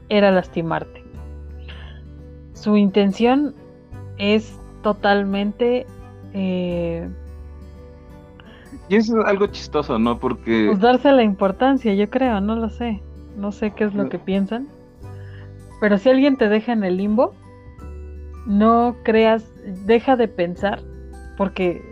era 0.08 0.30
lastimarte. 0.30 1.02
Su 2.52 2.76
intención 2.76 3.54
es 4.18 4.58
totalmente... 4.82 5.86
Eh, 6.34 7.08
y 8.88 8.96
es 8.96 9.10
algo 9.10 9.46
chistoso, 9.48 9.98
¿no? 9.98 10.18
Porque... 10.18 10.66
Pues 10.68 10.80
darse 10.80 11.12
la 11.12 11.22
importancia, 11.22 11.94
yo 11.94 12.08
creo, 12.10 12.40
no 12.40 12.56
lo 12.56 12.70
sé. 12.70 13.02
No 13.36 13.52
sé 13.52 13.72
qué 13.72 13.84
es 13.84 13.94
lo 13.94 14.08
que 14.08 14.18
piensan. 14.18 14.68
Pero 15.80 15.98
si 15.98 16.08
alguien 16.08 16.36
te 16.36 16.48
deja 16.48 16.72
en 16.72 16.84
el 16.84 16.96
limbo, 16.96 17.34
no 18.46 18.96
creas, 19.04 19.52
deja 19.86 20.16
de 20.16 20.26
pensar 20.26 20.80
porque 21.36 21.82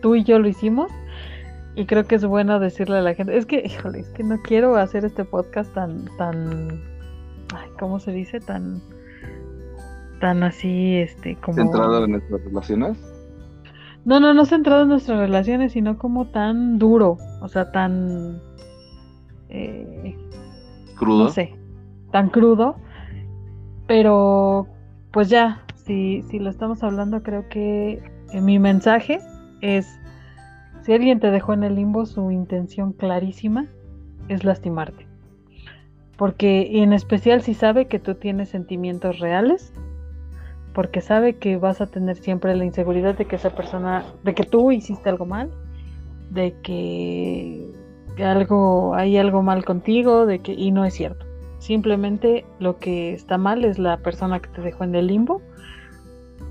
tú 0.00 0.14
y 0.14 0.22
yo 0.22 0.38
lo 0.38 0.48
hicimos 0.48 0.92
y 1.74 1.86
creo 1.86 2.04
que 2.04 2.14
es 2.14 2.24
bueno 2.24 2.60
decirle 2.60 2.98
a 2.98 3.02
la 3.02 3.14
gente, 3.14 3.36
es 3.36 3.46
que, 3.46 3.62
híjole, 3.66 4.00
es 4.00 4.08
que 4.10 4.22
no 4.22 4.40
quiero 4.42 4.76
hacer 4.76 5.04
este 5.04 5.24
podcast 5.24 5.74
tan, 5.74 6.04
tan, 6.16 6.80
ay, 7.54 7.68
¿cómo 7.78 7.98
se 7.98 8.12
dice? 8.12 8.38
Tan, 8.38 8.80
tan 10.24 10.42
así, 10.42 10.96
este, 10.96 11.36
como... 11.36 11.58
¿Centrado 11.58 12.02
en 12.02 12.12
nuestras 12.12 12.42
relaciones? 12.44 12.96
No, 14.06 14.20
no, 14.20 14.32
no 14.32 14.46
centrado 14.46 14.84
en 14.84 14.88
nuestras 14.88 15.18
relaciones, 15.18 15.72
sino 15.72 15.98
como 15.98 16.28
tan 16.28 16.78
duro, 16.78 17.18
o 17.42 17.48
sea, 17.48 17.70
tan... 17.70 18.40
Eh, 19.50 20.16
crudo. 20.96 21.24
No 21.24 21.28
sé, 21.28 21.54
tan 22.10 22.30
crudo, 22.30 22.76
pero 23.86 24.66
pues 25.10 25.28
ya, 25.28 25.62
si, 25.74 26.22
si 26.22 26.38
lo 26.38 26.48
estamos 26.48 26.82
hablando, 26.82 27.22
creo 27.22 27.46
que 27.50 28.02
mi 28.32 28.58
mensaje 28.58 29.20
es, 29.60 29.86
si 30.84 30.94
alguien 30.94 31.20
te 31.20 31.30
dejó 31.32 31.52
en 31.52 31.64
el 31.64 31.74
limbo, 31.74 32.06
su 32.06 32.30
intención 32.30 32.94
clarísima 32.94 33.66
es 34.28 34.42
lastimarte. 34.42 35.06
Porque 36.16 36.82
en 36.82 36.94
especial 36.94 37.42
si 37.42 37.52
sabe 37.52 37.88
que 37.88 37.98
tú 37.98 38.14
tienes 38.14 38.48
sentimientos 38.48 39.18
reales, 39.18 39.74
porque 40.74 41.00
sabe 41.00 41.36
que 41.36 41.56
vas 41.56 41.80
a 41.80 41.86
tener 41.86 42.16
siempre 42.16 42.54
la 42.54 42.64
inseguridad 42.64 43.16
de 43.16 43.24
que 43.24 43.36
esa 43.36 43.50
persona, 43.50 44.04
de 44.24 44.34
que 44.34 44.42
tú 44.42 44.72
hiciste 44.72 45.08
algo 45.08 45.24
mal, 45.24 45.50
de 46.30 46.54
que 46.62 47.72
algo 48.22 48.94
hay 48.94 49.16
algo 49.16 49.42
mal 49.42 49.64
contigo, 49.64 50.26
de 50.26 50.40
que 50.40 50.52
y 50.52 50.72
no 50.72 50.84
es 50.84 50.94
cierto. 50.94 51.24
Simplemente 51.58 52.44
lo 52.58 52.78
que 52.78 53.14
está 53.14 53.38
mal 53.38 53.64
es 53.64 53.78
la 53.78 53.96
persona 53.98 54.40
que 54.40 54.50
te 54.50 54.60
dejó 54.60 54.84
en 54.84 54.94
el 54.96 55.06
limbo 55.06 55.40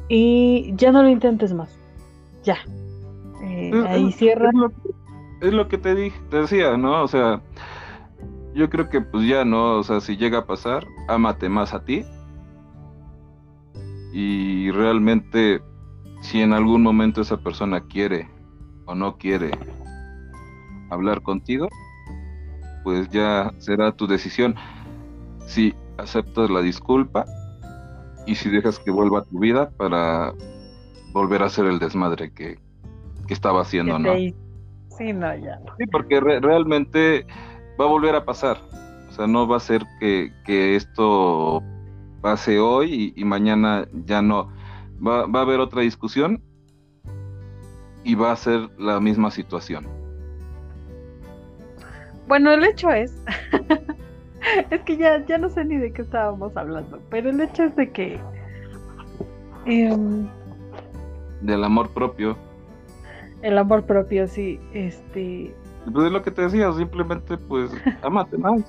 y 0.07 0.73
ya 0.75 0.91
no 0.91 1.03
lo 1.03 1.09
intentes 1.09 1.53
más. 1.53 1.77
Ya. 2.43 2.57
Eh, 3.43 3.71
ahí 3.87 4.11
cierra. 4.13 4.49
Es 5.41 5.51
lo, 5.51 5.67
que 5.67 5.77
te 5.77 5.93
dije, 5.93 6.17
te 6.29 6.37
decía, 6.37 6.77
¿no? 6.77 7.03
O 7.03 7.07
sea, 7.09 7.41
yo 8.53 8.69
creo 8.69 8.89
que 8.89 9.01
pues 9.01 9.27
ya 9.27 9.43
no, 9.43 9.79
o 9.79 9.83
sea, 9.83 9.99
si 9.99 10.15
llega 10.15 10.39
a 10.39 10.45
pasar, 10.45 10.87
ámate 11.09 11.49
más 11.49 11.73
a 11.73 11.83
ti. 11.83 12.05
Y 14.13 14.69
realmente, 14.71 15.61
si 16.21 16.41
en 16.41 16.53
algún 16.53 16.83
momento 16.83 17.21
esa 17.21 17.37
persona 17.37 17.81
quiere 17.81 18.29
o 18.85 18.95
no 18.95 19.17
quiere 19.17 19.51
hablar 20.89 21.21
contigo, 21.23 21.67
pues 22.83 23.09
ya 23.09 23.51
será 23.57 23.91
tu 23.91 24.05
decisión. 24.07 24.55
Si 25.47 25.73
aceptas 25.97 26.49
la 26.49 26.61
disculpa 26.61 27.25
y 28.25 28.35
si 28.35 28.49
dejas 28.49 28.79
que 28.79 28.91
vuelva 28.91 29.19
a 29.19 29.23
tu 29.23 29.39
vida 29.39 29.71
para 29.71 30.33
volver 31.11 31.43
a 31.43 31.45
hacer 31.47 31.65
el 31.65 31.79
desmadre 31.79 32.31
que, 32.31 32.57
estaba 33.29 33.61
haciendo, 33.61 33.97
¿no? 33.97 34.13
Sí, 34.13 35.11
no, 35.11 35.35
ya 35.35 35.59
Sí, 35.79 35.87
porque 35.87 36.19
realmente 36.19 37.25
va 37.79 37.85
a 37.85 37.87
volver 37.87 38.13
a 38.13 38.25
pasar. 38.25 38.57
O 39.09 39.11
sea, 39.11 39.25
no 39.25 39.47
va 39.47 39.57
a 39.57 39.59
ser 39.59 39.83
que, 39.99 40.75
esto 40.75 41.63
pase 42.23 42.57
hoy 42.57 43.13
y, 43.15 43.25
mañana 43.25 43.85
ya 44.05 44.21
no. 44.21 44.49
Va, 45.05 45.25
va 45.25 45.39
a 45.39 45.43
haber 45.43 45.59
otra 45.59 45.81
discusión 45.81 46.41
y 48.05 48.15
va 48.15 48.31
a 48.31 48.35
ser 48.37 48.69
la 48.79 49.01
misma 49.01 49.29
situación. 49.29 49.85
Bueno, 52.27 52.51
el 52.53 52.63
hecho 52.63 52.89
es, 52.89 53.13
es 54.71 54.81
que 54.83 54.95
ya, 54.95 55.25
ya 55.25 55.37
no 55.37 55.49
sé 55.49 55.65
ni 55.65 55.75
de 55.75 55.91
qué 55.91 56.03
estábamos 56.03 56.55
hablando, 56.55 57.01
pero 57.09 57.29
el 57.29 57.41
hecho 57.41 57.63
es 57.63 57.75
de 57.75 57.91
que 57.91 58.19
em, 59.65 60.25
del 61.41 61.63
amor 61.65 61.89
propio. 61.89 62.37
El 63.41 63.57
amor 63.57 63.83
propio, 63.83 64.27
sí, 64.27 64.57
este... 64.73 65.53
Pues 65.91 66.05
es 66.05 66.11
lo 66.13 66.23
que 66.23 66.31
te 66.31 66.43
decía, 66.43 66.71
simplemente 66.71 67.37
pues 67.37 67.69
amate 68.01 68.37
más. 68.37 68.63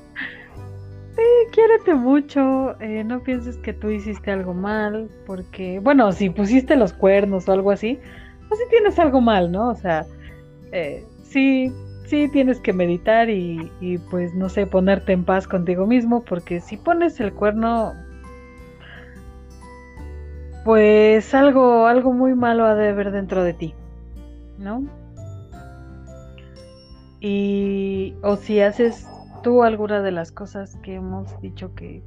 Sí, 1.17 1.23
quiérete 1.53 1.95
mucho, 1.95 2.81
eh, 2.81 3.05
no 3.05 3.23
pienses 3.23 3.57
que 3.59 3.73
tú 3.73 3.89
hiciste 3.89 4.33
algo 4.33 4.53
mal, 4.53 5.09
porque, 5.27 5.79
bueno, 5.79 6.11
si 6.11 6.29
pusiste 6.29 6.75
los 6.75 6.93
cuernos 6.93 7.49
o 7.49 7.53
algo 7.53 7.71
así, 7.71 8.01
pues 8.49 8.59
sí 8.59 8.67
tienes 8.69 8.99
algo 8.99 9.21
mal, 9.21 9.53
¿no? 9.53 9.71
O 9.71 9.75
sea, 9.77 10.07
eh, 10.73 11.05
sí, 11.23 11.73
sí 12.07 12.29
tienes 12.29 12.59
que 12.59 12.73
meditar 12.73 13.31
y, 13.31 13.71
y, 13.81 13.99
pues, 13.99 14.35
no 14.35 14.49
sé, 14.49 14.67
ponerte 14.67 15.13
en 15.13 15.25
paz 15.25 15.47
contigo 15.47 15.87
mismo, 15.87 16.25
porque 16.25 16.61
si 16.61 16.77
pones 16.77 17.21
el 17.21 17.33
cuerno, 17.33 17.93
pues 20.65 21.33
algo, 21.33 21.87
algo 21.87 22.13
muy 22.13 22.35
malo 22.35 22.65
ha 22.65 22.75
de 22.75 22.89
haber 22.89 23.13
dentro 23.13 23.45
de 23.45 23.53
ti, 23.53 23.75
¿no? 24.59 24.83
Y, 27.21 28.15
o 28.23 28.37
si 28.37 28.61
haces 28.61 29.07
tú 29.45 29.63
alguna 29.63 30.03
de 30.03 30.11
las 30.11 30.33
cosas 30.33 30.77
que 30.83 30.95
hemos 30.95 31.41
dicho 31.41 31.73
que, 31.77 32.03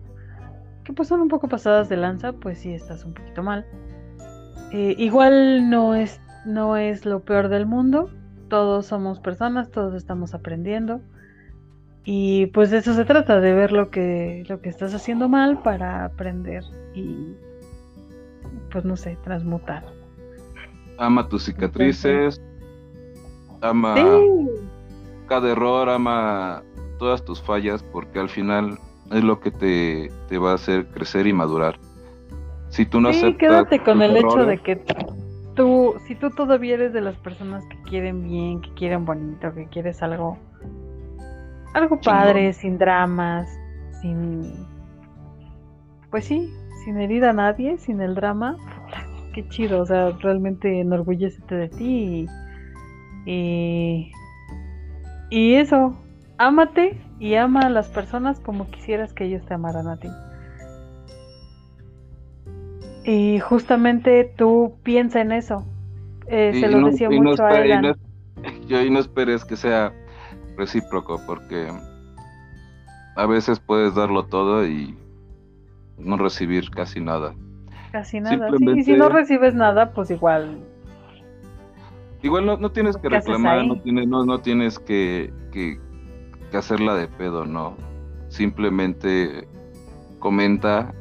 que 0.84 0.92
pues 0.92 1.08
son 1.08 1.22
un 1.22 1.30
poco 1.30 1.48
pasadas 1.48 1.88
de 1.88 1.96
lanza, 1.96 2.34
pues 2.34 2.58
sí 2.60 2.74
estás 2.74 3.06
un 3.06 3.14
poquito 3.14 3.44
mal. 3.44 3.66
Eh, 4.74 4.96
igual 4.98 5.70
no 5.70 5.96
es, 5.96 6.20
no 6.46 6.76
es 6.76 7.06
lo 7.06 7.22
peor 7.22 7.48
del 7.48 7.66
mundo, 7.66 8.10
todos 8.50 8.88
somos 8.88 9.22
personas, 9.22 9.72
todos 9.72 9.94
estamos 9.94 10.34
aprendiendo. 10.34 11.00
Y 12.04 12.48
pues 12.48 12.72
de 12.72 12.80
eso 12.80 12.94
se 12.94 13.06
trata, 13.06 13.40
de 13.40 13.54
ver 13.54 13.72
lo 13.72 13.92
que, 13.92 14.44
lo 14.48 14.62
que 14.62 14.70
estás 14.70 14.94
haciendo 14.94 15.30
mal 15.30 15.62
para 15.62 16.06
aprender 16.06 16.64
y 16.94 17.36
pues 18.72 18.84
no 18.84 18.98
sé, 18.98 19.18
transmutar. 19.24 19.84
Ama 20.98 21.28
tus 21.28 21.44
cicatrices, 21.44 22.42
ama 23.62 23.96
cada 25.28 25.52
error, 25.52 25.90
ama 25.90 26.64
todas 26.98 27.24
tus 27.24 27.42
fallas, 27.42 27.84
porque 27.84 28.20
al 28.20 28.30
final 28.30 28.78
es 29.12 29.24
lo 29.24 29.40
que 29.40 29.52
te, 29.52 30.12
te 30.28 30.38
va 30.38 30.52
a 30.52 30.56
hacer 30.56 30.88
crecer 30.88 31.28
y 31.28 31.34
madurar. 31.34 31.80
Si 32.70 32.86
tú 32.86 33.00
no 33.00 33.14
sí, 33.14 33.34
quédate 33.36 33.80
con 33.80 34.02
el 34.02 34.18
hecho 34.18 34.46
de 34.46 34.58
que 34.58 34.82
tú, 35.56 35.96
si 36.06 36.16
tú 36.16 36.30
todavía 36.30 36.76
eres 36.76 36.94
de 36.94 37.02
las 37.02 37.16
personas 37.18 37.66
que 37.66 37.82
quieren 37.84 38.24
bien, 38.24 38.62
que 38.62 38.74
quieren 38.74 39.06
bonito, 39.06 39.54
que 39.54 39.66
quieres 39.68 40.04
algo, 40.04 40.38
algo 41.74 42.00
padre, 42.02 42.54
sin 42.54 42.78
dramas, 42.78 43.50
sin, 44.02 44.54
pues 46.12 46.26
sí, 46.26 46.54
sin 46.84 47.00
herir 47.00 47.26
a 47.26 47.34
nadie, 47.34 47.78
sin 47.78 48.02
el 48.02 48.16
drama, 48.16 48.58
qué 49.34 49.48
chido, 49.50 49.82
o 49.82 49.86
sea, 49.86 50.12
realmente 50.22 50.80
enorgullecete 50.80 51.56
de 51.56 51.70
ti 51.70 52.28
y, 53.26 54.12
y, 55.30 55.54
eso, 55.56 55.98
ámate 56.38 57.00
y 57.20 57.36
ama 57.36 57.62
a 57.62 57.70
las 57.70 57.88
personas 57.88 58.40
como 58.40 58.70
quisieras 58.70 59.14
que 59.14 59.26
ellos 59.26 59.46
te 59.46 59.54
amaran 59.54 59.88
a 59.88 59.98
ti. 59.98 60.10
Y 63.06 63.40
justamente 63.40 64.34
tú 64.38 64.76
piensa 64.84 65.22
en 65.22 65.32
eso. 65.32 65.66
Eh, 66.28 66.60
se 66.60 66.68
lo 66.68 66.86
decía 66.88 67.10
mucho 67.10 67.46
a 67.46 67.58
Elan. 67.60 67.96
yo 68.68 68.82
y 68.82 68.90
no 68.90 69.00
esperes 69.00 69.46
que 69.46 69.56
sea 69.56 69.94
recíproco, 70.58 71.22
porque 71.26 71.72
a 73.16 73.26
veces 73.26 73.60
puedes 73.60 73.96
darlo 73.96 74.26
todo 74.26 74.66
y 74.68 74.96
no 75.98 76.18
recibir 76.18 76.70
casi 76.70 77.00
nada. 77.00 77.34
Casi 77.92 78.20
nada, 78.20 78.50
Y 78.76 78.84
si 78.84 78.94
no 78.94 79.10
recibes 79.10 79.56
nada, 79.56 79.94
pues 79.94 80.12
igual. 80.12 80.60
Igual 82.22 82.46
no, 82.46 82.72
tienes 82.72 82.98
que 82.98 83.10
reclamar, 83.10 83.66
no 83.66 83.80
tienes, 83.80 84.08
no, 84.08 84.26
no 84.26 84.40
tienes 84.40 84.80
que, 84.80 85.32
que, 85.52 85.80
hacerla 86.54 86.96
de 86.96 87.08
pedo, 87.08 87.46
no. 87.46 87.76
Simplemente 88.30 89.48
comenta 90.20 90.94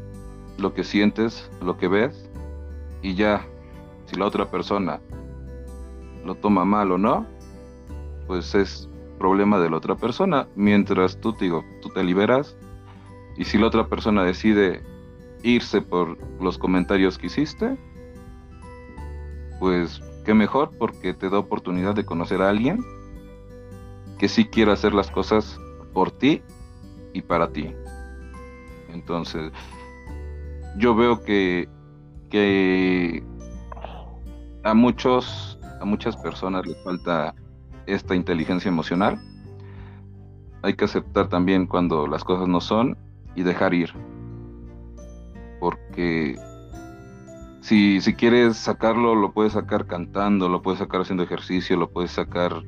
lo 0.59 0.75
que 0.75 0.83
sientes, 0.83 1.51
lo 1.61 1.77
que 1.77 1.89
ves, 1.89 2.29
y 3.03 3.15
ya, 3.15 3.47
si 4.07 4.17
la 4.17 4.27
otra 4.27 4.51
persona 4.51 5.01
lo 6.25 6.35
toma 6.35 6.65
mal 6.65 6.91
o 6.91 6.99
no, 6.99 7.27
pues 8.27 8.55
es 8.55 8.89
problema 9.19 9.59
de 9.59 9.71
la 9.71 9.77
otra 9.77 9.95
persona. 9.95 10.49
Mientras 10.57 11.21
tú, 11.21 11.33
digo, 11.33 11.65
tú 11.83 11.89
te 11.91 12.03
liberas 12.03 12.57
y 13.37 13.45
si 13.45 13.59
la 13.59 13.69
otra 13.69 13.87
persona 13.87 14.25
decide 14.25 14.83
irse 15.43 15.81
por 15.81 16.19
los 16.43 16.59
comentarios 16.59 17.19
que 17.19 17.27
hiciste, 17.27 17.77
pues 19.61 20.03
qué 20.25 20.35
mejor 20.35 20.73
porque 20.79 21.15
te 21.15 21.31
da 21.31 21.39
oportunidad 21.39 21.95
de 21.95 22.05
conocer 22.05 22.43
a 22.43 22.49
alguien 22.49 22.81
que 24.19 24.29
sí 24.29 24.47
quiera 24.47 24.73
hacer 24.73 24.95
las 24.95 25.11
cosas 25.11 25.61
por 25.93 26.11
ti 26.11 26.43
y 27.13 27.23
para 27.23 27.51
ti. 27.51 27.73
Entonces, 28.93 29.53
yo 30.79 30.95
veo 30.95 31.23
que, 31.23 31.69
que 32.31 33.23
a 34.65 34.75
muchos, 34.75 35.59
a 35.81 35.85
muchas 35.85 36.17
personas 36.17 36.67
les 36.67 36.83
falta 36.83 37.35
esta 37.87 38.15
inteligencia 38.15 38.69
emocional. 38.69 39.21
Hay 40.63 40.75
que 40.75 40.87
aceptar 40.87 41.29
también 41.29 41.67
cuando 41.67 42.07
las 42.07 42.25
cosas 42.25 42.49
no 42.49 42.61
son 42.61 42.97
y 43.35 43.43
dejar 43.43 43.75
ir. 43.75 43.93
Porque 45.61 46.37
si, 47.61 48.01
si 48.01 48.15
quieres 48.15 48.57
sacarlo, 48.57 49.15
lo 49.15 49.33
puedes 49.33 49.53
sacar 49.53 49.87
cantando, 49.87 50.49
lo 50.49 50.63
puedes 50.63 50.81
sacar 50.81 51.03
haciendo 51.03 51.23
ejercicio, 51.23 51.77
lo 51.77 51.91
puedes 51.91 52.11
sacar 52.11 52.63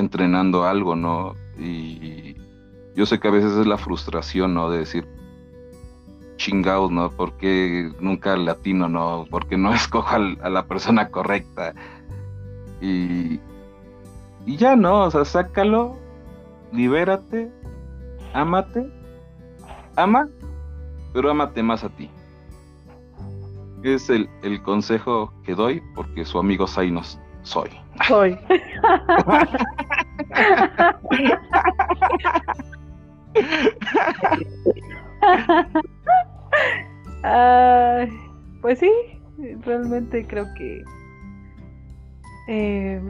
entrenando 0.00 0.64
algo, 0.64 0.96
¿no? 0.96 1.34
Y 1.58 2.36
yo 2.94 3.06
sé 3.06 3.20
que 3.20 3.28
a 3.28 3.30
veces 3.30 3.52
es 3.52 3.66
la 3.66 3.78
frustración, 3.78 4.54
¿no? 4.54 4.70
De 4.70 4.78
decir, 4.78 5.06
chingados, 6.36 6.90
¿no? 6.90 7.10
porque 7.10 7.92
nunca 8.00 8.32
el 8.34 8.46
latino, 8.46 8.88
no? 8.88 9.26
porque 9.30 9.58
no 9.58 9.74
escoja 9.74 10.16
a 10.16 10.48
la 10.48 10.64
persona 10.64 11.10
correcta? 11.10 11.74
Y, 12.80 13.38
y 14.46 14.56
ya, 14.56 14.74
¿no? 14.74 15.02
O 15.02 15.10
sea, 15.10 15.24
sácalo, 15.24 15.96
libérate, 16.72 17.50
ámate 18.32 18.90
ama, 19.96 20.28
pero 21.12 21.30
ámate 21.30 21.62
más 21.62 21.84
a 21.84 21.88
ti. 21.90 22.10
Es 23.82 24.10
el, 24.10 24.28
consejo 24.62 25.32
que 25.44 25.54
doy 25.54 25.82
porque 25.94 26.24
su 26.24 26.38
amigo 26.38 26.66
Zainos 26.66 27.18
soy. 27.42 27.70
Soy. 28.06 28.38
pues 38.62 38.78
sí, 38.78 38.90
realmente 39.64 40.26
creo 40.26 40.46
que 40.54 40.82
eh, 42.48 43.00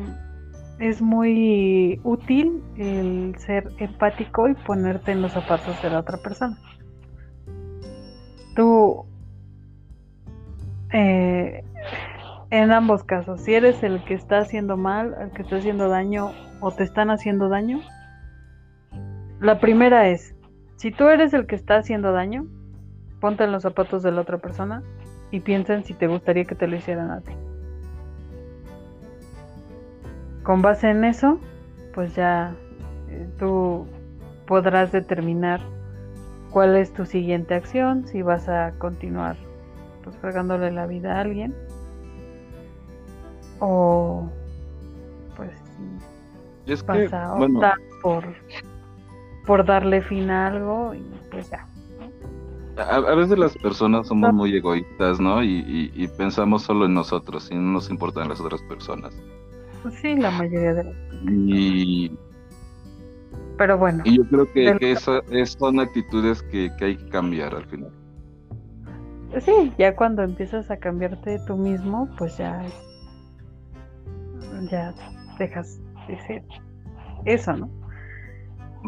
es 0.78 1.00
muy 1.02 2.00
útil 2.04 2.62
el 2.76 3.34
ser 3.38 3.70
empático 3.78 4.48
y 4.48 4.54
ponerte 4.54 5.12
en 5.12 5.22
los 5.22 5.32
zapatos 5.32 5.80
de 5.82 5.90
la 5.90 6.00
otra 6.00 6.18
persona. 6.18 6.58
Tú, 8.56 9.04
eh, 10.92 11.62
en 12.50 12.72
ambos 12.72 13.04
casos, 13.04 13.40
si 13.42 13.54
eres 13.54 13.82
el 13.82 14.02
que 14.04 14.14
está 14.14 14.38
haciendo 14.38 14.76
mal, 14.76 15.14
el 15.20 15.30
que 15.30 15.42
está 15.42 15.56
haciendo 15.56 15.88
daño 15.88 16.32
o 16.60 16.70
te 16.70 16.84
están 16.84 17.10
haciendo 17.10 17.48
daño, 17.48 17.80
la 19.40 19.58
primera 19.60 20.08
es, 20.08 20.34
si 20.76 20.90
tú 20.90 21.08
eres 21.08 21.32
el 21.32 21.46
que 21.46 21.54
está 21.54 21.76
haciendo 21.76 22.12
daño, 22.12 22.46
ponte 23.20 23.44
en 23.44 23.52
los 23.52 23.62
zapatos 23.62 24.02
de 24.02 24.12
la 24.12 24.22
otra 24.22 24.38
persona 24.38 24.82
y 25.30 25.40
piensa 25.40 25.74
en 25.74 25.84
si 25.84 25.94
te 25.94 26.06
gustaría 26.06 26.44
que 26.44 26.54
te 26.54 26.66
lo 26.66 26.76
hicieran 26.76 27.10
a 27.10 27.20
ti. 27.20 27.32
Con 30.42 30.62
base 30.62 30.90
en 30.90 31.04
eso, 31.04 31.38
pues 31.94 32.14
ya 32.14 32.54
eh, 33.08 33.28
tú 33.38 33.86
podrás 34.46 34.90
determinar 34.90 35.60
cuál 36.50 36.76
es 36.76 36.92
tu 36.92 37.06
siguiente 37.06 37.54
acción, 37.54 38.06
si 38.06 38.22
vas 38.22 38.48
a 38.48 38.72
continuar 38.78 39.36
pues 40.02 40.16
fregándole 40.16 40.72
la 40.72 40.86
vida 40.86 41.16
a 41.16 41.20
alguien 41.20 41.54
o 43.60 44.30
es 46.66 46.84
vas 46.84 47.12
a 47.12 47.74
por, 48.02 48.24
por 49.46 49.64
darle 49.64 50.00
fin 50.02 50.30
a 50.30 50.48
algo 50.48 50.94
y 50.94 51.04
pues 51.30 51.50
ya. 51.50 51.66
A, 52.76 53.00
veces 53.14 53.38
las 53.38 53.56
personas 53.58 54.06
somos 54.06 54.32
muy 54.32 54.56
egoístas, 54.56 55.20
¿no? 55.20 55.42
Y, 55.42 55.92
y 55.94 56.08
pensamos 56.08 56.62
solo 56.62 56.86
en 56.86 56.94
nosotros 56.94 57.50
y 57.50 57.54
no 57.54 57.72
nos 57.72 57.90
importan 57.90 58.28
las 58.28 58.40
otras 58.40 58.62
personas. 58.62 59.14
Pues 59.82 59.94
sí, 59.94 60.14
la 60.14 60.30
mayoría 60.30 60.74
de 60.74 60.84
las 60.84 60.94
Y... 61.26 62.16
Pero 63.56 63.78
bueno. 63.78 64.02
Y 64.04 64.16
yo 64.16 64.24
creo 64.24 64.52
que, 64.52 64.76
que 64.78 64.92
eso, 64.92 65.22
son 65.58 65.80
actitudes 65.80 66.42
que, 66.44 66.70
hay 66.80 66.96
que 66.96 67.08
cambiar 67.08 67.54
al 67.54 67.66
final. 67.66 67.90
Sí, 69.40 69.72
ya 69.78 69.94
cuando 69.94 70.22
empiezas 70.22 70.70
a 70.70 70.76
cambiarte 70.78 71.38
tú 71.46 71.56
mismo, 71.56 72.08
pues 72.18 72.36
ya 72.38 72.64
ya 74.70 74.92
dejas 75.38 75.78
de 76.10 76.20
ser 76.20 76.42
eso, 77.24 77.56
¿no? 77.56 77.80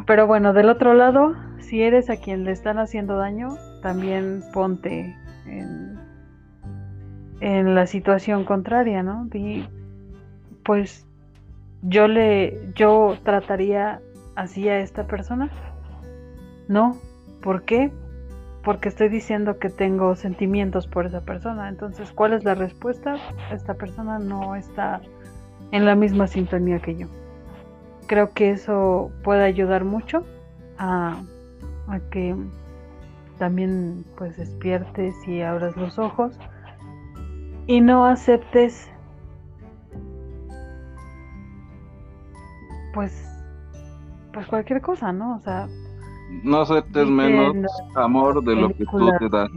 pero 0.07 0.27
bueno, 0.27 0.53
del 0.53 0.69
otro 0.69 0.95
lado, 0.95 1.35
si 1.59 1.83
eres 1.83 2.11
a 2.11 2.17
quien 2.17 2.45
le 2.45 2.53
están 2.53 2.79
haciendo 2.79 3.17
daño, 3.17 3.57
también 3.83 4.43
ponte 4.53 5.17
en, 5.47 5.99
en 7.41 7.75
la 7.75 7.87
situación 7.87 8.45
contraria, 8.45 9.03
¿no? 9.03 9.29
Y 9.35 9.69
pues 10.65 11.07
yo 11.83 12.09
le, 12.09 12.73
yo 12.75 13.17
trataría 13.23 14.01
así 14.35 14.69
a 14.69 14.79
esta 14.81 15.07
persona. 15.07 15.51
No, 16.69 16.97
¿por 17.43 17.63
qué? 17.63 17.91
Porque 18.65 18.89
estoy 18.89 19.09
diciendo 19.09 19.59
que 19.59 19.69
tengo 19.69 20.15
sentimientos 20.15 20.87
por 20.87 21.07
esa 21.07 21.21
persona. 21.21 21.69
Entonces, 21.69 22.13
¿cuál 22.13 22.33
es 22.33 22.45
la 22.45 22.55
respuesta? 22.55 23.17
Esta 23.53 23.75
persona 23.75 24.19
no 24.19 24.55
está 24.55 25.01
en 25.73 25.85
la 25.85 25.97
misma 25.97 26.29
sintonía 26.29 26.79
que 26.79 26.97
yo. 26.97 27.09
Creo 28.07 28.33
que 28.33 28.51
eso 28.51 29.11
puede 29.25 29.45
ayudar 29.45 29.85
mucho 29.85 30.25
a, 30.79 31.23
a 31.89 31.99
que 32.11 32.37
también 33.39 34.05
pues 34.17 34.37
despiertes 34.37 35.15
y 35.27 35.41
abras 35.41 35.77
los 35.77 35.99
ojos 35.99 36.39
y 37.67 37.81
no 37.81 38.07
aceptes 38.07 38.89
pues 42.95 43.29
pues 44.33 44.47
cualquier 44.47 44.81
cosa, 44.81 45.13
¿no? 45.13 45.37
O 45.37 45.41
sea, 45.41 45.69
no 46.43 46.63
aceptes 46.63 47.09
menos 47.09 47.67
amor 47.95 48.43
de 48.45 48.57
lo 48.57 48.69
que 48.69 48.85
tú 48.87 49.11
te 49.19 49.29
das. 49.29 49.51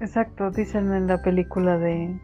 Exacto, 0.00 0.50
dicen 0.50 0.92
en 0.92 1.06
la 1.06 1.20
película 1.22 1.78
de 1.78 2.20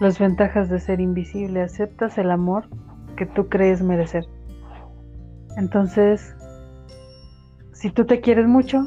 las 0.00 0.18
ventajas 0.18 0.68
de 0.68 0.80
ser 0.80 1.00
invisible, 1.00 1.62
aceptas 1.62 2.18
el 2.18 2.30
amor 2.30 2.68
que 3.16 3.26
tú 3.26 3.48
crees 3.48 3.82
merecer. 3.82 4.26
Entonces, 5.56 6.34
si 7.72 7.90
tú 7.90 8.04
te 8.04 8.20
quieres 8.20 8.46
mucho 8.46 8.86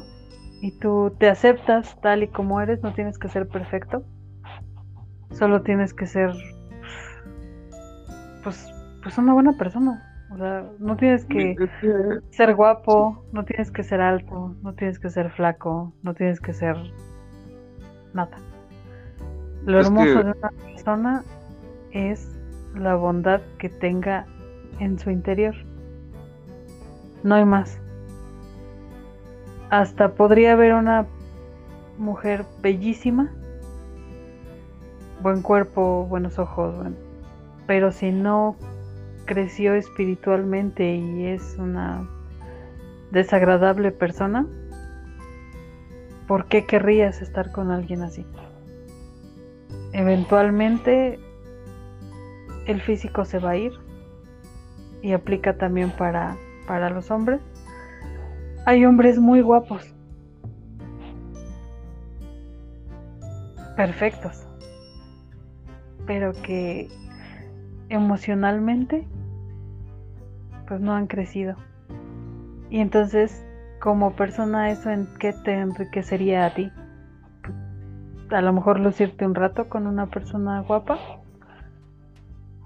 y 0.62 0.78
tú 0.80 1.14
te 1.20 1.30
aceptas 1.30 2.00
tal 2.02 2.24
y 2.24 2.28
como 2.28 2.62
eres, 2.62 2.82
no 2.82 2.94
tienes 2.94 3.18
que 3.18 3.30
ser 3.30 3.48
perfecto. 3.48 4.04
Solo 5.32 5.62
tienes 5.62 5.94
que 5.94 6.08
ser 6.08 6.32
pues 8.44 8.72
pues 9.04 9.18
una 9.18 9.34
buena 9.34 9.54
persona. 9.58 10.02
O 10.32 10.38
sea, 10.38 10.66
no 10.80 10.98
tienes 10.98 11.26
que 11.26 11.56
ser 12.32 12.56
guapo, 12.56 13.24
no 13.32 13.46
tienes 13.46 13.72
que 13.72 13.84
ser 13.84 14.02
alto, 14.02 14.56
no 14.64 14.74
tienes 14.74 15.00
que 15.00 15.10
ser 15.10 15.30
flaco, 15.30 15.94
no 16.02 16.14
tienes 16.14 16.40
que 16.40 16.54
ser 16.54 16.76
nada. 18.14 18.38
Lo 19.66 19.80
hermoso 19.80 20.24
de 20.24 20.32
una 20.38 20.52
persona 20.52 21.24
es 21.92 22.30
la 22.76 22.96
bondad 22.96 23.42
que 23.58 23.70
tenga 23.70 24.28
en 24.80 25.00
su 25.00 25.10
interior. 25.10 25.56
No 27.24 27.36
hay 27.36 27.46
más. 27.46 27.80
Hasta 29.72 30.14
podría 30.14 30.54
haber 30.54 30.74
una 30.74 31.08
mujer 31.98 32.46
bellísima, 32.62 33.32
buen 35.24 35.42
cuerpo, 35.42 36.06
buenos 36.06 36.38
ojos, 36.38 36.76
pero 37.66 37.92
si 37.92 38.12
no 38.12 38.56
creció 39.26 39.74
espiritualmente 39.74 40.96
y 40.96 41.26
es 41.26 41.56
una 41.58 42.08
desagradable 43.12 43.92
persona, 43.92 44.46
¿por 46.28 46.46
qué 46.46 46.66
querrías 46.66 47.24
estar 47.24 47.52
con 47.52 47.72
alguien 47.72 48.04
así? 48.04 48.26
Eventualmente 49.98 51.18
el 52.66 52.82
físico 52.82 53.24
se 53.24 53.40
va 53.40 53.52
a 53.52 53.56
ir 53.56 53.72
y 55.02 55.14
aplica 55.14 55.56
también 55.56 55.90
para, 55.92 56.36
para 56.68 56.90
los 56.90 57.12
hombres. 57.12 57.40
Hay 58.66 58.84
hombres 58.84 59.20
muy 59.20 59.40
guapos, 59.40 59.96
perfectos, 63.78 64.46
pero 66.06 66.34
que 66.34 66.90
emocionalmente 67.88 69.08
pues 70.68 70.82
no 70.82 70.92
han 70.92 71.08
crecido. 71.08 71.56
Y 72.70 72.82
entonces, 72.82 73.46
como 73.80 74.14
persona, 74.18 74.72
¿eso 74.72 74.90
en 74.90 75.08
qué 75.20 75.32
te 75.32 75.54
enriquecería 75.54 76.48
a 76.48 76.54
ti? 76.54 76.70
A 78.32 78.42
lo 78.42 78.54
mejor 78.54 78.80
lucirte 78.80 79.26
un 79.26 79.36
rato 79.36 79.70
con 79.70 79.88
una 79.88 80.08
persona 80.08 80.62
guapa. 80.62 80.98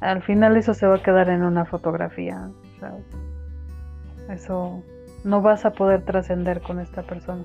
Al 0.02 0.22
final 0.23 0.56
eso 0.56 0.73
se 0.73 0.88
va 0.88 0.95
a 0.95 1.03
quedar 1.03 1.30
en 1.30 1.44
una 1.44 1.65
fotografía. 1.65 2.49
eso 4.30 4.81
no 5.23 5.41
vas 5.41 5.65
a 5.65 5.72
poder 5.72 6.03
trascender 6.03 6.61
con 6.61 6.80
esta 6.80 7.03
persona. 7.03 7.44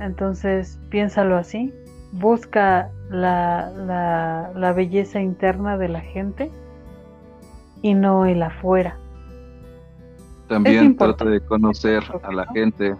Entonces, 0.00 0.78
piénsalo 0.90 1.36
así. 1.36 1.72
Busca 2.12 2.90
la, 3.10 3.70
la, 3.70 4.52
la 4.54 4.72
belleza 4.72 5.20
interna 5.20 5.78
de 5.78 5.88
la 5.88 6.00
gente 6.00 6.50
y 7.82 7.94
no 7.94 8.26
el 8.26 8.42
afuera. 8.42 8.98
También 10.48 10.96
trata 10.96 11.24
de 11.24 11.40
conocer 11.40 12.02
a 12.22 12.32
la 12.32 12.46
gente. 12.52 12.94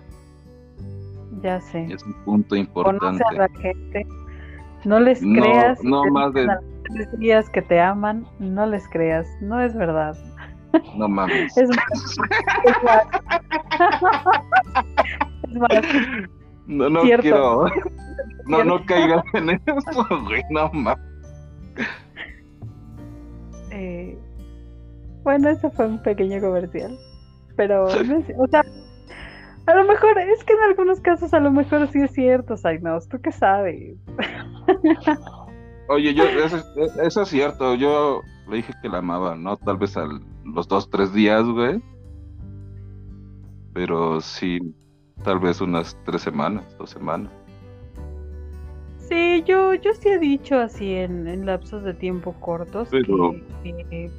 Ya 1.44 1.60
sé. 1.60 1.86
Es 1.90 2.02
un 2.02 2.14
punto 2.24 2.56
importante. 2.56 3.00
Conoce 3.00 3.24
a 3.28 3.32
la 3.32 3.48
gente. 3.60 4.06
No 4.86 4.98
les 4.98 5.20
creas. 5.20 5.84
No, 5.84 6.02
más 6.06 6.32
de 6.32 6.48
tres 6.84 7.18
días 7.18 7.50
que 7.50 7.60
te 7.60 7.78
aman, 7.78 8.26
no 8.38 8.64
les 8.64 8.88
creas. 8.88 9.28
No 9.42 9.60
es 9.60 9.74
verdad. 9.74 10.16
No 10.96 11.06
mames. 11.06 11.54
es 11.56 11.68
más. 11.68 12.16
Es 15.44 15.60
más. 15.60 15.76
No, 16.66 16.88
no 16.88 17.02
quiero. 17.02 17.66
No, 18.46 18.62
no 18.62 18.84
caigas 18.84 19.24
en 19.34 19.50
eso, 19.50 20.06
güey. 20.26 20.42
No 20.50 20.70
mames. 20.72 20.98
Eh, 23.70 24.18
bueno, 25.22 25.50
eso 25.50 25.70
fue 25.70 25.86
un 25.86 26.02
pequeño 26.02 26.40
comercial. 26.40 26.98
Pero, 27.56 27.84
o 27.84 28.46
sea, 28.48 28.64
a 29.66 29.74
lo 29.74 29.84
mejor, 29.84 30.18
es 30.18 30.44
que 30.44 30.52
en 30.52 30.62
algunos 30.68 31.00
casos 31.00 31.32
a 31.32 31.40
lo 31.40 31.50
mejor 31.50 31.86
sí 31.88 32.00
es 32.00 32.12
cierto, 32.12 32.56
Zainos, 32.56 33.08
¿tú 33.08 33.20
qué 33.20 33.32
sabes? 33.32 33.96
Oye, 35.88 36.14
yo, 36.14 36.24
eso, 36.24 37.22
es 37.22 37.28
cierto, 37.28 37.74
yo 37.74 38.22
le 38.48 38.56
dije 38.56 38.72
que 38.82 38.88
la 38.88 38.98
amaba, 38.98 39.34
¿no? 39.36 39.56
Tal 39.56 39.76
vez 39.76 39.96
a 39.96 40.06
los 40.44 40.68
dos, 40.68 40.88
tres 40.88 41.12
días, 41.12 41.44
güey. 41.44 41.82
Pero 43.72 44.20
sí, 44.20 44.60
tal 45.24 45.40
vez 45.40 45.60
unas 45.60 45.98
tres 46.04 46.22
semanas, 46.22 46.64
dos 46.78 46.90
semanas. 46.90 47.30
Sí, 48.98 49.42
yo, 49.46 49.74
yo 49.74 49.92
sí 49.92 50.08
he 50.08 50.18
dicho 50.18 50.58
así 50.58 50.94
en, 50.94 51.44
lapsos 51.44 51.82
de 51.82 51.92
tiempo 51.92 52.34
cortos. 52.40 52.88
Pero, 52.90 53.34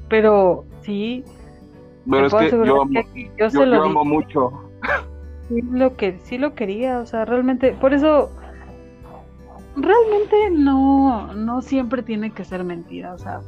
pero 0.09 0.65
sí, 0.81 1.23
pero 2.09 2.27
es 2.27 2.33
que 2.33 2.51
yo 2.51 2.81
amo, 2.81 3.01
yo, 3.37 3.83
amo 3.83 4.05
mucho. 4.05 4.51
Sí 5.47 5.61
lo, 5.61 5.95
que, 5.95 6.19
sí 6.23 6.37
lo 6.37 6.55
quería, 6.55 6.99
o 6.99 7.05
sea, 7.05 7.25
realmente, 7.25 7.73
por 7.73 7.93
eso, 7.93 8.31
realmente 9.75 10.49
no, 10.51 11.33
no 11.33 11.61
siempre 11.61 12.01
tiene 12.01 12.31
que 12.31 12.43
ser 12.43 12.63
mentira, 12.63 13.13
o 13.13 13.17
sea, 13.17 13.41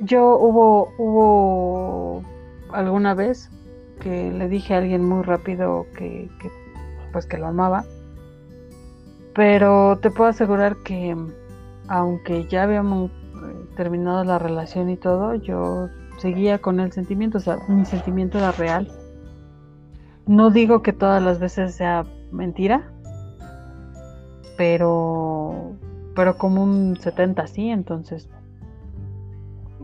yo 0.00 0.38
hubo, 0.38 0.92
hubo 0.96 2.22
alguna 2.72 3.14
vez 3.14 3.50
que 4.00 4.30
le 4.30 4.48
dije 4.48 4.74
a 4.74 4.78
alguien 4.78 5.04
muy 5.04 5.22
rápido 5.22 5.86
que, 5.96 6.30
que 6.40 6.50
pues 7.12 7.26
que 7.26 7.36
lo 7.36 7.48
amaba, 7.48 7.84
pero 9.34 9.98
te 9.98 10.10
puedo 10.10 10.30
asegurar 10.30 10.76
que 10.84 11.16
aunque 11.88 12.46
ya 12.46 12.62
habíamos 12.62 13.10
eh, 13.10 13.14
terminado 13.76 14.22
la 14.24 14.38
relación 14.38 14.90
y 14.90 14.96
todo, 14.96 15.34
yo 15.34 15.88
seguía 16.18 16.58
con 16.58 16.80
el 16.80 16.92
sentimiento, 16.92 17.38
o 17.38 17.40
sea, 17.40 17.58
mi 17.68 17.84
sentimiento 17.84 18.38
era 18.38 18.52
real. 18.52 18.88
No 20.30 20.50
digo 20.50 20.80
que 20.80 20.92
todas 20.92 21.20
las 21.20 21.40
veces 21.40 21.74
sea 21.74 22.06
mentira, 22.30 22.88
pero 24.56 25.72
pero 26.14 26.38
como 26.38 26.62
un 26.62 26.96
70 26.96 27.48
sí, 27.48 27.68
entonces. 27.68 28.28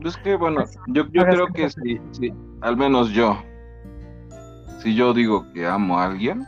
Es 0.05 0.15
que 0.15 0.37
bueno, 0.37 0.63
yo, 0.87 1.05
yo 1.11 1.25
creo 1.25 1.47
que 1.47 1.69
sí, 1.69 1.99
sí, 2.11 2.33
al 2.61 2.77
menos 2.77 3.09
yo, 3.09 3.37
si 4.79 4.95
yo 4.95 5.13
digo 5.13 5.51
que 5.51 5.67
amo 5.67 5.99
a 5.99 6.05
alguien, 6.05 6.45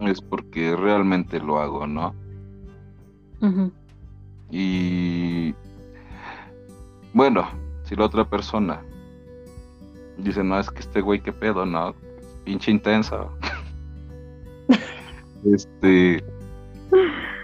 es 0.00 0.20
porque 0.20 0.76
realmente 0.76 1.40
lo 1.40 1.58
hago, 1.58 1.86
¿no? 1.86 2.14
Y 4.50 5.54
bueno, 7.14 7.48
si 7.84 7.96
la 7.96 8.04
otra 8.04 8.28
persona 8.28 8.82
dice, 10.18 10.44
no, 10.44 10.60
es 10.60 10.70
que 10.70 10.80
este 10.80 11.00
güey, 11.00 11.20
qué 11.22 11.32
pedo, 11.32 11.64
no, 11.64 11.94
pinche 12.44 12.70
intensa. 12.70 13.26
este, 15.52 16.22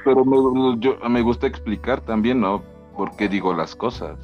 pero 0.05 0.25
me, 0.25 0.79
yo, 0.81 0.97
me 1.09 1.23
gusta 1.23 1.47
explicar 1.47 2.01
también, 2.01 2.41
¿no? 2.41 2.63
Por 2.97 3.15
qué 3.17 3.29
digo 3.29 3.53
las 3.55 3.75
cosas. 3.75 4.19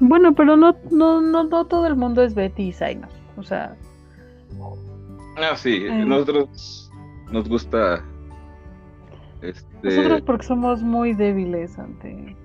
Bueno, 0.00 0.34
pero 0.34 0.56
no, 0.56 0.76
no, 0.90 1.20
no, 1.20 1.44
no 1.44 1.64
todo 1.66 1.86
el 1.86 1.96
mundo 1.96 2.22
es 2.22 2.34
Betty 2.34 2.68
y 2.68 2.72
Zainos. 2.72 3.10
O 3.36 3.42
sea. 3.42 3.76
Ah, 5.36 5.56
sí, 5.56 5.84
Eh. 5.86 6.04
nosotros 6.04 6.90
nos 7.32 7.48
gusta. 7.48 8.04
Este, 9.42 9.66
Nosotros 9.82 10.22
porque 10.22 10.46
somos 10.46 10.82
muy 10.82 11.14
débiles 11.14 11.78
ante. 11.78 12.36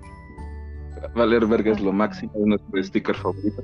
Valer 1.14 1.46
verga 1.46 1.72
es 1.72 1.80
lo 1.80 1.92
máximo, 1.92 2.32
es 2.34 2.46
nuestro 2.46 2.82
sticker 2.82 3.14
favorito. 3.16 3.62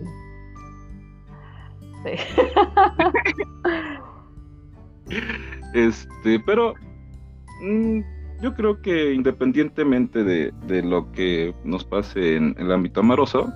Sí. 2.05 2.10
Este, 5.74 6.39
pero 6.40 6.74
mm, 7.62 8.01
yo 8.40 8.55
creo 8.55 8.81
que 8.81 9.12
independientemente 9.12 10.24
de, 10.24 10.52
de 10.66 10.82
lo 10.82 11.10
que 11.12 11.55
nos 11.64 11.85
pase 11.85 12.36
en 12.36 12.55
el 12.59 12.72
ámbito 12.72 13.01
amoroso, 13.01 13.52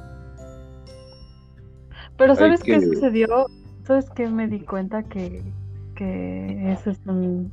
Pero 2.16 2.34
¿sabes 2.34 2.62
qué 2.62 2.72
que- 2.72 2.80
sucedió? 2.86 3.46
¿Sabes 3.84 4.08
qué 4.10 4.28
me 4.28 4.48
di 4.48 4.60
cuenta 4.60 5.02
que, 5.02 5.42
que 5.94 6.72
ese 6.72 6.90
es 6.92 7.00
un, 7.06 7.52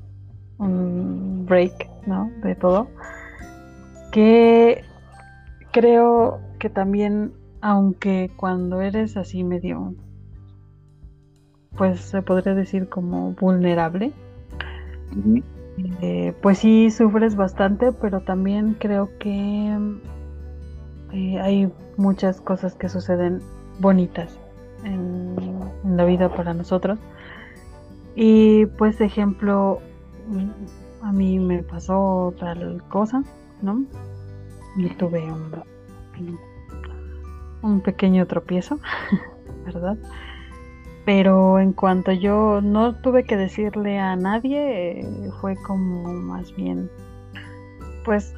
un 0.59 1.45
break, 1.45 1.89
¿no? 2.07 2.31
De 2.43 2.55
todo. 2.55 2.87
Que 4.13 4.83
creo 5.71 6.39
que 6.59 6.69
también, 6.69 7.33
aunque 7.61 8.31
cuando 8.37 8.81
eres 8.81 9.17
así 9.17 9.43
medio, 9.43 9.93
pues 11.77 11.99
se 12.01 12.21
podría 12.21 12.53
decir 12.53 12.89
como 12.89 13.31
vulnerable, 13.33 14.11
eh, 16.01 16.33
pues 16.41 16.59
sí 16.59 16.91
sufres 16.91 17.35
bastante, 17.35 17.91
pero 17.93 18.21
también 18.21 18.75
creo 18.79 19.09
que 19.19 19.77
eh, 21.13 21.39
hay 21.39 21.71
muchas 21.97 22.41
cosas 22.41 22.75
que 22.75 22.89
suceden 22.89 23.39
bonitas 23.79 24.37
en, 24.83 25.35
en 25.83 25.97
la 25.97 26.05
vida 26.05 26.29
para 26.29 26.53
nosotros. 26.53 26.99
Y 28.15 28.65
pues 28.77 28.99
ejemplo, 28.99 29.79
a 31.01 31.11
mí 31.11 31.39
me 31.39 31.63
pasó 31.63 32.33
tal 32.39 32.83
cosa, 32.89 33.23
¿no? 33.61 33.83
Y 34.77 34.89
tuve 34.95 35.23
un, 35.23 36.43
un 37.61 37.81
pequeño 37.81 38.27
tropiezo, 38.27 38.79
¿verdad? 39.65 39.97
Pero 41.05 41.59
en 41.59 41.73
cuanto 41.73 42.11
yo 42.11 42.61
no 42.61 42.95
tuve 42.95 43.23
que 43.23 43.35
decirle 43.37 43.99
a 43.99 44.15
nadie, 44.15 44.99
eh, 44.99 45.31
fue 45.39 45.55
como 45.55 46.13
más 46.13 46.55
bien, 46.55 46.89
pues, 48.05 48.33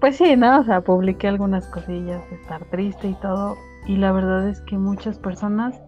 pues 0.00 0.16
sí, 0.16 0.36
¿no? 0.36 0.60
O 0.60 0.64
sea, 0.64 0.80
publiqué 0.82 1.28
algunas 1.28 1.66
cosillas 1.66 2.28
de 2.30 2.36
estar 2.36 2.64
triste 2.66 3.08
y 3.08 3.14
todo. 3.14 3.56
Y 3.86 3.96
la 3.96 4.12
verdad 4.12 4.48
es 4.48 4.60
que 4.60 4.78
muchas 4.78 5.18
personas 5.18 5.80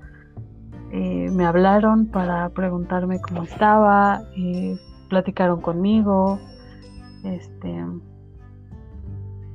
eh, 0.91 1.31
me 1.31 1.47
hablaron 1.47 2.07
para 2.07 2.49
preguntarme 2.51 3.21
cómo 3.21 3.45
estaba, 3.45 4.23
eh, 4.37 4.77
platicaron 5.09 5.61
conmigo, 5.61 6.39
este, 7.25 7.85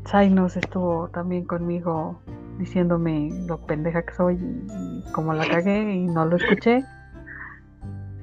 Zainos 0.08 0.56
estuvo 0.56 1.10
también 1.10 1.46
conmigo 1.46 2.20
diciéndome 2.58 3.30
lo 3.48 3.60
pendeja 3.66 4.04
que 4.04 4.14
soy 4.14 4.36
y, 4.36 4.68
y 4.72 5.12
cómo 5.12 5.34
la 5.34 5.48
cagué 5.48 5.94
y 5.94 6.08
no 6.08 6.26
lo 6.26 6.38
escuché. 6.38 6.84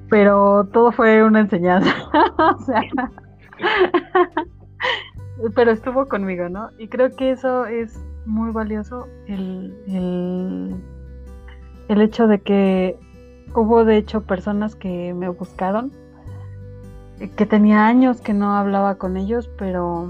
Pero 0.09 0.65
todo 0.71 0.91
fue 0.91 1.23
una 1.23 1.41
enseñanza. 1.41 1.93
sea, 2.65 2.81
pero 5.55 5.71
estuvo 5.71 6.05
conmigo, 6.07 6.49
¿no? 6.49 6.69
Y 6.77 6.87
creo 6.87 7.09
que 7.15 7.31
eso 7.31 7.65
es 7.65 7.99
muy 8.25 8.51
valioso, 8.51 9.07
el, 9.27 9.75
el, 9.87 10.75
el 11.87 12.01
hecho 12.01 12.27
de 12.27 12.39
que 12.39 12.97
hubo 13.53 13.85
de 13.85 13.97
hecho 13.97 14.21
personas 14.21 14.75
que 14.75 15.13
me 15.13 15.29
buscaron, 15.29 15.91
que 17.37 17.45
tenía 17.45 17.87
años 17.87 18.19
que 18.21 18.33
no 18.33 18.55
hablaba 18.55 18.95
con 18.95 19.15
ellos, 19.15 19.49
pero 19.57 20.09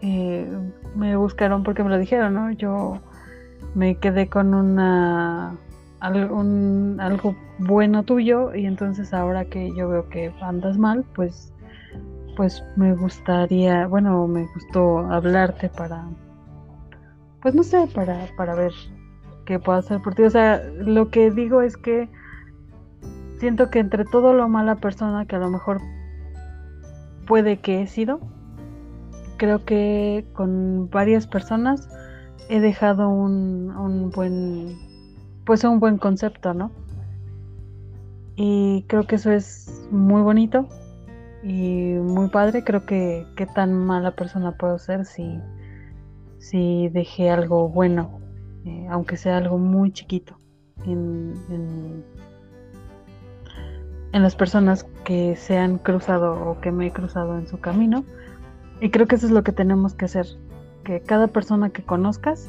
eh, 0.00 0.50
me 0.96 1.16
buscaron 1.16 1.62
porque 1.62 1.84
me 1.84 1.90
lo 1.90 1.98
dijeron, 1.98 2.34
¿no? 2.34 2.50
Yo 2.52 2.98
me 3.74 3.96
quedé 3.96 4.28
con 4.28 4.54
una 4.54 5.56
al- 6.00 6.30
un- 6.30 6.98
algo 7.00 7.34
bueno 7.58 8.02
tuyo 8.04 8.54
y 8.54 8.66
entonces 8.66 9.12
ahora 9.12 9.44
que 9.44 9.74
yo 9.74 9.88
veo 9.88 10.08
que 10.08 10.32
andas 10.40 10.78
mal, 10.78 11.04
pues 11.14 11.52
pues 12.36 12.62
me 12.76 12.94
gustaría, 12.94 13.88
bueno, 13.88 14.28
me 14.28 14.46
gustó 14.54 14.98
hablarte 15.10 15.68
para 15.68 16.04
pues 17.42 17.54
no 17.54 17.62
sé, 17.62 17.88
para 17.94 18.26
para 18.36 18.54
ver 18.54 18.72
qué 19.44 19.58
puedo 19.58 19.78
hacer 19.78 20.00
por 20.02 20.14
ti. 20.14 20.22
O 20.22 20.30
sea, 20.30 20.62
lo 20.78 21.10
que 21.10 21.30
digo 21.30 21.62
es 21.62 21.76
que 21.76 22.08
siento 23.38 23.70
que 23.70 23.78
entre 23.80 24.04
todo 24.04 24.34
lo 24.34 24.48
mala 24.48 24.76
persona 24.76 25.26
que 25.26 25.36
a 25.36 25.38
lo 25.38 25.50
mejor 25.50 25.80
puede 27.26 27.58
que 27.58 27.82
he 27.82 27.86
sido, 27.86 28.20
creo 29.36 29.64
que 29.64 30.26
con 30.32 30.90
varias 30.90 31.26
personas 31.26 31.88
he 32.48 32.60
dejado 32.60 33.08
un, 33.08 33.70
un 33.76 34.10
buen 34.10 34.78
pues 35.44 35.64
un 35.64 35.80
buen 35.80 35.96
concepto, 35.96 36.52
¿no? 36.52 36.70
Y 38.36 38.84
creo 38.86 39.04
que 39.04 39.16
eso 39.16 39.32
es 39.32 39.88
muy 39.90 40.20
bonito 40.20 40.68
y 41.42 41.94
muy 41.94 42.28
padre. 42.28 42.62
Creo 42.64 42.84
que 42.84 43.26
qué 43.34 43.46
tan 43.46 43.72
mala 43.74 44.12
persona 44.12 44.52
puedo 44.52 44.78
ser 44.78 45.06
si, 45.06 45.40
si 46.38 46.88
dejé 46.90 47.30
algo 47.30 47.68
bueno, 47.68 48.20
eh, 48.66 48.86
aunque 48.90 49.16
sea 49.16 49.38
algo 49.38 49.56
muy 49.56 49.90
chiquito, 49.90 50.36
en, 50.84 51.32
en, 51.48 52.04
en 54.12 54.22
las 54.22 54.36
personas 54.36 54.84
que 55.04 55.34
se 55.34 55.56
han 55.56 55.78
cruzado 55.78 56.50
o 56.50 56.60
que 56.60 56.70
me 56.70 56.88
he 56.88 56.92
cruzado 56.92 57.38
en 57.38 57.46
su 57.46 57.58
camino. 57.58 58.04
Y 58.80 58.90
creo 58.90 59.06
que 59.06 59.16
eso 59.16 59.26
es 59.26 59.32
lo 59.32 59.42
que 59.42 59.52
tenemos 59.52 59.94
que 59.94 60.04
hacer, 60.04 60.26
que 60.88 61.00
cada 61.00 61.26
persona 61.26 61.68
que 61.68 61.82
conozcas 61.82 62.48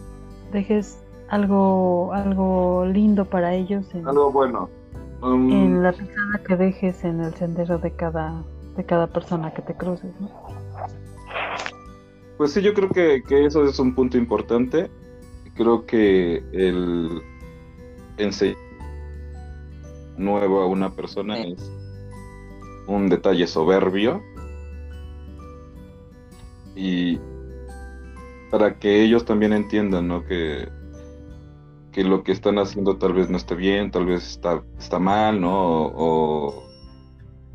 dejes 0.53 0.97
algo, 1.27 2.13
algo 2.13 2.85
lindo 2.85 3.25
para 3.25 3.53
ellos 3.53 3.93
en, 3.93 4.07
algo 4.07 4.31
bueno. 4.31 4.69
Um, 5.21 5.51
en 5.51 5.83
la 5.83 5.91
pisada 5.91 6.41
que 6.47 6.55
dejes 6.55 7.03
en 7.03 7.19
el 7.19 7.33
sendero 7.33 7.79
de 7.79 7.91
cada, 7.91 8.41
de 8.77 8.85
cada 8.85 9.07
persona 9.07 9.53
que 9.53 9.61
te 9.61 9.73
cruces, 9.73 10.13
¿no? 10.21 10.29
Pues 12.37 12.53
sí, 12.53 12.61
yo 12.61 12.73
creo 12.73 12.87
que, 12.87 13.21
que 13.27 13.45
eso 13.45 13.65
es 13.65 13.77
un 13.77 13.93
punto 13.93 14.17
importante. 14.17 14.89
Creo 15.55 15.85
que 15.85 16.37
el 16.53 17.21
enseñar 18.15 18.55
nuevo 20.15 20.61
a 20.61 20.67
una 20.67 20.91
persona 20.91 21.39
es 21.39 21.69
un 22.87 23.09
detalle 23.09 23.47
soberbio. 23.47 24.23
Y 26.77 27.19
para 28.49 28.79
que 28.79 29.03
ellos 29.03 29.25
también 29.25 29.53
entiendan, 29.53 30.07
¿no? 30.07 30.25
Que, 30.25 30.69
que 31.91 32.03
lo 32.03 32.23
que 32.23 32.31
están 32.31 32.57
haciendo 32.59 32.97
tal 32.97 33.13
vez 33.13 33.29
no 33.29 33.37
esté 33.37 33.55
bien, 33.55 33.91
tal 33.91 34.05
vez 34.05 34.27
está, 34.27 34.63
está 34.77 34.99
mal, 34.99 35.39
¿no? 35.39 35.91
O, 35.95 36.63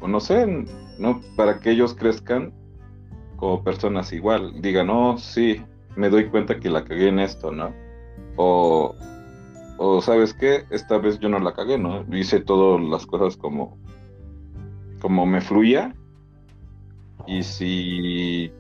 no 0.07 0.21
sé, 0.21 0.67
¿no? 0.99 1.21
Para 1.37 1.61
que 1.61 1.71
ellos 1.71 1.95
crezcan 1.95 2.53
como 3.37 3.65
personas 3.65 4.13
igual, 4.13 4.61
digan, 4.61 4.87
no, 4.89 5.19
sí, 5.19 5.63
me 5.97 6.11
doy 6.11 6.27
cuenta 6.29 6.61
que 6.61 6.71
la 6.71 6.85
cagué 6.85 7.09
en 7.09 7.19
esto, 7.19 7.51
¿no? 7.51 7.73
O, 8.37 8.95
o 9.79 10.01
sabes 10.01 10.35
qué, 10.35 10.65
esta 10.71 10.99
vez 10.99 11.19
yo 11.19 11.29
no 11.29 11.39
la 11.39 11.55
cagué, 11.55 11.79
¿no? 11.79 12.05
Hice 12.15 12.41
todas 12.41 12.81
las 12.87 13.07
cosas 13.07 13.37
como, 13.37 13.79
como 15.01 15.27
me 15.27 15.41
fluía. 15.41 15.95
Y 17.27 17.43
si 17.43 18.53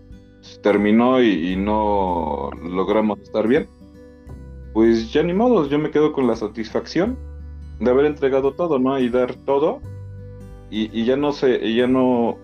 terminó 0.62 1.22
y, 1.22 1.52
y 1.52 1.56
no 1.56 2.50
logramos 2.62 3.20
estar 3.20 3.46
bien, 3.48 3.68
pues 4.72 5.12
ya 5.12 5.22
ni 5.22 5.32
modo, 5.32 5.68
yo 5.68 5.78
me 5.78 5.90
quedo 5.90 6.12
con 6.12 6.26
la 6.26 6.36
satisfacción 6.36 7.16
de 7.80 7.90
haber 7.90 8.06
entregado 8.06 8.54
todo, 8.54 8.78
¿no? 8.78 8.98
Y 8.98 9.08
dar 9.08 9.34
todo. 9.34 9.80
Y, 10.70 10.90
y 10.98 11.04
ya 11.04 11.16
no 11.16 11.32
sé, 11.32 11.74
ya 11.74 11.86
no, 11.86 12.38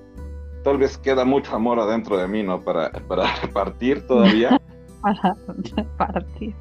tal 0.63 0.79
vez 0.79 0.97
queda 0.99 1.25
mucho 1.25 1.55
amor 1.55 1.81
adentro 1.81 2.17
de 2.17 2.29
mí, 2.29 2.43
¿no? 2.43 2.61
Para, 2.61 2.91
para 2.91 3.25
repartir 3.43 4.07
todavía. 4.07 4.61
Para 5.03 5.35
partir. 5.97 6.55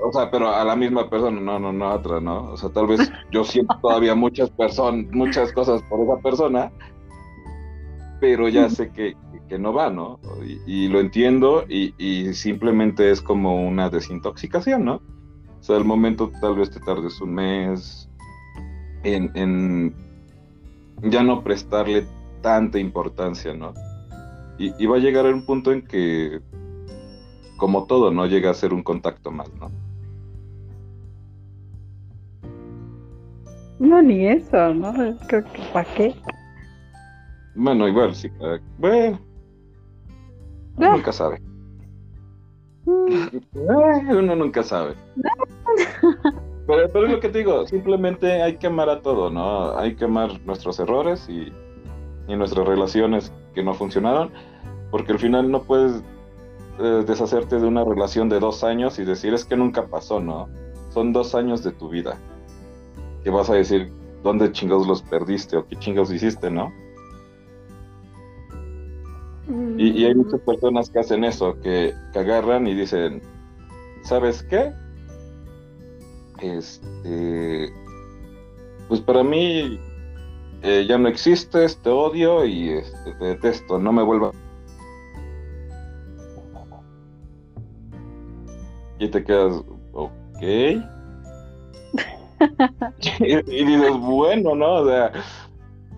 O 0.00 0.12
sea, 0.12 0.30
pero 0.30 0.54
a 0.54 0.64
la 0.64 0.76
misma 0.76 1.10
persona, 1.10 1.40
no, 1.40 1.58
no, 1.58 1.72
no 1.72 1.86
a 1.86 1.96
otra, 1.96 2.20
¿no? 2.20 2.52
O 2.52 2.56
sea, 2.56 2.70
tal 2.70 2.86
vez 2.86 3.10
yo 3.32 3.42
siento 3.42 3.76
todavía 3.82 4.14
muchas 4.14 4.48
personas, 4.50 5.10
muchas 5.10 5.52
cosas 5.52 5.82
por 5.82 6.00
esa 6.04 6.22
persona, 6.22 6.70
pero 8.20 8.48
ya 8.48 8.68
sé 8.70 8.90
que, 8.90 9.14
que 9.48 9.58
no 9.58 9.72
va, 9.72 9.90
¿no? 9.90 10.18
Y, 10.44 10.84
y 10.84 10.88
lo 10.88 11.00
entiendo 11.00 11.64
y, 11.68 11.94
y, 11.98 12.32
simplemente 12.34 13.10
es 13.10 13.20
como 13.20 13.66
una 13.66 13.90
desintoxicación, 13.90 14.84
¿no? 14.84 15.02
O 15.60 15.62
sea, 15.62 15.76
el 15.76 15.84
momento 15.84 16.30
tal 16.40 16.56
vez 16.56 16.70
te 16.70 16.80
tardes 16.80 17.20
un 17.20 17.34
mes 17.34 18.08
en, 19.04 19.30
en 19.34 19.94
ya 21.02 21.22
no 21.22 21.42
prestarle 21.42 22.06
tanta 22.40 22.78
importancia, 22.78 23.54
¿no? 23.54 23.74
Y, 24.58 24.72
y, 24.82 24.86
va 24.86 24.96
a 24.96 25.00
llegar 25.00 25.26
a 25.26 25.30
un 25.30 25.44
punto 25.44 25.72
en 25.72 25.82
que, 25.82 26.40
como 27.58 27.86
todo, 27.86 28.10
no 28.10 28.26
llega 28.26 28.50
a 28.50 28.54
ser 28.54 28.72
un 28.72 28.82
contacto 28.82 29.30
más, 29.30 29.52
¿no? 29.54 29.70
No, 33.78 34.00
ni 34.00 34.26
eso, 34.26 34.72
¿no? 34.72 34.94
Creo 35.28 35.44
que 35.44 35.62
¿para 35.72 35.94
qué? 35.94 36.14
Bueno, 37.56 37.88
igual, 37.88 38.14
sí. 38.14 38.30
Bueno. 38.78 39.18
Ah. 40.78 40.92
Nunca 40.94 41.12
sabe. 41.12 41.40
Uno 42.84 44.36
nunca 44.36 44.62
sabe. 44.62 44.94
Pero, 46.66 46.90
pero 46.92 47.06
es 47.06 47.12
lo 47.12 47.20
que 47.20 47.28
te 47.28 47.38
digo, 47.38 47.64
simplemente 47.68 48.42
hay 48.42 48.56
que 48.56 48.66
amar 48.66 48.90
a 48.90 49.00
todo, 49.00 49.30
¿no? 49.30 49.78
Hay 49.78 49.94
que 49.94 50.06
amar 50.06 50.40
nuestros 50.44 50.80
errores 50.80 51.28
y, 51.28 51.52
y 52.26 52.36
nuestras 52.36 52.66
relaciones 52.66 53.32
que 53.54 53.62
no 53.62 53.72
funcionaron, 53.72 54.32
porque 54.90 55.12
al 55.12 55.20
final 55.20 55.48
no 55.48 55.62
puedes 55.62 56.02
eh, 56.80 57.04
deshacerte 57.06 57.60
de 57.60 57.66
una 57.66 57.84
relación 57.84 58.28
de 58.28 58.40
dos 58.40 58.64
años 58.64 58.98
y 58.98 59.04
decir 59.04 59.32
es 59.32 59.44
que 59.44 59.56
nunca 59.56 59.86
pasó, 59.86 60.18
¿no? 60.18 60.48
Son 60.90 61.12
dos 61.12 61.34
años 61.34 61.62
de 61.62 61.70
tu 61.70 61.88
vida. 61.88 62.18
Que 63.22 63.30
vas 63.30 63.48
a 63.48 63.54
decir, 63.54 63.92
¿dónde 64.24 64.50
chingados 64.50 64.86
los 64.88 65.02
perdiste 65.02 65.56
o 65.56 65.66
qué 65.66 65.76
chingados 65.76 66.12
hiciste, 66.12 66.50
no? 66.50 66.72
Y, 69.48 70.04
hay 70.04 70.14
muchas 70.14 70.40
personas 70.40 70.90
que 70.90 70.98
hacen 70.98 71.22
eso, 71.22 71.58
que, 71.60 71.94
que 72.12 72.18
agarran 72.18 72.66
y 72.66 72.74
dicen, 72.74 73.22
¿sabes 74.02 74.42
qué? 74.42 74.72
Este, 76.40 77.72
pues 78.88 79.00
para 79.00 79.22
mí 79.22 79.78
eh, 80.62 80.86
ya 80.88 80.98
no 80.98 81.08
existes, 81.08 81.78
te 81.78 81.90
odio 81.90 82.44
y 82.44 82.70
este, 82.70 83.12
te 83.14 83.24
detesto, 83.24 83.78
no 83.78 83.92
me 83.92 84.02
vuelva. 84.02 84.32
Y 88.98 89.08
te 89.08 89.22
quedas, 89.22 89.62
ok. 89.92 90.40
y, 93.20 93.64
dices, 93.64 93.96
bueno, 94.00 94.54
¿no? 94.54 94.74
O 94.74 94.86
sea, 94.86 95.12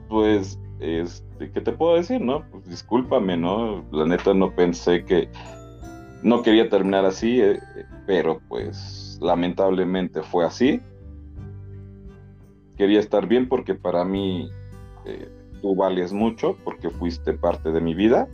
pues, 0.09 0.59
este, 0.81 1.28
¿qué 1.39 1.61
te 1.61 1.73
puedo 1.73 1.95
decir, 1.95 2.21
no? 2.21 2.45
Pues 2.51 2.69
discúlpame, 2.69 3.37
¿no? 3.37 3.85
La 3.93 4.05
neta 4.05 4.35
no 4.35 4.55
pensé 4.55 5.05
que 5.05 5.29
no 6.23 6.43
quería 6.43 6.69
terminar 6.69 7.05
así, 7.05 7.41
eh, 7.41 7.61
pero 8.07 8.41
pues 8.49 9.19
lamentablemente 9.21 10.23
fue 10.23 10.45
así. 10.45 10.81
Quería 12.77 13.01
estar 13.01 13.27
bien 13.27 13.49
porque 13.49 13.75
para 13.75 14.05
mí 14.05 14.51
eh, 15.05 15.29
tú 15.63 15.75
vales 15.75 16.13
mucho, 16.13 16.57
porque 16.65 16.91
fuiste 16.91 17.33
parte 17.33 17.71
de 17.71 17.81
mi 17.81 17.95
vida. 17.95 18.29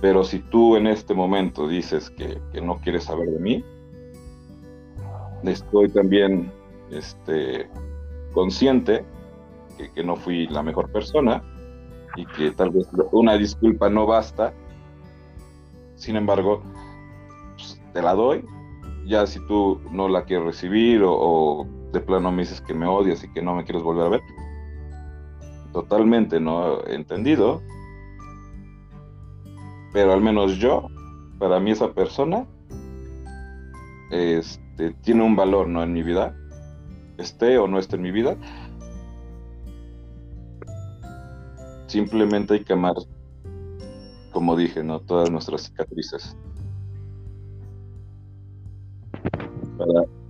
Pero 0.00 0.24
si 0.24 0.38
tú 0.38 0.76
en 0.76 0.86
este 0.86 1.12
momento 1.12 1.68
dices 1.68 2.10
que, 2.10 2.40
no 2.60 2.80
quieres 2.80 3.04
saber 3.04 3.28
de 3.30 3.38
mí, 3.38 3.64
estoy 5.44 5.90
también 5.90 6.50
este, 6.90 7.68
consciente 8.32 9.04
que, 9.88 10.04
no 10.04 10.16
fui 10.16 10.46
la 10.48 10.62
mejor 10.62 10.90
persona 10.90 11.42
y 12.16 12.26
que 12.26 12.50
tal 12.50 12.70
vez 12.70 12.88
una 13.12 13.36
disculpa 13.36 13.88
no 13.88 14.06
basta 14.06 14.52
sin 16.00 16.16
embargo, 16.16 16.62
pues, 17.56 17.78
te 17.92 18.00
la 18.00 18.14
doy. 18.14 18.42
Ya 19.06 19.26
si 19.26 19.38
tú 19.46 19.80
no 19.92 20.08
la 20.08 20.24
quieres 20.24 20.46
recibir 20.46 21.02
o, 21.04 21.66
de 21.92 22.00
plano 22.00 22.32
me 22.32 22.42
dices 22.42 22.62
que 22.62 22.72
me 22.72 22.86
odias 22.86 23.22
y 23.22 23.30
que 23.32 23.42
no 23.42 23.54
me 23.54 23.64
quieres 23.64 23.82
volver 23.82 24.06
a 24.06 24.08
ver, 24.08 24.20
totalmente 25.72 26.40
no 26.40 26.82
entendido. 26.86 27.60
Pero 29.92 30.14
al 30.14 30.22
menos 30.22 30.56
yo, 30.56 30.86
para 31.38 31.60
mí 31.60 31.72
esa 31.72 31.92
persona, 31.92 32.46
este, 34.10 34.92
tiene 35.02 35.22
un 35.22 35.36
valor 35.36 35.68
¿no? 35.68 35.82
en 35.82 35.92
mi 35.92 36.02
vida, 36.02 36.34
esté 37.18 37.58
o 37.58 37.66
no 37.66 37.78
esté 37.78 37.96
en 37.96 38.02
mi 38.02 38.10
vida. 38.10 38.38
Simplemente 41.90 42.54
hay 42.54 42.62
que 42.62 42.72
amar 42.72 42.94
como 44.30 44.56
dije, 44.56 44.84
¿no? 44.84 45.00
Todas 45.00 45.28
nuestras 45.28 45.62
cicatrices. 45.62 46.36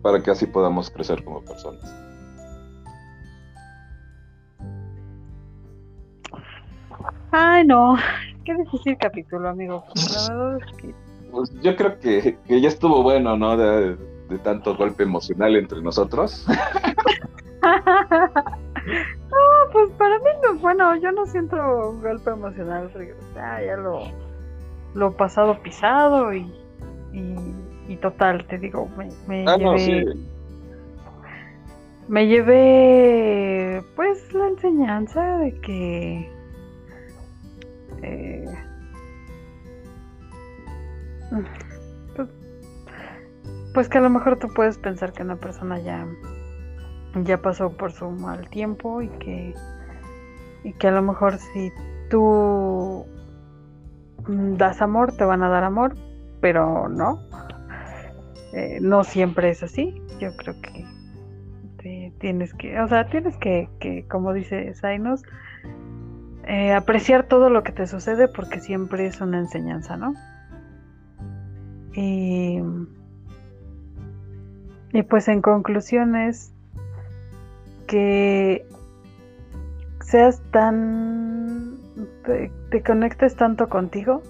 Para, 0.01 0.23
que 0.23 0.31
así 0.31 0.47
podamos 0.47 0.89
crecer 0.89 1.23
como 1.23 1.45
personas. 1.45 1.95
Ay, 7.31 7.67
no. 7.67 7.99
Qué 8.47 8.55
difícil 8.55 8.97
capítulo, 8.99 9.51
amigo. 9.51 9.85
Pues 11.31 11.53
yo 11.61 11.77
creo 11.77 11.99
que, 11.99 12.39
ya 12.49 12.69
estuvo 12.69 13.03
bueno, 13.03 13.37
¿no? 13.37 13.59
De, 13.59 13.97
de 14.31 14.39
tanto 14.39 14.75
golpe 14.79 15.03
emocional 15.03 15.55
entre 15.57 15.83
nosotros. 15.83 16.47
No, 18.87 19.73
pues 19.73 19.91
para 19.93 20.19
mí 20.19 20.31
no, 20.43 20.59
bueno, 20.59 20.97
yo 20.97 21.13
no 21.13 21.27
siento 21.27 21.57
un 21.91 22.03
golpe 22.03 22.31
emocional, 22.31 22.91
ya, 23.35 23.77
lo, 23.77 24.01
lo 24.95 25.17
pasado 25.17 25.63
pisado 25.63 26.33
y, 26.33 26.51
y, 27.89 27.97
total, 27.97 28.47
te 28.47 28.59
digo, 28.59 28.89
me, 29.27 29.45
ah, 29.47 29.57
llevé, 29.57 30.05
me 32.09 32.27
llevé 32.27 33.85
pues 33.95 34.33
la 34.33 34.49
enseñanza 34.49 35.39
de 35.39 35.61
que 35.61 36.31
eh, 38.03 38.45
pues, 42.17 42.29
pues 43.75 43.89
que 43.89 43.99
a 43.99 44.01
lo 44.01 44.11
mejor 44.11 44.39
tú 44.39 44.49
puedes 44.49 44.79
pensar 44.79 45.13
que 45.13 45.23
una 45.23 45.37
persona 45.37 45.79
ya 45.79 46.07
ya 47.25 47.39
pasó 47.39 47.71
por 47.71 47.93
su 47.93 48.11
mal 48.11 48.49
tiempo 48.51 49.03
y 49.03 49.09
que, 49.09 49.55
y 50.65 50.73
que 50.75 50.89
a 50.89 50.93
lo 50.93 51.03
mejor 51.03 51.39
si 51.39 51.73
tú 52.09 53.07
das 54.27 54.83
amor, 54.83 55.13
te 55.17 55.25
van 55.25 55.43
a 55.43 55.49
dar 55.49 55.65
amor, 55.65 55.95
pero 56.41 56.89
no. 56.89 57.21
Eh, 58.53 58.79
no 58.81 59.05
siempre 59.05 59.51
es 59.51 59.63
así. 59.63 59.95
Yo 60.19 60.37
creo 60.37 60.55
que 60.61 60.85
tienes 62.19 62.53
que, 62.55 62.79
o 62.79 62.89
sea, 62.89 63.07
tienes 63.07 63.37
que, 63.39 63.69
que 63.81 64.07
como 64.07 64.33
dice 64.33 64.75
Zainos, 64.75 65.23
eh, 66.47 66.73
apreciar 66.73 67.25
todo 67.25 67.51
lo 67.51 67.63
que 67.63 67.73
te 67.73 67.87
sucede 67.87 68.29
porque 68.29 68.61
siempre 68.61 69.07
es 69.07 69.21
una 69.21 69.39
enseñanza, 69.39 69.97
¿no? 69.97 70.15
Y, 71.95 72.61
y 74.93 75.03
pues 75.03 75.29
en 75.29 75.43
conclusiones, 75.43 76.55
que 77.91 78.65
seas 80.01 80.41
tan, 80.53 81.77
te, 82.71 82.83
conectes 82.85 83.35
tanto 83.35 83.69
contigo 83.69 84.23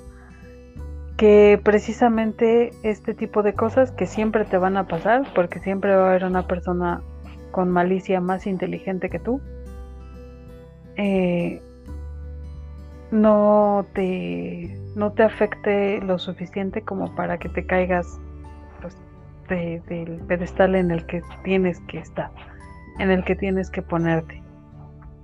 que 1.19 1.61
precisamente 1.63 2.71
este 2.83 3.13
tipo 3.13 3.43
de 3.43 3.53
cosas 3.53 3.93
que 3.93 4.07
siempre 4.07 4.47
te 4.47 4.57
van 4.57 4.79
a 4.79 4.89
pasar, 4.89 5.25
porque 5.35 5.59
siempre 5.59 5.95
va 5.95 6.07
a 6.07 6.09
haber 6.09 6.25
una 6.25 6.47
persona 6.47 7.03
con 7.51 7.69
malicia 7.69 8.23
más 8.23 8.47
inteligente 8.47 9.11
que 9.11 9.19
tú, 9.19 9.43
eh, 10.97 11.61
no 13.11 13.85
te 13.93 14.75
no 14.97 15.13
te 15.13 15.23
afecte 15.23 16.01
lo 16.01 16.19
suficiente 16.19 16.81
como 16.81 17.15
para 17.15 17.37
que 17.37 17.51
te 17.51 17.67
caigas 17.67 18.19
pues, 18.81 18.97
del 19.49 20.23
pedestal 20.27 20.77
en 20.77 20.91
el 20.91 21.05
que 21.05 21.21
tienes 21.45 21.79
que 21.81 21.99
estar 21.99 22.31
en 23.01 23.11
el 23.11 23.25
que 23.25 23.35
tienes 23.35 23.71
que 23.71 23.81
ponerte. 23.81 24.43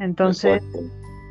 Entonces, 0.01 0.63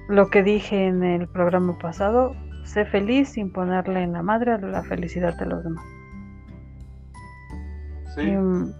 lo 0.07 0.29
que 0.29 0.43
dije 0.43 0.85
en 0.85 1.03
el 1.03 1.27
programa 1.27 1.77
pasado, 1.79 2.35
sé 2.63 2.85
feliz 2.85 3.29
sin 3.29 3.51
ponerle 3.51 4.03
en 4.03 4.13
la 4.13 4.21
madre 4.21 4.59
la 4.61 4.83
felicidad 4.83 5.35
de 5.37 5.45
los 5.47 5.63
demás. 5.63 5.85
Sí. 8.15 8.21
Mm, 8.21 8.71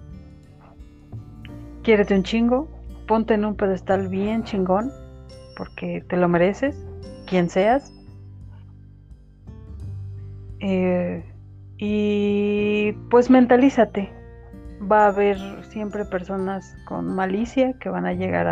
quiérete 1.81 2.15
un 2.15 2.23
chingo, 2.23 2.69
ponte 3.07 3.33
en 3.33 3.45
un 3.45 3.55
pedestal 3.55 4.09
bien 4.09 4.43
chingón, 4.43 4.91
porque 5.57 6.05
te 6.07 6.17
lo 6.17 6.29
mereces, 6.29 6.85
quien 7.25 7.49
seas. 7.49 7.91
Eh, 10.59 11.25
y 11.77 12.93
pues 13.09 13.29
mentalízate, 13.31 14.11
va 14.89 15.05
a 15.05 15.07
haber 15.07 15.37
siempre 15.75 16.05
personas 16.05 16.73
con 16.85 17.13
malicia 17.15 17.73
que 17.81 17.89
van 17.89 18.05
a 18.05 18.13
llegar 18.13 18.47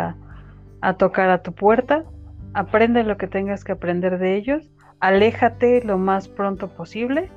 a, 0.82 0.96
tocar 0.98 1.30
a 1.30 1.42
tu 1.42 1.54
puerta. 1.54 2.04
Aprende 2.52 3.02
lo 3.02 3.16
que 3.16 3.26
tengas 3.26 3.64
que 3.64 3.72
aprender 3.72 4.18
de 4.18 4.36
ellos. 4.36 4.70
Aléjate 5.00 5.82
lo 5.84 5.96
más 5.96 6.28
pronto 6.28 6.68
posible. 6.68 7.30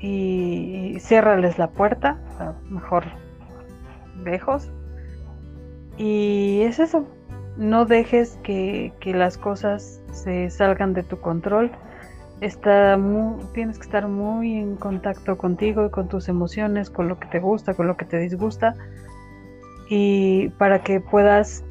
Y, 0.00 0.96
ciérrales 0.98 1.56
la 1.56 1.70
puerta, 1.70 2.18
mejor 2.68 3.04
lejos. 4.24 4.72
Y 5.96 6.62
es 6.62 6.80
eso. 6.80 7.06
No 7.56 7.84
dejes 7.84 8.40
que, 8.42 8.92
que 8.98 9.14
las 9.14 9.38
cosas 9.38 10.02
se 10.10 10.50
salgan 10.50 10.94
de 10.94 11.04
tu 11.04 11.20
control 11.20 11.70
está 12.40 12.98
tienes 13.54 13.78
que 13.78 13.84
estar 13.84 14.08
muy 14.08 14.54
en 14.54 14.76
contacto 14.76 15.38
contigo 15.38 15.86
y 15.86 15.90
con 15.90 16.08
tus 16.08 16.28
emociones, 16.28 16.90
con 16.90 17.08
lo 17.08 17.18
que 17.18 17.28
te 17.28 17.40
gusta, 17.40 17.74
con 17.74 17.86
lo 17.86 17.96
que 17.96 18.04
te 18.04 18.18
disgusta, 18.18 18.74
y 19.88 20.48
para 20.50 20.82
que 20.82 21.00
puedas 21.00 21.64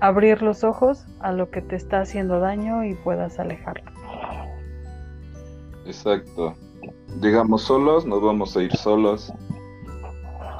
abrir 0.00 0.42
los 0.42 0.64
ojos 0.64 1.06
a 1.20 1.32
lo 1.32 1.50
que 1.50 1.62
te 1.62 1.76
está 1.76 2.00
haciendo 2.00 2.40
daño 2.40 2.84
y 2.84 2.94
puedas 2.94 3.38
alejarlo. 3.38 3.90
Exacto. 5.86 6.54
Digamos 7.20 7.62
solos, 7.62 8.04
nos 8.04 8.22
vamos 8.22 8.56
a 8.56 8.62
ir 8.62 8.76
solos. 8.76 9.32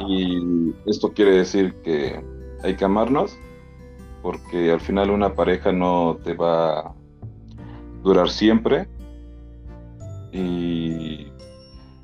Y 0.08 0.74
esto 0.86 1.12
quiere 1.12 1.32
decir 1.32 1.74
que 1.82 2.22
hay 2.62 2.76
que 2.76 2.84
amarnos, 2.84 3.36
porque 4.22 4.70
al 4.70 4.80
final 4.80 5.10
una 5.10 5.34
pareja 5.34 5.72
no 5.72 6.18
te 6.22 6.34
va 6.34 6.80
a 6.80 6.94
durar 8.02 8.28
siempre. 8.28 8.88
Y 10.36 11.32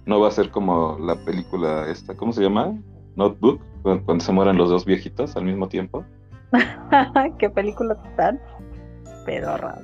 no 0.06 0.20
va 0.20 0.28
a 0.28 0.30
ser 0.30 0.50
como 0.50 0.98
la 0.98 1.16
película 1.16 1.86
esta, 1.90 2.16
¿cómo 2.16 2.32
se 2.32 2.42
llama? 2.42 2.74
Notebook, 3.16 3.60
cuando 3.82 4.20
se 4.20 4.32
mueren 4.32 4.56
los 4.56 4.70
dos 4.70 4.86
viejitos 4.86 5.36
al 5.36 5.44
mismo 5.44 5.68
tiempo. 5.68 6.04
Qué 7.38 7.50
película 7.50 7.94
tan 8.16 8.40
pedorra. 9.26 9.78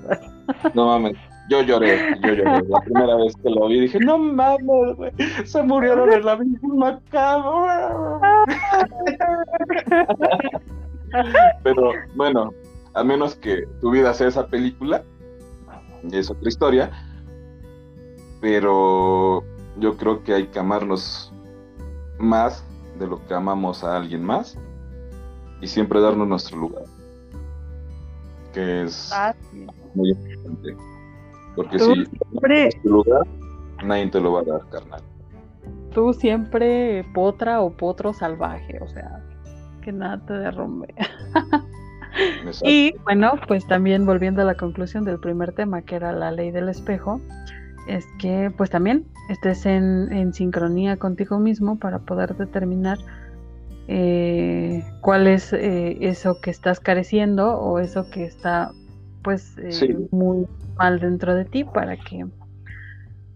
no 0.74 0.86
mames, 0.86 1.16
yo 1.50 1.62
lloré, 1.62 2.16
yo 2.22 2.34
lloré. 2.34 2.62
La 2.68 2.80
primera 2.80 3.16
vez 3.16 3.36
que 3.36 3.50
lo 3.50 3.68
vi 3.68 3.80
dije, 3.80 3.98
no 4.00 4.16
mames, 4.16 4.96
güey, 4.96 5.12
se 5.44 5.62
murieron 5.62 6.10
en 6.10 6.24
la 6.24 6.36
misma 6.36 7.00
cama. 7.10 8.46
Pero 11.62 11.92
bueno, 12.16 12.50
a 12.94 13.04
menos 13.04 13.34
que 13.36 13.66
tu 13.80 13.90
vida 13.90 14.14
sea 14.14 14.28
esa 14.28 14.46
película, 14.46 15.02
es 16.12 16.30
otra 16.30 16.48
historia. 16.48 16.90
Pero 18.40 19.42
yo 19.78 19.96
creo 19.96 20.22
que 20.22 20.34
hay 20.34 20.46
que 20.48 20.58
amarnos 20.58 21.32
más 22.18 22.64
de 22.98 23.06
lo 23.06 23.24
que 23.26 23.34
amamos 23.34 23.84
a 23.84 23.96
alguien 23.96 24.24
más 24.24 24.58
y 25.60 25.66
siempre 25.66 26.00
darnos 26.00 26.28
nuestro 26.28 26.58
lugar, 26.58 26.84
que 28.52 28.84
es 28.84 29.10
ah, 29.12 29.34
muy 29.94 30.10
importante. 30.10 30.76
Porque 31.56 31.78
si 31.78 32.06
siempre... 32.06 32.70
tu 32.82 32.88
lugar, 32.88 33.26
nadie 33.84 34.08
te 34.08 34.20
lo 34.20 34.32
va 34.32 34.40
a 34.40 34.44
dar, 34.44 34.68
carnal. 34.68 35.02
Tú 35.92 36.12
siempre 36.12 37.04
potra 37.14 37.60
o 37.60 37.70
potro 37.70 38.12
salvaje, 38.12 38.78
o 38.80 38.88
sea, 38.88 39.24
que 39.82 39.90
nada 39.90 40.24
te 40.24 40.34
derrumbe. 40.34 40.94
y 42.62 42.94
bueno, 43.04 43.32
pues 43.48 43.66
también 43.66 44.06
volviendo 44.06 44.42
a 44.42 44.44
la 44.44 44.54
conclusión 44.54 45.04
del 45.04 45.18
primer 45.18 45.52
tema, 45.52 45.82
que 45.82 45.96
era 45.96 46.12
la 46.12 46.30
ley 46.30 46.52
del 46.52 46.68
espejo, 46.68 47.20
es 47.88 48.06
que 48.18 48.52
pues 48.56 48.70
también 48.70 49.06
estés 49.28 49.66
en, 49.66 50.12
en 50.12 50.32
sincronía 50.32 50.96
contigo 50.96 51.38
mismo 51.38 51.78
para 51.78 51.98
poder 52.00 52.36
determinar 52.36 52.98
eh, 53.88 54.84
cuál 55.00 55.26
es 55.26 55.52
eh, 55.52 55.96
eso 56.00 56.40
que 56.40 56.50
estás 56.50 56.78
careciendo 56.78 57.58
o 57.58 57.78
eso 57.78 58.10
que 58.10 58.24
está 58.24 58.70
pues 59.22 59.56
eh, 59.58 60.06
muy 60.10 60.46
mal 60.76 61.00
dentro 61.00 61.34
de 61.34 61.44
ti 61.46 61.64
para 61.64 61.96
que 61.96 62.26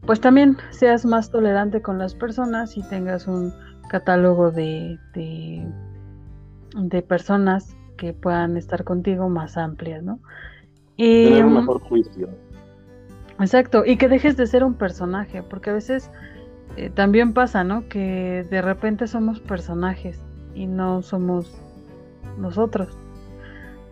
pues 0.04 0.20
también 0.20 0.58
seas 0.70 1.06
más 1.06 1.30
tolerante 1.30 1.80
con 1.80 1.98
las 1.98 2.14
personas 2.14 2.76
y 2.76 2.82
tengas 2.82 3.26
un 3.26 3.52
catálogo 3.88 4.50
de, 4.50 4.98
de, 5.14 5.66
de 6.76 7.02
personas 7.02 7.74
que 7.96 8.12
puedan 8.12 8.56
estar 8.56 8.84
contigo 8.84 9.28
más 9.28 9.56
amplias, 9.56 10.02
¿no? 10.02 10.18
Y, 10.96 11.24
Tener 11.24 11.44
un 11.44 11.54
mejor 11.54 11.80
juicio. 11.82 12.28
Exacto, 13.38 13.84
y 13.84 13.96
que 13.96 14.08
dejes 14.08 14.36
de 14.36 14.46
ser 14.46 14.64
un 14.64 14.74
personaje, 14.74 15.42
porque 15.42 15.70
a 15.70 15.74
veces 15.74 16.10
también 16.94 17.34
pasa, 17.34 17.64
¿no? 17.64 17.88
Que 17.88 18.46
de 18.48 18.62
repente 18.62 19.06
somos 19.06 19.40
personajes 19.40 20.18
y 20.54 20.66
no 20.66 21.02
somos 21.02 21.54
nosotros. 22.38 22.96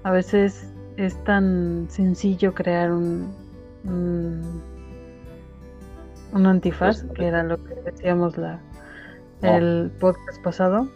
A 0.02 0.10
veces 0.10 0.72
es 0.96 1.22
tan 1.24 1.86
sencillo 1.90 2.54
crear 2.54 2.90
un, 2.90 3.34
un, 3.84 4.62
antifaz, 6.46 7.04
que 7.14 7.26
era 7.26 7.42
lo 7.42 7.62
que 7.62 7.74
decíamos 7.84 8.38
la, 8.38 8.60
el 9.42 9.90
podcast 10.00 10.42
pasado. 10.42 10.88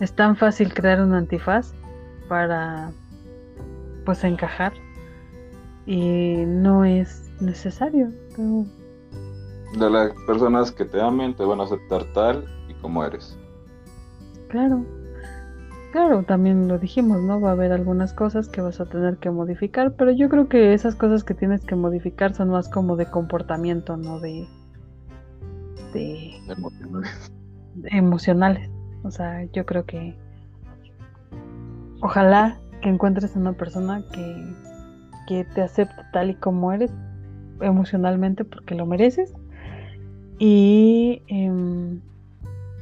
Es 0.00 0.12
tan 0.12 0.36
fácil 0.36 0.72
crear 0.72 1.00
un 1.00 1.14
antifaz 1.14 1.72
para 2.28 2.92
pues 4.04 4.22
encajar 4.24 4.72
y 5.86 6.44
no 6.46 6.84
es 6.84 7.31
necesario. 7.42 8.10
De 9.78 9.90
las 9.90 10.12
personas 10.26 10.70
que 10.70 10.84
te 10.84 11.00
amen 11.00 11.34
te 11.34 11.44
van 11.44 11.60
a 11.60 11.64
aceptar 11.64 12.04
tal 12.12 12.44
y 12.68 12.74
como 12.74 13.04
eres. 13.04 13.38
Claro. 14.48 14.84
Claro, 15.92 16.22
también 16.22 16.68
lo 16.68 16.78
dijimos, 16.78 17.20
¿no? 17.20 17.38
Va 17.38 17.50
a 17.50 17.52
haber 17.52 17.70
algunas 17.70 18.14
cosas 18.14 18.48
que 18.48 18.62
vas 18.62 18.80
a 18.80 18.86
tener 18.86 19.18
que 19.18 19.30
modificar, 19.30 19.94
pero 19.94 20.10
yo 20.10 20.30
creo 20.30 20.48
que 20.48 20.72
esas 20.72 20.94
cosas 20.94 21.22
que 21.22 21.34
tienes 21.34 21.66
que 21.66 21.74
modificar 21.74 22.34
son 22.34 22.48
más 22.48 22.70
como 22.70 22.96
de 22.96 23.06
comportamiento, 23.06 23.98
no 23.98 24.18
de... 24.18 24.48
de 25.92 26.32
emocionales. 26.48 27.32
emocionales. 27.84 28.70
O 29.02 29.10
sea, 29.10 29.44
yo 29.52 29.66
creo 29.66 29.84
que... 29.84 30.16
Ojalá 32.00 32.58
que 32.80 32.88
encuentres 32.88 33.36
a 33.36 33.38
una 33.38 33.52
persona 33.52 34.02
que, 34.12 34.56
que 35.28 35.44
te 35.44 35.60
acepte 35.60 36.02
tal 36.12 36.30
y 36.30 36.34
como 36.36 36.72
eres 36.72 36.90
emocionalmente 37.62 38.44
porque 38.44 38.74
lo 38.74 38.86
mereces. 38.86 39.32
Y 40.38 41.22
em, 41.28 42.00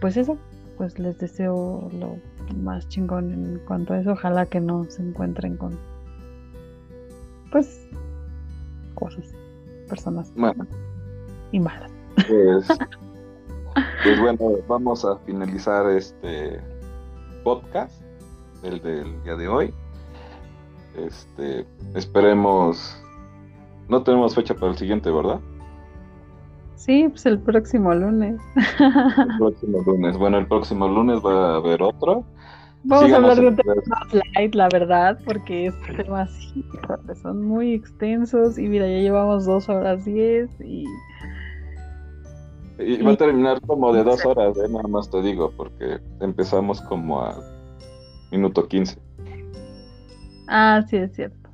pues 0.00 0.16
eso, 0.16 0.38
pues 0.78 0.98
les 0.98 1.18
deseo 1.18 1.88
lo 1.92 2.16
más 2.56 2.88
chingón 2.88 3.32
en 3.32 3.60
cuanto 3.66 3.94
a 3.94 4.00
eso. 4.00 4.12
Ojalá 4.12 4.46
que 4.46 4.60
no 4.60 4.86
se 4.88 5.02
encuentren 5.02 5.56
con, 5.56 5.78
pues, 7.52 7.86
cosas, 8.94 9.34
personas 9.88 10.32
y 11.52 11.60
malas. 11.60 11.90
Pues, 12.14 12.66
pues, 14.04 14.20
bueno, 14.20 14.56
vamos 14.68 15.04
a 15.04 15.16
finalizar 15.18 15.88
este 15.90 16.60
podcast, 17.44 18.02
el 18.62 18.80
del 18.80 19.22
día 19.22 19.36
de 19.36 19.48
hoy. 19.48 19.74
Este, 20.96 21.66
esperemos. 21.94 22.99
No 23.90 24.04
tenemos 24.04 24.36
fecha 24.36 24.54
para 24.54 24.70
el 24.70 24.78
siguiente, 24.78 25.10
¿verdad? 25.10 25.40
Sí, 26.76 27.08
pues 27.08 27.26
el 27.26 27.40
próximo 27.40 27.92
lunes. 27.92 28.40
El 28.56 29.36
próximo 29.38 29.82
lunes. 29.84 30.16
Bueno, 30.16 30.38
el 30.38 30.46
próximo 30.46 30.86
lunes 30.86 31.20
va 31.24 31.54
a 31.54 31.56
haber 31.56 31.82
otro. 31.82 32.24
Vamos 32.84 33.12
a 33.12 33.16
hablar 33.16 33.36
de 33.36 33.48
un 33.48 33.56
tema 33.56 33.74
más 33.86 34.14
light, 34.14 34.54
la 34.54 34.68
verdad, 34.72 35.18
porque 35.24 35.66
estos 35.66 35.96
temas 35.96 36.30
son 37.20 37.42
muy 37.44 37.74
extensos 37.74 38.58
y 38.58 38.68
mira, 38.68 38.86
ya 38.86 38.98
llevamos 38.98 39.44
dos 39.44 39.68
horas 39.68 40.04
diez 40.04 40.48
y... 40.60 40.86
Y 42.78 43.02
va 43.02 43.12
a 43.12 43.16
terminar 43.16 43.60
como 43.60 43.92
de 43.92 44.02
dos 44.04 44.24
horas, 44.24 44.56
¿eh? 44.56 44.68
nada 44.70 44.88
más 44.88 45.10
te 45.10 45.20
digo, 45.20 45.52
porque 45.54 45.98
empezamos 46.20 46.80
como 46.82 47.20
a 47.20 47.34
minuto 48.30 48.66
quince. 48.66 48.98
Ah, 50.48 50.82
sí, 50.88 50.96
es 50.96 51.12
cierto. 51.12 51.50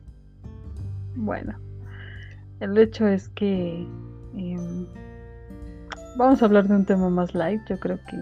Bueno, 1.17 1.59
el 2.61 2.79
hecho 2.79 3.07
es 3.07 3.29
que... 3.31 3.87
Em, 4.35 4.87
Vamos 6.17 6.41
a 6.41 6.47
hablar 6.47 6.67
de 6.67 6.75
un 6.75 6.85
tema 6.87 7.11
más 7.11 7.35
light, 7.35 7.61
yo 7.69 7.79
creo 7.79 7.99
que. 8.09 8.17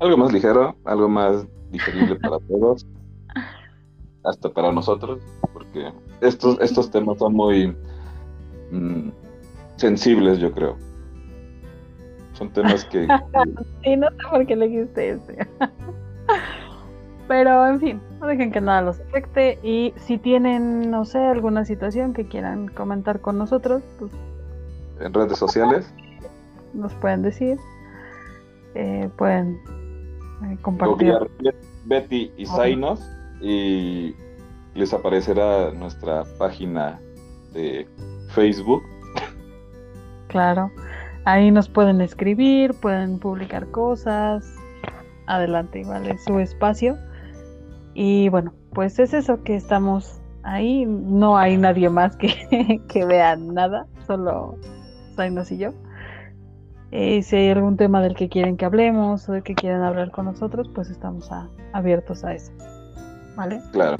Algo 0.00 0.18
más 0.18 0.32
ligero, 0.32 0.76
algo 0.84 1.08
más 1.08 1.46
digerible 1.70 2.16
para 2.16 2.38
todos, 2.48 2.86
hasta 4.24 4.52
para 4.52 4.70
nosotros, 4.70 5.22
porque 5.54 5.90
estos, 6.20 6.60
estos 6.60 6.90
temas 6.90 7.18
son 7.18 7.34
muy 7.34 7.74
mm, 8.70 9.08
sensibles, 9.76 10.38
yo 10.38 10.52
creo. 10.52 10.76
Son 12.34 12.50
temas 12.52 12.84
que. 12.84 13.08
sí, 13.82 13.96
no 13.96 14.08
sé 14.10 14.16
por 14.30 14.46
qué 14.46 14.56
le 14.56 14.68
dijiste 14.68 15.10
ese. 15.10 15.48
Pero, 17.30 17.64
en 17.64 17.78
fin, 17.78 18.02
no 18.20 18.26
dejen 18.26 18.50
que 18.50 18.60
nada 18.60 18.82
los 18.82 18.98
afecte. 18.98 19.60
Y 19.62 19.94
si 19.94 20.18
tienen, 20.18 20.90
no 20.90 21.04
sé, 21.04 21.18
alguna 21.18 21.64
situación 21.64 22.12
que 22.12 22.26
quieran 22.26 22.66
comentar 22.66 23.20
con 23.20 23.38
nosotros, 23.38 23.84
pues. 24.00 24.10
En 24.98 25.14
redes 25.14 25.38
sociales 25.38 25.94
nos 26.74 26.92
pueden 26.94 27.22
decir. 27.22 27.56
Eh, 28.74 29.08
pueden 29.16 29.60
eh, 30.42 30.58
compartir. 30.60 31.14
Betty 31.84 32.32
y 32.36 32.46
Zainos 32.46 33.00
y 33.40 34.12
les 34.74 34.92
aparecerá 34.92 35.70
nuestra 35.70 36.24
página 36.36 36.98
de 37.52 37.86
Facebook. 38.30 38.82
Claro, 40.26 40.72
ahí 41.26 41.52
nos 41.52 41.68
pueden 41.68 42.00
escribir, 42.00 42.74
pueden 42.74 43.20
publicar 43.20 43.68
cosas. 43.70 44.52
Adelante, 45.28 45.84
vale, 45.84 46.18
su 46.18 46.40
espacio. 46.40 46.98
Y 48.02 48.30
bueno, 48.30 48.54
pues 48.72 48.98
es 48.98 49.12
eso 49.12 49.42
que 49.42 49.54
estamos 49.54 50.22
ahí. 50.42 50.86
No 50.86 51.36
hay 51.36 51.58
nadie 51.58 51.90
más 51.90 52.16
que, 52.16 52.80
que 52.88 53.04
vea 53.04 53.36
nada, 53.36 53.86
solo 54.06 54.56
Zainos 55.16 55.52
y 55.52 55.58
yo. 55.58 55.74
Eh, 56.92 57.22
si 57.22 57.36
hay 57.36 57.50
algún 57.50 57.76
tema 57.76 58.00
del 58.00 58.14
que 58.14 58.30
quieren 58.30 58.56
que 58.56 58.64
hablemos 58.64 59.28
o 59.28 59.32
de 59.32 59.42
que 59.42 59.54
quieren 59.54 59.82
hablar 59.82 60.12
con 60.12 60.24
nosotros, 60.24 60.70
pues 60.74 60.88
estamos 60.88 61.28
abiertos 61.74 62.24
a 62.24 62.32
eso. 62.32 62.50
¿Vale? 63.36 63.60
Claro. 63.72 63.98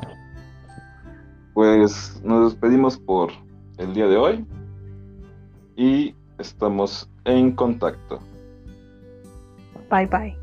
Pues 1.52 2.22
nos 2.24 2.52
despedimos 2.52 2.96
por 2.96 3.30
el 3.76 3.92
día 3.92 4.06
de 4.06 4.16
hoy 4.16 4.46
y 5.76 6.14
estamos 6.38 7.06
en 7.26 7.52
contacto. 7.52 8.18
Bye 9.90 10.06
bye. 10.06 10.39